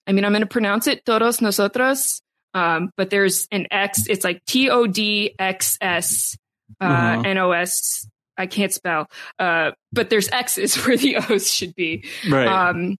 I 0.07 0.12
mean, 0.12 0.24
I'm 0.24 0.32
going 0.32 0.43
to 0.43 0.47
pronounce 0.47 0.86
it 0.86 1.05
Todos 1.05 1.40
Nosotros, 1.40 2.22
um, 2.55 2.90
but 2.97 3.11
there's 3.11 3.49
an 3.51 3.66
X, 3.70 4.07
it's 4.09 4.24
like 4.24 4.45
T 4.45 4.68
O 4.68 4.86
D 4.86 5.34
X 5.38 5.78
S 5.80 6.36
uh, 6.80 6.84
uh-huh. 6.84 7.22
N 7.24 7.38
O 7.38 7.53
S 7.53 8.07
I 8.36 8.46
can't 8.46 8.72
spell, 8.72 9.08
uh, 9.38 9.72
but 9.92 10.10
there's 10.10 10.28
X's 10.30 10.74
where 10.86 10.96
the 10.96 11.16
O's 11.16 11.52
should 11.52 11.74
be. 11.74 12.04
Right. 12.28 12.46
Um, 12.46 12.96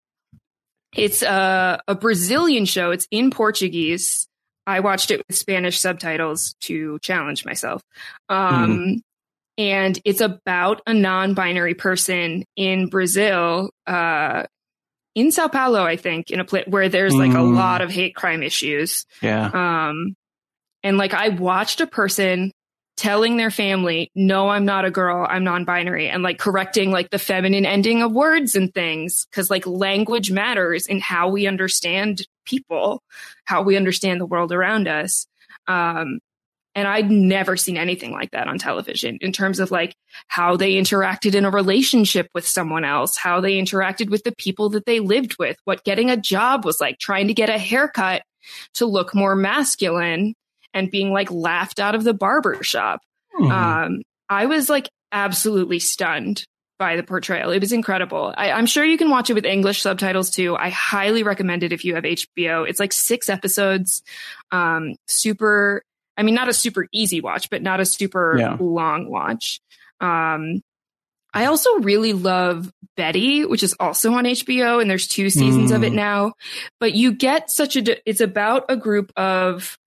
it's 0.95 1.23
a, 1.23 1.81
a 1.89 1.95
Brazilian 1.95 2.65
show. 2.65 2.91
It's 2.91 3.07
in 3.11 3.31
Portuguese. 3.31 4.29
I 4.67 4.81
watched 4.81 5.11
it 5.11 5.23
with 5.27 5.37
Spanish 5.37 5.81
subtitles 5.81 6.55
to 6.63 6.99
challenge 7.01 7.45
myself. 7.45 7.83
Um, 8.29 8.71
mm 8.71 9.03
And 9.59 9.99
it's 10.05 10.21
about 10.21 10.81
a 10.87 10.95
non 10.95 11.35
binary 11.35 11.75
person 11.75 12.45
in 12.57 12.89
Brazil, 12.89 13.71
uh, 13.87 14.45
in 15.15 15.31
Sao 15.31 15.49
Paulo, 15.49 15.83
I 15.83 15.97
think, 15.97 16.31
in 16.31 16.41
a 16.41 16.45
place 16.45 16.65
where 16.67 16.89
there's 16.89 17.15
like 17.15 17.33
mm. 17.33 17.39
a 17.39 17.43
lot 17.43 17.83
of 17.83 17.91
hate 17.91 18.15
crime 18.15 18.43
issues. 18.43 19.05
Yeah. 19.21 19.51
Um, 19.53 20.15
and 20.83 20.97
like 20.97 21.13
I 21.13 21.29
watched 21.29 21.81
a 21.81 21.87
person 21.87 22.53
telling 23.03 23.37
their 23.37 23.51
family, 23.51 24.13
no, 24.15 24.49
I'm 24.49 24.65
not 24.65 24.85
a 24.85 24.91
girl, 24.91 25.27
I'm 25.29 25.43
non 25.43 25.65
binary, 25.65 26.09
and 26.09 26.23
like 26.23 26.39
correcting 26.39 26.93
like 26.93 27.11
the 27.11 27.19
feminine 27.19 27.67
ending 27.67 28.01
of 28.01 28.13
words 28.13 28.55
and 28.55 28.73
things. 28.73 29.27
Cause 29.33 29.51
like 29.51 29.67
language 29.67 30.31
matters 30.31 30.87
in 30.87 31.01
how 31.01 31.29
we 31.29 31.49
understand 31.49 32.25
people, 32.45 33.03
how 33.45 33.63
we 33.63 33.77
understand 33.77 34.21
the 34.21 34.27
world 34.27 34.53
around 34.53 34.87
us. 34.87 35.27
Um, 35.67 36.21
and 36.77 36.87
I'd 36.87 37.11
never 37.11 37.57
seen 37.57 37.77
anything 37.77 38.13
like 38.13 38.31
that 38.31 38.47
on 38.47 38.59
television 38.59 39.19
in 39.21 39.33
terms 39.33 39.59
of 39.59 39.73
like 39.73 39.97
how 40.29 40.57
they 40.57 40.75
interacted 40.75 41.35
in 41.35 41.45
a 41.45 41.51
relationship 41.51 42.29
with 42.35 42.47
someone 42.47 42.85
else, 42.85 43.17
how 43.17 43.41
they 43.41 43.55
interacted 43.55 44.11
with 44.11 44.23
the 44.23 44.35
people 44.39 44.69
that 44.71 44.87
they 44.87 45.01
lived 45.01 45.37
with, 45.41 45.57
what 45.65 45.83
getting 45.83 46.09
a 46.09 46.17
job 46.17 46.65
was 46.65 46.81
like, 46.81 47.01
trying 47.01 47.27
to 47.27 47.35
get 47.35 47.51
a 47.51 47.59
haircut 47.59 48.23
to 48.75 48.87
look 48.87 49.13
more 49.13 49.35
masculine 49.35 50.35
and 50.75 50.91
being 50.91 51.13
like 51.13 51.31
laughed 51.31 51.81
out 51.81 51.95
of 51.95 52.05
the 52.05 52.15
barber 52.15 52.63
shop. 52.63 53.01
Mm-hmm. 53.35 53.51
Um, 53.51 54.03
I 54.29 54.47
was 54.47 54.69
like 54.69 54.89
absolutely 55.11 55.79
stunned 55.79 56.45
by 56.79 56.97
the 56.97 57.03
portrayal. 57.03 57.53
It 57.53 57.61
was 57.61 57.73
incredible. 57.73 58.35
I, 58.37 58.59
am 58.59 58.67
sure 58.67 58.85
you 58.85 58.99
can 58.99 59.11
watch 59.11 59.31
it 59.31 59.35
with 59.35 59.45
English 59.45 59.83
subtitles 59.83 60.31
too. 60.31 60.57
I 60.57 60.71
highly 60.71 61.23
recommend 61.23 61.63
it 61.63 61.73
if 61.73 61.85
you 61.85 61.95
have 61.95 62.05
HBO. 62.05 62.69
It's 62.69 62.81
like 62.81 62.93
six 62.93 63.29
episodes. 63.29 64.03
Um, 64.51 64.97
super, 65.07 65.85
I 66.17 66.25
mean, 66.25 66.35
not 66.35 66.49
a 66.49 66.53
super 66.53 66.89
easy 66.93 67.21
watch, 67.21 67.51
but 67.51 67.63
not 67.63 67.79
a 67.79 67.85
super 67.85 68.37
yeah. 68.39 68.57
long 68.59 69.09
watch. 69.09 69.61
Um, 70.01 70.61
I 71.33 71.47
also 71.47 71.79
really 71.79 72.13
love 72.13 72.71
Betty, 72.97 73.45
which 73.45 73.63
is 73.63 73.75
also 73.79 74.13
on 74.15 74.25
HBO, 74.25 74.81
and 74.81 74.91
there's 74.91 75.07
two 75.07 75.31
seasons 75.31 75.71
mm. 75.71 75.77
of 75.77 75.85
it 75.85 75.91
hmm. 75.91 75.97
now. 75.97 76.33
But 76.81 76.95
you 76.95 77.13
get 77.13 77.51
such 77.51 77.77
a, 77.77 78.09
it's 78.09 78.21
about 78.21 78.67
a 78.69 78.77
group 78.77 79.13
of, 79.17 79.79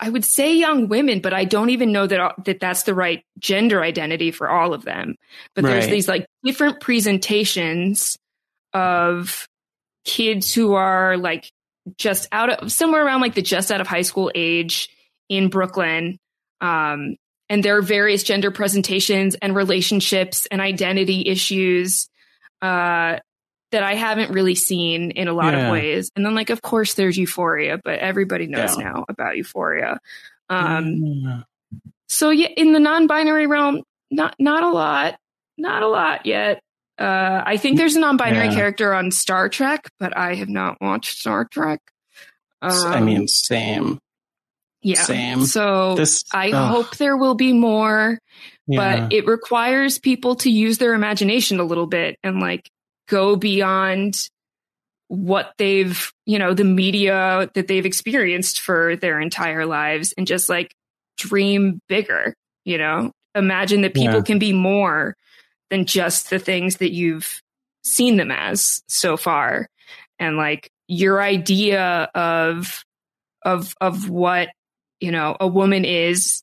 I 0.00 0.08
would 0.08 0.24
say 0.24 0.54
young 0.54 0.88
women, 0.88 1.20
but 1.20 1.32
I 1.32 1.44
don't 1.44 1.70
even 1.70 1.92
know 1.92 2.06
that 2.06 2.34
that 2.44 2.60
that's 2.60 2.84
the 2.84 2.94
right 2.94 3.24
gender 3.38 3.82
identity 3.82 4.30
for 4.30 4.48
all 4.48 4.74
of 4.74 4.84
them. 4.84 5.16
But 5.54 5.64
right. 5.64 5.72
there's 5.72 5.88
these 5.88 6.08
like 6.08 6.26
different 6.44 6.80
presentations 6.80 8.16
of 8.72 9.48
kids 10.04 10.54
who 10.54 10.74
are 10.74 11.16
like 11.16 11.50
just 11.98 12.28
out 12.32 12.50
of 12.50 12.72
somewhere 12.72 13.04
around 13.04 13.20
like 13.20 13.34
the 13.34 13.42
just 13.42 13.72
out 13.72 13.80
of 13.80 13.86
high 13.86 14.02
school 14.02 14.30
age 14.34 14.88
in 15.28 15.48
Brooklyn. 15.48 16.18
Um, 16.60 17.16
and 17.48 17.64
there 17.64 17.76
are 17.76 17.82
various 17.82 18.22
gender 18.22 18.50
presentations 18.50 19.34
and 19.34 19.54
relationships 19.54 20.46
and 20.50 20.60
identity 20.60 21.24
issues 21.26 22.08
uh, 22.62 23.18
that 23.72 23.82
I 23.82 23.94
haven't 23.94 24.30
really 24.30 24.54
seen 24.54 25.10
in 25.10 25.28
a 25.28 25.32
lot 25.32 25.52
yeah. 25.52 25.66
of 25.66 25.72
ways. 25.72 26.10
And 26.14 26.24
then, 26.24 26.34
like, 26.34 26.50
of 26.50 26.62
course, 26.62 26.94
there's 26.94 27.16
Euphoria, 27.16 27.78
but 27.82 27.98
everybody 27.98 28.46
knows 28.46 28.78
yeah. 28.78 28.84
now 28.84 29.04
about 29.08 29.36
Euphoria. 29.36 29.98
Um, 30.48 30.84
mm. 30.84 31.44
So, 32.06 32.30
yeah, 32.30 32.48
in 32.56 32.72
the 32.72 32.80
non-binary 32.80 33.46
realm, 33.46 33.82
not 34.10 34.36
not 34.38 34.62
a 34.62 34.68
lot, 34.68 35.18
not 35.58 35.82
a 35.82 35.88
lot 35.88 36.26
yet. 36.26 36.60
Uh, 36.98 37.42
I 37.44 37.56
think 37.56 37.78
there's 37.78 37.96
a 37.96 38.00
non-binary 38.00 38.48
yeah. 38.48 38.54
character 38.54 38.92
on 38.92 39.10
Star 39.10 39.48
Trek, 39.48 39.88
but 39.98 40.16
I 40.16 40.34
have 40.34 40.50
not 40.50 40.76
watched 40.80 41.18
Star 41.18 41.46
Trek. 41.46 41.80
Um, 42.60 42.86
I 42.86 43.00
mean, 43.00 43.26
same. 43.26 43.98
Yeah. 44.82 45.02
Same. 45.02 45.44
So 45.46 45.94
this, 45.94 46.24
I 46.34 46.50
hope 46.50 46.96
there 46.96 47.16
will 47.16 47.34
be 47.34 47.52
more, 47.52 48.18
yeah. 48.66 49.00
but 49.00 49.12
it 49.12 49.26
requires 49.26 49.98
people 49.98 50.34
to 50.36 50.50
use 50.50 50.78
their 50.78 50.94
imagination 50.94 51.60
a 51.60 51.64
little 51.64 51.86
bit 51.86 52.18
and 52.22 52.40
like 52.40 52.68
go 53.12 53.36
beyond 53.36 54.16
what 55.08 55.52
they've, 55.58 56.10
you 56.24 56.38
know, 56.38 56.54
the 56.54 56.64
media 56.64 57.50
that 57.54 57.68
they've 57.68 57.84
experienced 57.84 58.60
for 58.60 58.96
their 58.96 59.20
entire 59.20 59.66
lives 59.66 60.14
and 60.16 60.26
just 60.26 60.48
like 60.48 60.74
dream 61.18 61.80
bigger, 61.88 62.34
you 62.64 62.78
know, 62.78 63.12
imagine 63.34 63.82
that 63.82 63.94
people 63.94 64.16
yeah. 64.16 64.22
can 64.22 64.38
be 64.38 64.54
more 64.54 65.14
than 65.68 65.84
just 65.84 66.30
the 66.30 66.38
things 66.38 66.78
that 66.78 66.92
you've 66.92 67.42
seen 67.84 68.16
them 68.16 68.30
as 68.30 68.82
so 68.88 69.18
far. 69.18 69.68
And 70.18 70.38
like 70.38 70.70
your 70.88 71.20
idea 71.20 72.08
of, 72.14 72.82
of, 73.44 73.74
of 73.80 74.08
what 74.08 74.48
you 75.02 75.10
know, 75.10 75.36
a 75.40 75.48
woman 75.48 75.84
is 75.84 76.42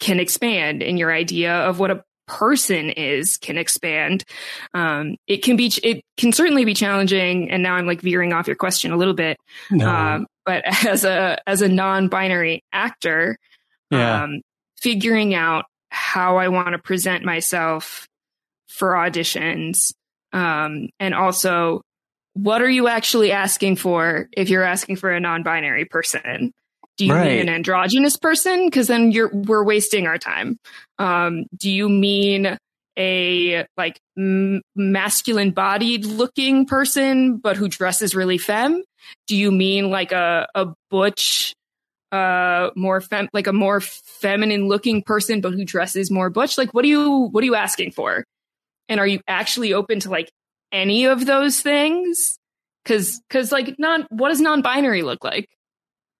can 0.00 0.18
expand 0.18 0.82
and 0.82 0.98
your 0.98 1.12
idea 1.12 1.54
of 1.54 1.78
what 1.78 1.92
a 1.92 2.04
person 2.26 2.90
is 2.90 3.36
can 3.36 3.58
expand. 3.58 4.24
Um, 4.72 5.16
it 5.26 5.42
can 5.42 5.56
be, 5.56 5.72
it 5.82 6.02
can 6.16 6.32
certainly 6.32 6.64
be 6.64 6.74
challenging. 6.74 7.50
And 7.50 7.62
now 7.62 7.74
I'm 7.74 7.86
like 7.86 8.00
veering 8.00 8.32
off 8.32 8.46
your 8.46 8.56
question 8.56 8.92
a 8.92 8.96
little 8.96 9.14
bit. 9.14 9.38
No. 9.70 9.88
Um, 9.88 10.26
but 10.44 10.64
as 10.86 11.04
a, 11.04 11.38
as 11.46 11.62
a 11.62 11.68
non-binary 11.68 12.62
actor, 12.72 13.38
yeah. 13.90 14.24
um, 14.24 14.40
figuring 14.80 15.34
out 15.34 15.66
how 15.90 16.38
I 16.38 16.48
want 16.48 16.72
to 16.72 16.78
present 16.78 17.24
myself 17.24 18.08
for 18.66 18.92
auditions. 18.92 19.92
Um, 20.32 20.88
and 20.98 21.14
also 21.14 21.82
what 22.34 22.60
are 22.60 22.70
you 22.70 22.88
actually 22.88 23.32
asking 23.32 23.76
for 23.76 24.28
if 24.32 24.50
you're 24.50 24.64
asking 24.64 24.96
for 24.96 25.10
a 25.12 25.20
non-binary 25.20 25.86
person? 25.86 26.52
Do 26.96 27.06
you 27.06 27.12
right. 27.12 27.26
mean 27.26 27.40
an 27.40 27.48
androgynous 27.48 28.16
person? 28.16 28.66
Because 28.66 28.86
then 28.86 29.10
you're 29.10 29.30
we're 29.32 29.64
wasting 29.64 30.06
our 30.06 30.18
time. 30.18 30.58
Um, 30.98 31.46
do 31.56 31.70
you 31.70 31.88
mean 31.88 32.56
a 32.96 33.66
like 33.76 33.98
m- 34.16 34.62
masculine 34.76 35.50
bodied 35.50 36.04
looking 36.04 36.66
person 36.66 37.38
but 37.38 37.56
who 37.56 37.68
dresses 37.68 38.14
really 38.14 38.38
femme? 38.38 38.82
Do 39.26 39.36
you 39.36 39.50
mean 39.50 39.90
like 39.90 40.12
a 40.12 40.48
a 40.54 40.68
butch 40.90 41.54
uh 42.12 42.70
more 42.76 43.00
fem 43.00 43.28
like 43.32 43.48
a 43.48 43.52
more 43.52 43.80
feminine 43.80 44.68
looking 44.68 45.02
person 45.02 45.40
but 45.40 45.52
who 45.52 45.64
dresses 45.64 46.10
more 46.10 46.30
butch? 46.30 46.56
Like 46.56 46.72
what 46.72 46.84
are 46.84 46.88
you 46.88 47.28
what 47.32 47.42
are 47.42 47.46
you 47.46 47.56
asking 47.56 47.90
for? 47.90 48.24
And 48.88 49.00
are 49.00 49.06
you 49.06 49.20
actually 49.26 49.72
open 49.72 50.00
to 50.00 50.10
like 50.10 50.30
any 50.70 51.06
of 51.06 51.26
those 51.26 51.60
things? 51.60 52.36
Cause 52.84 53.20
cause 53.30 53.50
like 53.50 53.76
non 53.78 54.06
what 54.10 54.28
does 54.28 54.40
non-binary 54.40 55.02
look 55.02 55.24
like? 55.24 55.48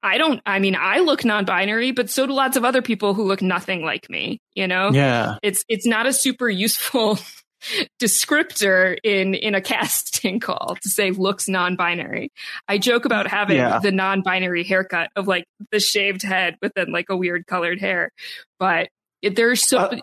I 0.05 0.18
don't, 0.18 0.43
I 0.44 0.59
mean, 0.59 0.76
I 0.78 0.98
look 0.98 1.24
non-binary, 1.24 1.93
but 1.93 2.10
so 2.10 2.26
do 2.26 2.35
lots 2.35 2.59
of 2.59 2.64
other 2.64 2.82
people 2.82 3.14
who 3.14 3.24
look 3.24 3.40
nothing 3.40 3.82
like 3.82 4.10
me, 4.10 4.39
you 4.55 4.68
know? 4.68 4.90
Yeah. 4.93 5.36
It's, 5.43 5.64
it's 5.66 5.86
not 5.86 6.05
a 6.05 6.12
super 6.12 6.51
useful 6.51 7.18
descriptor 8.02 8.98
in, 9.02 9.32
in 9.32 9.55
a 9.55 9.62
casting 9.62 10.40
call 10.40 10.76
to 10.82 10.89
say 10.90 11.10
looks 11.10 11.48
non-binary. 11.48 12.31
I 12.68 12.76
joke 12.76 13.06
about 13.06 13.26
having 13.26 13.56
yeah. 13.56 13.78
the 13.78 13.93
non-binary 13.93 14.64
haircut 14.64 15.09
of 15.16 15.26
like 15.26 15.47
the 15.72 15.81
shaved 15.81 16.22
head 16.22 16.56
with 16.60 16.72
then 16.76 16.93
like 16.93 17.06
a 17.09 17.16
weird 17.16 17.47
colored 17.47 17.81
hair, 17.81 18.10
but 18.59 18.89
there's 19.22 19.66
so 19.66 19.78
uh, 19.78 19.97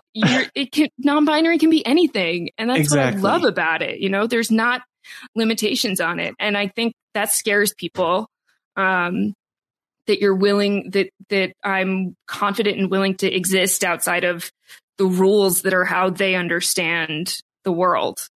it 0.56 0.72
can 0.72 0.88
non-binary 0.98 1.56
can 1.56 1.70
be 1.70 1.86
anything 1.86 2.50
and 2.58 2.68
that's 2.68 2.80
exactly. 2.80 3.22
what 3.22 3.30
i 3.30 3.32
love 3.32 3.44
about 3.44 3.80
it 3.80 4.00
you 4.00 4.08
know 4.08 4.26
there's 4.26 4.50
not 4.50 4.82
limitations 5.36 6.00
on 6.00 6.18
it 6.18 6.34
and 6.40 6.58
i 6.58 6.66
think 6.66 6.92
that 7.14 7.30
scares 7.30 7.72
people 7.72 8.28
um 8.76 9.32
that 10.06 10.20
you're 10.20 10.34
willing 10.34 10.90
that 10.90 11.10
that 11.28 11.52
I'm 11.62 12.16
confident 12.26 12.78
and 12.78 12.90
willing 12.90 13.16
to 13.16 13.32
exist 13.32 13.84
outside 13.84 14.24
of 14.24 14.50
the 14.98 15.06
rules 15.06 15.62
that 15.62 15.74
are 15.74 15.84
how 15.84 16.10
they 16.10 16.34
understand 16.34 17.40
the 17.64 17.72
world. 17.72 18.28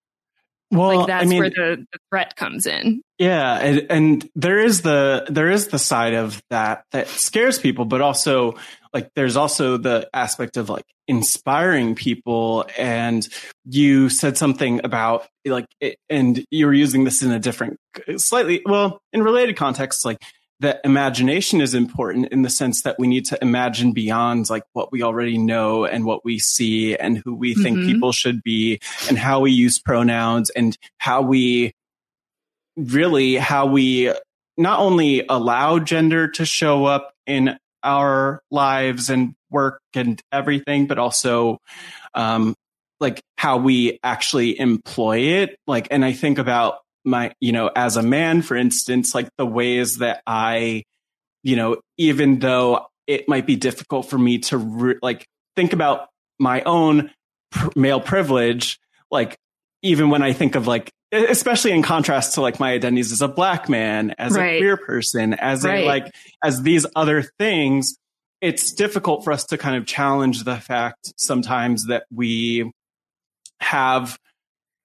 Well, 0.70 0.98
like 0.98 1.06
that's 1.06 1.24
I 1.24 1.28
mean, 1.28 1.38
where 1.38 1.51
the, 1.51 1.86
the, 1.93 1.98
threat 2.10 2.34
comes 2.34 2.66
in. 2.66 3.02
Yeah, 3.18 3.55
and, 3.55 3.86
and 3.88 4.30
there 4.34 4.59
is 4.59 4.82
the 4.82 5.24
there 5.28 5.48
is 5.48 5.68
the 5.68 5.78
side 5.78 6.14
of 6.14 6.43
that 6.51 6.84
that 6.90 7.06
scares 7.06 7.59
people, 7.59 7.84
but 7.84 8.01
also 8.01 8.56
like 8.93 9.10
there's 9.14 9.36
also 9.36 9.76
the 9.76 10.09
aspect 10.12 10.56
of 10.56 10.68
like 10.68 10.84
inspiring 11.06 11.94
people. 11.94 12.66
And 12.76 13.26
you 13.64 14.09
said 14.09 14.36
something 14.36 14.80
about 14.84 15.28
like, 15.44 15.66
it, 15.80 15.98
and 16.09 16.44
you 16.51 16.66
were 16.66 16.74
using 16.74 17.05
this 17.05 17.22
in 17.22 17.30
a 17.30 17.38
different, 17.38 17.78
slightly 18.16 18.62
well, 18.64 19.01
in 19.12 19.22
related 19.22 19.56
contexts, 19.56 20.05
like 20.05 20.18
that 20.61 20.81
imagination 20.85 21.61
is 21.61 21.74
important 21.74 22.28
in 22.33 22.43
the 22.43 22.51
sense 22.51 22.83
that 22.83 22.99
we 22.99 23.07
need 23.07 23.27
to 23.27 23.39
imagine 23.43 23.93
beyond 23.93 24.49
like 24.49 24.62
what 24.73 24.91
we 24.91 25.03
already 25.03 25.37
know 25.37 25.85
and 25.85 26.05
what 26.05 26.24
we 26.24 26.39
see 26.39 26.97
and 26.97 27.19
who 27.19 27.35
we 27.35 27.55
think 27.55 27.78
mm-hmm. 27.78 27.89
people 27.89 28.12
should 28.12 28.43
be 28.43 28.81
and 29.09 29.19
how 29.19 29.41
we 29.41 29.51
use 29.51 29.78
pronouns 29.78 30.49
and 30.51 30.78
how 30.99 31.20
we 31.20 31.74
really 32.77 33.37
how 33.37 33.66
we 33.66 34.12
not 34.57 34.81
only 34.81 35.24
allow 35.28 35.78
gender 35.78 36.28
to 36.28 36.47
show 36.47 36.87
up 36.87 37.12
in 37.27 37.59
our 37.83 38.43
lives 38.51 39.11
and 39.11 39.35
work 39.51 39.81
and 39.95 40.20
everything, 40.33 40.87
but 40.87 40.99
also 40.99 41.59
um, 42.15 42.55
like 43.01 43.23
how 43.37 43.59
we 43.59 43.99
actually 44.03 44.59
employ 44.59 45.19
it. 45.19 45.59
Like, 45.66 45.89
and 45.91 46.05
I 46.05 46.12
think 46.12 46.39
about 46.39 46.78
my, 47.07 47.33
you 47.41 47.53
know, 47.53 47.70
as 47.74 47.97
a 47.97 48.03
man, 48.03 48.43
for 48.43 48.57
instance, 48.57 49.15
like 49.15 49.28
the 49.39 49.47
ways 49.47 49.99
that 49.99 50.23
I, 50.27 50.85
you 51.43 51.57
know, 51.57 51.81
even 51.97 52.41
though 52.41 52.87
it 53.07 53.28
might 53.28 53.47
be 53.47 53.57
difficult 53.57 54.11
for 54.11 54.19
me 54.19 54.39
to 54.39 54.59
re- 54.59 54.99
like 55.03 55.27
think 55.55 55.73
about 55.73 56.09
my 56.39 56.62
own 56.62 57.11
pr- 57.53 57.70
male 57.77 58.01
privilege, 58.01 58.78
like 59.11 59.37
even 59.83 60.11
when 60.11 60.23
I 60.23 60.33
think 60.33 60.55
of 60.55 60.66
like, 60.66 60.91
especially 61.12 61.70
in 61.70 61.83
contrast 61.83 62.35
to 62.35 62.41
like 62.41 62.59
my 62.59 62.73
identities 62.73 63.12
as 63.12 63.23
a 63.23 63.28
black 63.28 63.69
man, 63.69 64.15
as 64.19 64.33
right. 64.33 64.57
a 64.57 64.59
queer 64.59 64.77
person, 64.77 65.35
as 65.35 65.65
right. 65.65 65.85
a 65.85 65.87
like, 65.87 66.15
as 66.43 66.62
these 66.62 66.85
other 66.97 67.23
things, 67.39 67.97
it's 68.41 68.73
difficult 68.73 69.24
for 69.24 69.33
us 69.33 69.45
to 69.47 69.57
kind 69.59 69.77
of 69.77 69.87
challenge 69.87 70.45
the 70.45 70.57
fact 70.57 71.12
sometimes 71.16 71.87
that 71.87 72.05
we 72.12 72.70
have 73.61 74.19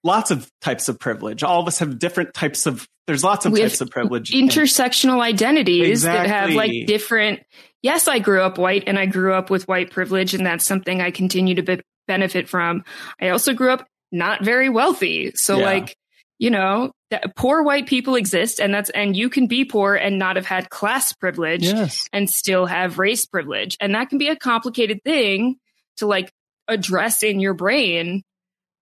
lots 0.04 0.30
of 0.30 0.50
types 0.60 0.88
of 0.88 0.98
privilege. 0.98 1.42
All 1.42 1.60
of 1.60 1.68
us 1.68 1.78
have 1.78 1.98
different 1.98 2.34
types 2.34 2.66
of, 2.66 2.88
there's 3.06 3.22
lots 3.22 3.46
of 3.46 3.54
types 3.54 3.80
of 3.80 3.90
privilege. 3.90 4.30
Intersectional 4.30 5.20
identities 5.20 6.04
exactly. 6.04 6.28
that 6.28 6.34
have 6.34 6.50
like 6.50 6.86
different, 6.86 7.40
yes, 7.82 8.08
I 8.08 8.18
grew 8.18 8.42
up 8.42 8.58
white 8.58 8.84
and 8.86 8.98
I 8.98 9.06
grew 9.06 9.34
up 9.34 9.50
with 9.50 9.68
white 9.68 9.90
privilege 9.90 10.34
and 10.34 10.44
that's 10.46 10.64
something 10.64 11.00
I 11.00 11.10
continue 11.10 11.54
to 11.56 11.62
be- 11.62 11.82
benefit 12.08 12.48
from. 12.48 12.84
I 13.20 13.28
also 13.28 13.54
grew 13.54 13.70
up 13.70 13.86
not 14.10 14.44
very 14.44 14.68
wealthy. 14.68 15.32
So 15.34 15.58
yeah. 15.58 15.64
like, 15.64 15.96
you 16.38 16.50
know, 16.50 16.90
poor 17.36 17.62
white 17.62 17.86
people 17.86 18.16
exist 18.16 18.60
and 18.60 18.74
that's, 18.74 18.90
and 18.90 19.16
you 19.16 19.30
can 19.30 19.46
be 19.46 19.64
poor 19.64 19.94
and 19.94 20.18
not 20.18 20.36
have 20.36 20.46
had 20.46 20.68
class 20.70 21.12
privilege 21.12 21.64
yes. 21.64 22.08
and 22.12 22.28
still 22.28 22.66
have 22.66 22.98
race 22.98 23.26
privilege. 23.26 23.76
And 23.80 23.94
that 23.94 24.08
can 24.08 24.18
be 24.18 24.28
a 24.28 24.36
complicated 24.36 25.00
thing 25.04 25.56
to 25.98 26.06
like 26.06 26.32
address 26.66 27.22
in 27.22 27.38
your 27.38 27.54
brain, 27.54 28.22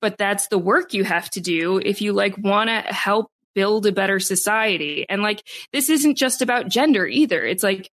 but 0.02 0.18
that's 0.18 0.48
the 0.48 0.58
work 0.58 0.94
you 0.94 1.04
have 1.04 1.30
to 1.32 1.42
do 1.42 1.78
if 1.78 2.02
you 2.02 2.14
like 2.14 2.38
want 2.38 2.70
to 2.70 2.82
help 2.82 3.32
build 3.56 3.86
a 3.86 3.92
better 3.92 4.20
society. 4.20 5.06
And 5.10 5.22
like, 5.22 5.44
this 5.74 5.90
isn't 5.90 6.16
just 6.16 6.42
about 6.42 6.70
gender 6.70 7.06
either. 7.06 7.44
It's 7.44 7.64
like 7.64 7.90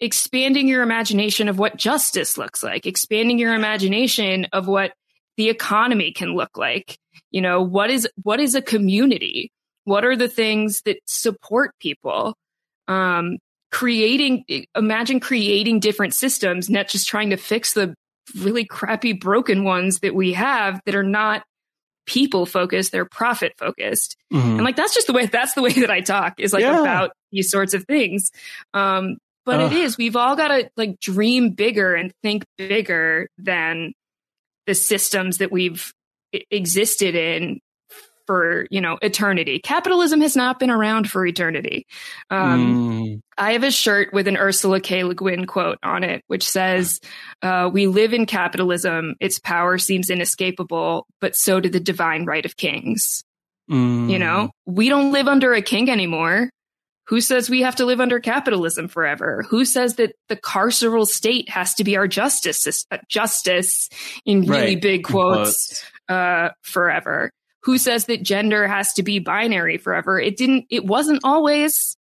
expanding 0.00 0.68
your 0.68 0.82
imagination 0.82 1.48
of 1.48 1.58
what 1.58 1.76
justice 1.76 2.36
looks 2.36 2.62
like, 2.62 2.86
expanding 2.86 3.38
your 3.38 3.54
imagination 3.54 4.46
of 4.52 4.68
what 4.68 4.92
the 5.36 5.48
economy 5.48 6.12
can 6.12 6.34
look 6.34 6.56
like. 6.56 6.98
You 7.30 7.40
know, 7.40 7.62
what 7.62 7.90
is, 7.90 8.08
what 8.22 8.40
is 8.40 8.54
a 8.54 8.62
community? 8.62 9.50
What 9.84 10.04
are 10.04 10.16
the 10.16 10.28
things 10.28 10.82
that 10.82 10.98
support 11.06 11.74
people? 11.80 12.34
Um, 12.88 13.38
creating, 13.72 14.44
imagine 14.76 15.20
creating 15.20 15.80
different 15.80 16.14
systems, 16.14 16.70
not 16.70 16.88
just 16.88 17.08
trying 17.08 17.30
to 17.30 17.36
fix 17.36 17.72
the 17.72 17.94
really 18.38 18.64
crappy 18.64 19.12
broken 19.12 19.64
ones 19.64 20.00
that 20.00 20.14
we 20.14 20.32
have 20.32 20.80
that 20.86 20.94
are 20.94 21.02
not 21.02 21.42
people 22.06 22.46
focused 22.46 22.92
they're 22.92 23.04
profit 23.04 23.52
focused 23.58 24.16
mm-hmm. 24.32 24.48
and 24.48 24.62
like 24.62 24.76
that's 24.76 24.94
just 24.94 25.08
the 25.08 25.12
way 25.12 25.26
that's 25.26 25.54
the 25.54 25.62
way 25.62 25.72
that 25.72 25.90
i 25.90 26.00
talk 26.00 26.34
is 26.38 26.52
like 26.52 26.62
yeah. 26.62 26.80
about 26.80 27.10
these 27.32 27.50
sorts 27.50 27.74
of 27.74 27.84
things 27.84 28.30
um 28.74 29.16
but 29.44 29.60
Ugh. 29.60 29.72
it 29.72 29.78
is 29.78 29.98
we've 29.98 30.16
all 30.16 30.36
got 30.36 30.48
to 30.48 30.70
like 30.76 31.00
dream 31.00 31.50
bigger 31.50 31.94
and 31.94 32.12
think 32.22 32.44
bigger 32.58 33.28
than 33.38 33.92
the 34.66 34.74
systems 34.74 35.38
that 35.38 35.50
we've 35.50 35.92
existed 36.50 37.14
in 37.14 37.60
for 38.26 38.66
you 38.70 38.80
know 38.80 38.98
eternity 39.02 39.58
capitalism 39.58 40.20
has 40.20 40.36
not 40.36 40.58
been 40.58 40.70
around 40.70 41.10
for 41.10 41.26
eternity 41.26 41.86
um, 42.30 43.00
mm. 43.04 43.22
i 43.38 43.52
have 43.52 43.62
a 43.62 43.70
shirt 43.70 44.12
with 44.12 44.28
an 44.28 44.36
ursula 44.36 44.80
k 44.80 45.04
le 45.04 45.14
guin 45.14 45.46
quote 45.46 45.78
on 45.82 46.04
it 46.04 46.22
which 46.26 46.46
says 46.46 47.00
uh, 47.42 47.70
we 47.72 47.86
live 47.86 48.12
in 48.12 48.26
capitalism 48.26 49.14
its 49.20 49.38
power 49.38 49.78
seems 49.78 50.10
inescapable 50.10 51.06
but 51.20 51.36
so 51.36 51.60
do 51.60 51.68
the 51.68 51.80
divine 51.80 52.24
right 52.24 52.44
of 52.44 52.56
kings 52.56 53.24
mm. 53.70 54.10
you 54.10 54.18
know 54.18 54.50
we 54.66 54.88
don't 54.88 55.12
live 55.12 55.28
under 55.28 55.52
a 55.52 55.62
king 55.62 55.90
anymore 55.90 56.50
who 57.06 57.20
says 57.20 57.48
we 57.48 57.62
have 57.62 57.76
to 57.76 57.86
live 57.86 58.00
under 58.00 58.20
capitalism 58.20 58.88
forever? 58.88 59.44
Who 59.48 59.64
says 59.64 59.94
that 59.96 60.14
the 60.28 60.36
carceral 60.36 61.06
state 61.06 61.48
has 61.48 61.74
to 61.74 61.84
be 61.84 61.96
our 61.96 62.08
justice, 62.08 62.84
uh, 62.90 62.98
justice 63.08 63.88
in 64.24 64.40
really 64.40 64.74
right. 64.74 64.82
big 64.82 65.04
quotes, 65.04 65.84
uh, 66.08 66.50
forever? 66.62 67.30
Who 67.66 67.78
says 67.78 68.06
that 68.06 68.22
gender 68.22 68.68
has 68.68 68.92
to 68.94 69.02
be 69.02 69.18
binary 69.18 69.76
forever? 69.76 70.20
It 70.20 70.36
didn't, 70.36 70.66
it 70.70 70.84
wasn't 70.84 71.20
always. 71.24 71.96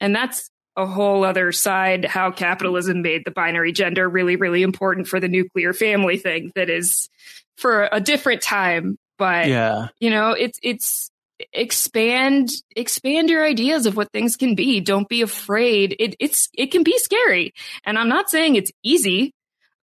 And 0.00 0.16
that's 0.16 0.50
a 0.76 0.86
whole 0.86 1.24
other 1.24 1.52
side 1.52 2.06
how 2.06 2.30
capitalism 2.30 3.02
made 3.02 3.26
the 3.26 3.30
binary 3.30 3.70
gender 3.70 4.08
really, 4.08 4.36
really 4.36 4.62
important 4.62 5.06
for 5.06 5.20
the 5.20 5.28
nuclear 5.28 5.74
family 5.74 6.16
thing 6.16 6.52
that 6.54 6.70
is 6.70 7.10
for 7.58 7.86
a 7.92 8.00
different 8.00 8.40
time. 8.40 8.96
But, 9.18 9.48
yeah. 9.48 9.88
you 10.00 10.08
know, 10.08 10.30
it's, 10.30 10.58
it's, 10.62 11.10
expand 11.52 12.50
expand 12.76 13.28
your 13.28 13.44
ideas 13.44 13.86
of 13.86 13.96
what 13.96 14.10
things 14.12 14.36
can 14.36 14.54
be 14.54 14.80
don't 14.80 15.08
be 15.08 15.20
afraid 15.20 15.96
it 15.98 16.14
it's 16.20 16.48
it 16.54 16.70
can 16.70 16.84
be 16.84 16.96
scary 16.98 17.52
and 17.84 17.98
i'm 17.98 18.08
not 18.08 18.30
saying 18.30 18.54
it's 18.54 18.70
easy 18.84 19.32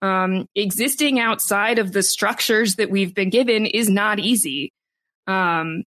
um 0.02 0.48
existing 0.56 1.20
outside 1.20 1.78
of 1.78 1.92
the 1.92 2.02
structures 2.02 2.76
that 2.76 2.90
we've 2.90 3.14
been 3.14 3.30
given 3.30 3.66
is 3.66 3.90
not 3.90 4.18
easy 4.18 4.72
um 5.32 5.84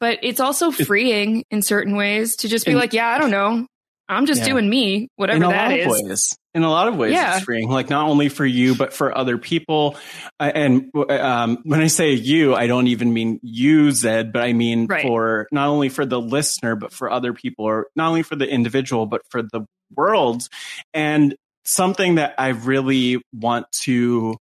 but 0.00 0.18
it's 0.22 0.40
also 0.40 0.70
freeing 0.70 1.44
in 1.50 1.62
certain 1.62 1.96
ways 1.96 2.36
to 2.36 2.48
just 2.48 2.66
be 2.66 2.74
like 2.74 2.92
yeah 2.92 3.08
i 3.08 3.18
don't 3.18 3.30
know 3.30 3.66
i'm 4.08 4.26
just 4.26 4.42
yeah. 4.42 4.48
doing 4.48 4.68
me 4.68 5.08
whatever 5.16 5.48
that 5.48 5.72
is 5.72 5.86
ways 5.86 6.38
in 6.54 6.62
a 6.62 6.70
lot 6.70 6.88
of 6.88 6.96
ways 6.96 7.12
yeah. 7.12 7.36
it's 7.36 7.44
freeing 7.44 7.68
like 7.68 7.90
not 7.90 8.08
only 8.08 8.28
for 8.28 8.46
you 8.46 8.74
but 8.74 8.92
for 8.92 9.16
other 9.16 9.38
people 9.38 9.96
uh, 10.38 10.50
and 10.54 10.90
um, 11.10 11.58
when 11.64 11.80
i 11.80 11.86
say 11.86 12.12
you 12.12 12.54
i 12.54 12.66
don't 12.66 12.86
even 12.86 13.12
mean 13.12 13.40
you 13.42 13.90
zed 13.90 14.32
but 14.32 14.42
i 14.42 14.52
mean 14.52 14.86
right. 14.86 15.02
for 15.02 15.48
not 15.50 15.68
only 15.68 15.88
for 15.88 16.06
the 16.06 16.20
listener 16.20 16.76
but 16.76 16.92
for 16.92 17.10
other 17.10 17.32
people 17.32 17.64
or 17.64 17.88
not 17.96 18.08
only 18.08 18.22
for 18.22 18.36
the 18.36 18.48
individual 18.48 19.06
but 19.06 19.22
for 19.30 19.42
the 19.42 19.66
world 19.96 20.48
and 20.92 21.34
something 21.64 22.16
that 22.16 22.34
i 22.38 22.48
really 22.48 23.20
want 23.32 23.66
to 23.72 24.36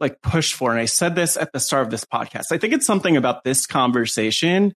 like 0.00 0.20
push 0.22 0.52
for 0.52 0.70
and 0.70 0.80
i 0.80 0.84
said 0.84 1.14
this 1.14 1.36
at 1.36 1.52
the 1.52 1.60
start 1.60 1.84
of 1.84 1.90
this 1.90 2.04
podcast. 2.04 2.52
I 2.52 2.58
think 2.58 2.72
it's 2.74 2.86
something 2.86 3.16
about 3.16 3.44
this 3.44 3.66
conversation 3.66 4.72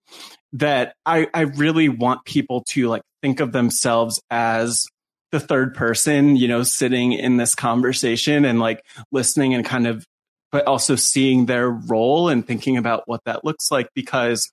that 0.54 0.94
i 1.06 1.28
i 1.34 1.42
really 1.42 1.88
want 1.88 2.24
people 2.24 2.64
to 2.70 2.88
like 2.88 3.02
think 3.22 3.40
of 3.40 3.52
themselves 3.52 4.20
as 4.30 4.86
the 5.30 5.40
third 5.40 5.74
person, 5.74 6.36
you 6.36 6.48
know, 6.48 6.62
sitting 6.62 7.12
in 7.12 7.36
this 7.36 7.54
conversation 7.54 8.44
and 8.44 8.58
like 8.58 8.84
listening 9.12 9.54
and 9.54 9.64
kind 9.64 9.86
of, 9.86 10.04
but 10.50 10.66
also 10.66 10.96
seeing 10.96 11.46
their 11.46 11.70
role 11.70 12.28
and 12.28 12.46
thinking 12.46 12.76
about 12.76 13.04
what 13.06 13.20
that 13.24 13.44
looks 13.44 13.70
like 13.70 13.88
because 13.94 14.50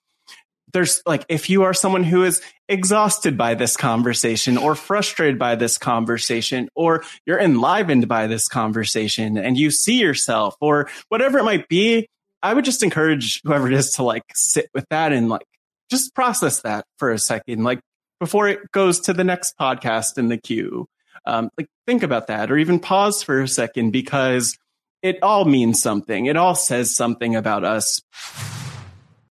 there's 0.77 1.01
like, 1.07 1.25
if 1.27 1.49
you 1.49 1.63
are 1.63 1.73
someone 1.73 2.03
who 2.03 2.23
is 2.23 2.39
exhausted 2.69 3.35
by 3.35 3.55
this 3.55 3.75
conversation 3.75 4.59
or 4.59 4.75
frustrated 4.75 5.39
by 5.39 5.55
this 5.55 5.79
conversation, 5.79 6.69
or 6.75 7.03
you're 7.25 7.39
enlivened 7.39 8.07
by 8.07 8.27
this 8.27 8.47
conversation 8.47 9.39
and 9.39 9.57
you 9.57 9.71
see 9.71 9.99
yourself 9.99 10.55
or 10.61 10.87
whatever 11.09 11.39
it 11.39 11.43
might 11.43 11.67
be, 11.67 12.07
I 12.43 12.53
would 12.53 12.63
just 12.63 12.83
encourage 12.83 13.41
whoever 13.43 13.65
it 13.65 13.73
is 13.73 13.93
to 13.93 14.03
like 14.03 14.21
sit 14.35 14.69
with 14.75 14.85
that 14.91 15.11
and 15.11 15.29
like 15.29 15.47
just 15.89 16.13
process 16.13 16.61
that 16.61 16.85
for 16.99 17.11
a 17.11 17.17
second. 17.17 17.63
Like 17.63 17.79
before 18.19 18.47
it 18.47 18.71
goes 18.71 18.99
to 19.01 19.13
the 19.13 19.23
next 19.23 19.57
podcast 19.59 20.19
in 20.19 20.27
the 20.27 20.37
queue. 20.37 20.85
Um, 21.25 21.49
like 21.57 21.69
think 21.87 22.03
about 22.03 22.27
that 22.27 22.51
or 22.51 22.57
even 22.59 22.79
pause 22.79 23.23
for 23.23 23.41
a 23.41 23.47
second 23.47 23.89
because 23.89 24.55
it 25.01 25.23
all 25.23 25.45
means 25.45 25.81
something. 25.81 26.27
It 26.27 26.37
all 26.37 26.53
says 26.53 26.95
something 26.95 27.35
about 27.35 27.63
us. 27.63 27.99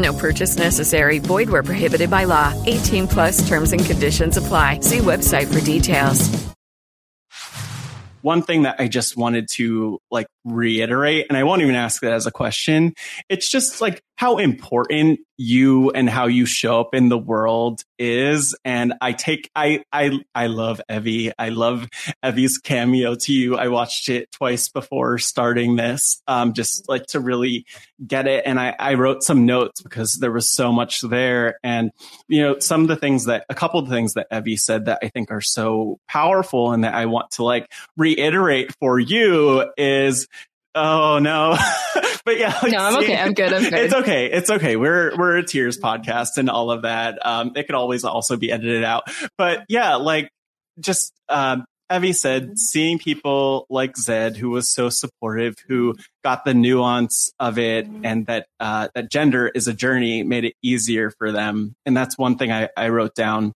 No 0.00 0.12
purchase 0.14 0.56
necessary. 0.56 1.18
Void 1.18 1.50
where 1.50 1.62
prohibited 1.62 2.10
by 2.10 2.24
law. 2.24 2.54
18 2.66 3.06
plus 3.08 3.46
terms 3.48 3.72
and 3.72 3.84
conditions 3.84 4.36
apply. 4.36 4.80
See 4.80 4.98
website 4.98 5.52
for 5.52 5.64
details. 5.64 6.50
One 8.22 8.42
thing 8.42 8.64
that 8.64 8.76
I 8.78 8.88
just 8.88 9.16
wanted 9.16 9.48
to 9.52 9.98
like 10.10 10.26
reiterate, 10.44 11.26
and 11.30 11.38
I 11.38 11.44
won't 11.44 11.62
even 11.62 11.74
ask 11.74 12.02
that 12.02 12.12
as 12.12 12.26
a 12.26 12.30
question. 12.30 12.94
It's 13.30 13.48
just 13.48 13.80
like 13.80 14.02
how 14.20 14.36
important 14.36 15.18
you 15.38 15.90
and 15.92 16.06
how 16.10 16.26
you 16.26 16.44
show 16.44 16.78
up 16.78 16.94
in 16.94 17.08
the 17.08 17.16
world 17.16 17.80
is. 17.98 18.54
And 18.66 18.92
I 19.00 19.12
take, 19.12 19.50
I, 19.56 19.82
I, 19.90 20.20
I 20.34 20.48
love 20.48 20.78
Evvie. 20.90 21.32
I 21.38 21.48
love 21.48 21.88
Evvie's 22.22 22.58
cameo 22.58 23.14
to 23.14 23.32
you. 23.32 23.56
I 23.56 23.68
watched 23.68 24.10
it 24.10 24.30
twice 24.30 24.68
before 24.68 25.16
starting 25.16 25.76
this, 25.76 26.20
um, 26.26 26.52
just 26.52 26.86
like 26.86 27.06
to 27.06 27.20
really 27.20 27.64
get 28.06 28.26
it. 28.26 28.42
And 28.44 28.60
I, 28.60 28.76
I 28.78 28.92
wrote 28.92 29.22
some 29.22 29.46
notes 29.46 29.80
because 29.80 30.18
there 30.20 30.32
was 30.32 30.52
so 30.52 30.70
much 30.70 31.00
there. 31.00 31.58
And, 31.64 31.90
you 32.28 32.42
know, 32.42 32.58
some 32.58 32.82
of 32.82 32.88
the 32.88 32.96
things 32.96 33.24
that, 33.24 33.46
a 33.48 33.54
couple 33.54 33.80
of 33.80 33.88
things 33.88 34.12
that 34.12 34.30
Evvie 34.30 34.60
said 34.60 34.84
that 34.84 34.98
I 35.02 35.08
think 35.08 35.30
are 35.30 35.40
so 35.40 35.98
powerful 36.08 36.72
and 36.72 36.84
that 36.84 36.92
I 36.92 37.06
want 37.06 37.30
to 37.32 37.44
like 37.44 37.72
reiterate 37.96 38.74
for 38.80 39.00
you 39.00 39.72
is 39.78 40.28
Oh 40.74 41.18
no. 41.18 41.56
but 42.24 42.38
yeah. 42.38 42.58
Like, 42.62 42.72
no, 42.72 42.78
I'm 42.78 42.96
okay. 42.98 43.16
I'm 43.16 43.34
good. 43.34 43.52
I'm 43.52 43.62
good. 43.70 43.74
It's 43.74 43.94
okay. 43.94 44.26
It's 44.30 44.50
okay. 44.50 44.76
We're, 44.76 45.16
we're 45.16 45.36
a 45.36 45.44
tears 45.44 45.78
podcast 45.78 46.36
and 46.36 46.50
all 46.50 46.70
of 46.70 46.82
that. 46.82 47.24
Um, 47.24 47.52
it 47.56 47.66
could 47.66 47.74
always 47.74 48.04
also 48.04 48.36
be 48.36 48.52
edited 48.52 48.84
out, 48.84 49.04
but 49.36 49.64
yeah, 49.68 49.96
like 49.96 50.30
just, 50.78 51.12
um, 51.28 51.64
Evvie 51.90 52.14
said, 52.14 52.56
seeing 52.56 52.98
people 52.98 53.66
like 53.68 53.96
Zed, 53.96 54.36
who 54.36 54.50
was 54.50 54.72
so 54.72 54.90
supportive, 54.90 55.56
who 55.66 55.96
got 56.22 56.44
the 56.44 56.54
nuance 56.54 57.32
of 57.40 57.58
it, 57.58 57.88
and 58.04 58.26
that 58.26 58.46
uh, 58.60 58.88
that 58.94 59.10
gender 59.10 59.48
is 59.48 59.66
a 59.66 59.74
journey, 59.74 60.22
made 60.22 60.44
it 60.44 60.54
easier 60.62 61.10
for 61.10 61.32
them. 61.32 61.74
And 61.84 61.96
that's 61.96 62.16
one 62.16 62.38
thing 62.38 62.52
I, 62.52 62.68
I 62.76 62.90
wrote 62.90 63.16
down. 63.16 63.54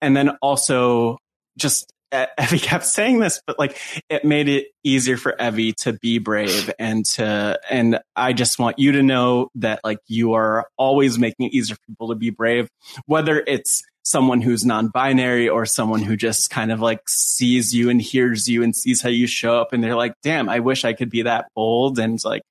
And 0.00 0.16
then 0.16 0.30
also 0.40 1.18
just 1.58 1.92
Evvie 2.38 2.62
kept 2.62 2.86
saying 2.86 3.20
this, 3.20 3.40
but 3.46 3.58
like 3.58 3.78
it 4.08 4.24
made 4.24 4.48
it 4.48 4.68
easier 4.82 5.16
for 5.16 5.34
Evvie 5.38 5.74
to 5.76 5.92
be 5.92 6.18
brave 6.18 6.70
and 6.78 7.04
to, 7.04 7.58
and 7.68 7.98
I 8.14 8.32
just 8.32 8.58
want 8.58 8.78
you 8.78 8.92
to 8.92 9.02
know 9.02 9.50
that 9.56 9.80
like 9.84 9.98
you 10.06 10.34
are 10.34 10.66
always 10.76 11.18
making 11.18 11.46
it 11.46 11.52
easier 11.52 11.76
for 11.76 11.82
people 11.86 12.08
to 12.08 12.14
be 12.14 12.30
brave, 12.30 12.68
whether 13.06 13.42
it's 13.46 13.82
someone 14.04 14.40
who's 14.40 14.64
non-binary 14.64 15.48
or 15.48 15.64
someone 15.64 16.02
who 16.02 16.16
just 16.16 16.50
kind 16.50 16.70
of 16.70 16.80
like 16.80 17.00
sees 17.08 17.74
you 17.74 17.88
and 17.88 18.02
hears 18.02 18.48
you 18.48 18.62
and 18.62 18.76
sees 18.76 19.00
how 19.00 19.08
you 19.08 19.26
show 19.26 19.58
up 19.58 19.72
and 19.72 19.82
they're 19.82 19.96
like, 19.96 20.14
damn, 20.22 20.48
I 20.48 20.60
wish 20.60 20.84
I 20.84 20.92
could 20.92 21.10
be 21.10 21.22
that 21.22 21.46
bold 21.54 21.98
and 21.98 22.22
like 22.24 22.42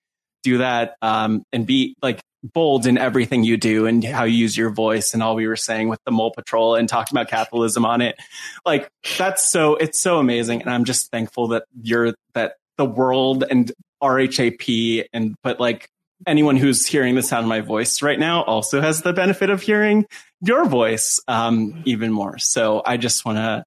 do 0.41 0.57
that 0.57 0.95
um, 1.01 1.43
and 1.53 1.65
be 1.65 1.95
like 2.01 2.19
bold 2.43 2.85
in 2.85 2.97
everything 2.97 3.43
you 3.43 3.57
do 3.57 3.85
and 3.85 4.03
how 4.03 4.25
you 4.25 4.35
use 4.35 4.57
your 4.57 4.69
voice 4.69 5.13
and 5.13 5.23
all 5.23 5.35
we 5.35 5.47
were 5.47 5.55
saying 5.55 5.87
with 5.87 5.99
the 6.05 6.11
mole 6.11 6.31
patrol 6.31 6.75
and 6.75 6.89
talking 6.89 7.17
about 7.17 7.29
capitalism 7.29 7.85
on 7.85 8.01
it. 8.01 8.17
Like 8.65 8.89
that's 9.17 9.49
so 9.49 9.75
it's 9.75 10.01
so 10.01 10.19
amazing. 10.19 10.61
And 10.61 10.69
i'm 10.69 10.83
just 10.83 11.09
thankful 11.11 11.49
that 11.49 11.63
you're 11.81 12.13
that 12.33 12.55
the 12.77 12.85
world 12.85 13.43
and 13.49 13.71
rhap 14.01 15.07
and 15.13 15.35
but 15.43 15.59
like 15.59 15.87
anyone 16.27 16.57
who's 16.57 16.85
hearing 16.85 17.15
the 17.15 17.23
sound 17.23 17.45
of 17.45 17.49
my 17.49 17.61
voice 17.61 18.01
right 18.01 18.19
now 18.19 18.43
also 18.43 18.81
has 18.81 19.01
the 19.01 19.13
benefit 19.13 19.49
of 19.49 19.61
hearing 19.61 20.05
your 20.41 20.65
voice 20.65 21.19
um, 21.27 21.81
even 21.85 22.11
more. 22.11 22.37
So 22.37 22.81
i 22.85 22.97
just 22.97 23.25
want 23.25 23.37
to 23.37 23.63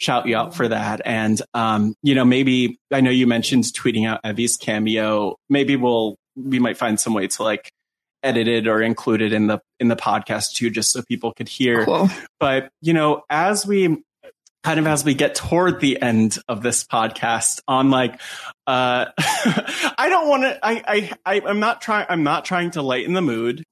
shout 0.00 0.26
you 0.26 0.36
out 0.36 0.54
for 0.54 0.68
that. 0.68 1.00
And 1.04 1.40
um, 1.54 1.94
you 2.02 2.14
know 2.14 2.24
maybe 2.24 2.78
i 2.92 3.00
know 3.00 3.10
you 3.10 3.26
mentioned 3.26 3.64
tweeting 3.64 4.06
out 4.06 4.22
evvie's 4.22 4.56
cameo. 4.56 5.36
Maybe 5.48 5.76
we'll 5.76 6.16
we 6.36 6.58
might 6.58 6.76
find 6.76 7.00
some 7.00 7.14
way 7.14 7.26
to 7.26 7.42
like 7.42 7.70
edited 8.22 8.66
or 8.66 8.82
included 8.82 9.32
in 9.32 9.46
the 9.46 9.60
in 9.78 9.88
the 9.88 9.96
podcast 9.96 10.54
too 10.54 10.70
just 10.70 10.92
so 10.92 11.02
people 11.02 11.32
could 11.32 11.48
hear 11.48 11.84
cool. 11.84 12.08
but 12.40 12.70
you 12.80 12.92
know 12.92 13.22
as 13.30 13.66
we 13.66 14.02
kind 14.64 14.80
of 14.80 14.86
as 14.86 15.04
we 15.04 15.14
get 15.14 15.34
toward 15.34 15.80
the 15.80 16.00
end 16.02 16.38
of 16.48 16.62
this 16.62 16.84
podcast 16.84 17.60
on 17.68 17.90
like 17.90 18.20
uh 18.66 19.06
i 19.98 20.08
don't 20.08 20.28
want 20.28 20.42
to 20.42 20.58
I, 20.62 21.12
I 21.24 21.40
i'm 21.46 21.60
not 21.60 21.80
trying 21.80 22.06
i'm 22.08 22.24
not 22.24 22.44
trying 22.44 22.72
to 22.72 22.82
lighten 22.82 23.14
the 23.14 23.22
mood 23.22 23.64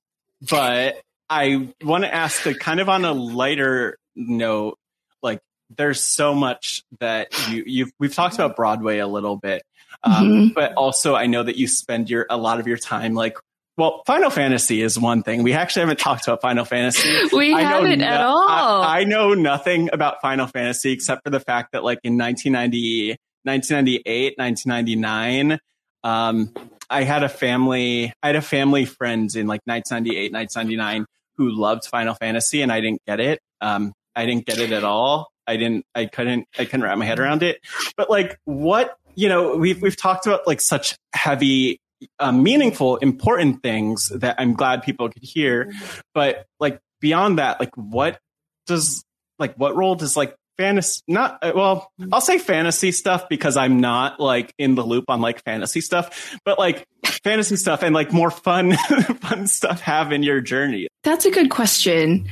but 0.48 1.00
i 1.28 1.68
want 1.82 2.04
to 2.04 2.14
ask 2.14 2.44
the 2.44 2.54
kind 2.54 2.80
of 2.80 2.88
on 2.88 3.04
a 3.04 3.12
lighter 3.12 3.98
note 4.14 4.78
like 5.22 5.40
there's 5.76 6.00
so 6.00 6.34
much 6.34 6.84
that 7.00 7.28
you 7.50 7.64
you've 7.66 7.90
we've 7.98 8.14
talked 8.14 8.36
about 8.36 8.54
broadway 8.54 8.98
a 8.98 9.08
little 9.08 9.36
bit 9.36 9.62
um, 10.04 10.12
mm-hmm. 10.12 10.54
but 10.54 10.72
also 10.74 11.16
i 11.16 11.26
know 11.26 11.42
that 11.42 11.56
you 11.56 11.66
spend 11.66 12.08
your 12.08 12.26
a 12.30 12.36
lot 12.36 12.60
of 12.60 12.68
your 12.68 12.78
time 12.78 13.14
like 13.14 13.36
well, 13.76 14.02
Final 14.06 14.30
Fantasy 14.30 14.80
is 14.80 14.98
one 14.98 15.22
thing. 15.22 15.42
We 15.42 15.52
actually 15.52 15.80
haven't 15.80 15.98
talked 15.98 16.26
about 16.26 16.40
Final 16.40 16.64
Fantasy. 16.64 17.08
We 17.36 17.54
I 17.54 17.62
haven't 17.62 17.98
no, 17.98 18.06
at 18.06 18.20
all. 18.22 18.48
I, 18.48 19.00
I, 19.00 19.04
know 19.04 19.34
nothing 19.34 19.90
about 19.92 20.22
Final 20.22 20.46
Fantasy 20.46 20.92
except 20.92 21.24
for 21.24 21.30
the 21.30 21.40
fact 21.40 21.72
that, 21.72 21.84
like, 21.84 21.98
in 22.02 22.16
1990, 22.16 23.16
1998, 23.42 24.38
1999, 24.38 25.58
um, 26.04 26.54
I 26.88 27.02
had 27.02 27.22
a 27.22 27.28
family, 27.28 28.12
I 28.22 28.28
had 28.28 28.36
a 28.36 28.42
family 28.42 28.86
friends 28.86 29.36
in 29.36 29.46
like 29.46 29.60
1998, 29.64 30.32
1999 30.32 31.06
who 31.36 31.50
loved 31.50 31.84
Final 31.86 32.14
Fantasy 32.14 32.62
and 32.62 32.72
I 32.72 32.80
didn't 32.80 33.02
get 33.06 33.20
it. 33.20 33.40
Um, 33.60 33.92
I 34.14 34.24
didn't 34.24 34.46
get 34.46 34.58
it 34.58 34.72
at 34.72 34.84
all. 34.84 35.28
I 35.46 35.56
didn't, 35.56 35.84
I 35.94 36.06
couldn't, 36.06 36.46
I 36.58 36.64
couldn't 36.64 36.82
wrap 36.82 36.96
my 36.96 37.04
head 37.04 37.18
around 37.18 37.42
it. 37.42 37.60
But 37.96 38.08
like, 38.08 38.38
what, 38.44 38.96
you 39.14 39.28
know, 39.28 39.56
we've, 39.56 39.82
we've 39.82 39.96
talked 39.96 40.26
about 40.26 40.46
like 40.46 40.60
such 40.60 40.96
heavy 41.12 41.80
uh, 42.18 42.32
meaningful, 42.32 42.96
important 42.96 43.62
things 43.62 44.08
that 44.14 44.36
I'm 44.38 44.54
glad 44.54 44.82
people 44.82 45.08
could 45.08 45.22
hear. 45.22 45.72
But 46.14 46.46
like 46.60 46.80
beyond 47.00 47.38
that, 47.38 47.60
like 47.60 47.74
what 47.76 48.18
does 48.66 49.04
like 49.38 49.54
what 49.56 49.76
role 49.76 49.94
does 49.94 50.16
like 50.16 50.34
fantasy 50.56 51.02
not 51.06 51.38
uh, 51.42 51.52
well 51.54 51.92
i'll 52.10 52.20
say 52.22 52.38
fantasy 52.38 52.90
stuff 52.90 53.28
because 53.28 53.58
i'm 53.58 53.78
not 53.78 54.18
like 54.18 54.54
in 54.56 54.74
the 54.74 54.82
loop 54.82 55.04
on 55.08 55.20
like 55.20 55.44
fantasy 55.44 55.82
stuff 55.82 56.34
but 56.46 56.58
like 56.58 56.86
fantasy 57.26 57.56
stuff 57.56 57.82
and 57.82 57.94
like 57.94 58.12
more 58.12 58.30
fun 58.30 58.72
fun 59.20 59.46
stuff 59.46 59.80
have 59.80 60.12
in 60.12 60.22
your 60.22 60.40
journey. 60.40 60.86
That's 61.02 61.26
a 61.26 61.30
good 61.30 61.50
question. 61.50 62.28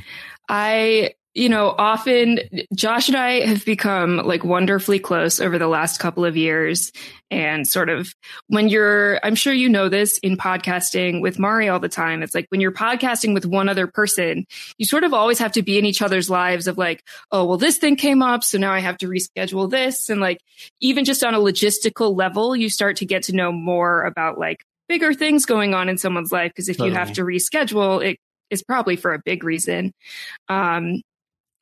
I 0.47 1.13
you 1.35 1.49
know, 1.49 1.75
often 1.77 2.39
Josh 2.73 3.09
and 3.09 3.17
I 3.17 3.45
have 3.45 3.65
become 3.65 4.17
like 4.17 4.45
wonderfully 4.45 4.99
close 4.99 5.41
over 5.41 5.59
the 5.59 5.67
last 5.67 5.99
couple 5.99 6.23
of 6.23 6.37
years. 6.37 6.93
And 7.29 7.67
sort 7.67 7.89
of 7.89 8.13
when 8.47 8.69
you're, 8.69 9.19
I'm 9.21 9.35
sure 9.35 9.51
you 9.51 9.67
know 9.67 9.89
this 9.89 10.17
in 10.19 10.37
podcasting 10.37 11.21
with 11.21 11.37
Mari 11.37 11.67
all 11.67 11.81
the 11.81 11.89
time. 11.89 12.23
It's 12.23 12.33
like 12.33 12.45
when 12.49 12.61
you're 12.61 12.71
podcasting 12.71 13.33
with 13.33 13.45
one 13.45 13.67
other 13.67 13.85
person, 13.85 14.45
you 14.77 14.85
sort 14.85 15.03
of 15.03 15.13
always 15.13 15.37
have 15.39 15.51
to 15.53 15.61
be 15.61 15.77
in 15.77 15.83
each 15.83 16.01
other's 16.01 16.29
lives 16.29 16.67
of 16.67 16.77
like, 16.77 17.03
oh, 17.31 17.43
well, 17.43 17.57
this 17.57 17.79
thing 17.79 17.97
came 17.97 18.21
up. 18.21 18.41
So 18.45 18.57
now 18.57 18.71
I 18.71 18.79
have 18.79 18.97
to 18.99 19.07
reschedule 19.07 19.69
this. 19.69 20.09
And 20.09 20.21
like, 20.21 20.39
even 20.79 21.03
just 21.03 21.21
on 21.21 21.35
a 21.35 21.39
logistical 21.39 22.15
level, 22.15 22.55
you 22.55 22.69
start 22.69 22.97
to 22.97 23.05
get 23.05 23.23
to 23.23 23.35
know 23.35 23.51
more 23.51 24.03
about 24.03 24.37
like 24.37 24.63
bigger 24.87 25.13
things 25.13 25.45
going 25.45 25.73
on 25.73 25.89
in 25.89 25.97
someone's 25.97 26.31
life. 26.31 26.53
Cause 26.55 26.69
if 26.69 26.77
totally. 26.77 26.91
you 26.91 26.95
have 26.95 27.11
to 27.13 27.23
reschedule, 27.23 28.05
it 28.05 28.17
is 28.49 28.63
probably 28.63 28.95
for 28.95 29.13
a 29.13 29.19
big 29.19 29.43
reason. 29.43 29.91
Um, 30.47 31.01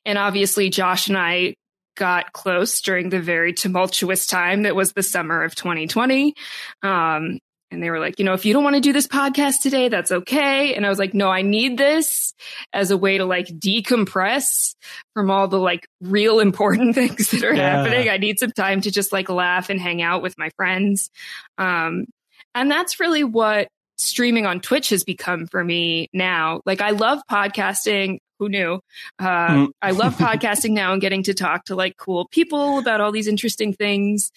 and 0.05 0.17
obviously, 0.17 0.69
Josh 0.69 1.07
and 1.07 1.17
I 1.17 1.55
got 1.95 2.33
close 2.33 2.81
during 2.81 3.09
the 3.09 3.19
very 3.19 3.53
tumultuous 3.53 4.25
time 4.25 4.63
that 4.63 4.75
was 4.75 4.93
the 4.93 5.03
summer 5.03 5.43
of 5.43 5.55
2020. 5.55 6.33
Um, 6.81 7.39
and 7.73 7.81
they 7.81 7.89
were 7.89 7.99
like, 7.99 8.19
you 8.19 8.25
know, 8.25 8.33
if 8.33 8.45
you 8.45 8.53
don't 8.53 8.63
want 8.63 8.75
to 8.75 8.81
do 8.81 8.93
this 8.93 9.07
podcast 9.07 9.61
today, 9.61 9.89
that's 9.89 10.11
okay. 10.11 10.75
And 10.75 10.85
I 10.85 10.89
was 10.89 10.99
like, 10.99 11.15
no, 11.15 11.29
I 11.29 11.41
need 11.41 11.77
this 11.77 12.33
as 12.71 12.91
a 12.91 12.97
way 12.97 13.17
to 13.17 13.25
like 13.25 13.47
decompress 13.47 14.75
from 15.15 15.31
all 15.31 15.47
the 15.47 15.59
like 15.59 15.87
real 15.99 16.39
important 16.39 16.93
things 16.95 17.31
that 17.31 17.43
are 17.43 17.53
yeah. 17.53 17.77
happening. 17.77 18.09
I 18.09 18.17
need 18.17 18.37
some 18.39 18.51
time 18.51 18.81
to 18.81 18.91
just 18.91 19.11
like 19.11 19.27
laugh 19.27 19.71
and 19.71 19.79
hang 19.81 20.03
out 20.03 20.21
with 20.21 20.37
my 20.37 20.51
friends. 20.55 21.09
Um, 21.57 22.05
and 22.53 22.69
that's 22.69 22.99
really 22.99 23.23
what 23.23 23.67
streaming 23.97 24.45
on 24.45 24.59
Twitch 24.59 24.89
has 24.89 25.03
become 25.03 25.47
for 25.47 25.63
me 25.63 26.09
now. 26.13 26.61
Like 26.65 26.81
I 26.81 26.91
love 26.91 27.21
podcasting 27.29 28.19
who 28.43 28.49
knew? 28.49 28.81
Uh, 29.19 29.47
mm. 29.47 29.67
I 29.81 29.91
love 29.91 30.15
podcasting 30.17 30.71
now 30.71 30.91
and 30.91 31.01
getting 31.01 31.23
to 31.23 31.33
talk 31.33 31.65
to 31.65 31.75
like 31.75 31.95
cool 31.97 32.27
people 32.27 32.77
about 32.77 32.99
all 32.99 33.11
these 33.11 33.27
interesting 33.27 33.73
things. 33.73 34.31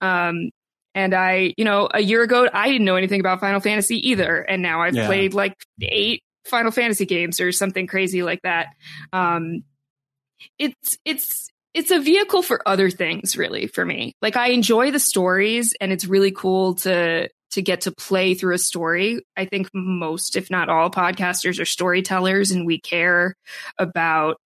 Um, 0.00 0.50
and 0.94 1.14
I, 1.14 1.54
you 1.56 1.64
know, 1.64 1.88
a 1.92 2.00
year 2.00 2.22
ago, 2.22 2.48
I 2.52 2.68
didn't 2.68 2.84
know 2.84 2.96
anything 2.96 3.20
about 3.20 3.40
Final 3.40 3.60
Fantasy 3.60 4.10
either. 4.10 4.40
And 4.40 4.62
now 4.62 4.82
I've 4.82 4.94
yeah. 4.94 5.06
played 5.06 5.32
like 5.32 5.54
eight 5.80 6.22
Final 6.44 6.72
Fantasy 6.72 7.06
games 7.06 7.40
or 7.40 7.52
something 7.52 7.86
crazy 7.86 8.22
like 8.22 8.42
that. 8.42 8.68
Um, 9.12 9.62
it's, 10.58 10.98
it's, 11.04 11.48
it's 11.72 11.90
a 11.90 12.00
vehicle 12.00 12.42
for 12.42 12.66
other 12.68 12.90
things 12.90 13.38
really 13.38 13.68
for 13.68 13.84
me. 13.84 14.14
Like 14.20 14.36
I 14.36 14.48
enjoy 14.48 14.90
the 14.90 14.98
stories 14.98 15.74
and 15.80 15.92
it's 15.92 16.04
really 16.04 16.32
cool 16.32 16.74
to 16.76 17.28
to 17.52 17.62
get 17.62 17.82
to 17.82 17.92
play 17.92 18.34
through 18.34 18.54
a 18.54 18.58
story. 18.58 19.24
I 19.36 19.44
think 19.44 19.68
most, 19.72 20.36
if 20.36 20.50
not 20.50 20.68
all, 20.68 20.90
podcasters 20.90 21.60
are 21.60 21.64
storytellers, 21.64 22.50
and 22.50 22.66
we 22.66 22.80
care 22.80 23.34
about 23.78 24.36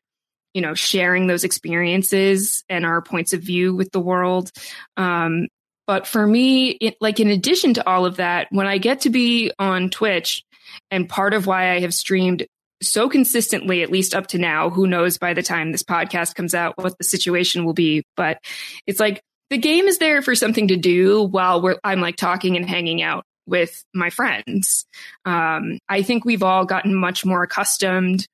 you 0.54 0.62
know 0.62 0.74
sharing 0.74 1.26
those 1.26 1.44
experiences 1.44 2.64
and 2.68 2.86
our 2.86 3.02
points 3.02 3.32
of 3.32 3.42
view 3.42 3.74
with 3.74 3.90
the 3.92 4.00
world. 4.00 4.50
Um, 4.96 5.48
but 5.86 6.06
for 6.06 6.26
me, 6.26 6.70
it, 6.70 6.96
like 7.00 7.20
in 7.20 7.28
addition 7.28 7.74
to 7.74 7.88
all 7.88 8.06
of 8.06 8.16
that, 8.16 8.48
when 8.50 8.66
I 8.66 8.78
get 8.78 9.02
to 9.02 9.10
be 9.10 9.52
on 9.58 9.90
Twitch, 9.90 10.44
and 10.90 11.08
part 11.08 11.32
of 11.32 11.46
why 11.46 11.72
I 11.72 11.80
have 11.80 11.94
streamed 11.94 12.46
so 12.82 13.08
consistently, 13.08 13.82
at 13.82 13.90
least 13.90 14.14
up 14.14 14.26
to 14.28 14.38
now, 14.38 14.68
who 14.68 14.86
knows 14.86 15.16
by 15.16 15.32
the 15.32 15.42
time 15.42 15.72
this 15.72 15.82
podcast 15.82 16.34
comes 16.34 16.54
out 16.54 16.76
what 16.76 16.98
the 16.98 17.04
situation 17.04 17.64
will 17.64 17.72
be, 17.72 18.04
but 18.16 18.38
it's 18.86 19.00
like 19.00 19.22
the 19.50 19.58
game 19.58 19.86
is 19.86 19.98
there 19.98 20.22
for 20.22 20.34
something 20.34 20.68
to 20.68 20.76
do 20.76 21.22
while 21.22 21.62
we're 21.62 21.78
I'm 21.84 22.00
like 22.00 22.16
talking 22.16 22.56
and 22.56 22.68
hanging 22.68 23.02
out 23.02 23.24
with 23.46 23.84
my 23.94 24.10
friends. 24.10 24.86
Um, 25.24 25.78
I 25.88 26.02
think 26.02 26.24
we've 26.24 26.42
all 26.42 26.64
gotten 26.64 26.94
much 26.94 27.24
more 27.24 27.42
accustomed 27.42 28.26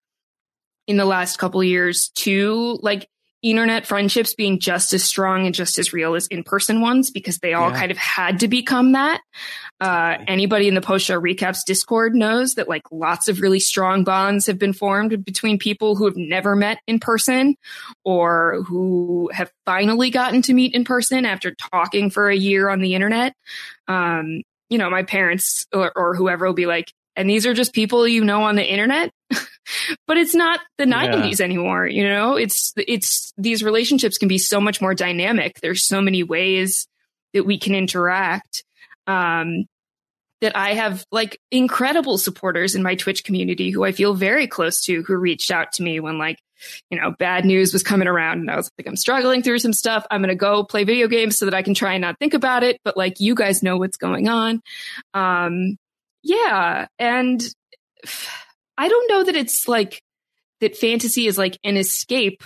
in 0.86 0.96
the 0.96 1.04
last 1.04 1.38
couple 1.38 1.62
years 1.62 2.10
to 2.16 2.78
like 2.82 3.08
internet 3.42 3.86
friendships 3.86 4.34
being 4.34 4.58
just 4.58 4.92
as 4.92 5.02
strong 5.02 5.46
and 5.46 5.54
just 5.54 5.78
as 5.78 5.92
real 5.92 6.14
as 6.14 6.26
in-person 6.28 6.80
ones 6.80 7.10
because 7.10 7.38
they 7.38 7.52
all 7.52 7.70
yeah. 7.70 7.78
kind 7.78 7.90
of 7.90 7.98
had 7.98 8.40
to 8.40 8.48
become 8.48 8.92
that. 8.92 9.20
Uh, 9.80 10.16
anybody 10.28 10.68
in 10.68 10.74
the 10.74 10.80
post 10.80 11.04
show 11.04 11.20
recaps 11.20 11.64
Discord 11.66 12.14
knows 12.14 12.54
that 12.54 12.68
like 12.68 12.82
lots 12.92 13.28
of 13.28 13.40
really 13.40 13.58
strong 13.58 14.04
bonds 14.04 14.46
have 14.46 14.58
been 14.58 14.72
formed 14.72 15.24
between 15.24 15.58
people 15.58 15.96
who 15.96 16.04
have 16.04 16.16
never 16.16 16.54
met 16.54 16.78
in 16.86 17.00
person 17.00 17.56
or 18.04 18.62
who 18.62 19.28
have 19.32 19.50
finally 19.66 20.10
gotten 20.10 20.40
to 20.42 20.54
meet 20.54 20.74
in 20.74 20.84
person 20.84 21.26
after 21.26 21.54
talking 21.72 22.10
for 22.10 22.30
a 22.30 22.36
year 22.36 22.68
on 22.68 22.80
the 22.80 22.94
internet. 22.94 23.34
Um, 23.88 24.42
you 24.70 24.78
know, 24.78 24.88
my 24.88 25.02
parents 25.02 25.66
or, 25.74 25.92
or 25.96 26.14
whoever 26.14 26.46
will 26.46 26.54
be 26.54 26.66
like, 26.66 26.92
and 27.16 27.28
these 27.28 27.44
are 27.44 27.54
just 27.54 27.74
people 27.74 28.08
you 28.08 28.24
know 28.24 28.44
on 28.44 28.56
the 28.56 28.64
internet. 28.64 29.10
But 30.06 30.16
it's 30.16 30.34
not 30.34 30.60
the 30.78 30.84
90s 30.84 31.38
yeah. 31.38 31.44
anymore, 31.44 31.86
you 31.86 32.08
know? 32.08 32.36
It's 32.36 32.72
it's 32.76 33.32
these 33.36 33.62
relationships 33.62 34.18
can 34.18 34.28
be 34.28 34.38
so 34.38 34.60
much 34.60 34.80
more 34.80 34.94
dynamic. 34.94 35.60
There's 35.60 35.86
so 35.86 36.00
many 36.00 36.22
ways 36.22 36.86
that 37.32 37.44
we 37.44 37.58
can 37.58 37.74
interact. 37.74 38.64
Um 39.06 39.66
that 40.42 40.56
I 40.56 40.74
have 40.74 41.04
like 41.12 41.38
incredible 41.52 42.18
supporters 42.18 42.74
in 42.74 42.82
my 42.82 42.96
Twitch 42.96 43.22
community 43.22 43.70
who 43.70 43.84
I 43.84 43.92
feel 43.92 44.12
very 44.12 44.48
close 44.48 44.82
to 44.82 45.02
who 45.02 45.16
reached 45.16 45.52
out 45.52 45.72
to 45.74 45.84
me 45.84 46.00
when 46.00 46.18
like, 46.18 46.36
you 46.90 47.00
know, 47.00 47.14
bad 47.16 47.44
news 47.44 47.72
was 47.72 47.84
coming 47.84 48.08
around 48.08 48.40
and 48.40 48.50
I 48.50 48.56
was 48.56 48.68
like, 48.76 48.88
I'm 48.88 48.96
struggling 48.96 49.42
through 49.42 49.60
some 49.60 49.72
stuff. 49.72 50.04
I'm 50.10 50.20
going 50.20 50.30
to 50.30 50.34
go 50.34 50.64
play 50.64 50.82
video 50.82 51.06
games 51.06 51.38
so 51.38 51.44
that 51.44 51.54
I 51.54 51.62
can 51.62 51.74
try 51.74 51.94
and 51.94 52.02
not 52.02 52.18
think 52.18 52.34
about 52.34 52.64
it. 52.64 52.80
But 52.84 52.96
like, 52.96 53.20
you 53.20 53.36
guys 53.36 53.62
know 53.62 53.76
what's 53.76 53.96
going 53.96 54.28
on. 54.28 54.60
Um, 55.14 55.76
yeah. 56.24 56.88
And 56.98 57.40
I 58.78 58.88
don't 58.88 59.08
know 59.08 59.24
that 59.24 59.36
it's 59.36 59.68
like 59.68 60.02
that 60.60 60.76
fantasy 60.76 61.26
is 61.26 61.38
like 61.38 61.58
an 61.64 61.76
escape 61.76 62.42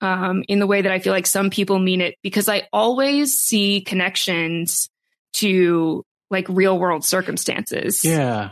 um, 0.00 0.44
in 0.48 0.58
the 0.58 0.66
way 0.66 0.82
that 0.82 0.92
I 0.92 0.98
feel 0.98 1.12
like 1.12 1.26
some 1.26 1.50
people 1.50 1.78
mean 1.78 2.00
it 2.00 2.16
because 2.22 2.48
I 2.48 2.68
always 2.72 3.34
see 3.34 3.80
connections 3.80 4.88
to 5.34 6.04
like 6.30 6.46
real 6.48 6.78
world 6.78 7.04
circumstances. 7.04 8.04
Yeah. 8.04 8.50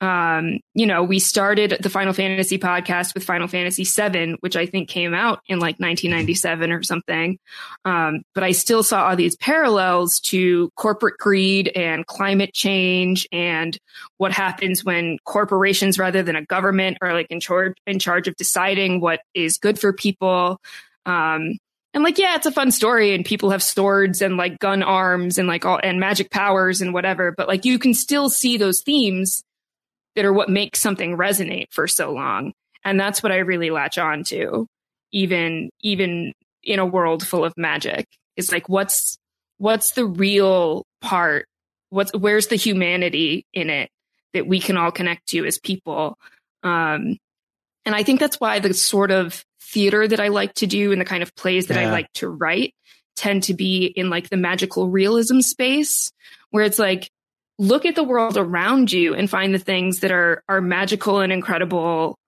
Um, 0.00 0.60
you 0.74 0.86
know, 0.86 1.02
we 1.02 1.18
started 1.18 1.78
the 1.80 1.88
Final 1.88 2.12
Fantasy 2.12 2.58
podcast 2.58 3.14
with 3.14 3.24
Final 3.24 3.48
Fantasy 3.48 3.84
VII, 3.84 4.36
which 4.40 4.56
I 4.56 4.66
think 4.66 4.88
came 4.88 5.14
out 5.14 5.40
in 5.46 5.60
like 5.60 5.76
1997 5.78 6.72
or 6.72 6.82
something. 6.82 7.38
Um, 7.84 8.22
but 8.34 8.44
I 8.44 8.52
still 8.52 8.82
saw 8.82 9.08
all 9.08 9.16
these 9.16 9.36
parallels 9.36 10.20
to 10.20 10.70
corporate 10.76 11.16
greed 11.18 11.68
and 11.74 12.06
climate 12.06 12.52
change 12.52 13.26
and 13.32 13.78
what 14.18 14.32
happens 14.32 14.84
when 14.84 15.18
corporations 15.24 15.98
rather 15.98 16.22
than 16.22 16.36
a 16.36 16.44
government 16.44 16.98
are 17.00 17.14
like 17.14 17.28
in 17.30 17.40
charge 17.40 17.74
in 17.86 17.98
charge 17.98 18.28
of 18.28 18.36
deciding 18.36 19.00
what 19.00 19.20
is 19.32 19.58
good 19.58 19.78
for 19.78 19.92
people. 19.92 20.60
Um, 21.06 21.58
and 21.94 22.02
like, 22.02 22.18
yeah, 22.18 22.34
it's 22.34 22.46
a 22.46 22.50
fun 22.50 22.72
story 22.72 23.14
and 23.14 23.24
people 23.24 23.50
have 23.50 23.62
swords 23.62 24.20
and 24.20 24.36
like 24.36 24.58
gun 24.58 24.82
arms 24.82 25.38
and 25.38 25.46
like 25.46 25.64
all 25.64 25.78
and 25.80 26.00
magic 26.00 26.30
powers 26.30 26.80
and 26.80 26.92
whatever. 26.92 27.32
But 27.32 27.46
like 27.46 27.64
you 27.64 27.78
can 27.78 27.94
still 27.94 28.28
see 28.28 28.56
those 28.56 28.82
themes 28.82 29.44
that 30.16 30.24
are 30.24 30.32
what 30.32 30.48
makes 30.48 30.80
something 30.80 31.16
resonate 31.16 31.72
for 31.72 31.86
so 31.86 32.12
long. 32.12 32.52
And 32.84 32.98
that's 32.98 33.22
what 33.22 33.32
I 33.32 33.38
really 33.38 33.70
latch 33.70 33.98
on 33.98 34.24
to, 34.24 34.66
even 35.12 35.70
even 35.80 36.32
in 36.62 36.78
a 36.78 36.86
world 36.86 37.26
full 37.26 37.44
of 37.44 37.54
magic. 37.56 38.06
It's 38.36 38.52
like 38.52 38.68
what's 38.68 39.18
what's 39.58 39.92
the 39.92 40.06
real 40.06 40.84
part? 41.00 41.46
What's 41.90 42.12
where's 42.12 42.48
the 42.48 42.56
humanity 42.56 43.46
in 43.52 43.70
it 43.70 43.90
that 44.32 44.46
we 44.46 44.60
can 44.60 44.76
all 44.76 44.90
connect 44.90 45.28
to 45.28 45.44
as 45.44 45.58
people? 45.58 46.18
Um, 46.62 47.18
and 47.86 47.94
I 47.94 48.02
think 48.02 48.20
that's 48.20 48.40
why 48.40 48.58
the 48.58 48.74
sort 48.74 49.10
of 49.10 49.44
theater 49.60 50.06
that 50.06 50.20
I 50.20 50.28
like 50.28 50.54
to 50.54 50.66
do 50.66 50.92
and 50.92 51.00
the 51.00 51.04
kind 51.04 51.22
of 51.22 51.34
plays 51.36 51.66
that 51.66 51.80
yeah. 51.80 51.88
I 51.88 51.92
like 51.92 52.12
to 52.14 52.28
write 52.28 52.74
tend 53.16 53.44
to 53.44 53.54
be 53.54 53.86
in 53.86 54.10
like 54.10 54.28
the 54.28 54.36
magical 54.36 54.88
realism 54.88 55.40
space 55.40 56.10
where 56.50 56.64
it's 56.64 56.78
like 56.78 57.10
look 57.58 57.86
at 57.86 57.94
the 57.94 58.04
world 58.04 58.36
around 58.36 58.92
you 58.92 59.14
and 59.14 59.30
find 59.30 59.54
the 59.54 59.58
things 59.58 60.00
that 60.00 60.10
are 60.10 60.42
are 60.48 60.60
magical 60.60 61.20
and 61.20 61.32
incredible 61.32 62.18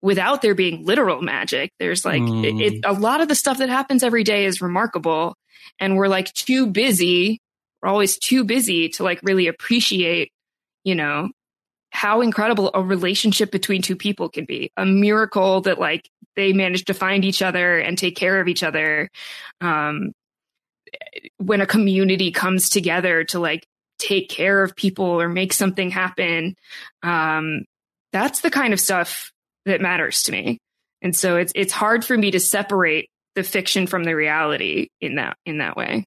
without 0.00 0.42
there 0.42 0.54
being 0.54 0.84
literal 0.84 1.20
magic. 1.22 1.72
There's 1.78 2.04
like 2.04 2.22
mm. 2.22 2.44
it, 2.44 2.74
it, 2.74 2.84
a 2.84 2.92
lot 2.92 3.20
of 3.20 3.28
the 3.28 3.34
stuff 3.34 3.58
that 3.58 3.68
happens 3.68 4.02
every 4.02 4.24
day 4.24 4.44
is 4.44 4.60
remarkable. 4.62 5.34
And 5.80 5.96
we're 5.96 6.08
like 6.08 6.32
too 6.32 6.66
busy 6.66 7.40
we're 7.82 7.88
always 7.88 8.18
too 8.18 8.44
busy 8.44 8.88
to 8.90 9.04
like 9.04 9.20
really 9.22 9.46
appreciate 9.46 10.32
you 10.84 10.94
know 10.94 11.30
how 11.90 12.20
incredible 12.20 12.70
a 12.74 12.82
relationship 12.82 13.50
between 13.50 13.82
two 13.82 13.96
people 13.96 14.28
can 14.28 14.44
be. 14.44 14.70
A 14.76 14.84
miracle 14.84 15.62
that 15.62 15.78
like 15.78 16.08
they 16.36 16.52
manage 16.52 16.84
to 16.84 16.94
find 16.94 17.24
each 17.24 17.42
other 17.42 17.78
and 17.78 17.96
take 17.96 18.16
care 18.16 18.40
of 18.40 18.48
each 18.48 18.62
other. 18.62 19.10
Um, 19.60 20.12
when 21.38 21.60
a 21.60 21.66
community 21.66 22.30
comes 22.30 22.68
together 22.68 23.24
to 23.24 23.38
like 23.38 23.66
take 23.98 24.28
care 24.28 24.62
of 24.62 24.76
people 24.76 25.04
or 25.04 25.28
make 25.28 25.52
something 25.52 25.90
happen. 25.90 26.54
Um, 27.02 27.64
that's 28.12 28.40
the 28.40 28.50
kind 28.50 28.72
of 28.72 28.80
stuff 28.80 29.32
that 29.66 29.80
matters 29.80 30.22
to 30.24 30.32
me. 30.32 30.58
And 31.02 31.14
so 31.14 31.36
it's 31.36 31.52
it's 31.54 31.72
hard 31.72 32.04
for 32.04 32.16
me 32.16 32.30
to 32.32 32.40
separate 32.40 33.08
the 33.34 33.44
fiction 33.44 33.86
from 33.86 34.04
the 34.04 34.14
reality 34.14 34.88
in 35.00 35.16
that 35.16 35.36
in 35.46 35.58
that 35.58 35.76
way. 35.76 36.04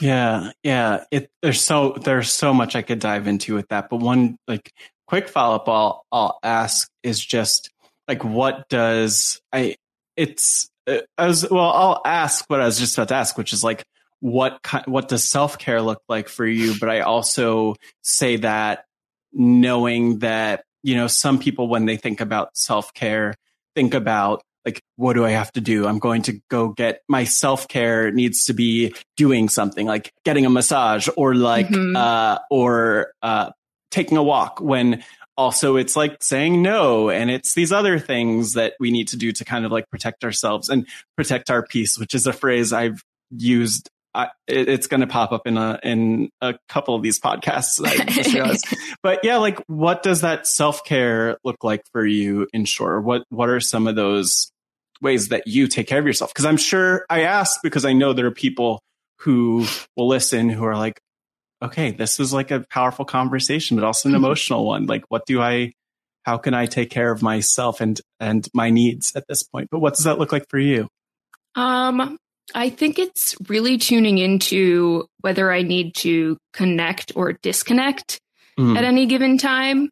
Yeah, 0.00 0.50
yeah. 0.62 1.04
It 1.10 1.30
there's 1.42 1.60
so 1.60 1.92
there's 1.92 2.30
so 2.30 2.52
much 2.52 2.76
I 2.76 2.82
could 2.82 2.98
dive 2.98 3.26
into 3.26 3.54
with 3.54 3.68
that, 3.68 3.88
but 3.88 3.98
one 3.98 4.36
like 4.46 4.70
quick 5.06 5.28
follow 5.28 5.56
up 5.56 5.68
I'll 5.68 6.04
I'll 6.12 6.38
ask 6.42 6.88
is 7.02 7.24
just 7.24 7.70
like 8.08 8.24
what 8.24 8.68
does 8.68 9.40
I 9.52 9.76
it's 10.16 10.68
uh, 10.86 10.98
as 11.16 11.48
well 11.50 11.70
I'll 11.70 12.02
ask 12.04 12.44
what 12.48 12.60
I 12.60 12.66
was 12.66 12.78
just 12.78 12.96
about 12.96 13.08
to 13.08 13.14
ask, 13.14 13.38
which 13.38 13.52
is 13.52 13.64
like 13.64 13.84
what 14.24 14.58
what 14.86 15.08
does 15.08 15.22
self 15.22 15.58
care 15.58 15.82
look 15.82 16.00
like 16.08 16.30
for 16.30 16.46
you? 16.46 16.72
But 16.80 16.88
I 16.88 17.00
also 17.00 17.76
say 18.02 18.36
that 18.38 18.86
knowing 19.34 20.20
that 20.20 20.64
you 20.82 20.94
know 20.94 21.08
some 21.08 21.38
people 21.38 21.68
when 21.68 21.84
they 21.84 21.98
think 21.98 22.22
about 22.22 22.56
self 22.56 22.94
care 22.94 23.34
think 23.74 23.92
about 23.92 24.40
like 24.64 24.80
what 24.96 25.12
do 25.12 25.26
i 25.26 25.30
have 25.30 25.52
to 25.52 25.60
do 25.60 25.86
i'm 25.86 25.98
going 25.98 26.22
to 26.22 26.40
go 26.48 26.68
get 26.68 27.02
my 27.08 27.24
self-care 27.24 28.12
needs 28.12 28.44
to 28.44 28.54
be 28.54 28.94
doing 29.16 29.48
something 29.48 29.86
like 29.86 30.12
getting 30.24 30.46
a 30.46 30.50
massage 30.50 31.08
or 31.16 31.34
like 31.34 31.66
mm-hmm. 31.66 31.96
uh 31.96 32.38
or 32.50 33.12
uh 33.22 33.50
taking 33.90 34.16
a 34.16 34.22
walk 34.22 34.60
when 34.60 35.02
also 35.36 35.76
it's 35.76 35.96
like 35.96 36.22
saying 36.22 36.62
no 36.62 37.10
and 37.10 37.28
it's 37.28 37.54
these 37.54 37.72
other 37.72 37.98
things 37.98 38.52
that 38.52 38.74
we 38.78 38.92
need 38.92 39.08
to 39.08 39.16
do 39.16 39.32
to 39.32 39.44
kind 39.44 39.66
of 39.66 39.72
like 39.72 39.90
protect 39.90 40.22
ourselves 40.22 40.68
and 40.68 40.86
protect 41.16 41.50
our 41.50 41.66
peace 41.66 41.98
which 41.98 42.14
is 42.14 42.26
a 42.26 42.32
phrase 42.32 42.72
i've 42.72 43.02
used 43.30 43.90
I, 44.14 44.28
it, 44.46 44.68
it's 44.68 44.86
going 44.86 45.00
to 45.00 45.06
pop 45.06 45.32
up 45.32 45.46
in 45.46 45.56
a 45.56 45.78
in 45.82 46.30
a 46.40 46.54
couple 46.68 46.94
of 46.94 47.02
these 47.02 47.18
podcasts. 47.18 47.80
but 49.02 49.20
yeah, 49.24 49.38
like 49.38 49.60
what 49.66 50.02
does 50.02 50.20
that 50.20 50.46
self 50.46 50.84
care 50.84 51.38
look 51.44 51.64
like 51.64 51.82
for 51.92 52.06
you 52.06 52.46
in 52.52 52.64
short? 52.64 53.04
What 53.04 53.24
what 53.30 53.48
are 53.48 53.60
some 53.60 53.86
of 53.86 53.96
those 53.96 54.52
ways 55.00 55.28
that 55.28 55.46
you 55.46 55.66
take 55.66 55.88
care 55.88 55.98
of 55.98 56.06
yourself? 56.06 56.32
Because 56.32 56.46
I'm 56.46 56.56
sure 56.56 57.04
I 57.10 57.22
ask 57.22 57.60
because 57.62 57.84
I 57.84 57.92
know 57.92 58.12
there 58.12 58.26
are 58.26 58.30
people 58.32 58.80
who 59.20 59.66
will 59.96 60.08
listen 60.08 60.48
who 60.48 60.64
are 60.64 60.76
like, 60.76 61.00
okay, 61.62 61.90
this 61.92 62.18
was 62.18 62.32
like 62.32 62.50
a 62.50 62.64
powerful 62.70 63.04
conversation, 63.04 63.76
but 63.76 63.84
also 63.84 64.08
an 64.08 64.14
mm-hmm. 64.14 64.24
emotional 64.24 64.66
one. 64.66 64.86
Like, 64.86 65.04
what 65.08 65.24
do 65.26 65.40
I, 65.40 65.72
how 66.24 66.36
can 66.36 66.54
I 66.54 66.66
take 66.66 66.90
care 66.90 67.10
of 67.10 67.22
myself 67.22 67.80
and, 67.80 68.00
and 68.20 68.46
my 68.52 68.70
needs 68.70 69.14
at 69.16 69.24
this 69.28 69.42
point? 69.42 69.68
But 69.70 69.78
what 69.78 69.94
does 69.94 70.04
that 70.04 70.18
look 70.18 70.30
like 70.30 70.46
for 70.48 70.58
you? 70.58 70.88
Um, 71.54 72.18
I 72.54 72.70
think 72.70 72.98
it's 72.98 73.34
really 73.48 73.78
tuning 73.78 74.18
into 74.18 75.06
whether 75.20 75.50
I 75.50 75.62
need 75.62 75.94
to 75.96 76.36
connect 76.52 77.12
or 77.14 77.32
disconnect 77.32 78.20
mm. 78.58 78.76
at 78.76 78.84
any 78.84 79.06
given 79.06 79.38
time. 79.38 79.90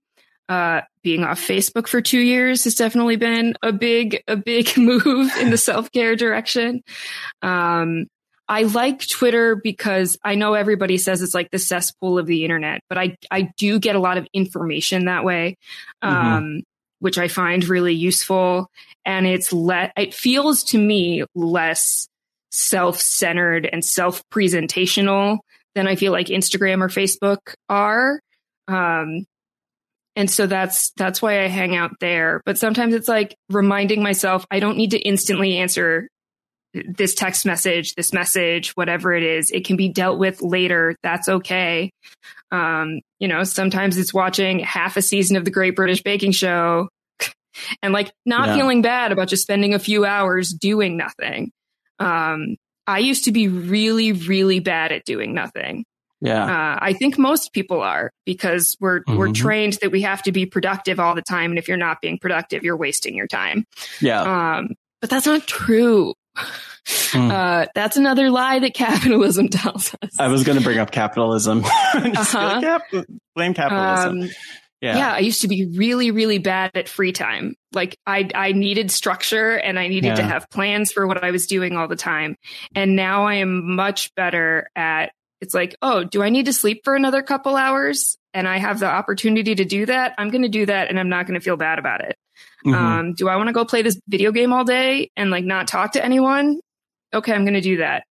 Uh, 0.49 0.83
being 1.03 1.25
off 1.25 1.41
Facebook 1.41 1.87
for 1.87 2.03
two 2.03 2.19
years 2.19 2.65
has 2.65 2.75
definitely 2.75 3.17
been 3.17 3.55
a 3.63 3.73
big, 3.73 4.23
a 4.29 4.37
big 4.37 4.71
move 4.77 5.31
in 5.41 5.51
the 5.51 5.57
self 5.57 5.91
care 5.93 6.15
direction. 6.15 6.83
Um, 7.41 8.07
I 8.49 8.65
like 8.65 9.07
Twitter 9.09 9.57
because 9.57 10.19
I 10.23 10.35
know 10.35 10.55
everybody 10.55 10.99
says 10.99 11.23
it's 11.23 11.35
like 11.35 11.51
the 11.51 11.59
cesspool 11.59 12.19
of 12.19 12.27
the 12.27 12.45
internet, 12.45 12.83
but 12.89 12.99
I, 12.99 13.17
I 13.31 13.53
do 13.57 13.79
get 13.79 13.97
a 13.97 14.01
lot 14.01 14.19
of 14.19 14.27
information 14.35 15.07
that 15.07 15.25
way, 15.25 15.57
mm-hmm. 16.05 16.15
um, 16.15 16.43
mm-hmm. 16.45 16.59
which 16.99 17.19
I 17.19 17.29
find 17.29 17.65
really 17.65 17.95
useful. 17.95 18.69
And 19.07 19.27
it's 19.27 19.53
let, 19.53 19.93
it 19.97 20.13
feels 20.13 20.65
to 20.65 20.79
me 20.79 21.25
less 21.35 22.09
self 22.53 23.01
centered 23.01 23.69
and 23.71 23.85
self 23.85 24.23
presentational 24.31 25.39
than 25.75 25.89
I 25.89 25.97
feel 25.97 26.13
like 26.13 26.27
Instagram 26.27 26.83
or 26.83 26.89
Facebook 26.89 27.55
are. 27.69 28.21
Um, 28.69 29.25
and 30.15 30.31
so 30.31 30.47
that's 30.47 30.93
that's 30.97 31.23
why 31.23 31.43
I 31.43 31.49
hang 31.49 31.75
out 31.75 31.93
there. 32.01 32.43
But 32.45 32.59
sometimes 32.59 32.95
it's 32.95 33.09
like 33.09 33.35
reminding 33.49 34.03
myself 34.03 34.47
I 34.51 34.61
don't 34.61 34.77
need 34.77 34.91
to 34.93 34.99
instantly 34.99 35.57
answer 35.57 36.09
this 36.75 37.15
text 37.15 37.45
message, 37.45 37.95
this 37.95 38.13
message, 38.13 38.71
whatever 38.71 39.13
it 39.13 39.23
is. 39.23 39.51
It 39.51 39.65
can 39.65 39.77
be 39.77 39.89
dealt 39.89 40.19
with 40.19 40.43
later. 40.43 40.97
That's 41.03 41.29
okay. 41.29 41.91
Um, 42.51 43.01
you 43.19 43.29
know, 43.29 43.45
sometimes 43.45 43.99
it's 43.99 44.15
watching 44.15 44.59
half 44.61 44.97
a 44.97 45.03
season 45.03 45.37
of 45.37 45.45
the 45.45 45.51
Great 45.51 45.77
British 45.77 46.03
Baking 46.03 46.33
Show 46.33 46.89
and 47.83 47.93
like 47.93 48.13
not 48.25 48.49
yeah. 48.49 48.57
feeling 48.57 48.83
bad 48.83 49.13
about 49.13 49.29
just 49.29 49.43
spending 49.43 49.75
a 49.75 49.79
few 49.79 50.05
hours 50.05 50.51
doing 50.51 50.97
nothing. 50.97 51.51
Um, 52.03 52.57
I 52.87 52.99
used 52.99 53.25
to 53.25 53.33
be 53.33 53.49
really, 53.49 54.13
really 54.13 54.61
bad 54.61 54.93
at 54.93 55.05
doing 55.05 55.35
nothing. 55.35 55.85
Yeah. 56.21 56.45
Uh, 56.45 56.79
I 56.81 56.93
think 56.93 57.19
most 57.19 57.53
people 57.53 57.81
are 57.81 58.13
because 58.25 58.77
we're 58.81 59.01
mm-hmm. 59.01 59.17
we're 59.17 59.33
trained 59.33 59.79
that 59.83 59.91
we 59.91 60.03
have 60.03 60.23
to 60.23 60.33
be 60.33 60.47
productive 60.47 61.01
all 61.01 61.15
the 61.15 61.23
time, 61.23 61.51
and 61.51 61.59
if 61.59 61.67
you're 61.67 61.77
not 61.77 62.01
being 62.01 62.19
productive, 62.19 62.63
you're 62.63 62.77
wasting 62.77 63.17
your 63.17 63.27
time. 63.27 63.65
Yeah. 64.01 64.23
Um, 64.59 64.69
but 65.01 65.11
that's 65.11 65.27
not 65.27 65.47
true. 65.49 66.15
Mm. 66.87 67.31
Uh, 67.31 67.67
that's 67.75 67.97
another 67.97 68.31
lie 68.31 68.61
that 68.61 68.75
capitalism 68.75 69.49
tells 69.51 69.95
us. 70.03 70.11
I 70.19 70.29
was 70.29 70.45
going 70.45 70.59
to 70.59 70.65
bring 70.65 70.79
up 70.79 70.91
capitalism. 70.91 71.65
uh-huh. 71.65 72.61
Cap- 72.61 73.07
blame 73.35 73.55
capitalism. 73.55 74.23
Um, 74.23 74.31
Yeah. 74.83 74.97
yeah. 74.97 75.13
I 75.15 75.21
used 75.21 75.43
to 75.43 75.49
be 75.49 75.67
really, 75.77 76.11
really 76.11 76.39
bad 76.39 76.73
at 76.75 76.89
free 76.89 77.13
time. 77.13 77.55
Like 77.73 77.97
I, 78.05 78.29
I 78.35 78.53
needed 78.53 78.91
structure 78.91 79.57
and 79.57 79.79
I 79.79 79.87
needed 79.87 80.17
to 80.17 80.23
have 80.25 80.51
plans 80.51 80.93
for 80.93 81.07
what 81.07 81.23
I 81.23 81.31
was 81.31 81.47
doing 81.47 81.77
all 81.77 81.87
the 81.87 81.97
time. 81.97 82.37
And 82.75 82.97
now 82.97 83.25
I 83.27 83.35
am 83.35 83.77
much 83.77 84.13
better 84.17 84.69
at 84.75 85.13
it's 85.41 85.55
like, 85.55 85.77
oh, 85.83 86.05
do 86.05 86.23
I 86.23 86.29
need 86.31 86.47
to 86.47 86.53
sleep 86.53 86.83
for 86.85 86.95
another 86.95 87.21
couple 87.23 87.57
hours? 87.57 88.17
And 88.33 88.47
I 88.47 88.59
have 88.59 88.79
the 88.79 88.87
opportunity 88.87 89.57
to 89.57 89.65
do 89.65 89.87
that. 89.87 90.15
I'm 90.17 90.31
going 90.31 90.43
to 90.43 90.49
do 90.49 90.67
that 90.67 90.89
and 90.89 91.01
I'm 91.01 91.09
not 91.09 91.27
going 91.27 91.39
to 91.39 91.45
feel 91.45 91.57
bad 91.57 91.79
about 91.81 92.01
it. 92.01 92.17
Mhm. 92.65 92.75
Um, 92.75 93.15
do 93.15 93.29
I 93.29 93.37
want 93.37 93.49
to 93.49 93.53
go 93.53 93.65
play 93.65 93.83
this 93.83 94.01
video 94.09 94.31
game 94.31 94.53
all 94.53 94.65
day 94.65 95.11
and 95.17 95.31
like 95.31 95.45
not 95.45 95.67
talk 95.67 95.93
to 95.93 96.05
anyone? 96.05 96.61
Okay, 97.13 97.33
I'm 97.33 97.45
going 97.45 97.55
to 97.55 97.61
do 97.61 97.79
that. 97.79 98.05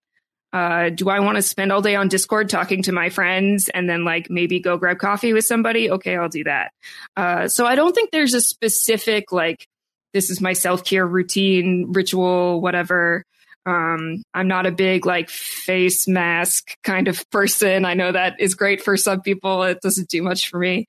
Uh, 0.54 0.90
do 0.90 1.10
I 1.10 1.20
want 1.22 1.38
to 1.38 1.42
spend 1.42 1.72
all 1.72 1.82
day 1.82 1.96
on 1.96 2.08
Discord 2.08 2.50
talking 2.50 2.84
to 2.84 2.92
my 2.92 3.10
friends 3.10 3.70
and 3.70 3.90
then 3.90 4.04
like 4.04 4.30
maybe 4.30 4.60
go 4.60 4.78
grab 4.78 5.00
coffee 5.00 5.34
with 5.34 5.46
somebody? 5.46 5.90
Okay, 5.90 6.18
I'll 6.18 6.30
do 6.30 6.44
that. 6.44 6.72
Uh, 7.16 7.48
so 7.48 7.66
I 7.66 7.76
don't 7.76 7.94
think 7.94 8.12
there's 8.12 8.34
a 8.34 8.42
specific 8.42 9.32
like 9.32 9.68
this 10.14 10.30
is 10.30 10.42
my 10.42 10.54
self 10.54 10.84
care 10.84 11.08
routine, 11.08 11.92
ritual, 11.92 12.62
whatever. 12.62 13.24
Um, 13.66 14.24
I'm 14.34 14.48
not 14.48 14.66
a 14.66 14.72
big 14.72 15.06
like 15.06 15.30
face 15.30 16.08
mask 16.08 16.76
kind 16.84 17.08
of 17.08 17.30
person. 17.32 17.86
I 17.86 17.94
know 17.94 18.12
that 18.12 18.40
is 18.40 18.56
great 18.56 18.82
for 18.82 18.98
some 18.98 19.22
people. 19.22 19.64
It 19.64 19.82
doesn't 19.82 20.10
do 20.10 20.22
much 20.22 20.50
for 20.50 20.60
me. 20.60 20.88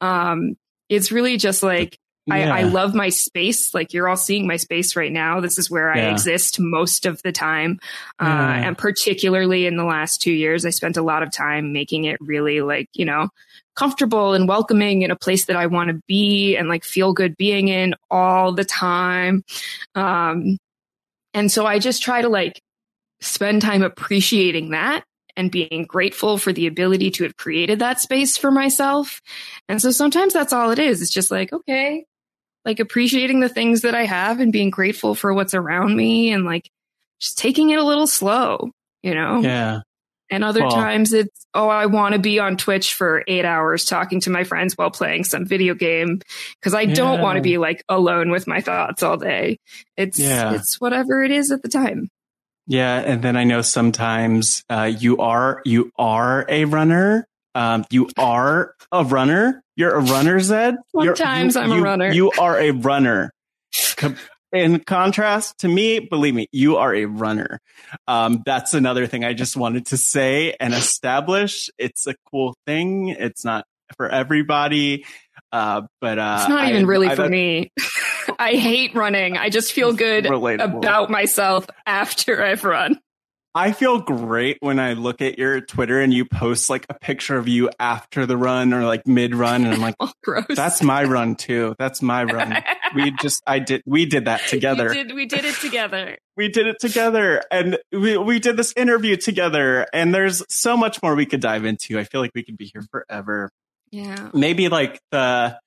Um, 0.00 0.56
it's 0.88 1.12
really 1.12 1.36
just 1.36 1.62
like 1.62 1.98
I, 2.30 2.42
I 2.60 2.62
love 2.62 2.94
my 2.94 3.08
space. 3.08 3.74
Like 3.74 3.92
you're 3.92 4.08
all 4.08 4.16
seeing 4.16 4.46
my 4.46 4.56
space 4.56 4.96
right 4.96 5.12
now. 5.12 5.40
This 5.40 5.58
is 5.58 5.70
where 5.70 5.90
I 5.90 5.98
exist 6.10 6.58
most 6.60 7.06
of 7.06 7.20
the 7.22 7.32
time. 7.32 7.78
Uh, 8.20 8.24
Yeah. 8.26 8.66
and 8.68 8.78
particularly 8.78 9.66
in 9.66 9.76
the 9.76 9.84
last 9.84 10.20
two 10.22 10.32
years, 10.32 10.64
I 10.64 10.70
spent 10.70 10.96
a 10.96 11.02
lot 11.02 11.22
of 11.22 11.32
time 11.32 11.72
making 11.72 12.04
it 12.04 12.18
really 12.20 12.60
like, 12.60 12.88
you 12.94 13.04
know, 13.04 13.28
comfortable 13.76 14.34
and 14.34 14.48
welcoming 14.48 15.02
in 15.02 15.10
a 15.10 15.16
place 15.16 15.46
that 15.46 15.56
I 15.56 15.66
want 15.66 15.88
to 15.88 16.00
be 16.06 16.56
and 16.56 16.68
like 16.68 16.84
feel 16.84 17.12
good 17.12 17.36
being 17.36 17.68
in 17.68 17.94
all 18.10 18.52
the 18.52 18.64
time. 18.64 19.42
Um, 19.94 20.58
and 21.32 21.50
so 21.50 21.64
I 21.66 21.78
just 21.78 22.02
try 22.02 22.22
to 22.22 22.28
like 22.28 22.60
spend 23.20 23.62
time 23.62 23.82
appreciating 23.82 24.70
that 24.70 25.04
and 25.36 25.50
being 25.50 25.84
grateful 25.86 26.36
for 26.38 26.52
the 26.52 26.66
ability 26.66 27.10
to 27.12 27.22
have 27.22 27.36
created 27.36 27.78
that 27.78 28.00
space 28.00 28.36
for 28.36 28.50
myself. 28.50 29.20
And 29.68 29.80
so 29.80 29.90
sometimes 29.92 30.32
that's 30.32 30.52
all 30.52 30.70
it 30.72 30.78
is. 30.78 31.00
It's 31.00 31.10
just 31.12 31.30
like, 31.30 31.52
okay, 31.52 32.04
like 32.64 32.80
appreciating 32.80 33.40
the 33.40 33.48
things 33.48 33.82
that 33.82 33.94
I 33.94 34.04
have 34.04 34.40
and 34.40 34.52
being 34.52 34.70
grateful 34.70 35.14
for 35.14 35.32
what's 35.32 35.54
around 35.54 35.96
me 35.96 36.32
and 36.32 36.44
like 36.44 36.70
just 37.20 37.38
taking 37.38 37.70
it 37.70 37.78
a 37.78 37.84
little 37.84 38.06
slow, 38.06 38.70
you 39.02 39.14
know? 39.14 39.40
Yeah. 39.40 39.80
And 40.30 40.44
other 40.44 40.60
Well- 40.62 40.70
times 40.70 41.12
it's, 41.12 41.46
oh, 41.54 41.68
I 41.68 41.86
want 41.86 42.12
to 42.14 42.20
be 42.20 42.38
on 42.38 42.56
Twitch 42.56 42.94
for 42.94 43.24
eight 43.26 43.44
hours 43.44 43.84
talking 43.84 44.20
to 44.20 44.30
my 44.30 44.44
friends 44.44 44.74
while 44.78 44.90
playing 44.90 45.24
some 45.24 45.44
video 45.44 45.74
game 45.74 46.20
because 46.60 46.74
I 46.74 46.84
don't 46.84 47.20
want 47.20 47.36
to 47.36 47.42
be 47.42 47.58
like 47.58 47.82
alone 47.88 48.30
with 48.30 48.46
my 48.46 48.60
thoughts 48.60 49.02
all 49.02 49.16
day. 49.16 49.58
It's, 49.96 50.18
Yeah. 50.18 50.54
it's 50.54 50.80
whatever 50.80 51.22
it 51.24 51.32
is 51.32 51.50
at 51.50 51.62
the 51.62 51.68
time. 51.68 52.08
Yeah, 52.66 52.98
and 53.00 53.20
then 53.20 53.36
I 53.36 53.42
know 53.42 53.62
sometimes 53.62 54.62
uh, 54.70 54.92
you 54.96 55.16
are 55.18 55.60
you 55.64 55.90
are 55.98 56.46
a 56.48 56.66
runner. 56.66 57.26
Um, 57.56 57.84
you 57.90 58.08
are 58.16 58.76
a 58.92 59.02
runner. 59.02 59.64
You're 59.80 59.94
a 59.94 60.00
runner, 60.00 60.38
Zed. 60.40 60.76
Sometimes 60.94 61.54
you- 61.54 61.60
I'm 61.62 61.72
a 61.72 61.80
runner. 61.80 62.12
You 62.12 62.30
are 62.38 62.60
a 62.60 62.70
runner. 62.72 63.32
In 64.52 64.80
contrast 64.80 65.58
to 65.60 65.68
me, 65.68 66.00
believe 66.00 66.34
me, 66.34 66.48
you 66.52 66.76
are 66.76 66.92
a 66.94 67.04
runner. 67.06 67.60
Um, 68.08 68.42
that's 68.44 68.74
another 68.74 69.06
thing 69.06 69.24
I 69.24 69.32
just 69.32 69.56
wanted 69.56 69.86
to 69.86 69.96
say 69.96 70.54
and 70.60 70.74
establish. 70.74 71.70
It's 71.78 72.06
a 72.08 72.14
cool 72.30 72.54
thing. 72.66 73.08
It's 73.08 73.42
not 73.44 73.64
for 73.96 74.08
everybody, 74.08 75.06
uh, 75.52 75.82
but 76.00 76.18
uh, 76.18 76.38
It's 76.40 76.48
not 76.50 76.64
I- 76.64 76.70
even 76.70 76.86
really 76.86 77.08
I- 77.08 77.14
for 77.14 77.28
me. 77.28 77.72
I 78.38 78.52
hate 78.52 78.94
running. 78.94 79.36
I 79.38 79.48
just 79.48 79.72
feel 79.72 79.92
good 79.92 80.24
Relatable. 80.26 80.76
about 80.78 81.10
myself 81.10 81.66
after 81.86 82.42
I've 82.44 82.64
run. 82.64 82.98
I 83.54 83.72
feel 83.72 83.98
great 84.00 84.58
when 84.60 84.78
I 84.78 84.92
look 84.92 85.20
at 85.20 85.36
your 85.36 85.60
Twitter 85.60 86.00
and 86.00 86.14
you 86.14 86.24
post 86.24 86.70
like 86.70 86.86
a 86.88 86.94
picture 86.94 87.36
of 87.36 87.48
you 87.48 87.68
after 87.80 88.24
the 88.24 88.36
run 88.36 88.72
or 88.72 88.84
like 88.84 89.08
mid 89.08 89.34
run, 89.34 89.64
and 89.64 89.74
I'm 89.74 89.80
like, 89.80 89.96
oh, 90.00 90.12
Gross. 90.22 90.46
that's 90.50 90.82
my 90.82 91.02
run 91.02 91.34
too. 91.34 91.74
That's 91.78 92.00
my 92.00 92.22
run. 92.22 92.56
we 92.94 93.10
just, 93.20 93.42
I 93.48 93.58
did, 93.58 93.82
we 93.86 94.06
did 94.06 94.26
that 94.26 94.46
together. 94.46 94.90
We 94.90 94.94
did, 94.94 95.14
we 95.14 95.26
did 95.26 95.44
it 95.44 95.56
together. 95.56 96.16
We 96.36 96.48
did 96.48 96.68
it 96.68 96.76
together, 96.80 97.42
and 97.50 97.76
we 97.92 98.16
we 98.16 98.38
did 98.38 98.56
this 98.56 98.72
interview 98.76 99.16
together. 99.16 99.86
And 99.92 100.14
there's 100.14 100.42
so 100.48 100.76
much 100.76 101.02
more 101.02 101.14
we 101.14 101.26
could 101.26 101.40
dive 101.40 101.64
into. 101.64 101.98
I 101.98 102.04
feel 102.04 102.20
like 102.20 102.30
we 102.34 102.44
could 102.44 102.56
be 102.56 102.70
here 102.72 102.82
forever. 102.90 103.50
Yeah. 103.90 104.30
Maybe 104.32 104.68
like 104.68 105.00
the, 105.10 105.58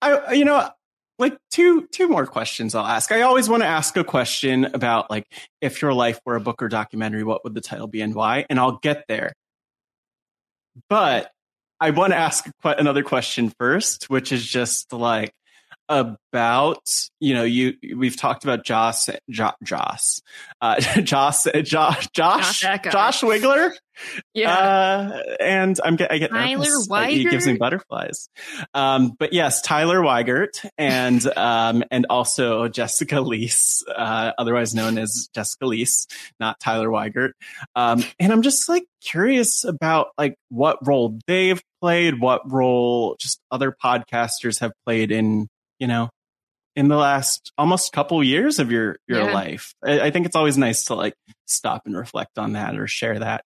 I 0.00 0.32
you 0.32 0.44
know. 0.44 0.70
Like 1.18 1.36
two 1.50 1.86
two 1.92 2.08
more 2.08 2.26
questions 2.26 2.74
I'll 2.74 2.84
ask. 2.86 3.10
I 3.10 3.22
always 3.22 3.48
want 3.48 3.62
to 3.62 3.66
ask 3.66 3.96
a 3.96 4.04
question 4.04 4.66
about 4.66 5.10
like 5.10 5.26
if 5.60 5.80
your 5.80 5.94
life 5.94 6.20
were 6.26 6.36
a 6.36 6.40
book 6.40 6.62
or 6.62 6.68
documentary, 6.68 7.24
what 7.24 7.42
would 7.44 7.54
the 7.54 7.62
title 7.62 7.86
be 7.86 8.02
and 8.02 8.14
why? 8.14 8.44
And 8.50 8.60
I'll 8.60 8.78
get 8.82 9.04
there. 9.08 9.32
But 10.90 11.30
I 11.80 11.90
want 11.90 12.12
to 12.12 12.16
ask 12.16 12.48
another 12.64 13.02
question 13.02 13.52
first, 13.58 14.10
which 14.10 14.32
is 14.32 14.46
just 14.46 14.92
like 14.92 15.32
about 15.88 16.82
you 17.20 17.34
know 17.34 17.44
you 17.44 17.74
we've 17.96 18.16
talked 18.16 18.44
about 18.44 18.64
Joss 18.64 19.08
jo- 19.30 19.50
Joss 19.62 20.20
uh, 20.60 20.80
Joss 21.02 21.46
Josh 21.62 22.08
Josh. 22.10 22.60
Josh 22.60 23.20
Wigler 23.22 23.72
Yeah. 24.34 24.52
uh, 24.52 25.20
and 25.40 25.78
I'm 25.84 25.96
get 25.96 26.10
I 26.12 26.18
get 26.18 26.30
Tyler. 26.30 26.66
Like, 26.88 27.10
He 27.10 27.24
gives 27.24 27.46
me 27.46 27.56
butterflies. 27.56 28.28
Um, 28.74 29.12
but 29.18 29.32
yes, 29.32 29.62
Tyler 29.62 30.00
Weigert 30.00 30.64
and 30.76 31.24
um, 31.36 31.82
and 31.90 32.06
also 32.10 32.68
Jessica 32.68 33.16
Liese, 33.16 33.82
uh, 33.94 34.32
otherwise 34.38 34.74
known 34.74 34.98
as 34.98 35.28
Jessica 35.34 35.64
Liese, 35.66 36.06
not 36.40 36.58
Tyler 36.60 36.88
Weigert. 36.88 37.30
Um, 37.74 38.02
and 38.18 38.32
I'm 38.32 38.42
just 38.42 38.68
like 38.68 38.84
curious 39.02 39.64
about 39.64 40.08
like 40.18 40.34
what 40.48 40.84
role 40.86 41.18
they've 41.26 41.62
played, 41.80 42.20
what 42.20 42.50
role 42.50 43.16
just 43.20 43.40
other 43.50 43.74
podcasters 43.82 44.60
have 44.60 44.72
played 44.84 45.10
in 45.12 45.48
you 45.78 45.86
know 45.86 46.08
in 46.74 46.88
the 46.88 46.96
last 46.96 47.52
almost 47.56 47.92
couple 47.92 48.22
years 48.22 48.58
of 48.58 48.70
your 48.70 48.96
your 49.08 49.24
Yeah. 49.24 49.32
life. 49.32 49.74
I, 49.84 50.00
I 50.00 50.10
think 50.10 50.26
it's 50.26 50.36
always 50.36 50.58
nice 50.58 50.84
to 50.84 50.94
like 50.94 51.14
stop 51.46 51.82
and 51.86 51.96
reflect 51.96 52.38
on 52.38 52.52
that 52.52 52.78
or 52.78 52.86
share 52.86 53.18
that. 53.18 53.44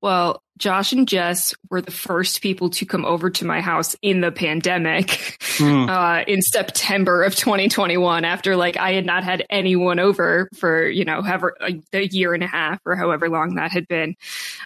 Well, 0.00 0.41
Josh 0.58 0.92
and 0.92 1.08
Jess 1.08 1.54
were 1.70 1.80
the 1.80 1.90
first 1.90 2.42
people 2.42 2.70
to 2.70 2.84
come 2.86 3.04
over 3.04 3.30
to 3.30 3.44
my 3.44 3.60
house 3.60 3.96
in 4.02 4.20
the 4.20 4.30
pandemic 4.30 5.38
Hmm. 5.58 5.88
uh, 5.88 6.20
in 6.26 6.40
September 6.40 7.22
of 7.24 7.34
2021 7.34 8.24
after 8.24 8.54
like 8.56 8.76
I 8.76 8.92
had 8.92 9.04
not 9.04 9.24
had 9.24 9.44
anyone 9.50 9.98
over 9.98 10.48
for, 10.56 10.88
you 10.88 11.04
know, 11.04 11.20
however 11.22 11.54
a, 11.60 11.78
a 11.92 12.06
year 12.06 12.32
and 12.34 12.42
a 12.42 12.46
half 12.46 12.80
or 12.86 12.96
however 12.96 13.28
long 13.28 13.54
that 13.56 13.70
had 13.72 13.86
been. 13.88 14.14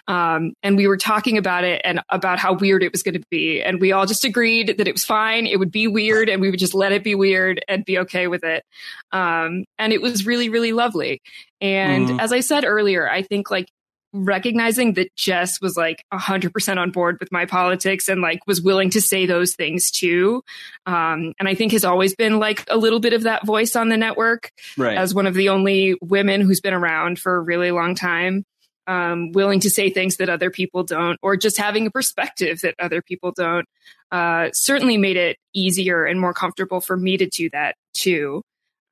Um, 0.07 0.53
and 0.63 0.77
we 0.77 0.87
were 0.87 0.97
talking 0.97 1.37
about 1.37 1.63
it 1.63 1.81
and 1.83 2.01
about 2.09 2.39
how 2.39 2.53
weird 2.53 2.83
it 2.83 2.91
was 2.91 3.03
going 3.03 3.15
to 3.19 3.23
be. 3.29 3.61
And 3.61 3.81
we 3.81 3.91
all 3.91 4.05
just 4.05 4.23
agreed 4.23 4.77
that 4.77 4.87
it 4.87 4.93
was 4.93 5.03
fine. 5.03 5.45
It 5.47 5.57
would 5.57 5.71
be 5.71 5.87
weird 5.87 6.29
and 6.29 6.41
we 6.41 6.49
would 6.49 6.59
just 6.59 6.73
let 6.73 6.91
it 6.91 7.03
be 7.03 7.15
weird 7.15 7.63
and 7.67 7.83
be 7.83 7.97
okay 7.99 8.27
with 8.27 8.43
it. 8.43 8.63
Um, 9.11 9.65
and 9.77 9.91
it 9.93 10.01
was 10.01 10.25
really, 10.25 10.49
really 10.49 10.71
lovely. 10.73 11.21
And 11.59 12.07
Mhm. 12.09 12.21
as 12.21 12.31
I 12.31 12.41
said 12.41 12.63
earlier, 12.65 13.09
I 13.09 13.23
think 13.23 13.49
like 13.49 13.67
recognizing 14.13 14.93
that 14.93 15.13
Jess 15.15 15.59
was 15.61 15.75
like 15.77 16.03
100% 16.13 16.77
on 16.77 16.91
board 16.91 17.17
with 17.19 17.31
my 17.31 17.45
politics 17.45 18.07
and 18.07 18.21
like 18.21 18.39
was 18.47 18.61
willing 18.61 18.89
to 18.91 19.01
say 19.01 19.25
those 19.25 19.53
things 19.55 19.91
too. 19.91 20.43
Um, 20.85 21.33
and 21.39 21.47
I 21.47 21.55
think 21.55 21.71
has 21.73 21.85
always 21.85 22.15
been 22.15 22.39
like 22.39 22.63
a 22.69 22.77
little 22.77 22.99
bit 22.99 23.13
of 23.13 23.23
that 23.23 23.45
voice 23.45 23.75
on 23.75 23.89
the 23.89 23.97
network 23.97 24.51
Right. 24.77 24.97
as 24.97 25.13
one 25.13 25.27
of 25.27 25.33
the 25.33 25.49
only 25.49 25.95
women 26.01 26.41
who's 26.41 26.61
been 26.61 26.73
around 26.73 27.19
for 27.19 27.35
a 27.35 27.41
really 27.41 27.71
long 27.71 27.95
time. 27.95 28.43
Um, 28.89 29.33
willing 29.33 29.59
to 29.59 29.69
say 29.69 29.89
things 29.89 30.15
that 30.15 30.29
other 30.29 30.49
people 30.49 30.83
don't, 30.83 31.19
or 31.21 31.35
just 31.35 31.57
having 31.57 31.87
a 31.87 31.91
perspective 31.91 32.61
that 32.61 32.73
other 32.79 33.01
people 33.01 33.33
don't, 33.35 33.65
uh, 34.13 34.47
certainly 34.53 34.95
made 34.95 35.17
it 35.17 35.35
easier 35.53 36.05
and 36.05 36.21
more 36.21 36.33
comfortable 36.33 36.79
for 36.79 36.95
me 36.95 37.17
to 37.17 37.27
do 37.27 37.49
that 37.49 37.75
too. 37.93 38.43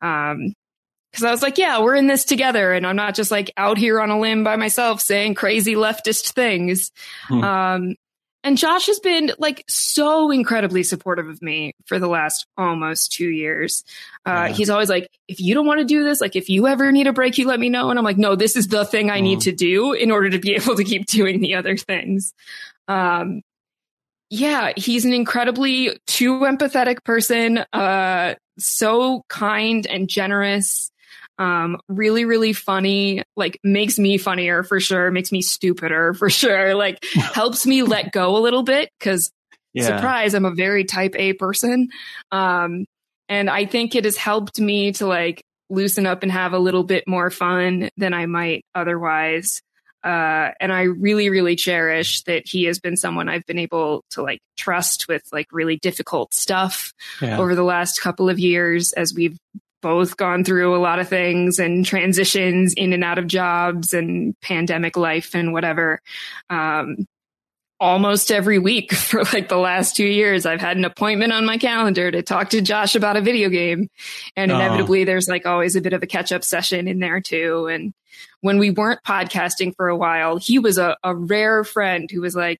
Um, 0.01 0.53
because 1.15 1.23
I 1.23 1.31
was 1.31 1.41
like, 1.41 1.57
yeah, 1.57 1.81
we're 1.81 1.95
in 1.95 2.07
this 2.07 2.25
together, 2.25 2.73
and 2.73 2.85
I'm 2.85 2.97
not 2.97 3.15
just 3.15 3.31
like 3.31 3.53
out 3.55 3.77
here 3.77 4.01
on 4.01 4.09
a 4.09 4.19
limb 4.19 4.43
by 4.43 4.57
myself 4.57 4.99
saying 4.99 5.35
crazy 5.35 5.75
leftist 5.75 6.33
things. 6.33 6.91
Hmm. 7.27 7.43
Um, 7.43 7.95
and 8.43 8.57
Josh 8.57 8.87
has 8.87 8.99
been 8.99 9.31
like 9.39 9.63
so 9.69 10.29
incredibly 10.29 10.83
supportive 10.83 11.29
of 11.29 11.41
me 11.41 11.73
for 11.85 11.97
the 11.97 12.07
last 12.07 12.45
almost 12.57 13.13
two 13.13 13.29
years. 13.29 13.83
Uh, 14.25 14.31
Yeah. 14.31 14.47
He's 14.49 14.69
always 14.69 14.89
like, 14.89 15.09
if 15.27 15.39
you 15.39 15.55
don't 15.55 15.65
want 15.65 15.79
to 15.79 15.85
do 15.85 16.03
this, 16.03 16.21
like 16.21 16.35
if 16.35 16.49
you 16.49 16.67
ever 16.67 16.91
need 16.91 17.07
a 17.07 17.13
break, 17.13 17.39
you 17.39 17.47
let 17.47 17.59
me 17.59 17.69
know. 17.69 17.89
And 17.89 17.97
I'm 17.97 18.05
like, 18.05 18.19
no, 18.19 18.35
this 18.35 18.55
is 18.55 18.67
the 18.67 18.85
thing 18.85 19.09
I 19.09 19.21
need 19.21 19.41
to 19.41 19.51
do 19.51 19.93
in 19.93 20.11
order 20.11 20.29
to 20.29 20.37
be 20.37 20.53
able 20.55 20.75
to 20.75 20.83
keep 20.83 21.07
doing 21.07 21.39
the 21.39 21.55
other 21.55 21.75
things. 21.75 22.33
Um, 22.87 23.41
yeah, 24.29 24.73
he's 24.75 25.05
an 25.05 25.13
incredibly 25.13 25.97
too 26.05 26.41
empathetic 26.41 27.03
person, 27.03 27.63
uh, 27.73 28.35
so 28.59 29.23
kind 29.27 29.87
and 29.87 30.07
generous. 30.07 30.91
Um, 31.38 31.78
really, 31.90 32.24
really 32.26 32.53
funny, 32.53 33.24
like 33.36 33.60
makes 33.64 33.99
me 33.99 34.18
funnier 34.18 34.64
for 34.64 34.80
sure, 34.80 35.12
makes 35.12 35.32
me 35.32 35.41
stupider 35.41 36.14
for 36.18 36.30
sure, 36.30 36.76
like 36.76 37.03
helps 37.14 37.66
me 37.66 37.84
let 37.84 38.12
go 38.12 38.38
a 38.38 38.40
little 38.40 38.64
bit 38.64 38.90
because 38.99 39.32
Yeah. 39.74 39.88
surprise, 39.98 40.34
I'm 40.34 40.45
a 40.45 40.56
very 40.56 40.86
type 40.86 41.14
A 41.18 41.34
person. 41.34 41.90
Um, 42.32 42.86
and 43.28 43.49
I 43.49 43.66
think 43.66 43.95
it 43.95 44.06
has 44.06 44.16
helped 44.18 44.60
me 44.60 44.91
to 44.94 45.07
like 45.07 45.41
loosen 45.70 46.06
up 46.06 46.24
and 46.24 46.32
have 46.32 46.53
a 46.53 46.60
little 46.60 46.84
bit 46.84 47.07
more 47.07 47.30
fun 47.32 47.90
than 47.98 48.14
I 48.14 48.28
might 48.28 48.64
otherwise. 48.76 49.62
Uh, 50.03 50.52
and 50.60 50.72
I 50.72 50.84
really, 50.84 51.30
really 51.32 51.56
cherish 51.56 52.22
that 52.24 52.44
he 52.48 52.66
has 52.66 52.78
been 52.80 52.95
someone 52.95 53.28
I've 53.28 53.45
been 53.48 53.57
able 53.57 54.03
to 54.12 54.22
like 54.22 54.40
trust 54.56 55.07
with 55.10 55.24
like 55.34 55.48
really 55.52 55.78
difficult 55.78 56.34
stuff 56.36 56.94
Yeah. 57.20 57.40
over 57.40 57.56
the 57.56 57.64
last 57.64 57.99
couple 57.99 58.30
of 58.30 58.38
years 58.40 58.94
as 58.94 59.14
we've 59.16 59.36
both 59.86 60.18
gone 60.18 60.44
through 60.44 60.76
a 60.76 60.82
lot 60.82 60.98
of 60.98 61.07
things 61.07 61.60
and 61.60 61.86
transitions 61.86 62.74
in 62.74 62.91
and 62.91 63.03
out 63.03 63.20
of 63.20 63.28
jobs 63.28 63.94
and 63.94 64.34
pandemic 64.41 64.98
life 64.98 65.36
and 65.36 65.53
whatever. 65.53 66.02
Um, 66.49 67.06
almost 67.80 68.32
every 68.32 68.57
week 68.57 68.94
for 68.95 69.22
like 69.26 69.48
the 69.48 69.57
last 69.60 69.95
two 69.95 70.07
years, 70.07 70.48
I've 70.48 70.60
had 70.60 70.76
an 70.78 70.86
appointment 70.86 71.34
on 71.34 71.45
my 71.45 71.60
calendar 71.60 72.10
to 72.10 72.24
talk 72.24 72.49
to 72.49 72.62
Josh 72.64 72.95
about 72.95 73.16
a 73.16 73.22
video 73.22 73.48
game. 73.49 73.90
And 74.36 74.52
Oh. 74.52 74.56
inevitably, 74.56 75.03
there's 75.03 75.28
like 75.28 75.45
always 75.45 75.76
a 75.76 75.82
bit 75.82 75.94
of 75.94 76.02
a 76.02 76.07
catch 76.07 76.32
up 76.32 76.44
session 76.44 76.88
in 76.88 76.98
there 76.98 77.22
too. 77.22 77.68
And 77.68 77.94
when 78.41 78.57
we 78.57 78.72
weren't 78.72 79.03
podcasting 79.03 79.76
for 79.76 79.88
a 79.88 79.95
while, 79.95 80.38
he 80.38 80.57
was 80.57 80.80
a, 80.80 80.98
a 81.03 81.14
rare 81.14 81.64
friend 81.64 82.10
who 82.12 82.22
was 82.22 82.36
like, 82.36 82.60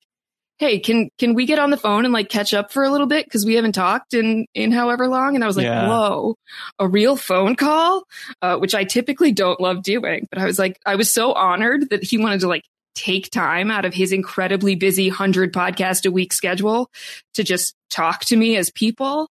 Hey, 0.58 0.78
can, 0.78 1.10
can 1.18 1.34
we 1.34 1.44
get 1.44 1.58
on 1.58 1.70
the 1.70 1.76
phone 1.76 2.04
and 2.04 2.14
like 2.14 2.28
catch 2.30 2.54
up 2.54 2.72
for 2.72 2.82
a 2.84 2.90
little 2.90 3.06
bit? 3.06 3.28
Cause 3.30 3.44
we 3.44 3.54
haven't 3.54 3.72
talked 3.72 4.14
in, 4.14 4.46
in 4.54 4.72
however 4.72 5.06
long. 5.08 5.34
And 5.34 5.44
I 5.44 5.46
was 5.46 5.56
like, 5.56 5.64
Yeah. 5.64 5.88
whoa, 5.88 6.34
a 6.78 6.88
real 6.88 7.16
phone 7.16 7.56
call, 7.56 8.04
uh, 8.40 8.56
which 8.56 8.74
I 8.74 8.84
typically 8.84 9.32
don't 9.32 9.60
love 9.60 9.82
doing. 9.82 10.26
But 10.30 10.38
I 10.40 10.46
was 10.46 10.58
like, 10.58 10.78
I 10.86 10.96
was 10.96 11.12
so 11.12 11.32
honored 11.32 11.90
that 11.90 12.02
he 12.02 12.16
wanted 12.18 12.40
to 12.40 12.48
like 12.48 12.64
take 12.94 13.30
time 13.30 13.70
out 13.70 13.84
of 13.84 13.92
his 13.92 14.12
incredibly 14.12 14.74
busy 14.74 15.08
100 15.10 15.52
podcast 15.52 16.06
a 16.06 16.10
week 16.10 16.32
schedule 16.32 16.90
to 17.34 17.44
just 17.44 17.74
talk 17.90 18.24
to 18.24 18.36
me 18.36 18.56
as 18.56 18.70
people. 18.70 19.28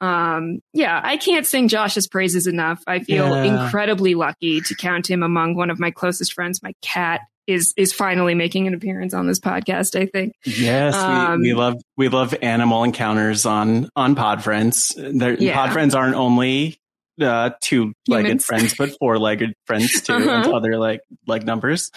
Um, 0.00 0.60
yeah, 0.72 1.00
I 1.02 1.16
can't 1.16 1.44
sing 1.44 1.66
Josh's 1.66 2.06
praises 2.06 2.46
enough. 2.46 2.80
I 2.86 3.00
feel 3.00 3.26
Yeah. 3.34 3.42
incredibly 3.64 4.14
lucky 4.14 4.60
to 4.60 4.74
count 4.76 5.10
him 5.10 5.24
among 5.24 5.56
one 5.56 5.70
of 5.70 5.80
my 5.80 5.90
closest 5.90 6.34
friends. 6.34 6.62
My 6.62 6.72
cat 6.82 7.22
is 7.48 7.74
is 7.76 7.92
finally 7.92 8.34
making 8.36 8.68
an 8.68 8.74
appearance 8.74 9.14
on 9.14 9.26
this 9.26 9.40
podcast, 9.40 9.98
I 10.00 10.06
think. 10.06 10.34
Yes, 10.44 10.94
Um, 10.94 11.40
we, 11.40 11.48
we 11.48 11.54
love 11.58 11.74
we 11.96 12.08
love 12.08 12.34
animal 12.42 12.84
encounters 12.84 13.44
on 13.46 13.88
on 13.96 14.14
Pod 14.14 14.44
Friends. 14.44 14.94
Yeah. 14.96 15.54
Pod 15.54 15.72
Friends 15.72 15.94
aren't 15.96 16.14
only 16.14 16.76
uh, 17.20 17.50
two 17.60 17.92
legged 18.06 18.44
friends, 18.44 18.74
but 18.78 18.90
four 19.00 19.18
legged 19.18 19.54
friends 19.66 20.00
too, 20.02 20.14
and 20.14 20.28
Uh-huh. 20.28 20.52
other 20.56 20.78
like 20.78 21.00
leg 21.26 21.44
numbers. 21.44 21.90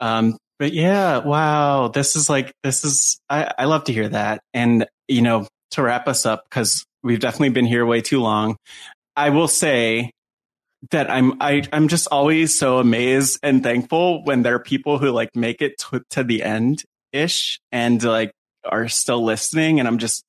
Um, 0.00 0.36
but 0.58 0.72
yeah, 0.72 1.18
wow, 1.18 1.88
this 1.88 2.16
is 2.16 2.28
like 2.30 2.52
this 2.62 2.84
is 2.84 3.20
I, 3.28 3.52
I 3.58 3.64
love 3.66 3.84
to 3.84 3.92
hear 3.92 4.08
that, 4.08 4.40
and 4.54 4.86
you 5.06 5.22
know 5.22 5.46
to 5.72 5.82
wrap 5.82 6.08
us 6.08 6.26
up 6.26 6.44
because 6.48 6.84
we've 7.02 7.20
definitely 7.20 7.48
been 7.50 7.66
here 7.66 7.84
way 7.86 8.00
too 8.00 8.20
long. 8.20 8.56
I 9.16 9.30
will 9.30 9.48
say 9.48 10.10
that 10.90 11.10
I'm 11.10 11.40
I 11.40 11.62
I'm 11.72 11.88
just 11.88 12.08
always 12.10 12.58
so 12.58 12.78
amazed 12.78 13.38
and 13.42 13.62
thankful 13.62 14.24
when 14.24 14.42
there 14.42 14.54
are 14.56 14.58
people 14.58 14.98
who 14.98 15.10
like 15.10 15.34
make 15.36 15.62
it 15.62 15.78
to, 15.78 16.02
to 16.10 16.24
the 16.24 16.42
end 16.42 16.82
ish 17.12 17.60
and 17.70 18.02
like 18.02 18.32
are 18.64 18.88
still 18.88 19.24
listening 19.24 19.78
and 19.78 19.86
I'm 19.88 19.98
just 19.98 20.24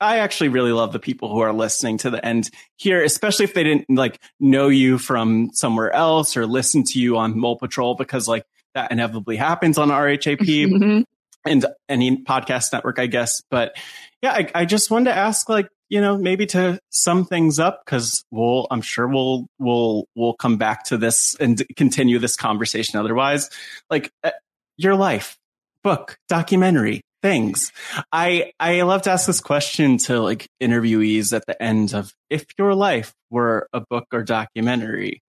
I 0.00 0.18
actually 0.18 0.48
really 0.48 0.72
love 0.72 0.92
the 0.92 0.98
people 0.98 1.32
who 1.32 1.40
are 1.40 1.52
listening 1.52 1.98
to 1.98 2.10
the 2.10 2.24
end 2.24 2.50
here, 2.76 3.02
especially 3.02 3.44
if 3.44 3.54
they 3.54 3.62
didn't 3.64 3.86
like 3.88 4.20
know 4.40 4.68
you 4.68 4.98
from 4.98 5.50
somewhere 5.54 5.92
else 5.92 6.36
or 6.36 6.46
listen 6.46 6.84
to 6.84 6.98
you 7.00 7.16
on 7.16 7.38
Mole 7.38 7.56
Patrol 7.56 7.94
because 7.94 8.28
like 8.28 8.44
that 8.74 8.90
inevitably 8.92 9.36
happens 9.36 9.78
on 9.78 9.88
RHAP 9.88 10.38
Mhm. 10.40 11.04
and 11.46 11.66
any 11.88 12.22
podcast 12.24 12.72
network, 12.72 12.98
I 12.98 13.06
guess. 13.06 13.40
But 13.50 13.76
yeah, 14.20 14.32
I, 14.32 14.50
I 14.54 14.64
just 14.64 14.90
wanted 14.90 15.10
to 15.10 15.16
ask, 15.16 15.48
like, 15.48 15.68
you 15.94 16.00
know, 16.00 16.18
maybe 16.18 16.44
to 16.44 16.76
sum 16.90 17.24
things 17.24 17.60
up 17.60 17.82
because 17.86 18.24
we'll, 18.32 18.66
I'm 18.68 18.82
sure 18.82 19.06
we'll, 19.06 19.46
we'll, 19.60 20.08
we'll 20.16 20.34
come 20.34 20.56
back 20.56 20.82
to 20.86 20.96
this 20.96 21.36
and 21.38 21.62
continue 21.76 22.18
this 22.18 22.34
conversation. 22.34 22.98
Otherwise, 22.98 23.48
like 23.88 24.10
uh, 24.24 24.32
your 24.76 24.96
life, 24.96 25.38
book, 25.84 26.18
documentary, 26.28 27.02
things. 27.22 27.70
I, 28.10 28.50
I 28.58 28.82
love 28.82 29.02
to 29.02 29.12
ask 29.12 29.28
this 29.28 29.40
question 29.40 29.98
to 29.98 30.18
like 30.20 30.48
interviewees 30.60 31.32
at 31.32 31.46
the 31.46 31.62
end 31.62 31.94
of 31.94 32.12
if 32.28 32.44
your 32.58 32.74
life 32.74 33.14
were 33.30 33.68
a 33.72 33.80
book 33.88 34.06
or 34.12 34.24
documentary, 34.24 35.22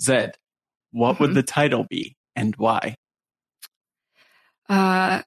Zed, 0.00 0.34
what 0.92 1.20
would 1.20 1.32
Mhm. 1.32 1.34
the 1.34 1.42
title 1.42 1.86
be 1.90 2.16
and 2.34 2.56
why? 2.56 2.94
Uh, 4.66 5.20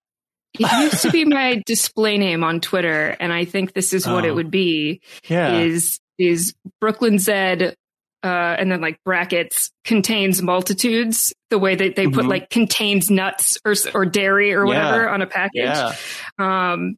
it 0.60 0.72
used 0.92 1.02
to 1.04 1.12
be 1.12 1.26
my 1.26 1.62
display 1.66 2.18
name 2.18 2.44
on 2.44 2.60
Twitter, 2.62 3.16
and 3.20 3.32
I 3.34 3.46
think 3.46 3.74
this 3.74 3.94
is 3.94 4.06
what 4.08 4.24
Oh. 4.26 4.28
it 4.28 4.36
would 4.36 4.52
be. 4.52 5.02
Yeah. 5.28 5.58
Is 5.60 6.00
is 6.20 6.54
Brööklyn 6.82 7.20
Zed, 7.20 7.76
uh, 8.24 8.28
and 8.28 8.72
then 8.72 8.80
like 8.82 8.98
brackets 9.04 9.72
contains 9.84 10.42
multitudes. 10.42 11.34
The 11.50 11.58
way 11.60 11.76
that 11.76 11.96
they 11.96 12.06
put 12.08 12.26
Mhm. 12.26 12.30
like 12.30 12.50
contains 12.50 13.10
nuts 13.10 13.58
or 13.66 13.74
or 13.94 14.06
dairy 14.06 14.54
or 14.54 14.66
Yeah. 14.66 14.68
whatever 14.68 15.10
on 15.10 15.22
a 15.22 15.28
package. 15.28 15.64
Yeah. 15.66 15.96
Um, 16.40 16.96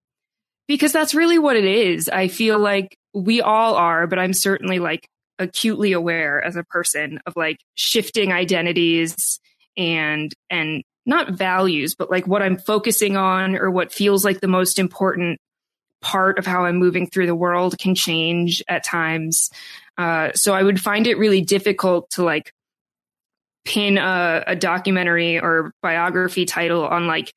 because 0.67 0.91
that's 0.91 1.13
really 1.13 1.37
what 1.39 1.55
it 1.55 1.65
is. 1.65 2.09
I 2.09 2.27
feel 2.27 2.57
like 2.59 2.95
we 3.13 3.39
all 3.41 3.75
are, 3.75 4.07
but 4.07 4.19
I'm 4.19 4.33
certainly 4.33 4.79
like 4.79 5.07
acutely 5.39 5.91
aware 5.91 6.43
as 6.43 6.55
a 6.55 6.63
person 6.63 7.19
of 7.25 7.33
like 7.35 7.57
shifting 7.75 8.31
identities 8.33 9.39
and 9.77 10.31
and 10.49 10.83
not 11.05 11.31
values, 11.31 11.95
but 11.95 12.09
like 12.09 12.27
what 12.27 12.41
I'm 12.41 12.57
focusing 12.57 13.15
on 13.17 13.55
or 13.55 13.69
what 13.69 13.93
feels 13.93 14.25
like 14.25 14.41
the 14.41 14.47
most 14.47 14.79
important 14.79 15.39
part 16.01 16.37
of 16.37 16.45
how 16.45 16.65
I'm 16.65 16.77
moving 16.77 17.07
through 17.07 17.25
the 17.27 17.35
world 17.35 17.77
can 17.77 17.95
change 17.95 18.63
at 18.67 18.83
times. 18.83 19.49
Uh, 19.97 20.31
so 20.33 20.53
I 20.53 20.61
would 20.61 20.79
find 20.79 21.07
it 21.07 21.17
really 21.17 21.41
difficult 21.41 22.09
to 22.11 22.23
like 22.23 22.53
pin 23.65 23.97
a, 23.97 24.43
a 24.47 24.55
documentary 24.55 25.39
or 25.39 25.73
biography 25.81 26.45
title 26.45 26.85
on 26.85 27.07
like 27.07 27.33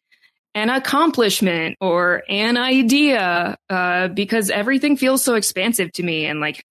an 0.55 0.71
accomplishment 0.71 1.77
or 1.81 2.23
an 2.29 2.57
idea 2.57 3.57
uh, 3.71 4.09
because 4.09 4.51
everything 4.51 4.97
feels 4.97 5.23
so 5.23 5.35
expansive 5.35 5.93
to 5.93 6.03
me 6.03 6.27
and 6.27 6.41
like 6.41 6.63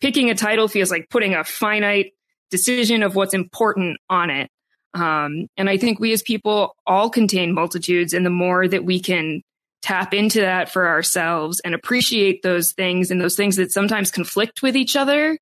picking 0.00 0.30
a 0.30 0.34
title 0.34 0.68
feels 0.68 0.90
like 0.90 1.08
putting 1.10 1.34
a 1.34 1.44
finite 1.44 2.12
decision 2.50 3.02
of 3.02 3.14
what's 3.14 3.34
important 3.34 3.98
on 4.08 4.30
it 4.30 4.50
um, 4.96 5.46
and 5.56 5.68
i 5.68 5.76
think 5.76 5.98
we 6.00 6.12
as 6.12 6.22
people 6.22 6.74
all 6.86 7.10
contain 7.10 7.54
multitudes 7.54 8.12
and 8.12 8.24
the 8.24 8.30
more 8.30 8.66
that 8.66 8.84
we 8.84 9.00
can 9.00 9.42
tap 9.82 10.14
into 10.14 10.40
that 10.40 10.68
for 10.68 10.88
ourselves 10.88 11.60
and 11.64 11.74
appreciate 11.74 12.42
those 12.42 12.72
things 12.72 13.10
and 13.10 13.20
those 13.20 13.36
things 13.36 13.56
that 13.56 13.70
sometimes 13.70 14.10
conflict 14.10 14.62
with 14.62 14.76
each 14.76 14.96
other 14.96 15.38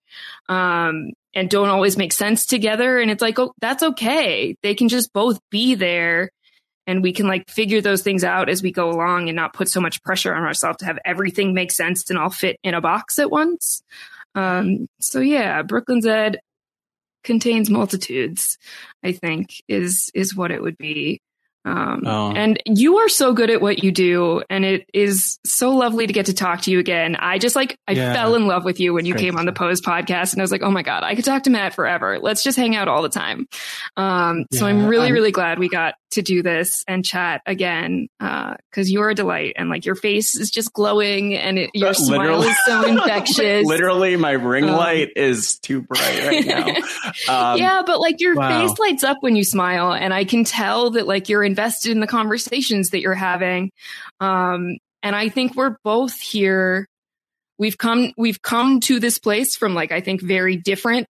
um, 0.49 1.13
and 1.35 1.49
don't 1.49 1.71
always 1.71 1.97
make 1.97 2.13
sense 2.13 2.45
together 2.45 2.99
and 2.99 3.11
it's 3.11 3.23
like 3.23 3.39
oh 3.39 3.53
that's 3.61 3.83
okay 3.83 4.57
they 4.63 4.75
can 4.75 4.89
just 4.89 5.13
both 5.13 5.39
be 5.51 5.75
there 5.75 6.31
and 6.87 7.03
we 7.03 7.13
can 7.13 7.27
like 7.27 7.49
figure 7.49 7.81
those 7.81 8.03
things 8.03 8.25
out 8.25 8.49
as 8.49 8.63
we 8.63 8.71
go 8.71 8.91
along 8.91 9.29
and 9.29 9.37
not 9.37 9.55
put 9.55 9.69
so 9.69 9.81
much 9.81 10.03
pressure 10.03 10.35
on 10.35 10.43
ourselves 10.43 10.79
to 10.79 10.85
have 10.85 10.99
everything 11.05 11.55
make 11.55 11.73
sense 11.73 12.09
and 12.11 12.19
all 12.19 12.31
fit 12.31 12.59
in 12.63 12.75
a 12.75 12.81
box 12.81 13.19
at 13.19 13.31
once. 13.31 13.83
Um, 14.35 14.89
so 15.01 15.21
yeah, 15.21 15.63
Brööklyn 15.63 16.03
Zed 16.03 16.41
contains 17.25 17.71
multitudes, 17.71 18.59
I 19.03 19.13
think 19.13 19.51
is, 19.69 20.11
is 20.15 20.37
what 20.37 20.51
it 20.51 20.63
would 20.63 20.79
be. 20.79 21.21
Um, 21.67 22.03
Oh. 22.05 22.31
and 22.31 22.61
you 22.67 22.99
are 22.99 23.09
so 23.09 23.33
good 23.33 23.49
at 23.49 23.63
what 23.63 23.83
you 23.83 23.91
do. 23.91 24.43
And 24.51 24.67
it 24.67 24.87
is 24.93 25.39
so 25.47 25.71
lovely 25.75 26.07
to 26.07 26.13
get 26.13 26.27
to 26.27 26.35
talk 26.35 26.61
to 26.63 26.71
you 26.71 26.79
again. 26.79 27.17
I 27.19 27.39
just 27.39 27.57
like, 27.57 27.79
I 27.89 27.93
Yeah. 27.93 28.13
fell 28.13 28.35
in 28.35 28.47
love 28.47 28.67
with 28.67 28.81
you 28.81 28.93
when 28.93 29.07
you 29.07 29.15
Great 29.15 29.23
came 29.23 29.37
on 29.39 29.47
the 29.47 29.53
Pose 29.53 29.81
podcast 29.81 30.35
and 30.35 30.43
I 30.43 30.45
was 30.45 30.53
like, 30.53 30.63
oh 30.63 30.71
my 30.71 30.83
God, 30.83 31.05
I 31.05 31.15
could 31.15 31.25
talk 31.25 31.45
to 31.45 31.51
Matt 31.51 31.73
forever. 31.75 32.19
Let's 32.21 32.43
just 32.45 32.59
hang 32.59 32.77
out 32.77 32.87
all 32.87 33.01
the 33.01 33.09
time. 33.09 33.49
Um, 33.97 34.45
so 34.53 34.67
I'm 34.67 34.85
really, 34.87 35.07
I'm- 35.07 35.15
really 35.15 35.33
glad 35.33 35.59
we 35.59 35.71
got 35.71 35.95
to 36.15 36.23
do 36.23 36.43
this 36.43 36.83
and 36.89 37.05
chat 37.05 37.43
again. 37.47 38.09
Uh, 38.19 38.55
cause 38.73 38.91
you're 38.91 39.11
a 39.11 39.15
delight 39.15 39.53
and 39.57 39.69
like 39.71 39.85
your 39.85 39.95
face 39.95 40.37
is 40.37 40.51
just 40.51 40.73
glowing 40.73 41.35
and 41.35 41.59
it, 41.59 41.71
your 41.75 41.91
Uh, 41.91 41.95
smile 41.95 42.43
is 42.43 42.57
so 42.67 42.85
infectious. 42.89 43.65
Literally, 43.67 44.17
my 44.17 44.33
ring 44.33 44.65
Um, 44.65 44.77
light 44.77 45.11
is 45.17 45.59
too 45.61 45.83
bright 45.83 46.27
right 46.27 46.47
now. 47.29 47.53
Um, 47.53 47.59
yeah, 47.59 47.83
but 47.87 48.01
like 48.01 48.21
your 48.21 48.35
wow. 48.35 48.67
face 48.67 48.79
lights 48.79 49.05
up 49.05 49.19
when 49.21 49.37
you 49.37 49.45
smile, 49.45 49.93
and 49.93 50.13
I 50.13 50.25
can 50.25 50.45
tell 50.45 50.91
that 50.91 51.07
like 51.07 51.29
you're 51.29 51.45
invested 51.45 51.93
in 51.93 52.01
the 52.01 52.07
conversations 52.07 52.91
that 52.91 53.01
you're 53.01 53.15
having. 53.15 53.71
Um, 54.21 54.79
and 55.03 55.15
I 55.15 55.29
think 55.29 55.55
we're 55.55 55.77
both 55.85 56.19
here. 56.19 56.87
We've 57.59 57.79
come 57.79 58.13
we've 58.17 58.43
come 58.43 58.81
to 58.81 58.99
this 58.99 59.19
place 59.19 59.57
from 59.57 59.75
like 59.75 59.93
I 59.93 60.01
think 60.01 60.21
very 60.21 60.57
different 60.57 61.07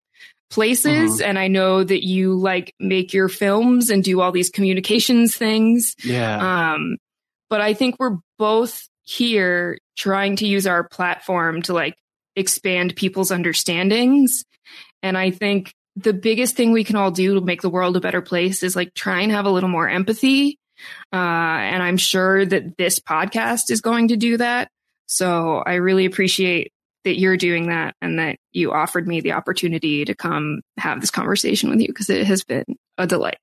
places, 0.50 1.20
and 1.20 1.38
I 1.38 1.48
know 1.48 1.84
that 1.84 2.04
you 2.04 2.34
like 2.34 2.74
make 2.80 3.14
your 3.14 3.28
films 3.28 3.88
and 3.88 4.02
do 4.02 4.20
all 4.20 4.32
these 4.32 4.50
communications 4.50 5.36
things. 5.36 5.94
Yeah. 6.04 6.72
Um, 6.72 6.96
but 7.48 7.60
I 7.60 7.74
think 7.74 7.96
we're 7.98 8.18
both 8.38 8.88
here 9.02 9.78
trying 9.96 10.36
to 10.36 10.46
use 10.46 10.66
our 10.66 10.86
platform 10.88 11.62
to 11.62 11.72
like 11.72 11.96
expand 12.36 12.96
people's 12.96 13.30
understandings. 13.30 14.44
And 15.02 15.16
I 15.16 15.30
think 15.30 15.72
the 15.96 16.12
biggest 16.12 16.56
thing 16.56 16.72
we 16.72 16.84
can 16.84 16.96
all 16.96 17.10
do 17.10 17.34
to 17.34 17.40
make 17.40 17.62
the 17.62 17.70
world 17.70 17.96
a 17.96 18.00
better 18.00 18.22
place 18.22 18.62
is 18.62 18.76
like 18.76 18.94
try 18.94 19.22
and 19.22 19.32
have 19.32 19.46
a 19.46 19.50
little 19.50 19.68
more 19.68 19.88
empathy 19.88 20.58
Uh, 21.12 21.16
and 21.16 21.82
I'm 21.82 21.96
sure 21.96 22.44
that 22.44 22.76
this 22.76 23.00
podcast 23.00 23.70
is 23.70 23.80
going 23.80 24.08
to 24.08 24.16
do 24.16 24.36
that. 24.38 24.70
So 25.06 25.58
I 25.58 25.74
really 25.74 26.06
appreciate 26.06 26.72
that 27.04 27.18
you're 27.18 27.36
doing 27.36 27.68
that 27.68 27.94
and 28.00 28.18
that 28.18 28.36
you 28.52 28.72
offered 28.72 29.06
me 29.06 29.20
the 29.20 29.32
opportunity 29.32 30.04
to 30.04 30.14
come 30.14 30.60
have 30.78 31.00
this 31.00 31.10
conversation 31.10 31.70
with 31.70 31.80
you 31.80 31.88
because 31.88 32.10
it 32.10 32.26
has 32.26 32.44
been 32.44 32.64
a 32.98 33.06
delight. 33.06 33.38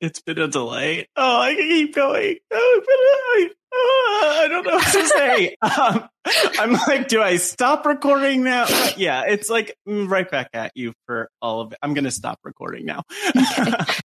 It's 0.00 0.20
been 0.20 0.38
a 0.38 0.48
delight. 0.48 1.08
Oh, 1.16 1.40
I 1.40 1.54
can 1.54 1.68
keep 1.68 1.94
going. 1.94 2.36
Oh, 2.52 2.80
oh, 3.72 4.40
I 4.42 4.48
don't 4.48 4.66
know 4.66 4.74
what 4.74 4.92
to 4.92 5.06
say. 5.06 5.56
um, 5.62 6.08
I'm 6.58 6.72
like, 6.72 7.08
do 7.08 7.20
I 7.20 7.36
stop 7.36 7.84
recording 7.84 8.42
now? 8.44 8.66
But 8.66 8.98
yeah, 8.98 9.24
it's 9.26 9.50
like 9.50 9.76
mm, 9.88 10.08
right 10.08 10.30
back 10.30 10.50
at 10.54 10.72
you 10.74 10.92
for 11.06 11.30
all 11.42 11.60
of 11.60 11.72
it. 11.72 11.78
I'm 11.82 11.94
going 11.94 12.04
to 12.04 12.10
stop 12.10 12.38
recording 12.44 12.86
now. 12.86 13.02
Okay. 13.36 13.72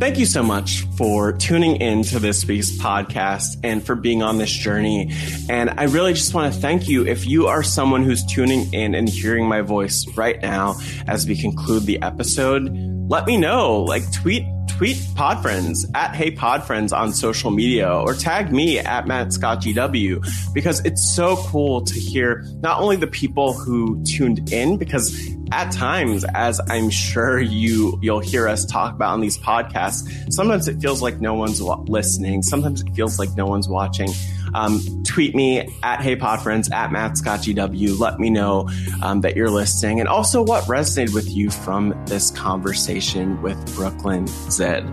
Thank 0.00 0.18
you 0.18 0.26
so 0.26 0.42
much 0.42 0.84
for 0.98 1.32
tuning 1.32 1.76
in 1.76 2.02
to 2.04 2.18
this 2.18 2.44
week's 2.46 2.70
podcast 2.78 3.56
and 3.62 3.84
for 3.84 3.94
being 3.94 4.22
on 4.22 4.38
this 4.38 4.50
journey. 4.50 5.10
And 5.48 5.70
I 5.70 5.84
really 5.84 6.12
just 6.12 6.34
want 6.34 6.52
to 6.52 6.60
thank 6.60 6.88
you 6.88 7.06
if 7.06 7.26
you 7.26 7.46
are 7.46 7.62
someone 7.62 8.02
who's 8.02 8.24
tuning 8.26 8.72
in 8.74 8.94
and 8.94 9.08
hearing 9.08 9.48
my 9.48 9.60
voice 9.60 10.04
right 10.16 10.40
now 10.42 10.74
as 11.06 11.26
we 11.26 11.36
conclude 11.36 11.84
the 11.84 12.02
episode. 12.02 12.70
Let 13.08 13.26
me 13.26 13.36
know, 13.36 13.82
like 13.82 14.10
tweet 14.12 14.44
tweet 14.76 14.96
Podfriends 15.14 15.84
at 15.94 16.16
Hey 16.16 16.32
Podfriends 16.32 16.92
on 16.96 17.12
social 17.12 17.52
media 17.52 17.88
or 17.88 18.12
tag 18.12 18.52
me 18.52 18.80
at 18.80 19.06
Matt 19.06 19.32
Scott 19.32 19.60
GW 19.62 20.52
because 20.52 20.84
it's 20.84 21.14
so 21.14 21.36
cool 21.36 21.82
to 21.82 21.94
hear 21.94 22.44
not 22.60 22.80
only 22.80 22.96
the 22.96 23.06
people 23.06 23.52
who 23.52 24.02
tuned 24.02 24.52
in 24.52 24.76
because 24.76 25.16
at 25.52 25.70
times, 25.70 26.24
as 26.34 26.60
I'm 26.68 26.90
sure 26.90 27.38
you 27.38 27.98
you'll 28.02 28.18
hear 28.18 28.48
us 28.48 28.64
talk 28.64 28.94
about 28.94 29.12
on 29.12 29.20
these 29.20 29.38
podcasts, 29.38 30.32
sometimes 30.32 30.66
it 30.66 30.80
feels 30.80 31.00
like 31.00 31.20
no 31.20 31.34
one's 31.34 31.60
listening. 31.60 32.42
Sometimes 32.42 32.80
it 32.80 32.90
feels 32.94 33.16
like 33.16 33.28
no 33.36 33.46
one's 33.46 33.68
watching. 33.68 34.08
Um, 34.54 34.80
tweet 35.04 35.34
me 35.34 35.68
at 35.82 36.00
Hey 36.00 36.16
Podfriends 36.16 36.72
at 36.72 36.92
Matt. 36.92 37.14
Let 37.24 38.20
me 38.20 38.30
know 38.30 38.68
um, 39.02 39.20
that 39.20 39.36
you're 39.36 39.50
listening 39.50 40.00
and 40.00 40.08
also 40.08 40.42
what 40.42 40.64
resonated 40.64 41.14
with 41.14 41.30
you 41.30 41.50
from 41.50 41.94
this 42.06 42.30
conversation 42.30 43.40
with 43.42 43.56
Brööklyn 43.76 44.28
Zed. 44.50 44.84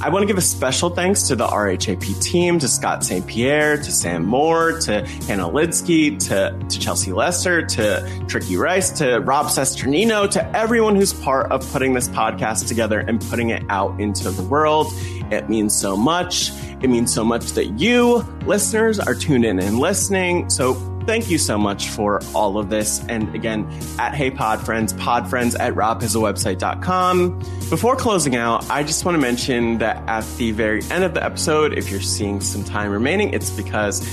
I 0.00 0.10
want 0.10 0.22
to 0.22 0.26
give 0.26 0.38
a 0.38 0.42
special 0.42 0.90
thanks 0.90 1.24
to 1.24 1.34
the 1.34 1.46
RHAP 1.46 2.22
team, 2.22 2.60
to 2.60 2.68
Scott 2.68 3.04
St. 3.04 3.26
Pierre, 3.26 3.76
to 3.76 3.90
Sam 3.90 4.24
Moore, 4.24 4.78
to 4.80 5.04
Hannah 5.26 5.48
Lidsky, 5.48 6.16
to, 6.28 6.56
to 6.68 6.78
Chelsea 6.78 7.12
Lester, 7.12 7.66
to 7.66 8.24
Tricky 8.28 8.56
Rice, 8.56 8.90
to 8.98 9.18
Rob 9.18 9.46
Cesternino, 9.46 10.30
to 10.30 10.56
everyone 10.56 10.94
who's 10.94 11.12
part 11.12 11.50
of 11.50 11.68
putting 11.72 11.94
this 11.94 12.08
podcast 12.08 12.68
together 12.68 13.00
and 13.00 13.20
putting 13.20 13.50
it 13.50 13.64
out 13.70 14.00
into 14.00 14.30
the 14.30 14.44
world. 14.44 14.86
It 15.32 15.50
means 15.50 15.74
so 15.74 15.96
much. 15.96 16.52
It 16.80 16.90
means 16.90 17.12
so 17.12 17.24
much 17.24 17.52
that 17.52 17.80
you, 17.80 18.18
listeners, 18.46 18.98
are 19.00 19.14
tuned 19.14 19.44
in 19.44 19.58
and 19.58 19.78
listening. 19.78 20.48
So 20.50 20.74
thank 21.06 21.30
you 21.30 21.38
so 21.38 21.56
much 21.56 21.88
for 21.88 22.20
all 22.34 22.58
of 22.58 22.68
this. 22.70 23.02
And 23.08 23.34
again, 23.34 23.66
at 23.98 24.14
Hey 24.14 24.30
Pod 24.30 24.60
Friends, 24.60 24.92
podfriends 24.92 25.58
at 25.58 25.74
robhasawebsite.com. 25.74 27.38
Before 27.70 27.96
closing 27.96 28.36
out, 28.36 28.68
I 28.70 28.82
just 28.82 29.04
want 29.04 29.14
to 29.14 29.20
mention 29.20 29.78
that 29.78 29.96
at 30.08 30.24
the 30.36 30.52
very 30.52 30.82
end 30.90 31.04
of 31.04 31.14
the 31.14 31.24
episode, 31.24 31.76
if 31.76 31.90
you're 31.90 32.00
seeing 32.00 32.40
some 32.40 32.62
time 32.62 32.90
remaining, 32.92 33.32
it's 33.32 33.50
because 33.50 34.06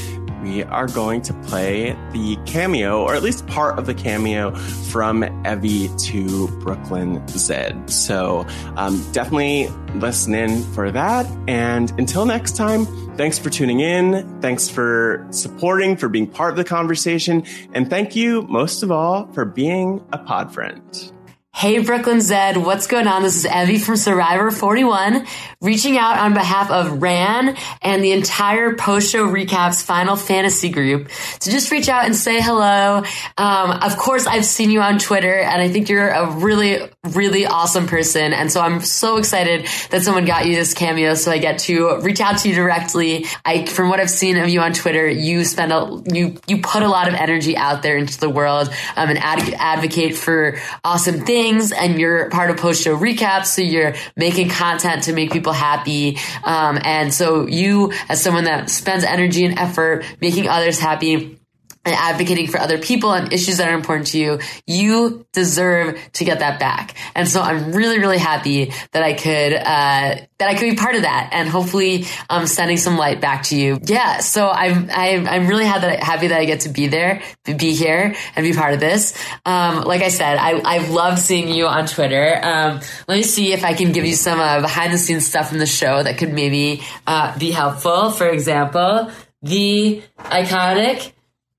we 0.46 0.64
are 0.64 0.88
going 0.88 1.22
to 1.24 1.34
play 1.34 1.98
the 2.12 2.38
cameo, 2.46 3.02
or 3.02 3.16
at 3.16 3.24
least 3.24 3.48
part 3.48 3.80
of 3.80 3.88
the 3.88 3.94
cameo 3.94 4.52
from 4.52 5.24
Evvie 5.44 5.90
to 6.04 6.48
Brööklyn 6.60 7.28
Zed. 7.30 7.90
So 7.90 8.46
um, 8.76 9.04
definitely 9.12 9.70
listen 9.96 10.36
in 10.36 10.62
for 10.74 10.92
that. 10.92 11.26
And 11.48 11.92
until 11.98 12.26
next 12.26 12.56
time, 12.56 12.86
thanks 13.16 13.40
for 13.40 13.50
tuning 13.50 13.80
in. 13.80 14.40
Thanks 14.42 14.70
for 14.70 15.26
supporting, 15.32 15.98
for 15.98 16.10
being 16.10 16.28
part 16.28 16.52
of 16.52 16.58
the 16.58 16.64
conversation. 16.64 17.44
And 17.74 17.90
thank 17.90 18.16
you 18.16 18.44
most 18.44 18.84
of 18.84 18.92
all 18.92 19.28
for 19.34 19.46
being 19.46 20.04
a 20.14 20.20
pod 20.20 20.54
friend. 20.54 21.15
Hey, 21.58 21.82
Brööklyn 21.82 22.20
Zed, 22.20 22.58
what's 22.58 22.86
going 22.86 23.08
on? 23.08 23.24
This 23.24 23.38
is 23.38 23.46
Evvie 23.46 23.80
from 23.80 23.96
Survivor 23.96 24.52
41, 24.52 25.26
reaching 25.62 25.98
out 25.98 26.18
on 26.18 26.34
behalf 26.34 26.70
of 26.70 27.02
Ran 27.02 27.56
and 27.82 28.04
the 28.04 28.12
entire 28.12 28.76
post 28.76 29.10
show 29.10 29.26
recaps 29.26 29.82
Final 29.82 30.18
Fantasy 30.18 30.68
group 30.68 31.08
to 31.40 31.50
just 31.50 31.72
reach 31.72 31.88
out 31.88 32.04
and 32.04 32.14
say 32.14 32.42
hello. 32.42 33.04
Um, 33.38 33.72
of 33.72 33.96
course, 33.96 34.28
I've 34.28 34.44
seen 34.44 34.70
you 34.70 34.82
on 34.82 35.00
Twitter 35.00 35.40
and 35.40 35.62
I 35.62 35.70
think 35.70 35.88
you're 35.88 36.10
a 36.10 36.30
really, 36.30 36.90
really 37.10 37.46
awesome 37.46 37.88
person. 37.88 38.34
And 38.34 38.52
so 38.52 38.62
I'm 38.62 38.82
so 38.82 39.18
excited 39.18 39.68
that 39.90 40.04
someone 40.04 40.26
got 40.26 40.46
you 40.46 40.56
this 40.56 40.74
cameo 40.74 41.14
so 41.14 41.32
I 41.32 41.38
get 41.38 41.60
to 41.60 42.00
reach 42.00 42.22
out 42.22 42.40
to 42.40 42.50
you 42.50 42.56
directly. 42.56 43.26
I, 43.44 43.66
from 43.66 43.90
what 43.90 44.00
I've 44.00 44.10
seen 44.10 44.38
of 44.38 44.50
you 44.50 44.62
on 44.62 44.74
Twitter, 44.74 45.08
you 45.08 45.46
spend 45.46 45.72
a, 45.72 46.02
you, 46.12 46.38
you 46.48 46.62
put 46.62 46.84
a 46.84 46.88
lot 46.88 47.08
of 47.08 47.14
energy 47.14 47.56
out 47.56 47.82
there 47.82 47.98
into 47.98 48.20
the 48.20 48.30
world 48.30 48.70
um, 48.96 49.10
and 49.10 49.18
ad- 49.18 49.54
advocate 49.58 50.16
for 50.16 50.58
awesome 50.84 51.26
things 51.26 51.72
and 51.72 52.00
you're 52.00 52.30
part 52.30 52.50
of 52.50 52.58
post 52.58 52.84
show 52.84 52.98
recaps. 52.98 53.48
So 53.48 53.62
you're 53.62 53.96
making 54.16 54.50
content 54.50 55.04
to 55.04 55.14
make 55.14 55.32
people 55.32 55.54
happy. 55.54 56.18
Um, 56.44 56.80
and 56.84 57.14
so 57.14 57.48
you, 57.48 57.94
as 58.10 58.22
someone 58.22 58.46
that 58.46 58.70
spends 58.70 59.04
energy 59.04 59.46
and 59.46 59.58
effort 59.58 60.06
making 60.22 60.48
others 60.48 60.80
happy, 60.80 61.40
and 61.86 61.96
advocating 61.96 62.48
for 62.48 62.60
other 62.60 62.80
people 62.80 63.14
and 63.14 63.32
issues 63.32 63.58
that 63.58 63.70
are 63.70 63.76
important 63.76 64.08
to 64.08 64.18
you, 64.18 64.40
you 64.66 65.26
deserve 65.34 66.00
to 66.14 66.26
get 66.26 66.40
that 66.40 66.60
back. 66.60 66.96
And 67.14 67.28
so 67.28 67.42
I'm 67.42 67.72
really, 67.72 68.00
really 68.00 68.18
happy 68.18 68.74
that 68.92 69.04
I 69.04 69.14
could, 69.14 69.54
uh, 69.54 70.26
that 70.38 70.50
I 70.50 70.56
could 70.56 70.72
be 70.72 70.76
part 70.76 70.96
of 70.96 71.04
that 71.04 71.30
and 71.32 71.48
hopefully, 71.48 72.06
um, 72.30 72.48
sending 72.48 72.78
some 72.78 72.98
light 72.98 73.22
back 73.22 73.44
to 73.44 73.56
you. 73.56 73.80
Yeah. 73.84 74.20
So 74.20 74.50
I'm, 74.50 74.90
I'm, 74.92 75.28
I'm 75.28 75.48
really 75.48 75.66
happy 75.66 75.88
that, 75.88 76.04
happy 76.04 76.28
that 76.28 76.40
I 76.40 76.46
get 76.46 76.62
to 76.62 76.70
be 76.70 76.88
there, 76.88 77.22
be 77.46 77.76
here 77.76 78.16
and 78.36 78.44
be 78.44 78.54
part 78.54 78.74
of 78.74 78.80
this. 78.80 79.16
Um, 79.46 79.84
like 79.84 80.02
I 80.02 80.10
said, 80.10 80.38
I, 80.38 80.60
I 80.66 80.88
love 80.88 81.20
seeing 81.20 81.50
you 81.50 81.68
on 81.68 81.86
Twitter. 81.86 82.40
Um, 82.42 82.82
let 83.08 83.16
me 83.16 83.24
see 83.24 83.54
if 83.54 83.64
I 83.64 83.76
can 83.76 83.92
give 83.92 84.06
you 84.06 84.16
some, 84.16 84.40
uh, 84.40 84.62
behind 84.62 84.92
the 84.92 84.98
scenes 84.98 85.28
stuff 85.28 85.50
from 85.50 85.60
the 85.60 85.68
show 85.68 86.02
that 86.02 86.18
could 86.18 86.34
maybe, 86.34 86.82
uh, 87.06 87.38
be 87.38 87.52
helpful. 87.52 88.10
For 88.10 88.28
example, 88.28 89.12
the 89.44 90.02
iconic 90.18 91.12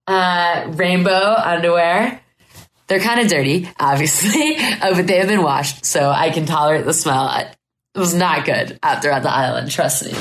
uh, 0.07 0.73
rainbow 0.75 1.35
underwear. 1.35 2.21
They're 2.89 3.01
kind 3.01 3.21
of 3.21 3.29
dirty, 3.29 3.69
obviously, 3.81 4.57
uh, 4.59 4.95
but 4.95 5.07
they 5.07 5.19
have 5.19 5.29
been 5.29 5.43
washed, 5.43 5.85
so 5.85 6.11
I 6.11 6.31
can 6.31 6.47
tolerate 6.47 6.85
the 6.85 6.95
smell. 6.95 7.31
It 7.37 7.99
was 7.99 8.15
not 8.15 8.45
good 8.45 8.79
out 8.83 9.03
there 9.03 9.13
on 9.13 9.23
the 9.23 9.31
island, 9.31 9.71
trust 9.71 10.05
me. 10.05 10.13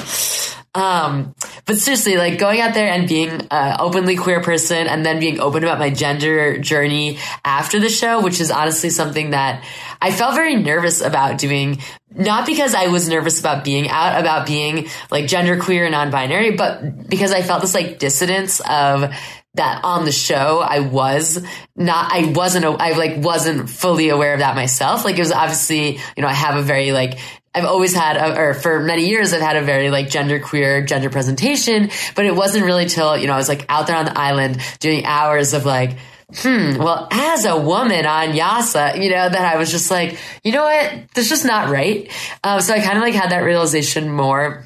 Um, 0.75 1.33
but 1.65 1.77
seriously, 1.77 2.17
like 2.17 2.37
going 2.37 2.59
out 2.59 2.73
there 2.73 2.91
and 2.91 3.07
being 3.07 3.29
an 3.49 3.77
openly 3.79 4.17
queer 4.17 4.41
person 4.41 4.87
and 4.87 5.05
then 5.05 5.21
being 5.21 5.39
open 5.39 5.63
about 5.63 5.79
my 5.79 5.89
gender 5.89 6.57
journey 6.57 7.17
after 7.45 7.79
the 7.79 7.87
show, 7.87 8.21
which 8.21 8.41
is 8.41 8.51
honestly 8.51 8.89
something 8.89 9.29
that 9.29 9.63
I 10.01 10.11
felt 10.11 10.35
very 10.35 10.55
nervous 10.55 10.99
about 10.99 11.37
doing. 11.37 11.79
Not 12.13 12.45
because 12.45 12.75
I 12.75 12.87
was 12.87 13.07
nervous 13.07 13.39
about 13.39 13.63
being 13.63 13.89
out, 13.89 14.19
about 14.19 14.47
being 14.47 14.87
like 15.11 15.27
gender 15.27 15.59
queer 15.59 15.85
and 15.85 15.93
non-binary, 15.93 16.51
but 16.51 17.07
because 17.07 17.31
I 17.31 17.41
felt 17.41 17.61
this 17.61 17.73
like 17.73 17.97
dissonance 17.97 18.59
of 18.59 19.13
that 19.55 19.81
on 19.83 20.05
the 20.05 20.11
show 20.11 20.59
I 20.59 20.79
was 20.79 21.43
not 21.75 22.11
I 22.11 22.31
wasn't 22.31 22.65
I 22.65 22.97
like 22.97 23.23
wasn't 23.23 23.69
fully 23.69 24.09
aware 24.09 24.33
of 24.33 24.39
that 24.39 24.55
myself 24.55 25.05
like 25.05 25.15
it 25.15 25.21
was 25.21 25.31
obviously 25.31 25.99
you 26.15 26.21
know 26.21 26.27
I 26.27 26.33
have 26.33 26.55
a 26.55 26.61
very 26.61 26.91
like 26.91 27.17
I've 27.53 27.65
always 27.65 27.93
had 27.93 28.17
a, 28.17 28.37
or 28.37 28.53
for 28.53 28.81
many 28.81 29.07
years 29.07 29.33
I've 29.33 29.41
had 29.41 29.55
a 29.55 29.61
very 29.61 29.89
like 29.89 30.09
gender 30.09 30.39
queer 30.39 30.85
gender 30.85 31.09
presentation 31.09 31.89
but 32.15 32.25
it 32.25 32.35
wasn't 32.35 32.65
really 32.65 32.85
till 32.85 33.17
you 33.17 33.27
know 33.27 33.33
I 33.33 33.37
was 33.37 33.49
like 33.49 33.65
out 33.69 33.87
there 33.87 33.95
on 33.95 34.05
the 34.05 34.17
island 34.17 34.59
doing 34.79 35.05
hours 35.05 35.53
of 35.53 35.65
like 35.65 35.97
hmm, 36.33 36.77
well, 36.77 37.07
as 37.11 37.45
a 37.45 37.55
woman 37.59 38.05
on 38.05 38.33
Yase, 38.33 38.97
you 38.97 39.11
know, 39.11 39.29
that 39.29 39.53
I 39.53 39.57
was 39.57 39.69
just 39.69 39.91
like, 39.91 40.17
you 40.43 40.51
know 40.51 40.63
what, 40.63 41.05
that's 41.13 41.29
just 41.29 41.45
not 41.45 41.69
right. 41.69 42.11
Um, 42.43 42.61
so 42.61 42.73
I 42.73 42.79
kind 42.79 42.97
of 42.97 43.03
like 43.03 43.13
had 43.13 43.29
that 43.29 43.39
realization 43.43 44.11
more 44.11 44.65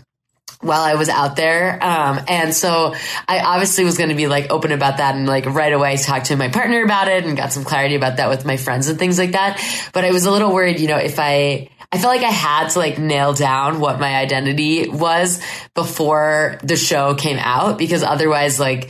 while 0.62 0.82
I 0.82 0.96
was 0.96 1.08
out 1.08 1.36
there. 1.36 1.82
Um, 1.82 2.20
and 2.28 2.54
so 2.54 2.94
I 3.28 3.40
obviously 3.40 3.86
was 3.86 3.98
going 3.98 4.10
to 4.10 4.16
be 4.16 4.28
like 4.28 4.52
open 4.52 4.72
about 4.72 4.98
that 4.98 5.16
and 5.16 5.26
like 5.26 5.46
right 5.46 5.72
away 5.72 5.96
talk 5.98 6.26
to 6.26 6.36
my 6.36 6.50
partner 6.50 6.84
about 6.84 7.08
it 7.08 7.26
and 7.26 7.38
got 7.38 7.54
some 7.54 7.64
clarity 7.64 7.96
about 7.96 8.18
that 8.18 8.30
with 8.30 8.46
my 8.46 8.58
friends 8.58 8.90
and 8.90 9.00
things 9.00 9.18
like 9.18 9.32
that. 9.32 9.64
But 9.94 10.04
I 10.04 10.12
was 10.12 10.26
a 10.26 10.32
little 10.32 10.54
worried, 10.54 10.80
you 10.80 10.88
know, 10.88 10.98
if 10.98 11.18
I, 11.18 11.70
I 11.92 11.98
felt 11.98 12.14
like 12.14 12.26
I 12.26 12.32
had 12.32 12.70
to 12.70 12.80
like 12.80 13.00
nail 13.00 13.34
down 13.34 13.80
what 13.80 14.00
my 14.00 14.16
identity 14.16 14.90
was 14.90 15.42
before 15.74 16.60
the 16.62 16.76
show 16.76 17.16
came 17.16 17.38
out 17.40 17.78
because 17.78 18.04
otherwise 18.04 18.60
like, 18.60 18.90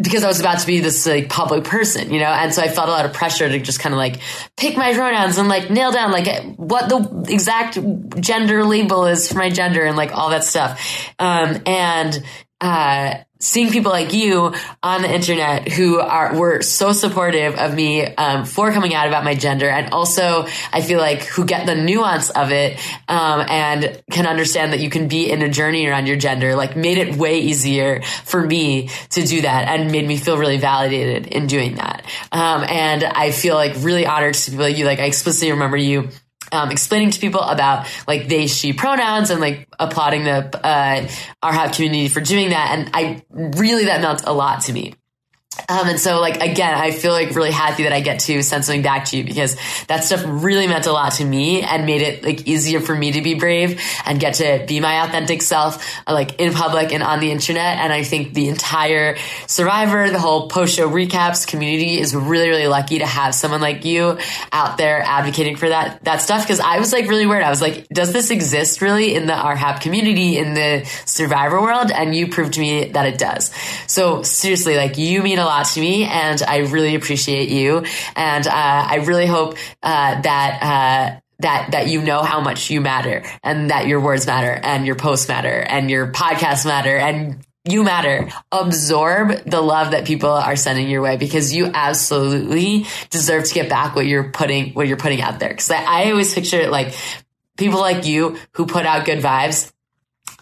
because 0.00 0.22
I 0.22 0.28
was 0.28 0.38
about 0.38 0.60
to 0.60 0.66
be 0.66 0.80
this 0.80 1.06
like 1.06 1.28
public 1.28 1.64
person, 1.64 2.12
you 2.12 2.20
know, 2.20 2.26
and 2.26 2.54
so 2.54 2.62
I 2.62 2.68
felt 2.68 2.88
a 2.88 2.92
lot 2.92 3.04
of 3.04 3.12
pressure 3.12 3.48
to 3.48 3.58
just 3.58 3.80
kind 3.80 3.92
of 3.92 3.98
like 3.98 4.20
pick 4.56 4.76
my 4.76 4.94
pronouns 4.94 5.38
and 5.38 5.48
like 5.48 5.70
nail 5.70 5.90
down 5.90 6.12
like 6.12 6.44
what 6.56 6.88
the 6.88 7.32
exact 7.32 7.78
gender 8.20 8.64
label 8.64 9.06
is 9.06 9.30
for 9.30 9.38
my 9.38 9.50
gender 9.50 9.82
and 9.84 9.96
like 9.96 10.12
all 10.12 10.30
that 10.30 10.44
stuff. 10.44 10.80
Um, 11.18 11.62
and 11.66 12.22
uh, 12.60 13.14
seeing 13.38 13.70
people 13.70 13.92
like 13.92 14.12
you 14.12 14.52
on 14.82 15.02
the 15.02 15.12
internet 15.12 15.68
who 15.68 16.00
are 16.00 16.36
were 16.36 16.62
so 16.62 16.92
supportive 16.92 17.54
of 17.54 17.74
me 17.74 18.04
um, 18.04 18.44
for 18.44 18.72
coming 18.72 18.94
out 18.94 19.06
about 19.06 19.24
my 19.24 19.34
gender 19.34 19.68
and 19.68 19.92
also 19.92 20.46
i 20.72 20.80
feel 20.80 20.98
like 20.98 21.22
who 21.24 21.44
get 21.44 21.66
the 21.66 21.74
nuance 21.74 22.30
of 22.30 22.50
it 22.50 22.78
um, 23.08 23.44
and 23.48 24.02
can 24.10 24.26
understand 24.26 24.72
that 24.72 24.80
you 24.80 24.90
can 24.90 25.08
be 25.08 25.30
in 25.30 25.42
a 25.42 25.48
journey 25.48 25.86
around 25.86 26.06
your 26.06 26.16
gender 26.16 26.56
like 26.56 26.76
made 26.76 26.98
it 26.98 27.16
way 27.16 27.38
easier 27.38 28.02
for 28.24 28.44
me 28.44 28.88
to 29.10 29.24
do 29.24 29.42
that 29.42 29.68
and 29.68 29.90
made 29.90 30.06
me 30.06 30.16
feel 30.16 30.36
really 30.36 30.58
validated 30.58 31.26
in 31.26 31.46
doing 31.46 31.76
that. 31.76 32.04
Um, 32.32 32.64
and 32.64 33.04
i 33.04 33.30
feel 33.30 33.54
like 33.54 33.74
really 33.78 34.06
honored 34.06 34.34
to 34.34 34.50
be 34.50 34.56
like 34.56 34.76
you. 34.76 34.84
Like 34.84 34.98
i 34.98 35.04
explicitly 35.04 35.52
remember 35.52 35.76
you 35.76 36.08
um, 36.52 36.70
explaining 36.70 37.10
to 37.10 37.20
people 37.20 37.40
about 37.40 37.86
like 38.06 38.28
they 38.28 38.46
she 38.46 38.72
pronouns 38.72 39.30
and 39.30 39.40
like 39.40 39.68
applauding 39.78 40.24
the 40.24 40.66
uh, 40.66 41.08
RHAP 41.42 41.74
community 41.74 42.08
for 42.08 42.20
doing 42.20 42.50
that. 42.50 42.76
And 42.78 42.90
i 42.94 43.22
really 43.30 43.86
that 43.86 44.00
meant 44.00 44.22
a 44.24 44.32
lot 44.32 44.62
to 44.62 44.72
me 44.72 44.94
um, 45.70 45.86
and 45.86 46.00
so, 46.00 46.18
like, 46.18 46.42
again, 46.42 46.74
I 46.74 46.92
feel 46.92 47.12
like 47.12 47.34
really 47.34 47.50
happy 47.50 47.82
that 47.82 47.92
I 47.92 48.00
get 48.00 48.20
to 48.20 48.42
send 48.42 48.64
something 48.64 48.80
back 48.80 49.04
to 49.06 49.18
you 49.18 49.24
because 49.24 49.54
that 49.88 50.02
stuff 50.02 50.22
really 50.26 50.66
meant 50.66 50.86
a 50.86 50.92
lot 50.92 51.12
to 51.14 51.24
me 51.24 51.60
and 51.60 51.84
made 51.84 52.00
it 52.00 52.24
like 52.24 52.48
easier 52.48 52.80
for 52.80 52.94
me 52.94 53.12
to 53.12 53.20
be 53.20 53.34
brave 53.34 53.78
and 54.06 54.18
get 54.18 54.34
to 54.34 54.64
be 54.66 54.80
my 54.80 55.04
authentic 55.04 55.42
self, 55.42 55.84
uh, 56.06 56.14
like 56.14 56.40
in 56.40 56.54
public 56.54 56.90
and 56.94 57.02
on 57.02 57.20
the 57.20 57.30
internet. 57.30 57.78
And 57.78 57.92
I 57.92 58.02
think 58.02 58.32
the 58.32 58.48
entire 58.48 59.16
Survivor, 59.46 60.08
the 60.08 60.18
whole 60.18 60.48
post 60.48 60.74
show 60.74 60.88
recaps 60.88 61.46
community 61.46 62.00
is 62.00 62.14
really, 62.14 62.48
really 62.48 62.66
lucky 62.66 63.00
to 63.00 63.06
have 63.06 63.34
someone 63.34 63.60
like 63.60 63.84
you 63.84 64.18
out 64.52 64.78
there 64.78 65.02
advocating 65.02 65.56
for 65.56 65.68
that, 65.68 66.02
that 66.04 66.22
stuff. 66.22 66.46
Cause 66.48 66.60
I 66.60 66.78
was 66.78 66.94
like 66.94 67.08
really 67.08 67.26
weird. 67.26 67.42
I 67.42 67.50
was 67.50 67.60
like, 67.60 67.86
does 67.90 68.14
this 68.14 68.30
exist 68.30 68.80
really 68.80 69.14
in 69.14 69.26
the 69.26 69.34
RHAP 69.34 69.82
community 69.82 70.38
in 70.38 70.54
the 70.54 70.84
Survivor 71.04 71.60
world? 71.60 71.90
And 71.90 72.14
you 72.14 72.28
proved 72.28 72.54
to 72.54 72.60
me 72.60 72.86
that 72.92 73.04
it 73.04 73.18
does. 73.18 73.50
So 73.86 74.22
seriously, 74.22 74.76
like 74.76 74.96
you 74.96 75.22
mean 75.22 75.38
a 75.38 75.44
lot 75.44 75.57
to 75.64 75.80
me 75.80 76.04
and 76.04 76.42
I 76.42 76.58
really 76.58 76.94
appreciate 76.94 77.48
you. 77.48 77.84
And, 78.16 78.46
uh, 78.46 78.52
I 78.52 79.04
really 79.06 79.26
hope, 79.26 79.56
uh, 79.82 80.20
that, 80.20 80.62
uh, 80.62 81.20
that 81.40 81.70
that 81.70 81.88
you 81.88 82.02
know 82.02 82.22
how 82.22 82.40
much 82.40 82.68
you 82.70 82.80
matter 82.80 83.22
and 83.44 83.70
that 83.70 83.86
your 83.86 84.00
words 84.00 84.26
matter 84.26 84.50
and 84.52 84.86
your 84.86 84.96
posts 84.96 85.28
matter 85.28 85.60
and 85.60 85.88
your 85.90 86.12
podcasts 86.12 86.66
matter 86.66 86.96
and 86.96 87.46
you 87.64 87.84
matter. 87.84 88.28
Absorb 88.50 89.44
the 89.44 89.60
love 89.60 89.92
that 89.92 90.04
people 90.06 90.30
are 90.30 90.56
sending 90.56 90.88
your 90.88 91.02
way 91.02 91.16
because 91.16 91.54
you 91.54 91.70
absolutely 91.72 92.86
deserve 93.10 93.44
to 93.44 93.54
get 93.54 93.68
back 93.68 93.94
what 93.94 94.06
you're 94.06 94.30
putting 94.30 94.72
what 94.74 94.88
you're 94.88 94.96
putting 94.96 95.20
out 95.20 95.38
there. 95.38 95.50
Because 95.50 95.70
I, 95.70 95.82
I 95.82 96.10
always 96.10 96.34
picture 96.34 96.60
it 96.60 96.70
like 96.70 96.94
people 97.56 97.80
like 97.80 98.06
you 98.06 98.38
who 98.52 98.66
put 98.66 98.86
out 98.86 99.04
good 99.04 99.20
vibes 99.20 99.72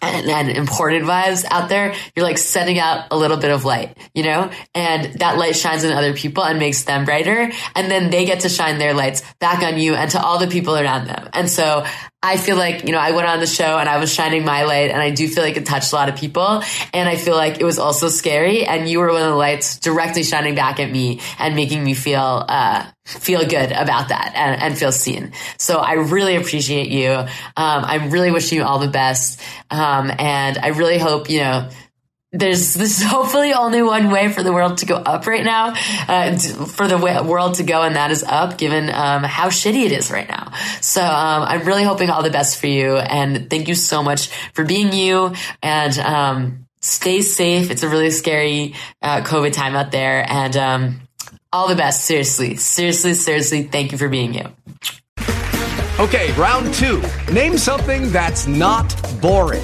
and, 0.01 0.29
and 0.29 0.49
important 0.49 1.05
vibes 1.05 1.45
out 1.49 1.69
there, 1.69 1.95
you're 2.15 2.25
like 2.25 2.37
sending 2.37 2.77
out 2.79 3.07
a 3.11 3.17
little 3.17 3.37
bit 3.37 3.51
of 3.51 3.65
light, 3.65 3.97
you 4.13 4.23
know, 4.23 4.51
and 4.75 5.19
that 5.19 5.37
light 5.37 5.55
shines 5.55 5.83
on 5.83 5.91
other 5.91 6.13
people 6.13 6.43
and 6.43 6.59
makes 6.59 6.83
them 6.83 7.05
brighter. 7.05 7.51
And 7.75 7.91
then 7.91 8.09
they 8.09 8.25
get 8.25 8.41
to 8.41 8.49
shine 8.49 8.77
their 8.77 8.93
lights 8.93 9.23
back 9.39 9.63
on 9.63 9.79
you 9.79 9.95
and 9.95 10.11
to 10.11 10.21
all 10.21 10.37
the 10.37 10.47
people 10.47 10.77
around 10.77 11.07
them. 11.07 11.29
And 11.33 11.49
so 11.49 11.85
I 12.23 12.37
feel 12.37 12.57
like, 12.57 12.83
you 12.83 12.91
know, 12.91 12.97
I 12.97 13.11
went 13.11 13.27
on 13.27 13.39
the 13.39 13.45
show 13.45 13.77
and 13.77 13.87
I 13.87 13.99
was 13.99 14.11
shining 14.11 14.43
my 14.43 14.63
light 14.63 14.89
and 14.89 14.99
I 14.99 15.11
do 15.11 15.27
feel 15.27 15.43
like 15.43 15.55
it 15.55 15.67
touched 15.67 15.93
a 15.93 15.95
lot 15.95 16.09
of 16.09 16.15
people. 16.15 16.63
And 16.91 17.07
I 17.07 17.15
feel 17.15 17.35
like 17.35 17.61
it 17.61 17.63
was 17.63 17.77
also 17.77 18.09
scary. 18.09 18.65
And 18.65 18.89
you 18.89 18.99
were 18.99 19.11
one 19.11 19.21
of 19.21 19.29
the 19.29 19.35
lights 19.35 19.77
directly 19.77 20.23
shining 20.23 20.55
back 20.55 20.79
at 20.79 20.91
me 20.91 21.21
and 21.37 21.55
making 21.55 21.83
me 21.83 21.93
feel, 21.93 22.43
uh, 22.49 22.87
feel 23.05 23.47
good 23.47 23.71
about 23.71 24.09
that 24.09 24.33
and, 24.35 24.61
and 24.61 24.77
feel 24.77 24.91
seen. 24.91 25.31
So 25.57 25.77
I 25.77 25.93
really 25.93 26.35
appreciate 26.35 26.89
you. 26.89 27.11
Um, 27.11 27.27
I'm 27.55 28.09
really 28.09 28.31
wishing 28.31 28.57
you 28.57 28.63
all 28.63 28.79
the 28.79 28.87
best. 28.87 29.39
Um, 29.69 30.11
and 30.17 30.57
I 30.57 30.69
really 30.69 30.97
hope, 30.97 31.29
you 31.29 31.41
know, 31.41 31.69
there's 32.31 32.73
this 32.73 33.01
hopefully 33.01 33.53
only 33.53 33.81
one 33.81 34.11
way 34.11 34.27
for 34.31 34.43
the 34.43 34.51
world 34.51 34.79
to 34.79 34.85
go 34.85 34.95
up 34.95 35.27
right 35.27 35.43
now, 35.43 35.73
uh, 36.07 36.37
for 36.37 36.87
the 36.87 36.97
world 36.97 37.55
to 37.55 37.63
go, 37.63 37.83
and 37.83 37.95
that 37.95 38.11
is 38.11 38.23
up, 38.23 38.57
given 38.57 38.89
um, 38.89 39.23
how 39.23 39.47
shitty 39.47 39.85
it 39.85 39.91
is 39.91 40.11
right 40.11 40.27
now. 40.27 40.51
So 40.81 41.01
um, 41.01 41.43
I'm 41.43 41.65
really 41.65 41.83
hoping 41.83 42.09
all 42.09 42.23
the 42.23 42.29
best 42.29 42.59
for 42.59 42.67
you, 42.67 42.97
and 42.97 43.49
thank 43.49 43.67
you 43.67 43.75
so 43.75 44.03
much 44.03 44.27
for 44.53 44.65
being 44.65 44.91
you, 44.91 45.33
and 45.63 45.97
um, 45.99 46.67
stay 46.81 47.21
safe. 47.21 47.71
It's 47.71 47.83
a 47.83 47.89
really 47.89 48.11
scary 48.11 48.75
uh, 49.01 49.21
COVID 49.21 49.53
time 49.53 49.75
out 49.75 49.91
there, 49.91 50.25
and 50.29 50.57
um, 50.57 51.01
all 51.53 51.69
the 51.69 51.75
best. 51.75 52.03
Seriously, 52.03 52.57
seriously, 52.57 53.13
seriously, 53.13 53.63
thank 53.63 53.93
you 53.93 53.97
for 53.97 54.09
being 54.09 54.33
you. 54.33 54.45
Okay, 55.99 56.31
round 56.33 56.73
two. 56.73 57.01
Name 57.31 57.57
something 57.57 58.11
that's 58.11 58.47
not 58.47 58.93
boring. 59.21 59.63